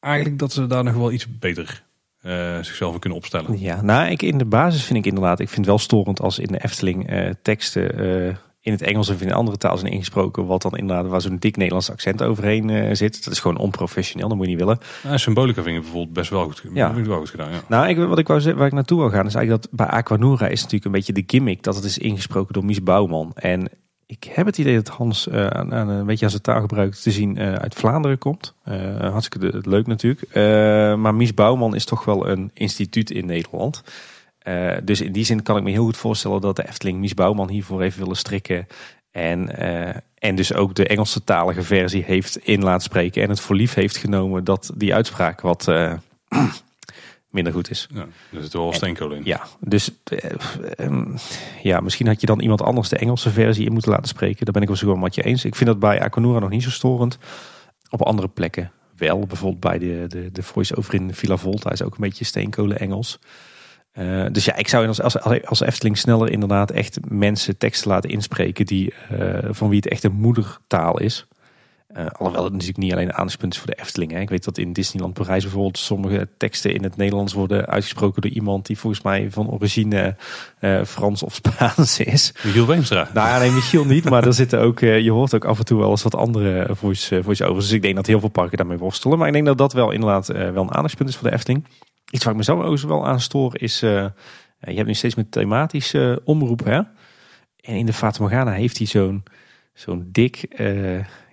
eigenlijk 0.00 0.38
dat 0.38 0.52
ze 0.52 0.66
daar 0.66 0.84
nog 0.84 0.94
wel 0.94 1.12
iets 1.12 1.38
beter 1.38 1.82
eh, 2.20 2.56
zichzelf 2.62 2.98
kunnen 2.98 3.18
opstellen. 3.18 3.58
Ja, 3.60 3.82
nou, 3.82 4.10
ik, 4.10 4.22
in 4.22 4.38
de 4.38 4.44
basis 4.44 4.84
vind 4.84 4.98
ik 4.98 5.06
inderdaad, 5.06 5.40
ik 5.40 5.46
vind 5.46 5.58
het 5.58 5.66
wel 5.66 5.78
storend 5.78 6.20
als 6.20 6.38
in 6.38 6.46
de 6.52 6.64
Efteling 6.64 7.08
eh, 7.08 7.30
teksten 7.42 7.98
eh, 7.98 8.34
in 8.60 8.72
het 8.72 8.82
Engels 8.82 9.08
of 9.10 9.20
in 9.20 9.28
een 9.28 9.34
andere 9.34 9.56
taal 9.56 9.76
zijn 9.78 9.92
ingesproken, 9.92 10.46
wat 10.46 10.62
dan 10.62 10.76
inderdaad 10.76 11.06
waar 11.06 11.20
zo'n 11.20 11.36
dik 11.38 11.56
Nederlands 11.56 11.90
accent 11.90 12.22
overheen 12.22 12.96
zit. 12.96 13.24
Dat 13.24 13.32
is 13.32 13.40
gewoon 13.40 13.58
onprofessioneel, 13.58 14.28
dat 14.28 14.36
moet 14.36 14.46
je 14.46 14.52
niet 14.52 14.60
willen. 14.60 14.78
Nou, 15.02 15.18
symbolica 15.18 15.62
vind 15.62 15.76
ik 15.76 15.82
bijvoorbeeld 15.82 16.12
best 16.14 16.30
wel 16.30 16.44
goed, 16.44 16.62
Ja. 16.74 16.86
vind 16.86 16.98
ik 17.00 17.06
wel 17.06 17.18
goed 17.18 17.30
gedaan. 17.30 17.52
Ja. 17.52 17.62
Nou, 17.68 17.88
ik, 17.88 17.96
wat 17.96 18.18
ik 18.18 18.26
wou 18.26 18.40
zeggen, 18.40 18.58
waar 18.58 18.68
ik 18.68 18.74
naartoe 18.74 18.98
wil 18.98 19.10
gaan, 19.10 19.26
is 19.26 19.34
eigenlijk 19.34 19.62
dat 19.62 19.72
bij 19.72 19.86
Aquanura 19.86 20.46
is 20.46 20.58
natuurlijk 20.58 20.84
een 20.84 20.90
beetje 20.90 21.12
de 21.12 21.24
gimmick 21.26 21.62
dat 21.62 21.74
het 21.74 21.84
is 21.84 21.98
ingesproken 21.98 22.54
door 22.54 22.64
Mies 22.64 22.82
Bouwman. 22.82 23.32
En 23.34 23.68
ik 24.06 24.24
heb 24.24 24.46
het 24.46 24.58
idee 24.58 24.74
dat 24.74 24.88
Hans 24.88 25.28
eh, 25.28 25.46
aan, 25.46 25.72
een 25.72 26.06
beetje 26.06 26.24
aan 26.24 26.30
zijn 26.30 26.42
taalgebruik 26.42 26.94
te 26.94 27.10
zien 27.10 27.36
eh, 27.36 27.52
uit 27.52 27.74
Vlaanderen 27.74 28.18
komt. 28.18 28.54
Eh 28.64 29.10
hartstikke 29.10 29.60
leuk 29.62 29.86
natuurlijk. 29.86 30.34
Maar 30.98 31.14
Mies 31.14 31.34
Bouwman 31.34 31.74
is 31.74 31.84
toch 31.84 32.04
wel 32.04 32.28
een 32.28 32.50
instituut 32.54 33.10
in 33.10 33.26
Nederland. 33.26 33.82
Dus 34.82 35.00
in 35.00 35.12
die 35.12 35.24
zin 35.24 35.42
kan 35.42 35.56
ik 35.56 35.62
me 35.62 35.70
heel 35.70 35.84
goed 35.84 35.96
voorstellen 35.96 36.40
dat 36.40 36.56
de 36.56 36.68
Efteling 36.68 36.98
Mies 36.98 37.14
Bouwman 37.14 37.48
hiervoor 37.48 37.80
heeft 37.80 37.96
willen 37.96 38.16
strikken. 38.16 38.66
En, 39.10 39.58
en 40.18 40.34
dus 40.34 40.54
ook 40.54 40.74
de 40.74 40.86
Engelse 40.86 41.24
talige 41.24 41.62
versie 41.62 42.04
heeft 42.04 42.36
in 42.36 42.62
laten 42.62 42.82
spreken. 42.82 43.22
En 43.22 43.28
het 43.28 43.40
voor 43.40 43.56
lief 43.56 43.74
heeft 43.74 43.96
genomen 43.96 44.44
dat 44.44 44.72
die 44.76 44.94
uitspraak 44.94 45.40
wat 45.40 45.68
minder 47.34 47.52
goed 47.52 47.70
is. 47.70 47.88
Ja, 47.92 48.06
er 48.32 48.42
zit 48.42 48.52
wel 48.52 48.72
steenkool 48.72 49.12
in. 49.12 49.24
Ja, 49.24 49.46
dus 49.60 49.90
eh, 50.04 50.30
ehm, 50.74 51.16
ja, 51.62 51.80
misschien 51.80 52.06
had 52.06 52.20
je 52.20 52.26
dan 52.26 52.40
iemand 52.40 52.62
anders 52.62 52.88
de 52.88 52.96
Engelse 52.96 53.30
versie 53.30 53.66
in 53.66 53.72
moeten 53.72 53.90
laten 53.90 54.08
spreken. 54.08 54.44
Daar 54.44 54.54
ben 54.54 54.62
ik 54.62 54.68
wel 54.68 54.76
zo 54.76 54.86
wel 54.86 54.96
met 54.96 55.14
je 55.14 55.22
eens. 55.22 55.44
Ik 55.44 55.54
vind 55.54 55.68
dat 55.68 55.78
bij 55.78 56.00
Aquanura 56.00 56.38
nog 56.38 56.50
niet 56.50 56.62
zo 56.62 56.70
storend. 56.70 57.18
Op 57.90 58.02
andere 58.02 58.28
plekken 58.28 58.70
wel. 58.96 59.26
Bijvoorbeeld 59.26 59.60
bij 59.60 59.78
de, 59.78 60.04
de, 60.08 60.32
de 60.32 60.42
voice-over 60.42 60.94
in 60.94 61.14
Villa 61.14 61.36
Volta 61.36 61.70
is 61.70 61.82
ook 61.82 61.94
een 61.94 62.00
beetje 62.00 62.24
steenkolen 62.24 62.78
Engels. 62.78 63.18
Eh, 63.92 64.26
dus 64.32 64.44
ja, 64.44 64.56
ik 64.56 64.68
zou 64.68 64.86
als, 64.86 65.00
als, 65.00 65.44
als 65.44 65.60
Efteling 65.60 65.98
sneller 65.98 66.30
inderdaad 66.30 66.70
echt 66.70 66.98
mensen 67.08 67.58
teksten 67.58 67.90
laten 67.90 68.10
inspreken 68.10 68.66
die, 68.66 68.94
eh, 69.08 69.38
van 69.50 69.68
wie 69.68 69.76
het 69.76 69.88
echt 69.88 70.04
een 70.04 70.14
moedertaal 70.14 71.00
is. 71.00 71.26
Eh, 71.94 72.06
alhoewel 72.06 72.44
het 72.44 72.52
natuurlijk 72.52 72.78
niet 72.78 72.92
alleen 72.92 73.08
een 73.08 73.14
aandachtspunt 73.14 73.52
is 73.52 73.58
voor 73.58 73.70
de 73.70 73.80
Efteling. 73.80 74.12
Hè. 74.12 74.20
Ik 74.20 74.28
weet 74.28 74.44
dat 74.44 74.58
in 74.58 74.72
Disneyland 74.72 75.14
Parijs 75.14 75.42
bijvoorbeeld 75.42 75.78
sommige 75.78 76.28
teksten 76.36 76.74
in 76.74 76.82
het 76.82 76.96
Nederlands 76.96 77.32
worden 77.32 77.66
uitgesproken 77.66 78.22
door 78.22 78.30
iemand 78.30 78.66
die 78.66 78.78
volgens 78.78 79.02
mij 79.02 79.30
van 79.30 79.50
origine 79.50 80.16
eh, 80.58 80.84
Frans 80.84 81.22
of 81.22 81.34
Spaans 81.34 82.00
is. 82.14 82.34
Michiel 82.44 82.66
Veenstra. 82.66 83.08
Nou 83.14 83.28
ja, 83.28 83.38
nee, 83.38 83.50
Michiel 83.50 83.84
niet, 83.84 84.10
maar 84.10 84.26
er 84.26 84.34
zitten 84.34 84.60
ook, 84.60 84.80
eh, 84.80 85.00
je 85.00 85.10
hoort 85.10 85.34
ook 85.34 85.44
af 85.44 85.58
en 85.58 85.64
toe 85.64 85.78
wel 85.78 85.90
eens 85.90 86.02
wat 86.02 86.14
andere 86.14 86.66
voice, 86.70 87.16
eh, 87.16 87.24
voice-overs. 87.24 87.64
Dus 87.64 87.74
ik 87.74 87.82
denk 87.82 87.96
dat 87.96 88.06
heel 88.06 88.20
veel 88.20 88.28
parken 88.28 88.56
daarmee 88.56 88.78
worstelen. 88.78 89.18
Maar 89.18 89.26
ik 89.26 89.32
denk 89.32 89.46
dat 89.46 89.58
dat 89.58 89.72
wel 89.72 89.90
inderdaad 89.90 90.26
wel 90.26 90.62
een 90.62 90.74
aandachtspunt 90.74 91.10
is 91.10 91.16
voor 91.16 91.28
de 91.28 91.34
Efteling. 91.34 91.66
Iets 92.10 92.24
waar 92.24 92.32
ik 92.32 92.38
me 92.38 92.44
zo 92.44 92.62
ook 92.62 92.78
wel 92.78 93.06
aan 93.06 93.20
stoor 93.20 93.60
is, 93.60 93.80
je 93.80 94.12
hebt 94.58 94.86
nu 94.86 94.94
steeds 94.94 95.14
met 95.14 95.32
thematische 95.32 96.20
omroep 96.24 96.64
hè. 96.64 96.80
En 97.60 97.74
in 97.74 97.86
de 97.86 97.92
Fata 97.92 98.22
Morgana 98.22 98.50
heeft 98.50 98.78
hij 98.78 98.86
zo'n 98.86 99.22
zo'n 99.74 100.08
dik, 100.12 100.46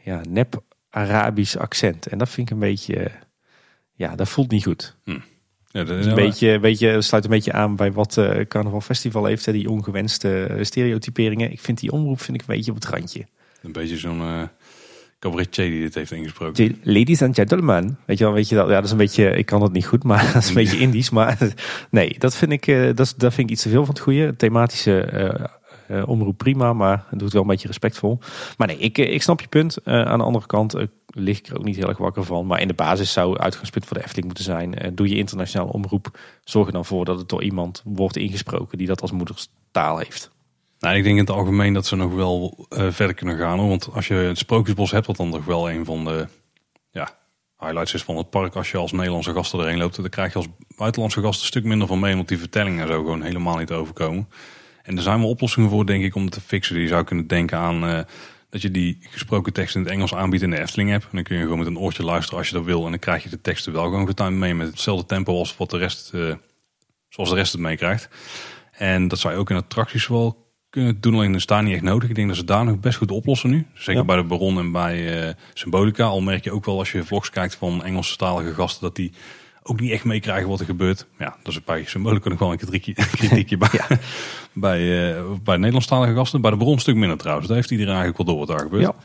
ja, 0.04 0.22
nep 0.30 0.64
Arabisch 0.90 1.56
accent. 1.56 2.08
En 2.08 2.18
dat 2.18 2.30
vind 2.30 2.48
ik 2.48 2.54
een 2.54 2.60
beetje, 2.60 2.96
eh, 2.96 3.14
ja, 3.94 4.16
dat 4.16 4.30
voelt 4.30 4.52
niet 4.52 4.64
goed. 4.64 4.98
Ja, 5.72 5.84
dat 5.84 5.98
is 5.98 6.06
een 6.06 6.16
beetje, 6.16 6.50
een 6.50 6.62
beetje, 6.62 7.02
sluit 7.02 7.24
een 7.24 7.30
beetje 7.30 7.54
aan 7.54 7.76
bij 7.76 7.92
wat 7.92 8.18
eh 8.18 8.46
Carnaval 8.46 8.82
Festival 8.82 9.26
heeft. 9.26 9.46
Hè, 9.46 9.52
die 9.52 9.70
ongewenste 9.70 10.58
stereotyperingen. 10.62 11.52
Ik 11.52 11.60
vind 11.60 11.80
die 11.80 11.92
omroep 11.92 12.22
vind 12.22 12.42
ik 12.42 12.48
een 12.48 12.56
beetje 12.56 12.72
op 12.72 12.78
het 12.78 12.86
randje. 12.86 13.26
Een 13.62 13.72
beetje 13.72 13.98
zo'n 13.98 14.20
eh 14.20 14.44
cabaretier 15.20 15.70
die 15.70 15.82
dit 15.82 15.96
heeft 15.96 16.12
ingesproken. 16.12 16.80
Ladies 16.84 17.22
and 17.22 17.36
gentlemen. 17.36 17.98
Weet 18.06 18.18
je 18.18 18.24
wel, 18.24 18.34
weet 18.34 18.50
je 18.50 18.56
dat? 18.56 18.68
Ja, 18.68 18.76
dat 18.76 18.84
is 18.84 18.92
een 18.92 18.98
beetje, 18.98 19.30
ik 19.30 19.46
kan 19.46 19.62
het 19.62 19.72
niet 19.72 19.86
goed, 19.86 20.04
maar 20.04 20.30
dat 20.34 20.44
is 20.44 20.50
een 20.50 20.56
beetje 20.56 20.78
Indisch. 20.78 21.10
Maar 21.10 21.38
nee, 21.90 22.16
dat 22.18 22.36
vind 22.36 22.52
ik, 22.52 22.96
dat, 22.96 23.14
dat 23.18 23.34
vind 23.34 23.38
ik 23.38 23.50
iets 23.50 23.62
te 23.62 23.70
veel 23.70 23.86
van 23.86 23.94
het 23.94 24.04
goede. 24.04 24.36
Thematische 24.36 25.50
eh, 25.92 26.08
omroep 26.08 26.38
prima, 26.38 26.74
maar 26.74 27.06
het 27.10 27.20
doet 27.20 27.34
wel 27.34 27.42
een 27.42 27.48
beetje 27.48 27.68
respectvol. 27.68 28.20
Maar 28.58 28.68
nee, 28.68 28.78
ik, 28.78 28.98
eh, 28.98 29.14
ik 29.14 29.22
snap 29.22 29.42
je 29.42 29.48
punt. 29.48 29.78
Eh, 29.78 30.02
aan 30.02 30.18
de 30.18 30.26
andere 30.26 30.46
kant 30.46 30.74
eh, 30.74 30.86
lig 31.08 31.38
ik 31.38 31.48
er 31.48 31.58
ook 31.58 31.64
niet 31.64 31.76
heel 31.76 31.88
erg 31.88 31.98
wakker 31.98 32.24
van. 32.24 32.46
Maar 32.46 32.62
in 32.62 32.68
de 32.68 32.74
basis 32.74 33.12
zou 33.12 33.38
uitgangspunt 33.38 33.86
voor 33.86 33.98
de 33.98 34.04
Efteling 34.04 34.26
moeten 34.26 34.44
zijn. 34.44 34.92
doe 34.96 35.10
je 35.10 35.16
internationale 35.16 35.72
omroep. 35.72 36.20
Zorg 36.44 36.68
er 36.68 36.74
dan 36.74 36.86
voor 36.86 37.06
dat 37.06 37.18
het 37.18 37.30
door 37.30 37.44
iemand 37.44 37.82
wordt 37.86 38.18
ingesproken 38.18 38.78
die 38.78 38.88
dat 38.88 39.02
als 39.02 39.12
moederstaal 39.12 39.98
heeft. 39.98 40.32
Nou, 40.80 40.96
ik 40.96 41.04
denk 41.04 41.16
in 41.16 41.22
het 41.22 41.36
algemeen 41.36 41.74
dat 41.74 41.86
ze 41.86 41.96
nog 41.96 42.14
wel 42.14 42.66
verder 42.70 43.14
kunnen 43.14 43.38
gaan. 43.38 43.68
Want 43.68 43.90
als 43.94 44.08
je 44.08 44.14
het 44.14 44.38
Sprookjesbos 44.38 44.92
hebt, 44.92 45.08
wat 45.08 45.16
dan 45.16 45.32
toch 45.32 45.46
wel 45.46 45.72
een 45.72 45.86
van 45.86 46.06
de 46.06 46.28
ja, 46.92 47.10
highlights 47.60 47.94
is 47.94 48.04
van 48.04 48.18
het 48.18 48.30
park. 48.30 48.56
Als 48.56 48.72
je 48.72 48.78
als 48.78 48.92
Nederlandse 48.92 49.34
gasten 49.34 49.60
erheen 49.60 49.78
loopt, 49.78 49.96
dan 49.96 50.10
krijg 50.10 50.32
je 50.32 50.38
als 50.38 50.48
buitenlandse 50.76 51.22
gast 51.22 51.40
een 51.42 51.48
stuk 51.48 51.64
minder 51.64 51.88
van 51.88 52.00
mee. 52.00 52.16
Want 52.16 52.28
die 52.28 52.40
vertellingen 52.40 52.88
zo 52.88 52.94
gewoon 52.94 53.22
helemaal 53.22 53.58
niet 53.58 53.72
overkomen. 53.72 54.28
En 54.84 54.98
er 54.98 55.04
zijn 55.04 55.20
wel 55.20 55.30
oplossingen 55.30 55.70
voor, 55.70 55.86
denk 55.86 56.04
ik, 56.04 56.16
om 56.16 56.24
het 56.24 56.34
te 56.34 56.42
fixen. 56.42 56.80
Je 56.80 56.88
zou 56.88 57.04
kunnen 57.04 57.28
denken 57.28 57.58
aan 57.58 57.86
eh, 57.88 58.00
dat 58.50 58.62
je 58.62 58.72
die 58.72 58.98
gesproken 59.02 59.54
tekst 59.54 59.76
in 59.76 59.82
het 59.82 59.92
Engels 59.92 60.14
aanbiedt 60.16 60.44
in 60.44 60.50
de 60.50 60.60
Efteling 60.60 60.94
app. 60.94 61.04
En 61.04 61.10
dan 61.12 61.24
kun 61.24 61.36
je 61.36 61.42
gewoon 61.44 61.58
met 61.58 61.68
een 61.68 61.78
oortje 61.78 62.04
luisteren 62.04 62.38
als 62.40 62.48
je 62.48 62.54
dat 62.56 62.66
wil. 62.66 62.84
En 62.84 62.90
dan 62.90 63.00
krijg 63.00 63.24
je 63.24 63.30
de 63.30 63.42
teksten 63.42 63.74
wel 63.74 63.84
gewoon 63.84 64.08
getimed 64.08 64.40
mee 64.40 64.56
met 64.56 64.68
hetzelfde 64.68 65.06
tempo 65.06 65.38
als 65.38 65.58
wat 65.58 65.70
de 65.70 65.78
rest, 65.78 66.12
eh, 66.14 66.34
zoals 67.10 67.30
de 67.30 67.36
rest 67.36 67.52
het 67.52 67.62
meekrijgt. 67.62 68.10
En 68.72 69.08
dat 69.08 69.20
zou 69.20 69.34
je 69.34 69.40
ook 69.40 69.50
in 69.50 69.56
attracties 69.56 70.08
wel 70.08 70.50
kunnen 70.70 71.02
doen, 71.02 71.14
alleen 71.14 71.36
is 71.36 71.46
daar 71.46 71.64
niet 71.64 71.74
echt 71.74 71.82
nodig. 71.84 72.10
Ik 72.10 72.16
denk 72.16 72.28
dat 72.28 72.38
ze 72.38 72.44
daar 72.44 72.66
nog 72.66 72.80
best 72.80 72.98
goed 72.98 73.12
oplossen 73.12 73.50
nu. 73.50 73.68
Zeker 73.74 74.02
Ja. 74.02 74.06
bij 74.08 74.16
de 74.16 74.24
Baron 74.24 74.58
en 74.58 74.72
bij 74.72 75.28
eh, 75.28 75.34
Symbolica. 75.54 76.04
Al 76.04 76.22
merk 76.22 76.44
je 76.44 76.52
ook 76.52 76.66
wel 76.66 76.78
als 76.80 76.92
je 76.92 77.04
vlogs 77.04 77.30
kijkt 77.30 77.56
van 77.56 77.84
Engelstalige 77.84 78.54
gasten 78.54 78.82
dat 78.82 78.96
die 78.96 79.12
ook 79.64 79.80
niet 79.80 79.92
echt 79.92 80.04
meekrijgen 80.04 80.50
wat 80.50 80.60
er 80.60 80.66
gebeurt. 80.66 81.08
Ja, 81.20 81.36
dat 81.44 81.54
is 81.54 81.64
bij 81.64 81.86
Symbolica 81.86 82.30
nog 82.30 82.40
wel 82.40 82.52
een 82.52 82.58
kritiekje, 82.58 82.94
kritiekje 83.18 83.58
bij, 83.58 83.70
bij, 84.54 85.10
eh, 85.16 85.24
bij 85.44 85.58
Nederlandstalige 85.58 86.14
gasten. 86.14 86.42
Bij 86.42 86.52
de 86.52 86.58
Baron 86.58 86.74
een 86.74 86.80
stuk 86.80 86.96
minder 86.96 87.18
trouwens. 87.18 87.48
Daar 87.48 87.58
heeft 87.58 87.72
iedereen 87.72 87.96
eigenlijk 87.96 88.24
wel 88.24 88.36
door 88.36 88.46
wat 88.46 88.58
daar 88.58 88.66
gebeurt. 88.66 88.84
Ja. 88.84 88.96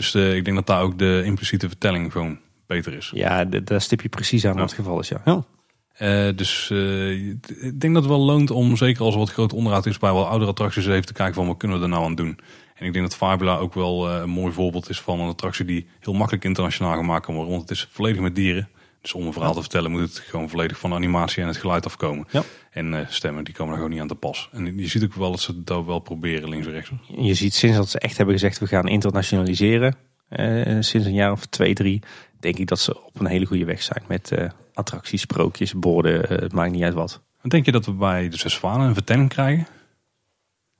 Dus 0.00 0.14
eh, 0.14 0.36
ik 0.36 0.44
denk 0.44 0.56
dat 0.56 0.66
daar 0.66 0.82
ook 0.82 0.98
de 0.98 1.22
impliciete 1.24 1.68
vertelling 1.68 2.12
gewoon 2.12 2.38
beter 2.66 2.92
is. 2.96 3.10
Ja, 3.14 3.44
daar 3.44 3.80
stip 3.80 4.00
je 4.00 4.08
precies 4.08 4.46
aan 4.46 4.54
wat 4.54 4.62
het 4.62 4.72
geval 4.72 5.00
is. 5.00 5.08
Ja. 5.08 5.22
Ja. 5.24 5.44
Eh, 5.92 6.36
dus 6.36 6.70
eh, 6.70 7.10
ik 7.10 7.80
denk 7.80 7.94
dat 7.94 8.02
het 8.02 8.06
wel 8.06 8.20
loont 8.20 8.50
om, 8.50 8.76
zeker 8.76 9.04
als 9.04 9.14
er 9.14 9.20
wat 9.20 9.30
groot 9.30 9.52
onderhoud 9.52 9.86
is 9.86 9.98
bij 9.98 10.12
wel 10.12 10.26
oudere 10.26 10.50
attracties, 10.50 10.86
even 10.86 11.06
te 11.06 11.12
kijken 11.12 11.34
van 11.34 11.46
wat 11.46 11.56
kunnen 11.56 11.76
we 11.76 11.82
er 11.82 11.90
nou 11.90 12.04
aan 12.04 12.14
doen. 12.14 12.38
En 12.74 12.86
ik 12.86 12.92
denk 12.92 13.04
dat 13.04 13.16
Fabula 13.16 13.56
ook 13.56 13.74
wel 13.74 14.10
een 14.10 14.30
mooi 14.30 14.52
voorbeeld 14.52 14.88
is 14.88 15.00
van 15.00 15.20
een 15.20 15.28
attractie 15.28 15.64
die 15.64 15.86
heel 15.98 16.12
makkelijk 16.12 16.44
internationaal 16.44 16.96
gemaakt 16.96 17.24
kan 17.24 17.34
worden. 17.34 17.52
Want 17.52 17.68
het 17.68 17.78
is 17.78 17.88
volledig 17.90 18.20
met 18.20 18.34
dieren. 18.34 18.68
Dus 19.00 19.12
om 19.12 19.26
een 19.26 19.32
verhaal 19.32 19.54
te 19.54 19.60
vertellen 19.60 19.90
moet 19.90 20.00
het 20.00 20.18
gewoon 20.18 20.48
volledig 20.48 20.78
van 20.78 20.90
de 20.90 20.96
animatie 20.96 21.42
en 21.42 21.48
het 21.48 21.56
geluid 21.56 21.86
afkomen. 21.86 22.26
Ja. 22.30 22.42
En 22.70 22.94
eh, 22.94 23.06
stemmen, 23.08 23.44
die 23.44 23.54
komen 23.54 23.70
er 23.70 23.76
gewoon 23.76 23.92
niet 23.92 24.00
aan 24.00 24.08
te 24.08 24.14
pas. 24.14 24.48
En 24.52 24.78
je 24.78 24.88
ziet 24.88 25.04
ook 25.04 25.14
wel 25.14 25.30
dat 25.30 25.40
ze 25.40 25.64
dat 25.64 25.84
wel 25.84 25.98
proberen 25.98 26.48
links 26.48 26.66
en 26.66 26.72
rechts. 26.72 26.90
Je 27.16 27.34
ziet 27.34 27.54
sinds 27.54 27.76
dat 27.76 27.88
ze 27.88 27.98
echt 27.98 28.16
hebben 28.16 28.34
gezegd 28.34 28.58
we 28.58 28.66
gaan 28.66 28.88
internationaliseren, 28.88 29.96
eh, 30.28 30.76
sinds 30.80 31.06
een 31.06 31.14
jaar 31.14 31.32
of 31.32 31.46
twee, 31.46 31.74
drie, 31.74 32.02
denk 32.40 32.58
ik 32.58 32.66
dat 32.66 32.80
ze 32.80 33.04
op 33.04 33.20
een 33.20 33.26
hele 33.26 33.46
goede 33.46 33.64
weg 33.64 33.82
zijn 33.82 34.02
met 34.08 34.32
eh, 34.32 34.50
attracties, 34.74 35.20
sprookjes, 35.20 35.72
borden, 35.74 36.40
het 36.40 36.52
maakt 36.52 36.72
niet 36.72 36.82
uit 36.82 36.94
wat. 36.94 37.20
Denk 37.42 37.64
je 37.64 37.72
dat 37.72 37.86
we 37.86 37.92
bij 37.92 38.28
de 38.28 38.36
Zes 38.36 38.54
Zwanen 38.54 38.86
een 38.88 38.94
vertelling 38.94 39.28
krijgen? 39.28 39.66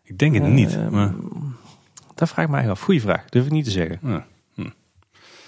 Ik 0.02 0.18
denk 0.18 0.34
het 0.34 0.42
niet. 0.42 0.76
Eh, 0.76 0.88
Maar, 0.88 1.14
Dat 2.14 2.28
vraag 2.28 2.44
ik 2.44 2.50
mij 2.50 2.70
af. 2.70 2.80
Goeie 2.80 3.00
vraag, 3.00 3.24
durf 3.28 3.44
ik 3.44 3.52
niet 3.52 3.64
te 3.64 3.70
zeggen. 3.70 3.98
ja. 4.02 4.26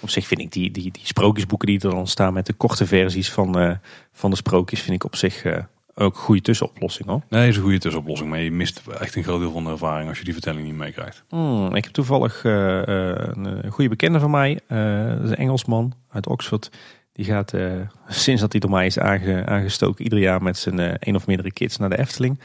Op 0.03 0.09
zich 0.09 0.27
vind 0.27 0.39
ik 0.39 0.51
die, 0.51 0.71
die, 0.71 0.91
die 0.91 1.05
sprookjesboeken 1.05 1.67
die 1.67 1.79
er 1.79 1.89
dan 1.89 2.07
staan 2.07 2.33
met 2.33 2.45
de 2.45 2.53
korte 2.53 2.85
versies 2.85 3.31
van, 3.31 3.59
eh, 3.59 3.71
van 4.11 4.29
de 4.29 4.35
sprookjes, 4.35 4.81
vind 4.81 4.95
ik 4.95 5.03
op 5.03 5.15
zich 5.15 5.43
eh, 5.43 5.63
Ook 5.95 6.15
een 6.15 6.21
goede 6.21 6.41
tussenoplossing 6.41 7.07
hoor. 7.09 7.21
Nee, 7.29 7.47
is 7.47 7.55
een 7.55 7.61
goede 7.61 7.79
tussenoplossing. 7.79 8.29
Maar 8.29 8.39
je 8.39 8.51
mist 8.51 8.81
echt 8.99 9.15
een 9.15 9.23
groot 9.23 9.39
deel 9.39 9.51
van 9.51 9.63
de 9.63 9.69
ervaring 9.69 10.09
als 10.09 10.17
je 10.17 10.23
die 10.23 10.33
vertelling 10.33 10.65
niet 10.65 10.75
meekrijgt. 10.75 11.23
Hmm, 11.29 11.75
ik 11.75 11.83
heb 11.83 11.93
toevallig 11.93 12.43
uh, 12.43 12.53
een 12.53 13.71
goede 13.71 13.89
bekende 13.89 14.19
van 14.19 14.31
mij, 14.31 14.59
dat 14.67 15.23
is 15.23 15.29
een 15.29 15.35
Engelsman 15.35 15.93
uit 16.11 16.27
Oxford. 16.27 16.71
Die 17.13 17.25
gaat, 17.25 17.53
sinds 18.07 18.41
dat 18.41 18.51
hij 18.51 18.61
door 18.61 18.71
mij 18.71 18.85
is 18.85 18.99
aange, 18.99 19.45
aangestoken, 19.45 20.03
ieder 20.03 20.19
jaar 20.19 20.41
met 20.41 20.57
zijn 20.57 20.97
een 20.99 21.15
of 21.15 21.27
meerdere 21.27 21.51
kids 21.51 21.77
naar 21.77 21.89
de 21.89 21.99
Efteling. 21.99 22.39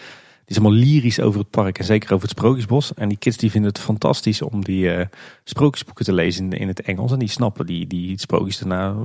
Is 0.49 0.59
allemaal 0.59 0.78
lyrisch 0.78 1.20
over 1.20 1.40
het 1.40 1.51
park 1.51 1.78
en 1.78 1.84
zeker 1.84 2.12
over 2.12 2.28
het 2.28 2.38
Sprookjesbos. 2.38 2.94
En 2.94 3.09
die 3.09 3.18
kids 3.18 3.36
die 3.36 3.51
vinden 3.51 3.70
het 3.70 3.80
fantastisch 3.80 4.42
om 4.42 4.64
die 4.64 5.07
sprookjesboeken 5.44 6.05
te 6.05 6.12
lezen 6.12 6.44
in, 6.44 6.59
in, 6.59 6.68
het 6.68 6.80
Engels. 6.80 7.12
En 7.12 7.18
die 7.18 7.28
snappen 7.28 7.66
die, 7.66 7.86
die 7.86 8.20
sprookjes 8.20 8.59
daarna 8.59 8.96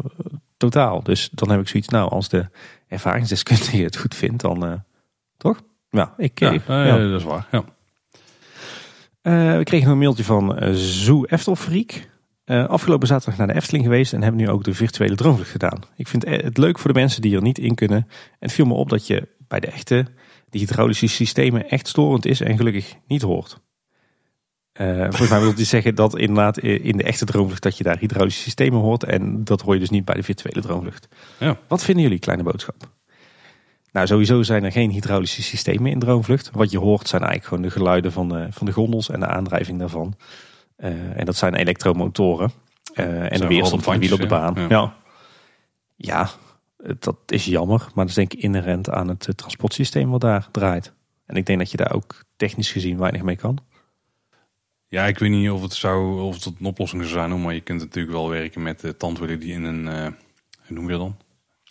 totaal. 0.57 1.03
Dus 1.03 1.29
dan 1.31 1.49
heb 1.49 1.59
ik 1.59 1.67
zoiets, 1.67 1.89
nou 1.89 2.09
als 2.09 2.29
de 2.29 2.47
ervaringsdeskundige 2.87 3.83
het 3.83 3.97
goed 3.97 4.15
vindt, 4.15 4.41
dan 4.41 4.83
toch? 5.37 5.61
Ja, 5.89 6.13
ik, 6.17 6.39
ja, 6.39 6.51
ja. 6.67 6.97
dat 6.97 7.19
is 7.19 7.25
waar. 7.25 7.47
Ja. 7.51 7.63
We 9.57 9.63
kregen 9.63 9.91
een 9.91 9.97
mailtje 9.97 10.23
van 10.23 10.75
Zoo 10.75 11.23
Eftelfreak. 11.23 12.11
Uh, 12.45 12.65
afgelopen 12.65 13.07
zaterdag 13.07 13.37
naar 13.37 13.47
de 13.47 13.53
Efteling 13.53 13.83
geweest 13.83 14.13
en 14.13 14.21
hebben 14.21 14.41
nu 14.41 14.49
ook 14.49 14.63
de 14.63 14.73
virtuele 14.73 15.15
droomvlucht 15.15 15.51
gedaan. 15.51 15.79
Ik 15.95 16.07
vind 16.07 16.25
het 16.25 16.57
leuk 16.57 16.79
voor 16.79 16.93
de 16.93 16.99
mensen 16.99 17.21
die 17.21 17.35
er 17.35 17.41
niet 17.41 17.57
in 17.57 17.75
kunnen. 17.75 17.97
En 17.97 18.07
het 18.39 18.51
viel 18.51 18.65
me 18.65 18.73
op 18.73 18.89
dat 18.89 19.07
je 19.07 19.27
bij 19.47 19.59
de 19.59 19.67
echte 19.67 20.05
die 20.53 20.61
hydraulische 20.61 21.07
systemen 21.07 21.69
echt 21.69 21.87
storend 21.87 22.25
is 22.25 22.41
en 22.41 22.57
gelukkig 22.57 22.95
niet 23.07 23.21
hoort. 23.21 23.61
volgens 24.73 25.29
mij 25.29 25.39
wil 25.39 25.53
hij 25.53 25.65
zeggen 25.65 25.95
dat 25.95 26.17
inderdaad 26.17 26.57
in 26.57 26.97
de 26.97 27.03
echte 27.03 27.25
droomvlucht 27.25 27.63
dat 27.63 27.77
je 27.77 27.83
daar 27.83 27.97
hydraulische 27.97 28.41
systemen 28.41 28.79
hoort. 28.79 29.03
En 29.03 29.43
dat 29.43 29.61
hoor 29.61 29.73
je 29.73 29.79
dus 29.79 29.89
niet 29.89 30.05
bij 30.05 30.15
de 30.15 30.23
virtuele 30.23 30.61
droomvlucht. 30.61 31.07
Ja. 31.39 31.57
Wat 31.67 31.83
vinden 31.83 32.03
jullie, 32.03 32.19
kleine 32.19 32.43
boodschap? 32.43 32.91
Nou, 33.93 34.07
sowieso 34.07 34.43
zijn 34.43 34.63
er 34.63 34.71
geen 34.71 34.91
hydraulische 34.91 35.41
systemen 35.41 35.91
in 35.91 35.99
Droomvlucht. 35.99 36.49
Wat 36.53 36.71
je 36.71 36.79
hoort 36.79 37.07
zijn 37.07 37.21
eigenlijk 37.21 37.49
gewoon 37.49 37.63
de 37.69 37.79
geluiden 37.79 38.11
van 38.11 38.29
de, 38.29 38.47
van 38.49 38.65
de 38.65 38.71
gondels 38.71 39.09
en 39.09 39.19
de 39.19 39.27
aandrijving 39.27 39.79
daarvan. 39.79 40.15
Uh, 40.77 41.19
en 41.19 41.25
dat 41.25 41.35
zijn 41.35 41.55
elektromotoren. 41.55 42.51
Uh, 42.95 43.31
en 43.31 43.39
de 43.39 43.47
weerstand 43.47 43.83
van 43.83 43.99
wiel 43.99 44.13
op 44.13 44.19
de 44.19 44.27
baan. 44.27 44.53
Ja. 44.55 44.65
ja. 44.69 44.93
Ja. 45.95 46.29
Dat 46.99 47.17
is 47.27 47.45
jammer. 47.45 47.79
Maar 47.79 47.91
dat 47.93 48.07
is 48.07 48.13
denk 48.13 48.33
ik 48.33 48.39
inherent 48.39 48.89
aan 48.89 49.07
het 49.07 49.27
eh, 49.27 49.33
transportsysteem 49.33 50.09
wat 50.09 50.21
daar 50.21 50.47
draait. 50.51 50.93
En 51.25 51.35
ik 51.35 51.45
denk 51.45 51.59
dat 51.59 51.71
je 51.71 51.77
daar 51.77 51.93
ook 51.93 52.23
technisch 52.35 52.71
gezien 52.71 52.97
weinig 52.97 53.21
mee 53.21 53.35
kan. 53.35 53.57
Ja, 54.87 55.05
ik 55.05 55.19
weet 55.19 55.29
niet 55.29 55.49
of 55.49 55.61
het, 55.61 55.73
zou, 55.73 56.21
of 56.21 56.35
het 56.35 56.45
een 56.45 56.65
oplossing 56.65 57.01
zou 57.01 57.13
zijn. 57.13 57.41
Maar 57.41 57.53
je 57.53 57.61
kunt 57.61 57.79
natuurlijk 57.79 58.13
wel 58.13 58.29
werken 58.29 58.61
met 58.63 58.79
de 58.79 58.97
tandwielen 58.97 59.39
die 59.39 59.53
in 59.53 59.63
een... 59.63 59.85
Uh, 59.85 60.07
hoe 60.65 60.75
noem 60.75 60.83
je 60.83 60.91
dat 60.91 60.99
dan? 60.99 61.17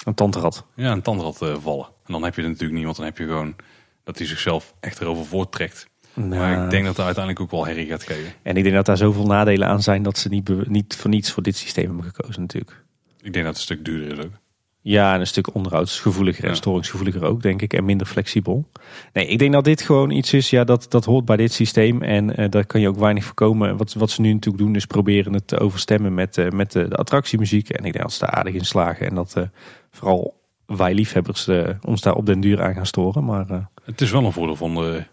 Een 0.05 0.15
tandrad. 0.15 0.67
Ja, 0.75 0.93
een 0.93 1.03
tandrad 1.03 1.43
uh, 1.43 1.57
vallen. 1.57 1.87
En 1.87 2.13
dan 2.13 2.23
heb 2.23 2.35
je 2.35 2.41
het 2.41 2.51
natuurlijk 2.51 2.77
niet, 2.77 2.85
want 2.85 2.97
dan 2.97 3.05
heb 3.05 3.19
je 3.19 3.25
gewoon 3.25 3.57
dat 4.05 4.19
hij 4.19 4.27
zichzelf 4.27 4.75
echt 4.81 5.01
erover 5.01 5.25
voorttrekt. 5.25 5.91
Nou, 6.15 6.29
maar 6.29 6.65
ik 6.65 6.71
denk 6.71 6.85
dat 6.85 6.97
hij 6.97 7.05
uiteindelijk 7.05 7.45
ook 7.45 7.51
wel 7.51 7.67
herrie 7.67 7.87
gaat 7.87 8.03
geven. 8.03 8.33
En 8.43 8.57
ik 8.57 8.63
denk 8.63 8.75
dat 8.75 8.87
daar 8.87 8.97
zoveel 8.97 9.27
nadelen 9.27 9.69
aan 9.69 9.83
zijn 9.83 10.03
dat 10.03 10.19
ze 10.19 10.29
niet, 10.29 10.69
niet 10.69 10.97
voor 10.97 11.11
niets 11.11 11.33
voor 11.33 11.43
dit 11.43 11.57
systeem 11.57 11.87
hebben 11.87 12.05
gekozen 12.05 12.41
natuurlijk. 12.41 12.85
Ik 13.21 13.33
denk 13.33 13.45
dat 13.45 13.45
het 13.45 13.57
een 13.57 13.77
stuk 13.77 13.85
duurder 13.85 14.19
is 14.19 14.25
ook. 14.25 14.42
Ja, 14.85 15.15
en 15.15 15.21
een 15.21 15.27
stuk 15.27 15.55
onderhoudsgevoeliger 15.55 16.45
en 16.45 16.57
storingsgevoeliger 16.57 17.25
ook, 17.25 17.43
denk 17.43 17.63
ik. 17.63 17.73
En 17.73 17.85
minder 17.85 18.07
flexibel. 18.07 18.69
Nee, 19.13 19.27
ik 19.27 19.39
denk 19.39 19.53
dat 19.53 19.65
dit 19.65 19.83
gewoon 19.83 20.11
iets 20.11 20.33
is, 20.33 20.51
ja, 20.51 20.65
dat, 20.65 20.87
dat 20.89 21.05
hoort 21.05 21.25
bij 21.25 21.37
dit 21.37 21.53
systeem. 21.53 22.03
En 22.03 22.41
uh, 22.41 22.51
daar 22.51 22.67
kan 22.67 22.81
je 22.81 22.89
ook 22.89 22.99
weinig 22.99 23.25
voorkomen. 23.25 23.77
Wat, 23.77 23.93
wat 23.93 24.11
ze 24.11 24.21
nu 24.21 24.33
natuurlijk 24.33 24.65
doen, 24.65 24.75
is 24.75 24.87
proberen 24.87 25.33
het 25.33 25.49
te 25.49 25.59
overstemmen 25.59 26.15
met, 26.15 26.37
uh, 26.37 26.51
met 26.51 26.73
de, 26.73 26.89
de, 26.89 26.97
attractiemuziek. 26.97 27.69
En 27.69 27.85
ik 27.85 27.93
denk 27.93 28.05
dat 28.05 28.13
ze 28.13 28.19
daar 28.19 28.35
aardig 28.35 28.55
in 28.55 28.65
slagen. 28.65 29.07
En 29.07 29.15
dat 29.15 29.35
uh, 29.39 29.45
vooral 29.91 30.41
wij 30.67 30.95
liefhebbers 30.95 31.49
ons 31.87 32.01
daar 32.01 32.15
op 32.15 32.27
den 32.27 32.41
duur 32.41 32.63
aan 32.63 32.75
gaan 32.75 32.87
storen. 32.87 33.25
Maar, 33.25 33.69
het 33.85 34.01
is 34.01 34.11
wel 34.11 34.25
een 34.25 34.33
voordeel 34.33 34.57
van 34.57 34.75
de 34.75 35.05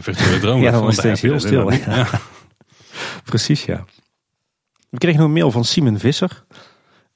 virtuele 0.00 0.38
droom. 0.38 0.62
ja, 0.62 0.70
dan 0.70 0.88
is 0.88 1.02
het 1.02 1.20
heel 1.20 1.40
stil. 1.40 1.72
Ja. 1.72 2.08
Precies, 3.24 3.64
ja. 3.64 3.84
We 4.88 4.98
kregen 4.98 5.18
nog 5.18 5.28
een 5.28 5.34
mail 5.34 5.50
van 5.50 5.64
Simon 5.64 5.98
Visser. 5.98 6.44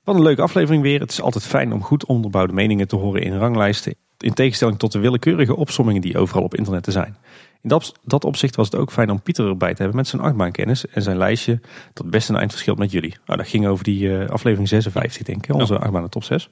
Wat 0.08 0.16
een 0.16 0.22
leuke 0.22 0.42
aflevering 0.42 0.82
weer. 0.82 1.00
Het 1.00 1.10
is 1.10 1.20
altijd 1.20 1.44
fijn 1.44 1.72
om 1.72 1.82
goed 1.82 2.06
onderbouwde 2.06 2.52
meningen 2.52 2.88
te 2.88 2.96
horen 2.96 3.22
in 3.22 3.38
ranglijsten. 3.38 3.94
In 4.18 4.32
tegenstelling 4.32 4.78
tot 4.78 4.92
de 4.92 4.98
willekeurige 4.98 5.56
opsommingen 5.56 6.00
die 6.00 6.18
overal 6.18 6.42
op 6.42 6.54
internet 6.54 6.82
te 6.82 6.90
zijn. 6.90 7.16
In 7.62 7.68
dat, 7.68 7.92
dat 8.04 8.24
opzicht 8.24 8.56
was 8.56 8.66
het 8.66 8.80
ook 8.80 8.92
fijn 8.92 9.10
om 9.10 9.22
Pieter 9.22 9.48
erbij 9.48 9.70
te 9.70 9.76
hebben 9.76 9.96
met 9.96 10.08
zijn 10.08 10.22
achtbaankennis 10.22 10.86
en 10.86 11.02
zijn 11.02 11.16
lijstje 11.16 11.60
dat 11.92 12.10
best 12.10 12.28
een 12.28 12.36
eind 12.36 12.50
verschilt 12.50 12.78
met 12.78 12.90
jullie. 12.90 13.16
Nou, 13.26 13.38
dat 13.38 13.48
ging 13.48 13.66
over 13.66 13.84
die 13.84 14.02
uh, 14.02 14.28
aflevering 14.28 14.68
56 14.68 15.22
denk 15.22 15.46
ik, 15.46 15.54
onze 15.54 15.72
ja. 15.72 15.78
achtbaan 15.78 16.08
top 16.08 16.24
6. 16.24 16.48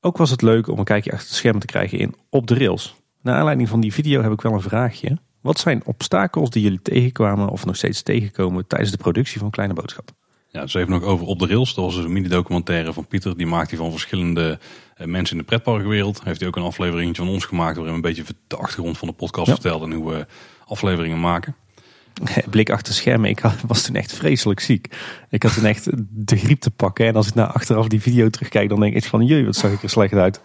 Ook 0.00 0.16
was 0.16 0.30
het 0.30 0.42
leuk 0.42 0.68
om 0.68 0.78
een 0.78 0.84
kijkje 0.84 1.12
achter 1.12 1.28
het 1.28 1.36
scherm 1.36 1.58
te 1.58 1.66
krijgen 1.66 1.98
in 1.98 2.14
Op 2.30 2.46
de 2.46 2.54
Rails. 2.54 2.96
Naar 3.22 3.36
aanleiding 3.36 3.68
van 3.68 3.80
die 3.80 3.92
video 3.92 4.22
heb 4.22 4.32
ik 4.32 4.40
wel 4.40 4.52
een 4.52 4.60
vraagje. 4.60 5.18
Wat 5.40 5.58
zijn 5.58 5.82
obstakels 5.84 6.50
die 6.50 6.62
jullie 6.62 6.82
tegenkwamen 6.82 7.48
of 7.48 7.64
nog 7.64 7.76
steeds 7.76 8.02
tegenkomen 8.02 8.66
tijdens 8.66 8.90
de 8.90 8.96
productie 8.96 9.40
van 9.40 9.50
Kleine 9.50 9.74
Boodschap? 9.74 10.10
Ja, 10.58 10.64
dus 10.64 10.74
even 10.74 10.90
nog 10.90 11.02
over 11.02 11.26
Op 11.26 11.38
de 11.38 11.46
Rails. 11.46 11.74
Dat 11.74 11.84
was 11.84 11.94
dus 11.94 12.04
een 12.04 12.12
mini-documentaire 12.12 12.92
van 12.92 13.06
Pieter. 13.06 13.36
Die 13.36 13.46
maakt 13.46 13.70
hij 13.70 13.78
van 13.78 13.90
verschillende 13.90 14.58
eh, 14.94 15.06
mensen 15.06 15.36
in 15.36 15.42
de 15.42 15.48
pretparkwereld. 15.48 16.20
Heeft 16.24 16.38
hij 16.40 16.48
ook 16.48 16.56
een 16.56 16.62
aflevering 16.62 17.16
van 17.16 17.28
ons 17.28 17.44
gemaakt... 17.44 17.76
waarin 17.76 18.00
we 18.00 18.06
een 18.06 18.14
beetje 18.14 18.34
de 18.46 18.56
achtergrond 18.56 18.98
van 18.98 19.08
de 19.08 19.14
podcast 19.14 19.46
ja. 19.46 19.52
vertelden... 19.52 19.90
en 19.90 19.96
hoe 19.96 20.10
we 20.10 20.26
afleveringen 20.66 21.20
maken. 21.20 21.56
Blik 22.50 22.70
achter 22.70 22.94
schermen. 22.94 23.30
Ik 23.30 23.40
was 23.66 23.82
toen 23.82 23.94
echt 23.94 24.12
vreselijk 24.12 24.60
ziek. 24.60 24.96
Ik 25.30 25.42
had 25.42 25.54
toen 25.54 25.64
echt 25.64 25.88
de 26.10 26.36
griep 26.36 26.60
te 26.60 26.70
pakken. 26.70 27.06
En 27.06 27.16
als 27.16 27.28
ik 27.28 27.34
nou 27.34 27.52
achteraf 27.52 27.88
die 27.88 28.02
video 28.02 28.30
terugkijk... 28.30 28.68
dan 28.68 28.80
denk 28.80 28.94
ik 28.94 29.04
van... 29.04 29.26
jee, 29.26 29.44
wat 29.44 29.56
zag 29.56 29.72
ik 29.72 29.82
er 29.82 29.90
slecht 29.90 30.14
uit. 30.14 30.40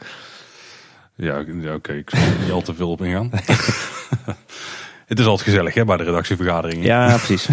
Ja, 1.15 1.43
ja 1.61 1.73
oké. 1.73 1.93
Ik 1.93 2.09
zal 2.09 2.19
er 2.19 2.39
niet 2.41 2.51
al 2.51 2.61
te 2.61 2.73
veel 2.73 2.91
op 2.91 3.01
ingaan. 3.01 3.31
Het 5.05 5.19
is 5.19 5.25
altijd 5.25 5.49
gezellig 5.49 5.73
hè, 5.73 5.85
bij 5.85 5.97
de 5.97 6.03
redactievergaderingen. 6.03 6.85
Ja, 6.85 7.17
precies. 7.17 7.49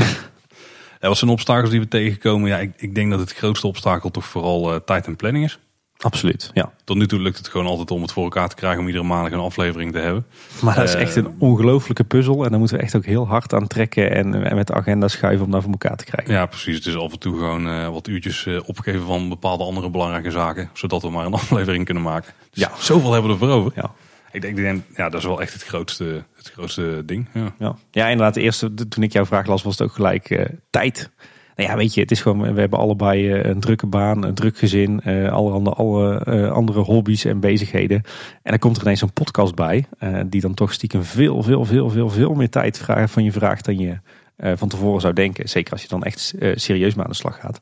Er 1.00 1.08
wat 1.08 1.18
zijn 1.18 1.30
obstakels 1.30 1.70
die 1.70 1.80
we 1.80 1.88
tegenkomen? 1.88 2.48
Ja, 2.48 2.58
ik, 2.58 2.72
ik 2.76 2.94
denk 2.94 3.10
dat 3.10 3.20
het 3.20 3.32
grootste 3.32 3.66
obstakel 3.66 4.10
toch 4.10 4.24
vooral 4.24 4.72
uh, 4.72 4.80
tijd 4.84 5.06
en 5.06 5.16
planning 5.16 5.44
is. 5.44 5.58
Absoluut, 5.98 6.50
ja. 6.54 6.72
Tot 6.84 6.96
nu 6.96 7.06
toe 7.06 7.20
lukt 7.20 7.38
het 7.38 7.48
gewoon 7.48 7.66
altijd 7.66 7.90
om 7.90 8.02
het 8.02 8.12
voor 8.12 8.22
elkaar 8.22 8.48
te 8.48 8.54
krijgen 8.54 8.80
om 8.80 8.86
iedere 8.86 9.04
maand 9.04 9.32
een 9.32 9.38
aflevering 9.38 9.92
te 9.92 9.98
hebben. 9.98 10.26
Maar 10.62 10.74
dat 10.74 10.84
is 10.84 10.94
echt 10.94 11.16
een 11.16 11.34
ongelofelijke 11.38 12.04
puzzel. 12.04 12.44
En 12.44 12.50
daar 12.50 12.58
moeten 12.58 12.76
we 12.76 12.82
echt 12.82 12.96
ook 12.96 13.04
heel 13.04 13.26
hard 13.26 13.54
aan 13.54 13.66
trekken 13.66 14.10
en, 14.10 14.44
en 14.44 14.56
met 14.56 14.66
de 14.66 14.74
agenda 14.74 15.08
schuiven 15.08 15.44
om 15.44 15.50
dat 15.50 15.62
voor 15.62 15.70
elkaar 15.70 15.96
te 15.96 16.04
krijgen. 16.04 16.34
Ja, 16.34 16.46
precies. 16.46 16.76
Het 16.76 16.86
is 16.86 16.96
af 16.96 17.12
en 17.12 17.18
toe 17.18 17.38
gewoon 17.38 17.66
uh, 17.66 17.88
wat 17.88 18.08
uurtjes 18.08 18.44
uh, 18.44 18.60
opgeven 18.66 19.06
van 19.06 19.28
bepaalde 19.28 19.64
andere 19.64 19.90
belangrijke 19.90 20.30
zaken. 20.30 20.70
Zodat 20.72 21.02
we 21.02 21.10
maar 21.10 21.26
een 21.26 21.34
aflevering 21.44 21.84
kunnen 21.84 22.02
maken. 22.02 22.32
Dus 22.50 22.62
ja, 22.62 22.70
zoveel 22.78 23.12
hebben 23.12 23.30
we 23.30 23.36
ervoor 23.38 23.56
over. 23.56 23.72
Ja. 23.74 23.92
Ik 24.32 24.56
denk, 24.56 24.82
ja, 24.96 25.08
dat 25.08 25.20
is 25.20 25.26
wel 25.26 25.40
echt 25.40 25.52
het 25.52 25.62
grootste, 25.62 26.24
het 26.36 26.50
grootste 26.50 27.02
ding. 27.06 27.28
Ja. 27.58 27.76
Ja. 27.90 28.08
inderdaad. 28.08 28.34
De 28.34 28.40
eerste, 28.40 28.74
toen 28.74 29.02
ik 29.02 29.12
jouw 29.12 29.26
vraag 29.26 29.46
las, 29.46 29.62
was 29.62 29.78
het 29.78 29.88
ook 29.88 29.94
gelijk 29.94 30.30
uh, 30.30 30.44
tijd. 30.70 31.10
Nou 31.56 31.70
ja, 31.70 31.76
weet 31.76 31.94
je, 31.94 32.00
het 32.00 32.10
is 32.10 32.20
gewoon, 32.20 32.54
we 32.54 32.60
hebben 32.60 32.78
allebei 32.78 33.34
uh, 33.34 33.44
een 33.44 33.60
drukke 33.60 33.86
baan, 33.86 34.24
een 34.24 34.34
druk 34.34 34.58
gezin, 34.58 35.00
uh, 35.04 35.32
alle, 35.32 35.70
alle 35.70 36.50
andere 36.50 36.80
hobby's 36.80 37.24
en 37.24 37.40
bezigheden. 37.40 37.96
En 38.42 38.50
dan 38.50 38.58
komt 38.58 38.76
er 38.76 38.82
ineens 38.82 39.02
een 39.02 39.12
podcast 39.12 39.54
bij, 39.54 39.86
die 40.26 40.40
dan 40.40 40.54
toch 40.54 40.72
stiekem 40.72 41.04
veel, 41.04 41.42
veel, 41.42 41.64
veel, 41.64 41.90
veel, 41.90 42.08
veel 42.08 42.34
meer 42.34 42.50
tijd 42.50 42.78
vraagt, 42.78 43.12
van 43.12 43.24
je 43.24 43.32
vraagt 43.32 43.64
dan 43.64 43.78
je 43.78 43.98
van 44.36 44.68
tevoren 44.68 45.00
zou 45.00 45.14
denken. 45.14 45.48
Zeker 45.48 45.72
als 45.72 45.82
je 45.82 45.88
dan 45.88 46.02
echt 46.02 46.34
serieus 46.54 46.94
mee 46.94 47.04
aan 47.04 47.10
de 47.10 47.16
slag 47.16 47.40
gaat. 47.40 47.60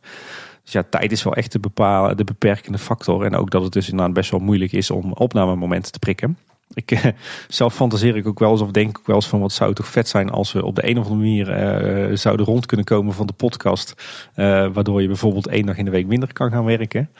Dus 0.64 0.72
ja, 0.72 0.82
tijd 0.90 1.12
is 1.12 1.22
wel 1.22 1.34
echt 1.34 1.52
de, 1.52 1.60
bepalen, 1.60 2.16
de 2.16 2.24
beperkende 2.24 2.78
factor. 2.78 3.24
En 3.24 3.34
ook 3.34 3.50
dat 3.50 3.62
het 3.62 3.72
dus 3.72 3.88
inderdaad 3.88 4.14
best 4.14 4.30
wel 4.30 4.40
moeilijk 4.40 4.72
is 4.72 4.90
om 4.90 5.12
opnamemomenten 5.12 5.92
te 5.92 5.98
prikken. 5.98 6.38
Ik, 6.74 6.90
eh, 6.90 7.04
zelf 7.48 7.74
fantaseer 7.74 8.16
ik 8.16 8.26
ook 8.26 8.38
wel 8.38 8.50
eens 8.50 8.60
of 8.60 8.70
denk 8.70 8.98
ik 8.98 9.06
wel 9.06 9.16
eens 9.16 9.28
van 9.28 9.40
wat 9.40 9.52
zou 9.52 9.68
het 9.68 9.78
toch 9.78 9.88
vet 9.88 10.08
zijn 10.08 10.30
als 10.30 10.52
we 10.52 10.64
op 10.64 10.74
de 10.74 10.88
een 10.88 10.98
of 10.98 11.06
andere 11.06 11.20
manier 11.20 12.10
uh, 12.10 12.16
zouden 12.16 12.46
rond 12.46 12.66
kunnen 12.66 12.86
komen 12.86 13.14
van 13.14 13.26
de 13.26 13.32
podcast. 13.32 13.94
Uh, 14.36 14.68
waardoor 14.72 15.00
je 15.00 15.06
bijvoorbeeld 15.06 15.46
één 15.46 15.66
dag 15.66 15.76
in 15.76 15.84
de 15.84 15.90
week 15.90 16.06
minder 16.06 16.32
kan 16.32 16.50
gaan 16.50 16.64
werken. 16.64 17.10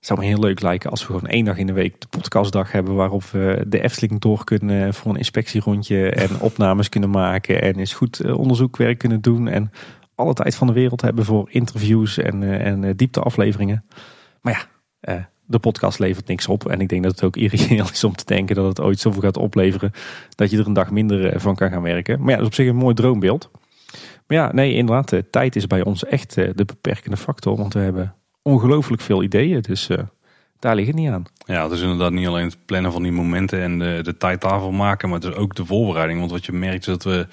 Zou 0.00 0.18
me 0.18 0.24
heel 0.24 0.38
leuk 0.38 0.60
lijken 0.60 0.90
als 0.90 1.00
we 1.00 1.06
gewoon 1.06 1.26
één 1.26 1.44
dag 1.44 1.56
in 1.56 1.66
de 1.66 1.72
week 1.72 2.00
de 2.00 2.06
podcastdag 2.06 2.72
hebben 2.72 2.94
waarop 2.94 3.24
we 3.24 3.64
de 3.66 3.80
Efteling 3.80 4.20
door 4.20 4.44
kunnen 4.44 4.94
voor 4.94 5.10
een 5.10 5.16
inspectierondje 5.16 6.10
en 6.10 6.40
opnames 6.50 6.88
kunnen 6.88 7.10
maken 7.10 7.62
en 7.62 7.78
eens 7.78 7.94
goed 7.94 8.32
onderzoekwerk 8.32 8.98
kunnen 8.98 9.20
doen 9.20 9.48
en 9.48 9.70
alle 10.14 10.34
tijd 10.34 10.54
van 10.54 10.66
de 10.66 10.72
wereld 10.72 11.00
hebben 11.00 11.24
voor 11.24 11.48
interviews 11.50 12.18
en, 12.18 12.42
en 12.42 12.96
diepteafleveringen. 12.96 13.84
Maar 14.40 14.68
ja, 15.00 15.28
de 15.46 15.58
podcast 15.58 15.98
levert 15.98 16.26
niks 16.26 16.48
op. 16.48 16.68
En 16.68 16.80
ik 16.80 16.88
denk 16.88 17.02
dat 17.02 17.12
het 17.12 17.24
ook 17.24 17.36
irreëel 17.36 17.90
is 17.92 18.04
om 18.04 18.16
te 18.16 18.24
denken 18.24 18.56
dat 18.56 18.66
het 18.66 18.80
ooit 18.80 19.00
zoveel 19.00 19.22
gaat 19.22 19.36
opleveren 19.36 19.92
dat 20.34 20.50
je 20.50 20.58
er 20.58 20.66
een 20.66 20.72
dag 20.72 20.90
minder 20.90 21.26
eh, 21.26 21.40
van 21.40 21.54
kan 21.54 21.70
gaan 21.70 21.82
werken. 21.82 22.20
Maar 22.20 22.30
ja, 22.30 22.34
dat 22.34 22.40
is 22.40 22.46
op 22.46 22.54
zich 22.54 22.68
een 22.68 22.76
mooi 22.76 22.94
droombeeld. 22.94 23.50
Maar 24.26 24.36
ja, 24.38 24.52
nee, 24.52 24.74
inderdaad, 24.74 25.08
de 25.08 25.30
tijd 25.30 25.56
is 25.56 25.66
bij 25.66 25.84
ons 25.84 26.04
echt 26.04 26.36
eh, 26.36 26.50
de 26.54 26.64
beperkende 26.64 27.16
factor. 27.16 27.56
Want 27.56 27.74
we 27.74 27.80
hebben 27.80 28.14
ongelooflijk 28.42 29.02
veel 29.02 29.22
ideeën. 29.22 29.60
Dus 29.60 29.88
daar 30.58 30.74
ligt 30.74 30.88
het 30.88 30.96
niet 30.96 31.10
aan. 31.10 31.24
Ja, 31.46 31.62
het 31.62 31.72
is 31.72 31.80
inderdaad 31.80 32.12
niet 32.12 32.26
alleen 32.26 32.44
het 32.44 32.58
plannen 32.66 32.92
van 32.92 33.02
die 33.02 33.12
momenten 33.12 33.60
en 33.60 33.78
de, 33.78 34.00
de 34.02 34.16
tijd 34.16 34.40
daarvoor 34.40 34.74
maken, 34.74 35.08
maar 35.08 35.20
het 35.20 35.32
is 35.32 35.36
ook 35.36 35.54
de 35.54 35.64
voorbereiding. 35.64 36.18
Want 36.18 36.30
wat 36.30 36.44
je 36.44 36.52
merkt 36.52 36.78
is 36.78 36.86
dat 36.86 37.02
we 37.02 37.26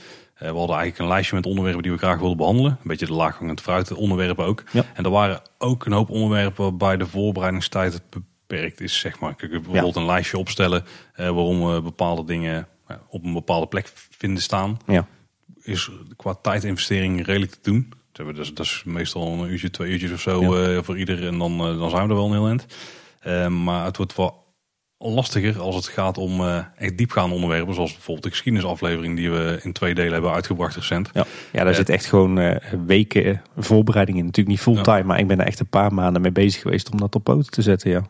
we 0.50 0.58
hadden 0.58 0.76
eigenlijk 0.76 1.00
een 1.00 1.08
lijstje 1.08 1.36
met 1.36 1.46
onderwerpen 1.46 1.84
die 1.84 1.92
we 1.92 1.98
graag 1.98 2.20
wilden 2.20 2.38
behandelen. 2.38 2.72
Een 2.72 2.88
beetje 2.88 3.06
de 3.06 3.14
laaghangend 3.14 3.62
fruit 3.62 3.94
onderwerpen 3.94 4.46
ook. 4.46 4.64
Ja. 4.72 4.84
En 4.94 5.04
er 5.04 5.10
waren 5.10 5.42
ook 5.58 5.86
een 5.86 5.92
hoop 5.92 6.10
onderwerpen 6.10 6.64
waarbij 6.64 6.98
de 6.98 7.08
voorbereidingstijd 7.08 8.02
beperkt 8.10 8.82
is, 8.82 9.00
zeg 9.00 9.20
maar. 9.20 9.36
Kijk, 9.36 9.52
bijvoorbeeld 9.52 9.96
een 9.96 10.06
lijstje 10.06 10.38
opstellen 10.38 10.84
eh, 11.14 11.26
waarom 11.26 11.74
we 11.74 11.82
bepaalde 11.82 12.26
dingen 12.26 12.68
eh, 12.88 12.96
op 13.10 13.24
een 13.24 13.34
bepaalde 13.34 13.68
plek 13.68 13.92
vinden 14.10 14.44
staan. 14.44 14.78
Ja. 14.88 15.08
Is 15.62 15.90
qua 16.16 16.34
tijdinvestering 16.34 17.26
redelijk 17.26 17.52
te 17.52 17.60
doen. 17.62 17.94
Dus 18.12 18.54
dat 18.54 18.66
is 18.66 18.84
meestal 18.86 19.28
een 19.28 19.52
uurtje, 19.52 19.70
twee 19.70 19.92
uurtjes 19.92 20.12
of 20.12 20.22
zo 20.22 20.56
eh, 20.56 20.84
voor 20.84 20.98
ieder. 20.98 21.28
En 21.28 21.38
dan, 21.38 21.52
eh, 21.60 21.80
dan 21.80 21.90
zijn 21.90 22.04
we 22.04 22.10
er 22.10 22.16
wel 22.16 22.26
een 22.26 22.32
heel 22.32 22.48
eind. 22.48 22.66
Eh, 23.20 23.48
maar 23.48 23.86
het 23.86 23.98
wordt 23.98 24.16
wel 24.16 24.41
lastiger 25.10 25.60
als 25.60 25.76
het 25.76 25.88
gaat 25.88 26.18
om 26.18 26.42
eh, 26.42 26.58
echt 26.78 26.98
diepgaande 26.98 27.36
onderwerpen. 27.36 27.74
Zoals 27.74 27.92
bijvoorbeeld 27.94 28.24
de 28.26 28.30
geschiedenisaflevering 28.30 29.16
die 29.16 29.32
we 29.32 29.60
in 29.64 29.74
twee 29.74 29.94
delen 29.96 30.14
hebben 30.14 30.32
uitgebracht 30.32 30.76
recent. 30.76 31.10
Ja, 31.14 31.26
ja 31.52 31.60
daar 31.60 31.68
Eh, 31.68 31.76
zit 31.76 31.90
echt 31.90 32.06
gewoon 32.06 32.40
eh, 32.40 32.56
weken 32.86 33.42
voorbereiding 33.58 34.18
in. 34.18 34.26
Natuurlijk 34.26 34.56
niet 34.56 34.76
fulltime, 34.76 35.04
maar 35.04 35.20
ik 35.20 35.28
ben 35.28 35.40
er 35.40 35.46
echt 35.46 35.60
een 35.60 35.68
paar 35.68 35.94
maanden 35.94 36.22
mee 36.22 36.32
bezig 36.32 36.62
geweest 36.62 36.92
om 36.92 36.98
dat 36.98 37.16
op 37.16 37.24
poten 37.24 37.52
te 37.52 37.62
zetten. 37.62 37.92
Ja. 37.92 38.02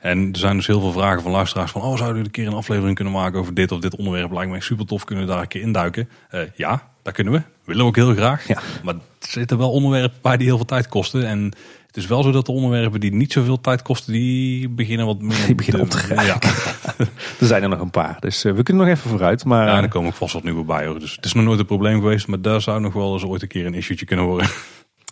En 0.00 0.28
er 0.32 0.38
zijn 0.38 0.56
dus 0.56 0.66
heel 0.66 0.80
veel 0.80 0.92
vragen 0.92 1.22
van 1.22 1.30
luisteraars 1.32 1.70
van... 1.70 1.82
oh, 1.82 1.96
zouden 1.96 2.18
we 2.18 2.24
een 2.24 2.30
keer 2.30 2.46
een 2.46 2.52
aflevering 2.52 2.94
kunnen 2.94 3.14
maken 3.14 3.38
over 3.40 3.54
dit 3.54 3.72
of 3.72 3.80
dit 3.80 3.96
onderwerp? 3.96 4.32
Lijkt 4.32 4.50
me 4.50 4.56
echt 4.56 4.64
super 4.64 4.86
tof, 4.86 5.04
kunnen 5.04 5.24
we 5.24 5.30
daar 5.30 5.40
een 5.40 5.48
keer 5.48 5.60
induiken? 5.62 6.08
Eh 6.30 6.40
ja, 6.54 6.88
dat 7.02 7.12
kunnen 7.14 7.32
we. 7.32 7.42
Willen 7.64 7.82
we 7.82 7.88
ook 7.88 7.96
heel 7.96 8.14
graag. 8.14 8.48
Ja. 8.48 8.60
Maar 8.82 8.94
er 8.94 9.28
zitten 9.28 9.58
wel 9.58 9.70
onderwerpen 9.70 10.18
bij 10.22 10.36
die 10.36 10.46
heel 10.46 10.56
veel 10.56 10.66
tijd 10.66 10.88
kosten. 10.88 11.26
En 11.26 11.52
het 11.92 12.02
is 12.02 12.06
wel 12.06 12.22
zo 12.22 12.30
dat 12.30 12.46
de 12.46 12.52
onderwerpen 12.52 13.00
die 13.00 13.12
niet 13.12 13.32
zoveel 13.32 13.60
tijd 13.60 13.82
kosten... 13.82 14.12
die 14.12 14.68
beginnen 14.68 15.06
wat 15.06 15.20
meer... 15.20 15.46
Die 15.46 15.54
beginnen 15.54 15.82
op 15.82 15.90
te 15.90 15.96
geraken. 15.96 16.50
Ja. 16.50 17.04
Er 17.40 17.46
zijn 17.46 17.62
er 17.62 17.68
nog 17.68 17.80
een 17.80 17.90
paar, 17.90 18.16
dus 18.20 18.44
eh, 18.44 18.52
we 18.52 18.62
kunnen 18.62 18.86
nog 18.86 18.96
even 18.96 19.10
vooruit. 19.10 19.44
Maar 19.44 19.66
ja, 19.66 19.82
er 19.82 19.88
komen 19.88 20.08
ook 20.08 20.16
vast 20.16 20.32
wat 20.32 20.42
nieuwe 20.42 20.64
bij. 20.64 20.86
Hoor. 20.86 20.98
Dus 20.98 21.16
het 21.16 21.24
is 21.24 21.32
nog 21.32 21.44
nooit 21.44 21.58
een 21.58 21.66
probleem 21.66 22.00
geweest... 22.00 22.26
maar 22.26 22.40
daar 22.40 22.60
zou 22.60 22.80
nog 22.80 22.92
wel 22.92 23.12
eens 23.12 23.24
ooit 23.24 23.42
een 23.42 23.48
keer 23.48 23.66
een 23.66 23.74
issue'tje 23.74 24.06
kunnen 24.06 24.24
worden. 24.24 24.48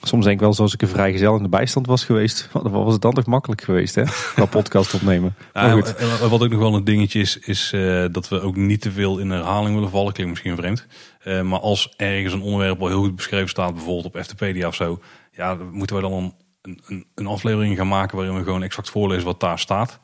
soms 0.02 0.24
denk 0.24 0.36
ik 0.36 0.42
wel, 0.42 0.54
zoals 0.54 0.74
ik 0.74 0.82
een 0.82 0.88
vrijgezel 0.88 1.36
in 1.36 1.42
de 1.42 1.48
bijstand 1.48 1.86
was 1.86 2.04
geweest, 2.04 2.48
wat 2.52 2.70
was 2.70 2.92
het 2.92 3.02
dan 3.02 3.14
toch 3.14 3.26
makkelijk 3.26 3.62
geweest, 3.62 3.94
hè? 3.94 4.02
Qua 4.34 4.44
podcast 4.44 4.94
opnemen. 4.94 5.34
Maar 5.52 5.70
goed. 5.70 5.94
wat 6.20 6.42
ook 6.42 6.50
nog 6.50 6.60
wel 6.60 6.74
een 6.74 6.84
dingetje 6.84 7.20
is, 7.20 7.38
is 7.38 7.72
eh, 7.72 8.04
dat 8.12 8.28
we 8.28 8.40
ook 8.40 8.56
niet 8.56 8.80
te 8.80 8.90
veel 8.90 9.18
in 9.18 9.30
herhaling 9.30 9.74
willen 9.74 9.90
vallen. 9.90 10.12
Klinkt 10.12 10.32
misschien 10.32 10.56
vreemd. 10.56 10.86
Eh, 11.20 11.42
maar 11.42 11.60
als 11.60 11.94
ergens 11.96 12.32
een 12.32 12.42
onderwerp 12.42 12.80
al 12.80 12.88
heel 12.88 13.02
goed 13.02 13.16
beschreven 13.16 13.48
staat, 13.48 13.74
bijvoorbeeld 13.74 14.14
op 14.14 14.22
FTpedia 14.22 14.66
of 14.66 14.74
zo, 14.74 15.00
ja, 15.32 15.56
moeten 15.72 15.96
we 15.96 16.02
dan 16.02 16.34
een, 16.62 16.80
een, 16.86 17.06
een 17.14 17.26
aflevering 17.26 17.76
gaan 17.76 17.88
maken 17.88 18.16
waarin 18.16 18.36
we 18.36 18.42
gewoon 18.44 18.62
exact 18.62 18.90
voorlezen 18.90 19.24
wat 19.24 19.40
daar 19.40 19.58
staat. 19.58 20.00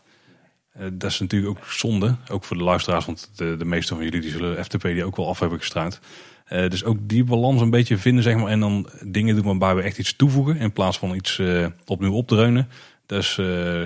Eh, 0.73 0.87
dat 0.93 1.11
is 1.11 1.21
natuurlijk 1.21 1.59
ook 1.59 1.67
zonde, 1.67 2.17
ook 2.31 2.45
voor 2.45 2.57
de 2.57 2.65
luisteraars, 2.65 3.07
want 3.07 3.31
de, 3.37 3.57
de 3.57 3.65
meeste 3.65 3.95
van 3.95 4.05
jullie 4.05 4.21
die 4.21 4.31
zullen 4.31 4.65
FTpedia 4.65 5.05
ook 5.05 5.17
wel 5.17 5.29
af 5.29 5.39
hebben 5.39 5.59
gestruind. 5.59 6.01
Eh, 6.47 6.69
dus 6.69 6.85
ook 6.85 6.99
die 7.01 7.25
balans 7.25 7.61
een 7.61 7.71
beetje 7.71 7.99
vinden, 7.99 8.23
zeg 8.23 8.37
maar, 8.37 8.47
en 8.47 8.61
dan 8.61 8.89
dingen 9.05 9.35
doen 9.35 9.45
waarbij 9.45 9.75
we 9.75 9.83
echt 9.83 9.99
iets 9.99 10.17
toevoegen 10.17 10.57
in 10.57 10.73
plaats 10.73 10.99
van 10.99 11.15
iets 11.15 11.39
eh, 11.39 11.67
opnieuw 11.85 12.13
opdreunen. 12.13 12.69
Dus 13.07 13.39
eh, 13.39 13.83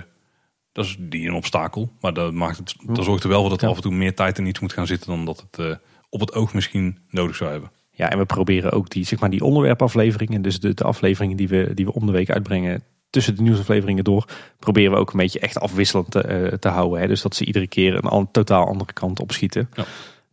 dat 0.72 0.84
is 0.84 0.96
die 0.98 1.28
een 1.28 1.34
obstakel. 1.34 1.92
Maar 2.00 2.12
dat, 2.14 2.32
maakt 2.32 2.56
het, 2.56 2.74
dat 2.86 3.04
zorgt 3.04 3.22
er 3.22 3.28
wel 3.28 3.40
voor 3.40 3.50
dat 3.50 3.58
er 3.58 3.64
Ja. 3.64 3.70
af 3.70 3.76
en 3.76 3.82
toe 3.82 3.92
meer 3.92 4.14
tijd 4.14 4.38
in 4.38 4.46
iets 4.46 4.60
moet 4.60 4.72
gaan 4.72 4.86
zitten 4.86 5.08
dan 5.10 5.24
dat 5.24 5.46
het 5.50 5.78
op 6.08 6.20
het 6.20 6.34
oog 6.34 6.54
misschien 6.54 6.98
nodig 7.10 7.36
zou 7.36 7.50
hebben. 7.50 7.70
Ja, 8.00 8.10
en 8.10 8.18
we 8.18 8.24
proberen 8.24 8.72
ook 8.72 8.90
die, 8.90 9.04
zeg 9.04 9.20
maar, 9.20 9.30
die 9.30 9.44
onderwerpafleveringen, 9.44 10.42
dus 10.42 10.60
de, 10.60 10.74
de 10.74 10.84
afleveringen 10.84 11.36
die 11.36 11.48
we, 11.48 11.70
die 11.74 11.84
we 11.84 11.92
om 11.92 12.06
de 12.06 12.12
week 12.12 12.30
uitbrengen, 12.30 12.82
tussen 13.10 13.36
de 13.36 13.42
nieuwsafleveringen 13.42 14.04
door, 14.04 14.24
proberen 14.58 14.92
we 14.92 14.98
ook 14.98 15.10
een 15.12 15.18
beetje 15.18 15.38
echt 15.40 15.60
afwisselend 15.60 16.10
te, 16.10 16.20
eh, 16.22 16.52
te 16.52 16.68
houden. 16.68 17.00
Hè? 17.00 17.06
Dus 17.06 17.22
dat 17.22 17.34
ze 17.34 17.44
iedere 17.44 17.66
keer 17.66 17.94
een 17.94 18.00
an- 18.10 18.30
totaal 18.30 18.66
andere 18.66 18.92
kant 18.92 19.20
op 19.20 19.32
schieten. 19.32 19.70
Ja. 19.74 19.84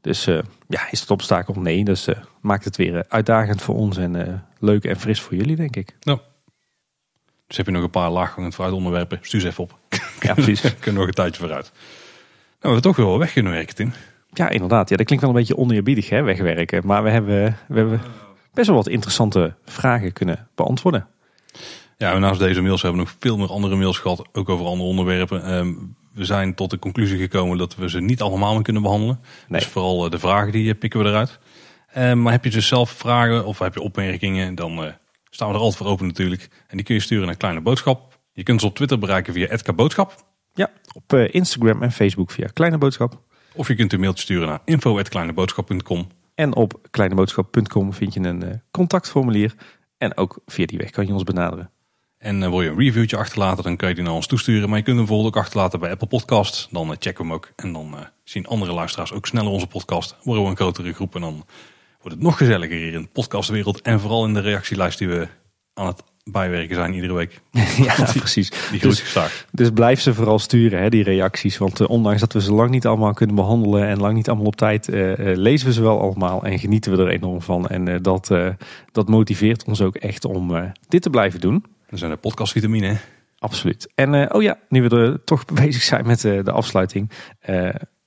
Dus 0.01 0.28
eh, 0.28 0.39
ja, 0.68 0.91
is 0.91 0.99
het 0.99 1.11
obstakel? 1.11 1.53
Nee. 1.53 1.84
Dus 1.84 2.07
eh, 2.07 2.15
maakt 2.41 2.65
het 2.65 2.76
weer 2.78 3.05
uitdagend 3.07 3.61
voor 3.61 3.76
ons 3.76 3.97
en 3.97 4.43
leuk 4.59 4.84
en 4.84 4.99
fris 4.99 5.22
voor 5.22 5.36
jullie, 5.36 5.55
denk 5.55 5.76
ik. 5.76 5.95
Dus 7.47 7.57
heb 7.57 7.65
je 7.65 7.72
nog 7.72 7.84
een 7.84 7.89
paar 7.89 8.11
laaghangend 8.11 8.55
vooruit 8.55 8.76
onderwerpen, 8.76 9.20
stuur 9.22 9.39
ze 9.41 9.47
even 9.47 9.63
op. 9.63 9.78
Ja, 10.20 10.34
precies. 10.34 10.61
Kunnen 10.80 10.99
nog 11.01 11.09
een 11.09 11.15
tijdje 11.15 11.39
vooruit. 11.41 11.72
Nou, 11.74 11.80
we 12.59 12.68
hebben 12.68 12.82
toch 12.82 12.95
wel 12.95 13.20
weg 13.20 13.34
kunnen 13.34 13.51
werken, 13.51 13.76
Tim. 13.76 13.93
Ja, 14.34 14.49
inderdaad. 14.49 14.89
Ja, 14.89 14.95
dat 14.95 15.05
klinkt 15.05 15.25
wel 15.25 15.34
een 15.34 15.39
beetje 15.39 15.57
oneerbiedig, 15.57 16.09
hè, 16.09 16.21
wegwerken. 16.21 16.86
Maar 16.86 17.03
we 17.03 17.09
hebben, 17.09 17.57
we 17.67 17.75
hebben 17.75 18.01
best 18.53 18.67
wel 18.67 18.75
wat 18.75 18.88
interessante 18.88 19.55
vragen 19.65 20.13
kunnen 20.13 20.47
beantwoorden. 20.55 21.07
Ja, 21.97 22.13
en 22.13 22.21
naast 22.21 22.39
deze 22.39 22.61
mails 22.61 22.82
hebben 22.82 22.99
we 22.99 23.07
nog 23.07 23.15
veel 23.19 23.38
meer 23.38 23.49
andere 23.49 23.75
mails 23.75 23.97
gehad, 23.97 24.28
ook 24.34 24.49
over 24.49 24.65
andere 24.65 24.89
onderwerpen. 24.89 25.43
Ehm, 25.43 25.73
we 26.13 26.25
zijn 26.25 26.53
tot 26.53 26.69
de 26.69 26.80
conclusie 26.80 27.17
gekomen 27.17 27.57
dat 27.57 27.75
we 27.75 27.89
ze 27.89 27.99
niet 27.99 28.21
allemaal 28.21 28.53
meer 28.53 28.63
kunnen 28.63 28.82
behandelen. 28.82 29.19
Nee. 29.47 29.59
Dus 29.59 29.69
vooral 29.69 30.05
eh, 30.05 30.11
de 30.11 30.19
vragen 30.19 30.51
die 30.51 30.71
eh, 30.71 30.80
pikken 30.80 30.99
we 30.99 31.09
eruit. 31.09 31.39
Ehm, 31.93 32.21
maar 32.21 32.32
heb 32.32 32.43
je 32.43 32.49
dus 32.49 32.67
zelf 32.67 32.89
vragen 32.89 33.45
of 33.45 33.59
heb 33.59 33.73
je 33.73 33.82
opmerkingen, 33.82 34.55
dan 34.55 34.84
eh, 34.84 34.91
staan 35.30 35.47
we 35.47 35.53
er 35.53 35.59
altijd 35.59 35.78
voor 35.78 35.91
open 35.91 36.07
natuurlijk. 36.07 36.49
En 36.67 36.78
die 36.78 36.86
kun 36.86 36.95
je 36.95 37.01
sturen 37.01 37.25
naar 37.25 37.36
Kleine 37.36 37.61
Boodschap. 37.61 38.19
Je 38.34 38.43
kunt 38.43 38.61
ons 38.61 38.69
op 38.69 38.75
Twitter 38.75 38.99
bereiken 38.99 39.34
via 39.34 39.73
@boodschap. 39.75 40.25
Ja, 40.53 40.69
op 40.93 41.13
Instagram 41.13 41.84
en 41.84 41.91
Facebook 41.91 42.32
via 42.32 42.47
Kleine 42.53 42.78
Boodschap. 42.78 43.21
Of 43.57 43.67
je 43.67 43.75
kunt 43.75 43.93
een 43.93 43.99
mailtje 43.99 44.23
sturen 44.23 44.47
naar 44.47 44.61
info.kleineboodschap.com. 44.65 46.07
En 46.35 46.55
op 46.55 46.87
kleineboodschap.com 46.91 47.93
vind 47.93 48.13
je 48.13 48.19
een 48.19 48.43
eh, 48.43 48.55
contactformulier. 48.71 49.55
En 49.97 50.17
ook 50.17 50.39
via 50.45 50.65
die 50.65 50.77
weg 50.77 50.89
kan 50.89 51.07
je 51.07 51.13
ons 51.13 51.23
benaderen. 51.23 51.71
En 52.17 52.43
eh, 52.43 52.49
wil 52.49 52.61
je 52.61 52.69
een 52.69 52.77
reviewtje 52.77 53.17
achterlaten, 53.17 53.63
dan 53.63 53.75
kan 53.75 53.89
je 53.89 53.95
die 53.95 54.03
naar 54.03 54.13
ons 54.13 54.27
toesturen. 54.27 54.69
Maar 54.69 54.77
je 54.77 54.83
kunt 54.83 54.97
hem 54.97 55.05
bijvoorbeeld 55.05 55.35
ook 55.35 55.43
achterlaten 55.43 55.79
bij 55.79 55.91
Apple 55.91 56.07
Podcasts. 56.07 56.67
Dan 56.71 56.91
eh, 56.91 56.95
checken 56.99 57.23
we 57.23 57.29
hem 57.29 57.33
ook. 57.33 57.51
En 57.55 57.73
dan 57.73 57.95
zien 58.23 58.47
andere 58.47 58.73
luisteraars 58.73 59.13
ook 59.13 59.25
sneller 59.25 59.51
onze 59.51 59.67
podcast. 59.67 60.15
Worden 60.23 60.43
we 60.43 60.49
een 60.49 60.55
grotere 60.55 60.93
groep. 60.93 61.15
En 61.15 61.21
dan 61.21 61.45
wordt 62.01 62.15
het 62.15 62.21
nog 62.21 62.37
gezelliger 62.37 62.77
hier 62.77 62.93
in 62.93 63.01
de 63.01 63.07
podcastwereld. 63.07 63.81
En 63.81 63.99
vooral 63.99 64.25
in 64.25 64.33
de 64.33 64.39
reactielijst 64.39 64.97
die 64.97 65.07
we 65.07 65.27
aan 65.73 65.87
het 65.87 66.03
bijwerken 66.32 66.75
zijn 66.75 66.93
iedere 66.93 67.13
week. 67.13 67.41
ja, 67.88 67.93
precies. 68.15 68.49
Die 68.49 68.80
groeit 68.80 69.13
Dus, 69.13 69.45
dus 69.51 69.69
blijf 69.69 70.01
ze 70.01 70.13
vooral 70.13 70.39
sturen, 70.39 70.82
hè, 70.82 70.89
die 70.89 71.03
reacties. 71.03 71.57
Want 71.57 71.80
eh, 71.80 71.89
ondanks 71.89 72.19
dat 72.19 72.34
we 72.34 72.41
ze 72.41 72.53
lang 72.53 72.69
niet 72.69 72.86
allemaal 72.86 73.13
kunnen 73.13 73.36
behandelen 73.36 73.88
en 73.88 73.99
lang 73.99 74.15
niet 74.15 74.28
allemaal 74.28 74.45
op 74.45 74.55
tijd, 74.55 74.89
eh, 74.89 75.32
eh, 75.32 75.38
lezen 75.38 75.67
we 75.67 75.73
ze 75.73 75.82
wel 75.82 76.01
allemaal 76.01 76.43
en 76.43 76.59
genieten 76.59 76.91
we 76.91 77.03
er 77.03 77.09
enorm 77.09 77.41
van. 77.41 77.67
En 77.67 78.01
dat, 78.01 78.32
dat 78.91 79.07
motiveert 79.07 79.63
ons 79.63 79.82
ook 79.82 79.95
echt 79.95 80.25
om 80.25 80.73
dit 80.88 81.01
te 81.01 81.09
blijven 81.09 81.39
doen. 81.39 81.65
Er 81.89 81.97
zijn 81.97 82.11
de 82.11 82.17
podcastvitamine. 82.17 82.97
Absoluut. 83.39 83.91
En 83.95 84.34
oh 84.34 84.41
ja, 84.41 84.57
nu 84.69 84.84
we 84.84 84.95
er 84.95 85.23
toch 85.23 85.45
bezig 85.45 85.82
zijn 85.82 86.05
met 86.05 86.21
de 86.21 86.51
afsluiting. 86.51 87.11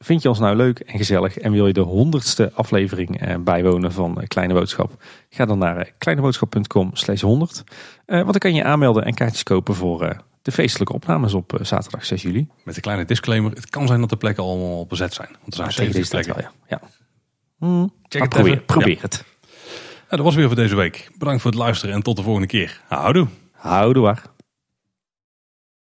Vind 0.05 0.23
je 0.23 0.29
ons 0.29 0.39
nou 0.39 0.57
leuk 0.57 0.79
en 0.79 0.99
gezellig 0.99 1.39
en 1.39 1.53
wil 1.53 1.67
je 1.67 1.73
de 1.73 1.81
honderdste 1.81 2.51
aflevering 2.55 3.21
eh, 3.21 3.37
bijwonen 3.39 3.93
van 3.93 4.21
eh, 4.21 4.27
Kleine 4.27 4.55
Boodschap? 4.55 5.03
Ga 5.31 5.45
dan 5.45 5.59
naar 5.59 5.77
eh, 5.77 5.91
kleineboodschap.com 5.99 6.91
slash 6.93 7.21
100. 7.21 7.65
Eh, 8.07 8.17
want 8.17 8.31
dan 8.31 8.39
kan 8.39 8.55
je 8.55 8.65
aanmelden 8.65 9.05
en 9.05 9.15
kaartjes 9.15 9.43
kopen 9.43 9.75
voor 9.75 10.23
de 10.43 10.53
feestelijke 10.53 10.93
opnames 10.93 11.35
op 11.35 11.59
zaterdag 11.63 12.05
6 12.05 12.23
juli. 12.23 12.49
Met 12.65 12.77
een 12.77 12.83
kleine 12.83 13.05
disclaimer. 13.05 13.51
Het 13.53 13.71
kan 13.71 13.87
zijn 13.87 14.01
dat 14.01 14.11
de 14.11 14.17
plekken 14.17 14.43
allemaal 14.45 14.87
bezet 14.87 15.15
zijn. 15.15 15.29
Want 15.29 15.47
er 15.47 15.53
zijn 15.53 15.67
Maar 15.67 15.77
tegen 15.77 15.93
70 15.93 16.11
deze 16.11 16.11
tijd 16.11 16.37
plekken. 16.37 16.55
wel, 16.69 16.79
ja. 16.79 16.89
ja. 17.59 17.67
Hmm, 17.67 17.93
Check 18.09 18.21
het 18.21 18.31
probeer, 18.31 18.61
probeer 18.61 18.95
Ja. 18.95 19.01
het. 19.01 19.25
Nou, 19.43 19.53
dat 20.09 20.21
was 20.21 20.35
weer 20.35 20.47
voor 20.47 20.57
deze 20.57 20.75
week. 20.77 21.11
Bedankt 21.19 21.43
voor 21.43 21.51
het 21.51 21.61
luisteren 21.61 21.95
en 21.95 22.03
tot 22.03 22.17
de 22.17 22.23
volgende 22.23 22.47
keer. 22.49 22.81
Houdoe. 22.89 23.27
Houdoe 23.53 24.03
waar. 24.03 24.23